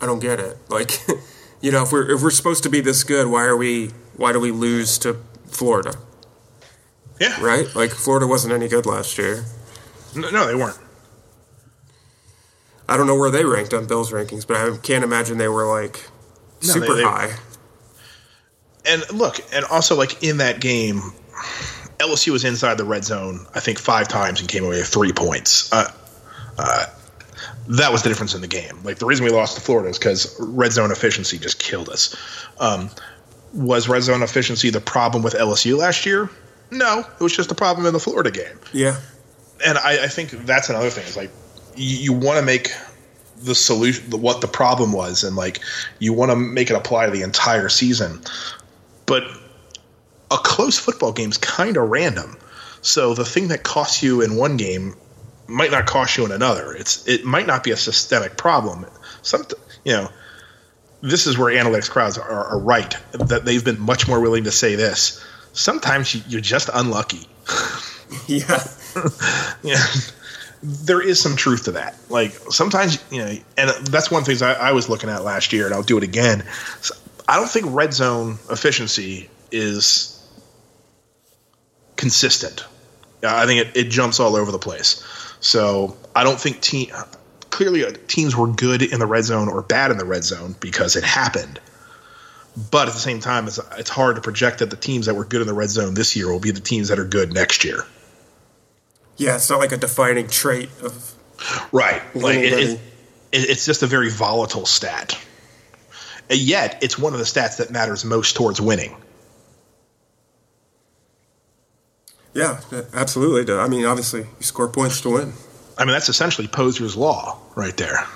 "I 0.00 0.06
don't 0.06 0.18
get 0.18 0.40
it." 0.40 0.58
Like, 0.68 1.00
you 1.60 1.70
know, 1.70 1.84
if 1.84 1.92
we're 1.92 2.10
if 2.10 2.22
we're 2.22 2.30
supposed 2.32 2.64
to 2.64 2.68
be 2.68 2.80
this 2.80 3.04
good, 3.04 3.28
why 3.28 3.44
are 3.44 3.56
we? 3.56 3.92
Why 4.16 4.32
do 4.32 4.40
we 4.40 4.50
lose 4.50 4.98
to 4.98 5.18
Florida. 5.56 5.94
Yeah. 7.20 7.42
Right? 7.42 7.74
Like 7.74 7.90
Florida 7.90 8.26
wasn't 8.26 8.52
any 8.52 8.68
good 8.68 8.86
last 8.86 9.16
year. 9.16 9.44
No, 10.14 10.30
no, 10.30 10.46
they 10.46 10.54
weren't. 10.54 10.78
I 12.88 12.96
don't 12.96 13.06
know 13.06 13.16
where 13.16 13.30
they 13.30 13.44
ranked 13.44 13.74
on 13.74 13.86
Bill's 13.86 14.12
rankings, 14.12 14.46
but 14.46 14.56
I 14.56 14.76
can't 14.76 15.02
imagine 15.02 15.38
they 15.38 15.48
were 15.48 15.66
like 15.66 16.08
no, 16.62 16.74
super 16.74 16.94
they, 16.94 17.00
they, 17.00 17.02
high. 17.02 17.34
And 18.88 19.02
look, 19.12 19.40
and 19.52 19.64
also 19.64 19.96
like 19.96 20.22
in 20.22 20.36
that 20.38 20.60
game, 20.60 21.00
LSU 21.98 22.32
was 22.32 22.44
inside 22.44 22.78
the 22.78 22.84
red 22.84 23.04
zone, 23.04 23.46
I 23.54 23.60
think 23.60 23.78
five 23.78 24.08
times 24.08 24.40
and 24.40 24.48
came 24.48 24.64
away 24.64 24.78
with 24.78 24.86
three 24.86 25.12
points. 25.12 25.72
Uh, 25.72 25.90
uh, 26.58 26.86
that 27.68 27.90
was 27.90 28.02
the 28.02 28.08
difference 28.08 28.34
in 28.34 28.40
the 28.40 28.46
game. 28.46 28.82
Like 28.84 28.98
the 28.98 29.06
reason 29.06 29.24
we 29.24 29.32
lost 29.32 29.56
to 29.56 29.60
Florida 29.60 29.88
is 29.88 29.98
because 29.98 30.36
red 30.38 30.72
zone 30.72 30.92
efficiency 30.92 31.38
just 31.38 31.58
killed 31.58 31.88
us. 31.88 32.14
Um, 32.60 32.90
was 33.56 33.88
red 33.88 34.02
zone 34.02 34.22
efficiency 34.22 34.70
the 34.70 34.80
problem 34.80 35.22
with 35.22 35.34
LSU 35.34 35.76
last 35.76 36.06
year? 36.06 36.28
No, 36.70 37.00
it 37.00 37.20
was 37.20 37.34
just 37.34 37.50
a 37.50 37.54
problem 37.54 37.86
in 37.86 37.92
the 37.92 38.00
Florida 38.00 38.30
game. 38.30 38.58
Yeah, 38.72 39.00
and 39.64 39.78
I, 39.78 40.04
I 40.04 40.08
think 40.08 40.30
that's 40.30 40.68
another 40.68 40.90
thing. 40.90 41.04
Is 41.06 41.16
like 41.16 41.30
you, 41.74 41.96
you 41.96 42.12
want 42.12 42.38
to 42.38 42.44
make 42.44 42.72
the 43.38 43.54
solution, 43.54 44.10
what 44.10 44.40
the 44.40 44.48
problem 44.48 44.92
was, 44.92 45.24
and 45.24 45.36
like 45.36 45.60
you 45.98 46.12
want 46.12 46.30
to 46.30 46.36
make 46.36 46.70
it 46.70 46.74
apply 46.74 47.06
to 47.06 47.12
the 47.12 47.22
entire 47.22 47.68
season. 47.68 48.20
But 49.06 49.24
a 50.30 50.36
close 50.36 50.78
football 50.78 51.12
game 51.12 51.30
is 51.30 51.38
kind 51.38 51.76
of 51.76 51.88
random. 51.88 52.36
So 52.82 53.14
the 53.14 53.24
thing 53.24 53.48
that 53.48 53.62
costs 53.62 54.02
you 54.02 54.20
in 54.20 54.36
one 54.36 54.56
game 54.56 54.94
might 55.46 55.70
not 55.70 55.86
cost 55.86 56.16
you 56.16 56.24
in 56.24 56.32
another. 56.32 56.72
It's 56.72 57.06
it 57.06 57.24
might 57.24 57.46
not 57.46 57.62
be 57.64 57.70
a 57.70 57.76
systemic 57.76 58.36
problem. 58.36 58.86
Some 59.22 59.44
you 59.84 59.92
know 59.92 60.08
this 61.06 61.26
is 61.26 61.38
where 61.38 61.52
analytics 61.52 61.88
crowds 61.88 62.18
are, 62.18 62.28
are, 62.28 62.58
right 62.58 62.96
that 63.12 63.44
they've 63.44 63.64
been 63.64 63.80
much 63.80 64.08
more 64.08 64.20
willing 64.20 64.44
to 64.44 64.50
say 64.50 64.74
this. 64.74 65.24
Sometimes 65.52 66.26
you're 66.28 66.40
just 66.40 66.68
unlucky. 66.72 67.28
yeah, 68.26 68.62
yeah. 69.62 69.84
There 70.62 71.00
is 71.00 71.20
some 71.20 71.36
truth 71.36 71.64
to 71.64 71.72
that. 71.72 71.96
Like 72.08 72.32
sometimes, 72.50 73.02
you 73.10 73.24
know, 73.24 73.36
and 73.56 73.70
that's 73.86 74.10
one 74.10 74.20
of 74.20 74.26
the 74.26 74.30
things 74.30 74.42
I, 74.42 74.54
I 74.54 74.72
was 74.72 74.88
looking 74.88 75.08
at 75.08 75.22
last 75.22 75.52
year, 75.52 75.66
and 75.66 75.74
I'll 75.74 75.82
do 75.82 75.96
it 75.96 76.02
again. 76.02 76.44
So 76.80 76.94
I 77.28 77.36
don't 77.36 77.48
think 77.48 77.66
red 77.68 77.94
zone 77.94 78.38
efficiency 78.50 79.30
is 79.52 80.12
consistent. 81.96 82.64
I 83.22 83.46
think 83.46 83.66
it, 83.66 83.76
it 83.76 83.90
jumps 83.90 84.18
all 84.18 84.36
over 84.36 84.50
the 84.50 84.58
place. 84.58 85.04
So 85.40 85.96
I 86.14 86.24
don't 86.24 86.40
think 86.40 86.60
team 86.60 86.90
clearly 87.56 87.86
uh, 87.86 87.92
teams 88.06 88.36
were 88.36 88.48
good 88.48 88.82
in 88.82 89.00
the 89.00 89.06
red 89.06 89.24
zone 89.24 89.48
or 89.48 89.62
bad 89.62 89.90
in 89.90 89.96
the 89.96 90.04
red 90.04 90.22
zone 90.22 90.54
because 90.60 90.94
it 90.94 91.02
happened. 91.02 91.58
But 92.70 92.88
at 92.88 92.92
the 92.92 93.00
same 93.00 93.20
time, 93.20 93.46
it's, 93.46 93.58
it's 93.78 93.88
hard 93.88 94.16
to 94.16 94.22
project 94.22 94.58
that 94.58 94.68
the 94.68 94.76
teams 94.76 95.06
that 95.06 95.14
were 95.14 95.24
good 95.24 95.40
in 95.40 95.46
the 95.46 95.54
red 95.54 95.70
zone 95.70 95.94
this 95.94 96.14
year 96.16 96.30
will 96.30 96.38
be 96.38 96.50
the 96.50 96.60
teams 96.60 96.88
that 96.88 96.98
are 96.98 97.04
good 97.06 97.32
next 97.32 97.64
year. 97.64 97.84
Yeah, 99.16 99.36
it's 99.36 99.48
not 99.48 99.58
like 99.58 99.72
a 99.72 99.78
defining 99.78 100.28
trait 100.28 100.68
of 100.82 101.14
right. 101.72 102.02
Like 102.14 102.36
it, 102.36 102.52
it, 102.52 102.80
it's 103.32 103.64
just 103.64 103.82
a 103.82 103.86
very 103.86 104.10
volatile 104.10 104.66
stat. 104.66 105.18
And 106.28 106.38
yet, 106.38 106.82
it's 106.82 106.98
one 106.98 107.14
of 107.14 107.18
the 107.18 107.24
stats 107.24 107.56
that 107.56 107.70
matters 107.70 108.04
most 108.04 108.36
towards 108.36 108.60
winning. 108.60 108.94
Yeah, 112.34 112.60
absolutely. 112.92 113.54
I 113.54 113.66
mean, 113.66 113.86
obviously, 113.86 114.20
you 114.20 114.42
score 114.42 114.68
points 114.68 115.00
to 115.02 115.10
win. 115.10 115.32
I 115.78 115.84
mean, 115.84 115.92
that's 115.92 116.08
essentially 116.08 116.48
Poser's 116.48 116.96
law 116.96 117.38
right 117.54 117.76
there. 117.76 118.06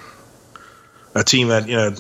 A 1.15 1.25
team 1.25 1.49
that 1.49 1.69
you 1.69 1.77
know 1.77 1.95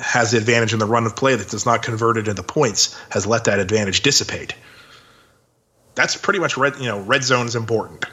has 0.00 0.32
the 0.32 0.38
advantage 0.38 0.72
in 0.72 0.78
the 0.78 0.86
run 0.86 1.06
of 1.06 1.16
play 1.16 1.34
that 1.34 1.48
does 1.48 1.64
not 1.64 1.82
convert 1.82 2.18
it 2.18 2.28
into 2.28 2.42
points 2.42 2.98
has 3.10 3.26
let 3.26 3.44
that 3.44 3.58
advantage 3.58 4.02
dissipate. 4.02 4.54
That's 5.94 6.16
pretty 6.16 6.40
much 6.40 6.58
red. 6.58 6.76
You 6.76 6.88
know, 6.88 7.00
red 7.00 7.24
zone 7.24 7.46
is 7.46 7.56
important. 7.56 8.04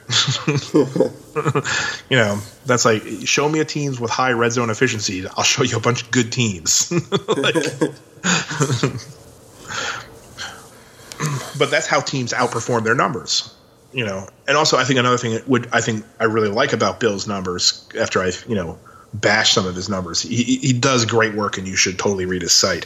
you 2.10 2.16
know, 2.16 2.40
that's 2.66 2.86
like 2.86 3.04
show 3.26 3.50
me 3.50 3.60
a 3.60 3.66
teams 3.66 4.00
with 4.00 4.10
high 4.10 4.32
red 4.32 4.54
zone 4.54 4.70
efficiency. 4.70 5.28
I'll 5.28 5.44
show 5.44 5.64
you 5.64 5.78
a 5.78 5.82
bunch 5.82 6.04
of 6.04 6.12
good 6.12 6.32
teams. 6.32 6.90
like, 6.92 7.56
but 11.60 11.70
that's 11.70 11.88
how 11.88 12.00
teams 12.00 12.32
outperform 12.32 12.86
their 12.86 12.96
numbers 12.96 13.54
you 13.94 14.06
know, 14.06 14.28
and 14.48 14.58
also 14.58 14.78
I 14.78 14.84
think 14.84 15.00
another 15.00 15.18
thing 15.18 15.34
that 15.34 15.48
would 15.48 15.70
I 15.72 15.82
think 15.82 16.06
I 16.20 16.26
really 16.26 16.50
like 16.50 16.74
about 16.74 17.00
Bill's 17.00 17.28
numbers 17.28 17.88
after 18.00 18.22
I 18.22 18.32
you 18.48 18.56
know 18.56 18.80
bash 19.14 19.54
some 19.54 19.68
of 19.68 19.76
his 19.76 19.90
numbers, 19.90 20.22
he, 20.22 20.44
he 20.44 20.74
does 20.74 21.06
great 21.06 21.36
work, 21.36 21.58
and 21.58 21.68
you 21.68 21.76
should 21.76 22.00
totally 22.00 22.26
read 22.26 22.42
his 22.42 22.52
site. 22.54 22.86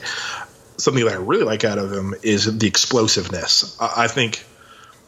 Something 0.78 1.06
that 1.06 1.14
I 1.14 1.18
really 1.18 1.44
like 1.44 1.64
out 1.64 1.78
of 1.78 1.92
him 1.92 2.14
is 2.22 2.58
the 2.58 2.68
explosiveness. 2.68 3.78
I, 3.80 4.04
I 4.04 4.08
think 4.08 4.46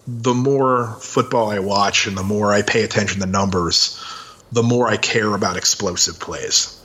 the 0.07 0.33
more 0.33 0.97
football 1.01 1.51
I 1.51 1.59
watch 1.59 2.07
and 2.07 2.17
the 2.17 2.23
more 2.23 2.51
I 2.51 2.61
pay 2.61 2.83
attention 2.83 3.21
to 3.21 3.27
numbers, 3.27 4.01
the 4.51 4.63
more 4.63 4.87
I 4.87 4.97
care 4.97 5.33
about 5.35 5.57
explosive 5.57 6.19
plays. 6.19 6.75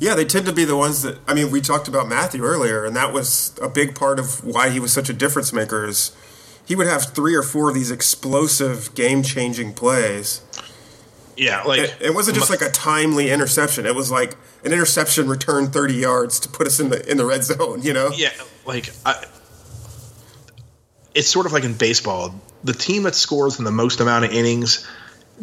Yeah, 0.00 0.14
they 0.14 0.24
tend 0.24 0.46
to 0.46 0.52
be 0.52 0.64
the 0.64 0.76
ones 0.76 1.02
that 1.02 1.18
I 1.28 1.34
mean, 1.34 1.50
we 1.50 1.60
talked 1.60 1.86
about 1.86 2.08
Mathieu 2.08 2.42
earlier, 2.42 2.84
and 2.84 2.96
that 2.96 3.12
was 3.12 3.54
a 3.60 3.68
big 3.68 3.94
part 3.94 4.18
of 4.18 4.42
why 4.42 4.70
he 4.70 4.80
was 4.80 4.92
such 4.92 5.10
a 5.10 5.12
difference 5.12 5.52
maker. 5.52 5.84
Is 5.84 6.12
he 6.70 6.76
would 6.76 6.86
have 6.86 7.02
three 7.02 7.34
or 7.34 7.42
four 7.42 7.70
of 7.70 7.74
these 7.74 7.90
explosive, 7.90 8.94
game 8.94 9.24
changing 9.24 9.72
plays. 9.72 10.40
Yeah, 11.36 11.64
like 11.64 11.80
it, 11.80 11.96
it 12.00 12.14
wasn't 12.14 12.36
just 12.36 12.48
like 12.48 12.62
a 12.62 12.70
timely 12.70 13.28
interception. 13.28 13.86
It 13.86 13.96
was 13.96 14.08
like 14.08 14.36
an 14.64 14.72
interception 14.72 15.28
returned 15.28 15.72
thirty 15.72 15.94
yards 15.94 16.38
to 16.38 16.48
put 16.48 16.68
us 16.68 16.78
in 16.78 16.90
the 16.90 17.10
in 17.10 17.16
the 17.16 17.26
red 17.26 17.42
zone. 17.42 17.82
You 17.82 17.92
know? 17.92 18.12
Yeah, 18.14 18.30
like 18.66 18.88
I, 19.04 19.24
it's 21.12 21.26
sort 21.26 21.46
of 21.46 21.52
like 21.52 21.64
in 21.64 21.74
baseball. 21.74 22.40
The 22.62 22.72
team 22.72 23.02
that 23.02 23.16
scores 23.16 23.58
in 23.58 23.64
the 23.64 23.72
most 23.72 23.98
amount 23.98 24.26
of 24.26 24.30
innings 24.30 24.88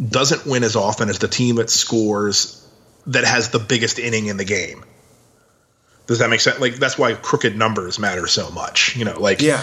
doesn't 0.02 0.46
win 0.46 0.64
as 0.64 0.78
often 0.78 1.10
as 1.10 1.20
the 1.20 1.28
team 1.28 1.58
that 1.58 1.70
scores 1.70 2.66
that 3.08 3.26
has 3.26 3.50
the 3.50 3.60
biggest 3.60 4.00
inning 4.00 4.28
in 4.28 4.38
the 4.38 4.46
game. 4.46 4.86
Does 6.06 6.20
that 6.20 6.30
make 6.30 6.40
sense? 6.40 6.62
Like 6.62 6.76
that's 6.76 6.98
why 6.98 7.16
crooked 7.16 7.58
numbers 7.58 8.00
matter 8.00 8.28
so 8.28 8.50
much. 8.50 8.96
You 8.96 9.04
know, 9.04 9.20
like 9.20 9.42
Yeah. 9.42 9.62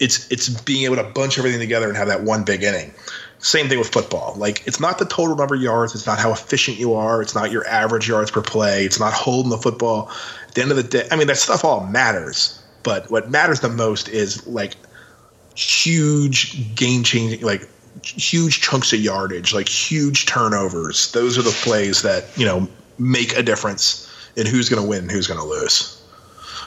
It's 0.00 0.30
it's 0.30 0.48
being 0.48 0.84
able 0.84 0.96
to 0.96 1.04
bunch 1.04 1.38
everything 1.38 1.60
together 1.60 1.88
and 1.88 1.96
have 1.96 2.08
that 2.08 2.22
one 2.22 2.44
big 2.44 2.62
inning. 2.62 2.92
Same 3.38 3.68
thing 3.68 3.78
with 3.78 3.88
football. 3.88 4.34
Like 4.36 4.66
it's 4.66 4.80
not 4.80 4.98
the 4.98 5.04
total 5.04 5.36
number 5.36 5.54
of 5.54 5.60
yards, 5.60 5.94
it's 5.94 6.06
not 6.06 6.18
how 6.18 6.32
efficient 6.32 6.78
you 6.78 6.94
are, 6.94 7.22
it's 7.22 7.34
not 7.34 7.50
your 7.50 7.66
average 7.66 8.08
yards 8.08 8.30
per 8.30 8.42
play, 8.42 8.84
it's 8.84 8.98
not 8.98 9.12
holding 9.12 9.50
the 9.50 9.58
football. 9.58 10.10
At 10.48 10.54
the 10.54 10.62
end 10.62 10.70
of 10.70 10.76
the 10.76 10.82
day, 10.82 11.08
I 11.10 11.16
mean 11.16 11.26
that 11.26 11.36
stuff 11.36 11.64
all 11.64 11.86
matters, 11.86 12.62
but 12.82 13.10
what 13.10 13.30
matters 13.30 13.60
the 13.60 13.68
most 13.68 14.08
is 14.08 14.46
like 14.46 14.74
huge 15.54 16.74
game 16.74 17.02
changing 17.02 17.40
like 17.42 17.68
huge 18.04 18.60
chunks 18.60 18.92
of 18.92 19.00
yardage, 19.00 19.54
like 19.54 19.68
huge 19.68 20.26
turnovers. 20.26 21.12
Those 21.12 21.38
are 21.38 21.42
the 21.42 21.50
plays 21.50 22.02
that, 22.02 22.24
you 22.36 22.44
know, 22.44 22.68
make 22.98 23.36
a 23.36 23.42
difference 23.42 24.02
in 24.36 24.46
who's 24.46 24.68
going 24.68 24.82
to 24.82 24.88
win 24.88 25.02
and 25.02 25.10
who's 25.10 25.26
going 25.26 25.40
to 25.40 25.46
lose. 25.46 26.02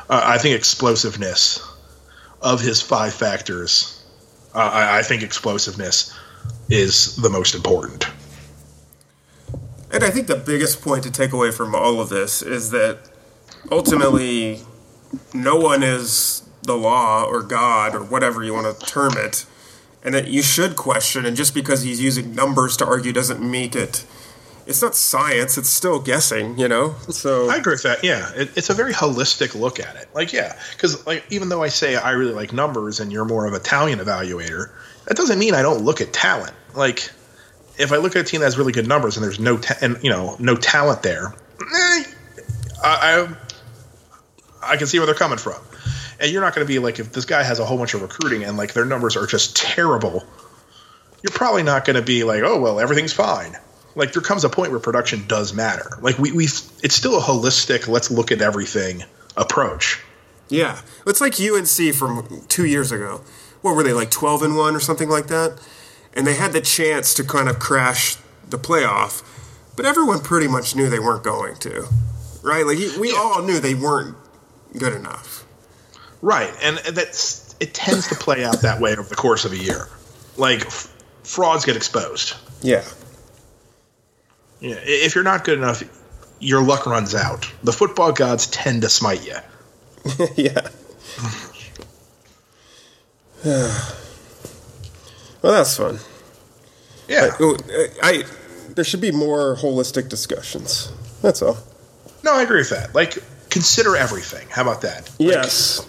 Uh, 0.10 0.22
I 0.24 0.38
think 0.38 0.56
explosiveness 0.56 1.64
of 2.42 2.62
his 2.62 2.82
five 2.82 3.14
factors, 3.14 4.04
I, 4.54 5.00
I 5.00 5.02
think 5.04 5.24
explosiveness 5.24 6.18
is 6.70 7.16
the 7.18 7.30
most 7.30 7.56
important. 7.56 8.08
And 9.92 10.04
I 10.04 10.12
think 10.12 10.28
the 10.28 10.36
biggest 10.36 10.82
point 10.82 11.04
to 11.04 11.12
take 11.12 11.32
away 11.32 11.52
from 11.52 11.74
all 11.74 12.00
of 12.00 12.10
this 12.10 12.42
is 12.42 12.72
that 12.72 13.10
ultimately 13.72 14.62
no 15.34 15.56
one 15.56 15.84
is 15.84 16.44
the 16.62 16.76
law 16.76 17.24
or 17.24 17.42
God 17.42 17.96
or 17.96 18.04
whatever 18.04 18.44
you 18.44 18.54
want 18.54 18.80
to 18.80 18.86
term 18.86 19.14
it. 19.18 19.46
And 20.02 20.16
that 20.16 20.30
you 20.30 20.42
should 20.42 20.78
question, 20.78 21.26
and 21.26 21.36
just 21.36 21.54
because 21.54 21.82
he's 21.82 22.00
using 22.00 22.34
numbers 22.34 22.78
to 22.78 22.86
argue 22.86 23.12
doesn't 23.12 23.42
make 23.42 23.76
it. 23.76 24.06
It's 24.70 24.84
not 24.84 24.96
science, 24.96 25.58
it's 25.58 25.70
still 25.70 26.00
guessing, 26.00 26.60
you 26.60 26.68
know? 26.68 26.96
So. 27.10 27.50
I 27.50 27.56
agree 27.56 27.74
with 27.74 27.84
that. 27.84 28.04
Yeah, 28.04 28.32
it, 28.36 28.56
it's 28.56 28.70
a 28.70 28.76
very 28.76 28.94
holistic 28.94 29.60
look 29.60 29.80
at 29.80 29.96
it. 29.96 30.08
Like, 30.14 30.32
yeah, 30.32 30.58
because 30.74 31.06
like 31.08 31.26
even 31.32 31.50
though 31.50 31.64
I 31.64 31.70
say 31.70 31.96
I 31.96 32.12
really 32.12 32.34
like 32.34 32.54
numbers 32.54 33.00
and 33.00 33.12
you're 33.12 33.26
more 33.26 33.48
of 33.48 33.54
a 33.54 33.60
talent 33.60 34.00
evaluator, 34.00 34.70
that 35.08 35.18
doesn't 35.18 35.40
mean 35.40 35.56
I 35.56 35.64
don't 35.64 35.84
look 35.84 36.02
at 36.02 36.14
talent. 36.14 36.54
Like, 36.76 37.10
if 37.80 37.92
I 37.92 37.98
look 37.98 38.16
at 38.16 38.22
a 38.22 38.24
team 38.24 38.42
that 38.42 38.46
has 38.46 38.60
really 38.60 38.72
good 38.72 38.88
numbers 38.88 39.18
and 39.18 39.24
there's 39.24 39.40
no 39.40 39.58
ta- 39.58 39.78
and 39.82 39.98
you 40.04 40.12
know 40.12 40.36
no 40.38 40.56
talent 40.56 41.02
there, 41.02 41.34
eh, 41.62 42.04
I, 42.84 42.84
I 42.84 43.28
I 44.62 44.78
can 44.78 44.86
see 44.86 45.00
where 45.00 45.08
they're 45.08 45.16
coming 45.16 45.40
from. 45.40 45.60
And 46.20 46.32
you're 46.32 46.42
not 46.42 46.54
going 46.54 46.68
to 46.68 46.72
be 46.72 46.78
like 46.78 47.00
if 47.00 47.12
this 47.14 47.26
guy 47.26 47.42
has 47.42 47.60
a 47.60 47.66
whole 47.66 47.78
bunch 47.78 47.96
of 47.96 48.02
recruiting 48.02 48.44
and 48.44 48.58
like 48.58 48.74
their 48.74 48.86
numbers 48.86 49.16
are 49.16 49.26
just 49.26 49.56
terrible, 49.56 50.24
you're 51.24 51.32
probably 51.34 51.64
not 51.64 51.86
going 51.86 51.96
to 51.96 52.02
be 52.02 52.24
like, 52.24 52.44
oh 52.44 52.60
well, 52.62 52.80
everything's 52.80 53.14
fine. 53.14 53.58
Like 54.00 54.14
there 54.14 54.22
comes 54.22 54.46
a 54.46 54.50
point 54.50 54.72
where 54.72 54.80
production 54.80 55.26
does 55.28 55.54
matter. 55.54 56.00
Like 56.02 56.18
we 56.18 56.32
we 56.32 56.46
it's 56.46 56.96
still 56.96 57.18
a 57.18 57.22
holistic, 57.22 57.88
let's 57.88 58.10
look 58.10 58.32
at 58.32 58.42
everything 58.42 59.04
approach. 59.36 60.02
Yeah, 60.48 60.82
it's 61.06 61.22
like 61.22 61.40
UNC 61.40 61.94
from 61.94 62.44
two 62.48 62.66
years 62.66 62.92
ago. 62.92 63.22
What 63.62 63.76
were 63.76 63.84
they 63.84 63.94
like, 63.94 64.10
twelve 64.10 64.42
and 64.42 64.56
one 64.56 64.76
or 64.76 64.80
something 64.80 65.10
like 65.10 65.28
that? 65.28 65.60
And 66.14 66.26
they 66.26 66.36
had 66.36 66.54
the 66.54 66.62
chance 66.62 67.14
to 67.16 67.24
kind 67.24 67.50
of 67.50 67.60
crash 67.60 68.16
the 68.50 68.58
playoff, 68.58 69.22
but 69.76 69.86
everyone 69.86 70.22
pretty 70.22 70.48
much 70.48 70.76
knew 70.76 70.90
they 70.90 71.00
weren't 71.00 71.24
going 71.24 71.56
to, 71.58 71.88
right? 72.42 72.66
Like 72.66 72.78
we 73.00 73.14
all 73.14 73.44
knew 73.44 73.60
they 73.60 73.76
weren't 73.76 74.16
good 74.78 74.94
enough. 74.94 75.46
Right, 76.22 76.54
and 76.64 76.78
that's 76.78 77.56
it 77.60 77.74
tends 77.74 78.08
to 78.08 78.16
play 78.16 78.44
out 78.44 78.62
that 78.62 78.80
way 78.80 78.94
over 78.94 79.08
the 79.08 79.16
course 79.16 79.46
of 79.46 79.52
a 79.52 79.58
year. 79.58 79.88
Like 80.38 80.66
f- 80.66 80.94
frauds 81.24 81.66
get 81.66 81.76
exposed. 81.76 82.36
Yeah, 82.62 82.84
Yeah, 84.60 84.76
if 84.82 85.16
you're 85.16 85.24
not 85.24 85.44
good 85.44 85.58
enough, 85.58 85.84
your 86.40 86.62
luck 86.62 86.86
runs 86.86 87.16
out. 87.16 87.52
The 87.64 87.72
football 87.74 88.12
gods 88.12 88.48
tend 88.48 88.82
to 88.82 88.90
smite 88.90 89.26
you. 89.26 89.36
yeah. 90.36 90.68
well, 93.46 93.94
that's 95.42 95.78
fun. 95.78 96.00
Yeah. 97.08 97.30
Oh, 97.40 97.58
I 98.04 98.24
there 98.76 98.84
should 98.84 99.02
be 99.02 99.12
more 99.12 99.56
holistic 99.56 100.10
discussions. 100.10 100.92
That's 101.22 101.42
all. 101.42 101.58
No, 102.24 102.34
I 102.36 102.44
agree 102.44 102.60
with 102.60 102.70
that. 102.70 102.94
Like, 102.94 103.18
consider 103.50 103.96
everything. 103.96 104.48
How 104.50 104.62
about 104.62 104.82
that? 104.82 105.10
Like, 105.20 105.36
Yes. 105.36 105.88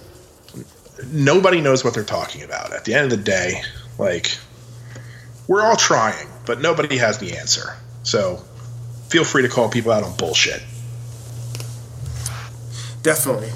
nobody 1.13 1.61
knows 1.61 1.85
what 1.85 1.95
they're 1.95 2.05
talking 2.05 2.43
about. 2.43 2.73
At 2.73 2.85
the 2.85 2.95
end 2.95 3.13
of 3.13 3.19
the 3.19 3.25
day, 3.25 3.63
like, 3.99 4.37
we're 5.47 5.63
all 5.63 5.77
trying, 5.77 6.29
but 6.47 6.61
nobody 6.61 6.97
has 6.99 7.19
the 7.19 7.37
answer. 7.37 7.77
So, 8.03 8.43
feel 9.11 9.25
free 9.25 9.43
to 9.43 9.49
call 9.49 9.69
people 9.69 9.93
out 9.93 10.03
on 10.05 10.17
bullshit. 10.17 10.63
Definitely. 13.03 13.51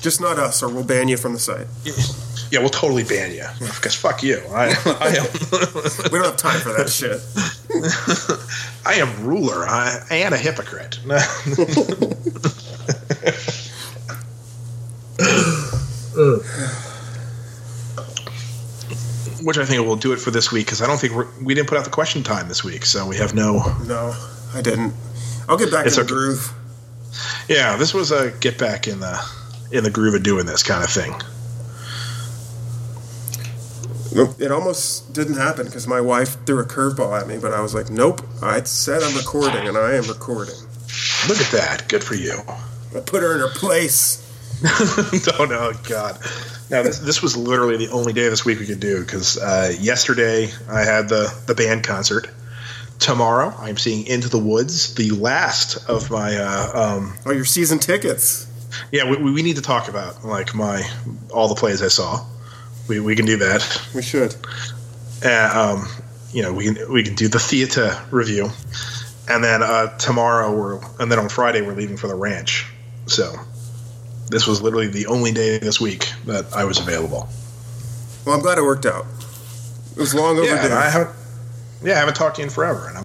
Just 0.00 0.20
not 0.20 0.38
us, 0.38 0.62
or 0.62 0.68
we'll 0.68 0.84
ban 0.84 1.08
you 1.08 1.16
from 1.16 1.34
the 1.34 1.38
site. 1.38 1.66
Yeah, 2.50 2.60
we'll 2.60 2.70
totally 2.70 3.04
ban 3.04 3.32
you 3.32 3.46
because 3.58 3.94
fuck 3.94 4.22
you. 4.22 4.42
I, 4.50 4.74
I 5.00 5.08
am, 5.16 5.26
We 6.12 6.18
don't 6.18 6.26
have 6.26 6.36
time 6.36 6.60
for 6.60 6.72
that 6.72 6.88
shit. 6.90 7.20
I 8.86 8.94
am 8.94 9.24
ruler. 9.24 9.64
I, 9.66 10.00
and 10.10 10.34
a 10.34 10.38
hypocrite. 10.38 10.98
Which 19.42 19.58
I 19.58 19.64
think 19.64 19.84
will 19.86 19.96
do 19.96 20.12
it 20.12 20.20
for 20.20 20.30
this 20.30 20.52
week 20.52 20.66
because 20.66 20.82
I 20.82 20.86
don't 20.86 20.98
think 20.98 21.14
we're, 21.14 21.28
we 21.42 21.54
didn't 21.54 21.68
put 21.68 21.78
out 21.78 21.84
the 21.84 21.90
question 21.90 22.22
time 22.22 22.48
this 22.48 22.62
week, 22.62 22.84
so 22.84 23.06
we 23.06 23.16
have 23.16 23.34
no. 23.34 23.76
No, 23.86 24.14
I 24.54 24.62
didn't. 24.62 24.94
I'll 25.48 25.56
get 25.56 25.70
back 25.70 25.86
It's 25.86 25.98
in 25.98 26.06
the 26.06 26.12
groove. 26.12 26.52
Yeah, 27.48 27.76
this 27.76 27.92
was 27.92 28.10
a 28.10 28.30
get 28.30 28.58
back 28.58 28.86
in 28.86 29.00
the 29.00 29.20
in 29.70 29.84
the 29.84 29.90
groove 29.90 30.14
of 30.14 30.22
doing 30.22 30.46
this 30.46 30.62
kind 30.62 30.84
of 30.84 30.90
thing. 30.90 31.12
It 34.38 34.52
almost 34.52 35.14
didn't 35.14 35.36
happen 35.36 35.64
because 35.64 35.86
my 35.86 36.00
wife 36.00 36.44
threw 36.44 36.58
a 36.60 36.66
curveball 36.66 37.18
at 37.18 37.26
me, 37.26 37.38
but 37.38 37.54
I 37.54 37.62
was 37.62 37.74
like, 37.74 37.88
nope. 37.88 38.20
I 38.42 38.62
said 38.64 39.02
I'm 39.02 39.16
recording, 39.16 39.66
and 39.66 39.78
I 39.78 39.94
am 39.94 40.04
recording. 40.04 40.54
Look 41.28 41.38
at 41.38 41.50
that, 41.52 41.86
good 41.88 42.04
for 42.04 42.14
you. 42.14 42.38
I 42.94 43.00
put 43.00 43.22
her 43.22 43.34
in 43.34 43.40
her 43.40 43.48
place. 43.48 44.18
oh 44.64 45.46
no, 45.48 45.72
God! 45.88 46.18
Now 46.70 46.82
this 46.82 46.98
this 46.98 47.22
was 47.22 47.36
literally 47.36 47.78
the 47.78 47.90
only 47.90 48.12
day 48.12 48.28
this 48.28 48.44
week 48.44 48.60
we 48.60 48.66
could 48.66 48.80
do 48.80 49.00
because 49.00 49.38
uh, 49.38 49.72
yesterday 49.80 50.50
I 50.68 50.84
had 50.84 51.08
the 51.08 51.34
the 51.46 51.54
band 51.54 51.84
concert. 51.84 52.28
Tomorrow 53.02 53.52
I'm 53.58 53.76
seeing 53.78 54.06
Into 54.06 54.28
the 54.28 54.38
Woods, 54.38 54.94
the 54.94 55.10
last 55.10 55.88
of 55.88 56.08
my. 56.10 56.36
Uh, 56.36 56.70
um, 56.98 57.14
Oh, 57.26 57.32
your 57.32 57.44
season 57.44 57.80
tickets. 57.80 58.46
yeah, 58.92 59.10
we, 59.10 59.16
we 59.32 59.42
need 59.42 59.56
to 59.56 59.62
talk 59.62 59.88
about 59.88 60.24
like 60.24 60.54
my 60.54 60.88
all 61.34 61.48
the 61.48 61.56
plays 61.56 61.82
I 61.82 61.88
saw. 61.88 62.24
We, 62.88 63.00
we 63.00 63.16
can 63.16 63.26
do 63.26 63.38
that. 63.38 63.82
We 63.92 64.02
should. 64.02 64.36
Uh, 65.24 65.78
um, 65.80 65.88
you 66.32 66.42
know, 66.42 66.52
we 66.52 66.64
can 66.72 66.92
we 66.92 67.02
can 67.02 67.16
do 67.16 67.26
the 67.26 67.40
theater 67.40 68.00
review, 68.12 68.50
and 69.28 69.42
then 69.42 69.64
uh, 69.64 69.96
tomorrow 69.98 70.54
we're 70.56 70.80
and 71.00 71.10
then 71.10 71.18
on 71.18 71.28
Friday 71.28 71.60
we're 71.60 71.74
leaving 71.74 71.96
for 71.96 72.06
the 72.06 72.14
ranch. 72.14 72.66
So 73.06 73.34
this 74.30 74.46
was 74.46 74.62
literally 74.62 74.86
the 74.86 75.06
only 75.06 75.32
day 75.32 75.58
this 75.58 75.80
week 75.80 76.12
that 76.26 76.52
I 76.54 76.64
was 76.64 76.78
available. 76.78 77.28
Well, 78.24 78.36
I'm 78.36 78.42
glad 78.42 78.58
it 78.58 78.62
worked 78.62 78.86
out. 78.86 79.06
It 79.90 79.98
was 79.98 80.14
long 80.14 80.38
overdue. 80.38 80.54
Yeah, 80.54 80.78
I 80.78 80.88
haven't. 80.88 81.16
Yeah, 81.84 81.94
I 81.94 81.98
haven't 81.98 82.14
talked 82.14 82.36
to 82.36 82.42
you 82.42 82.46
in 82.46 82.50
forever, 82.50 82.88
and 82.88 82.98
I'm 82.98 83.04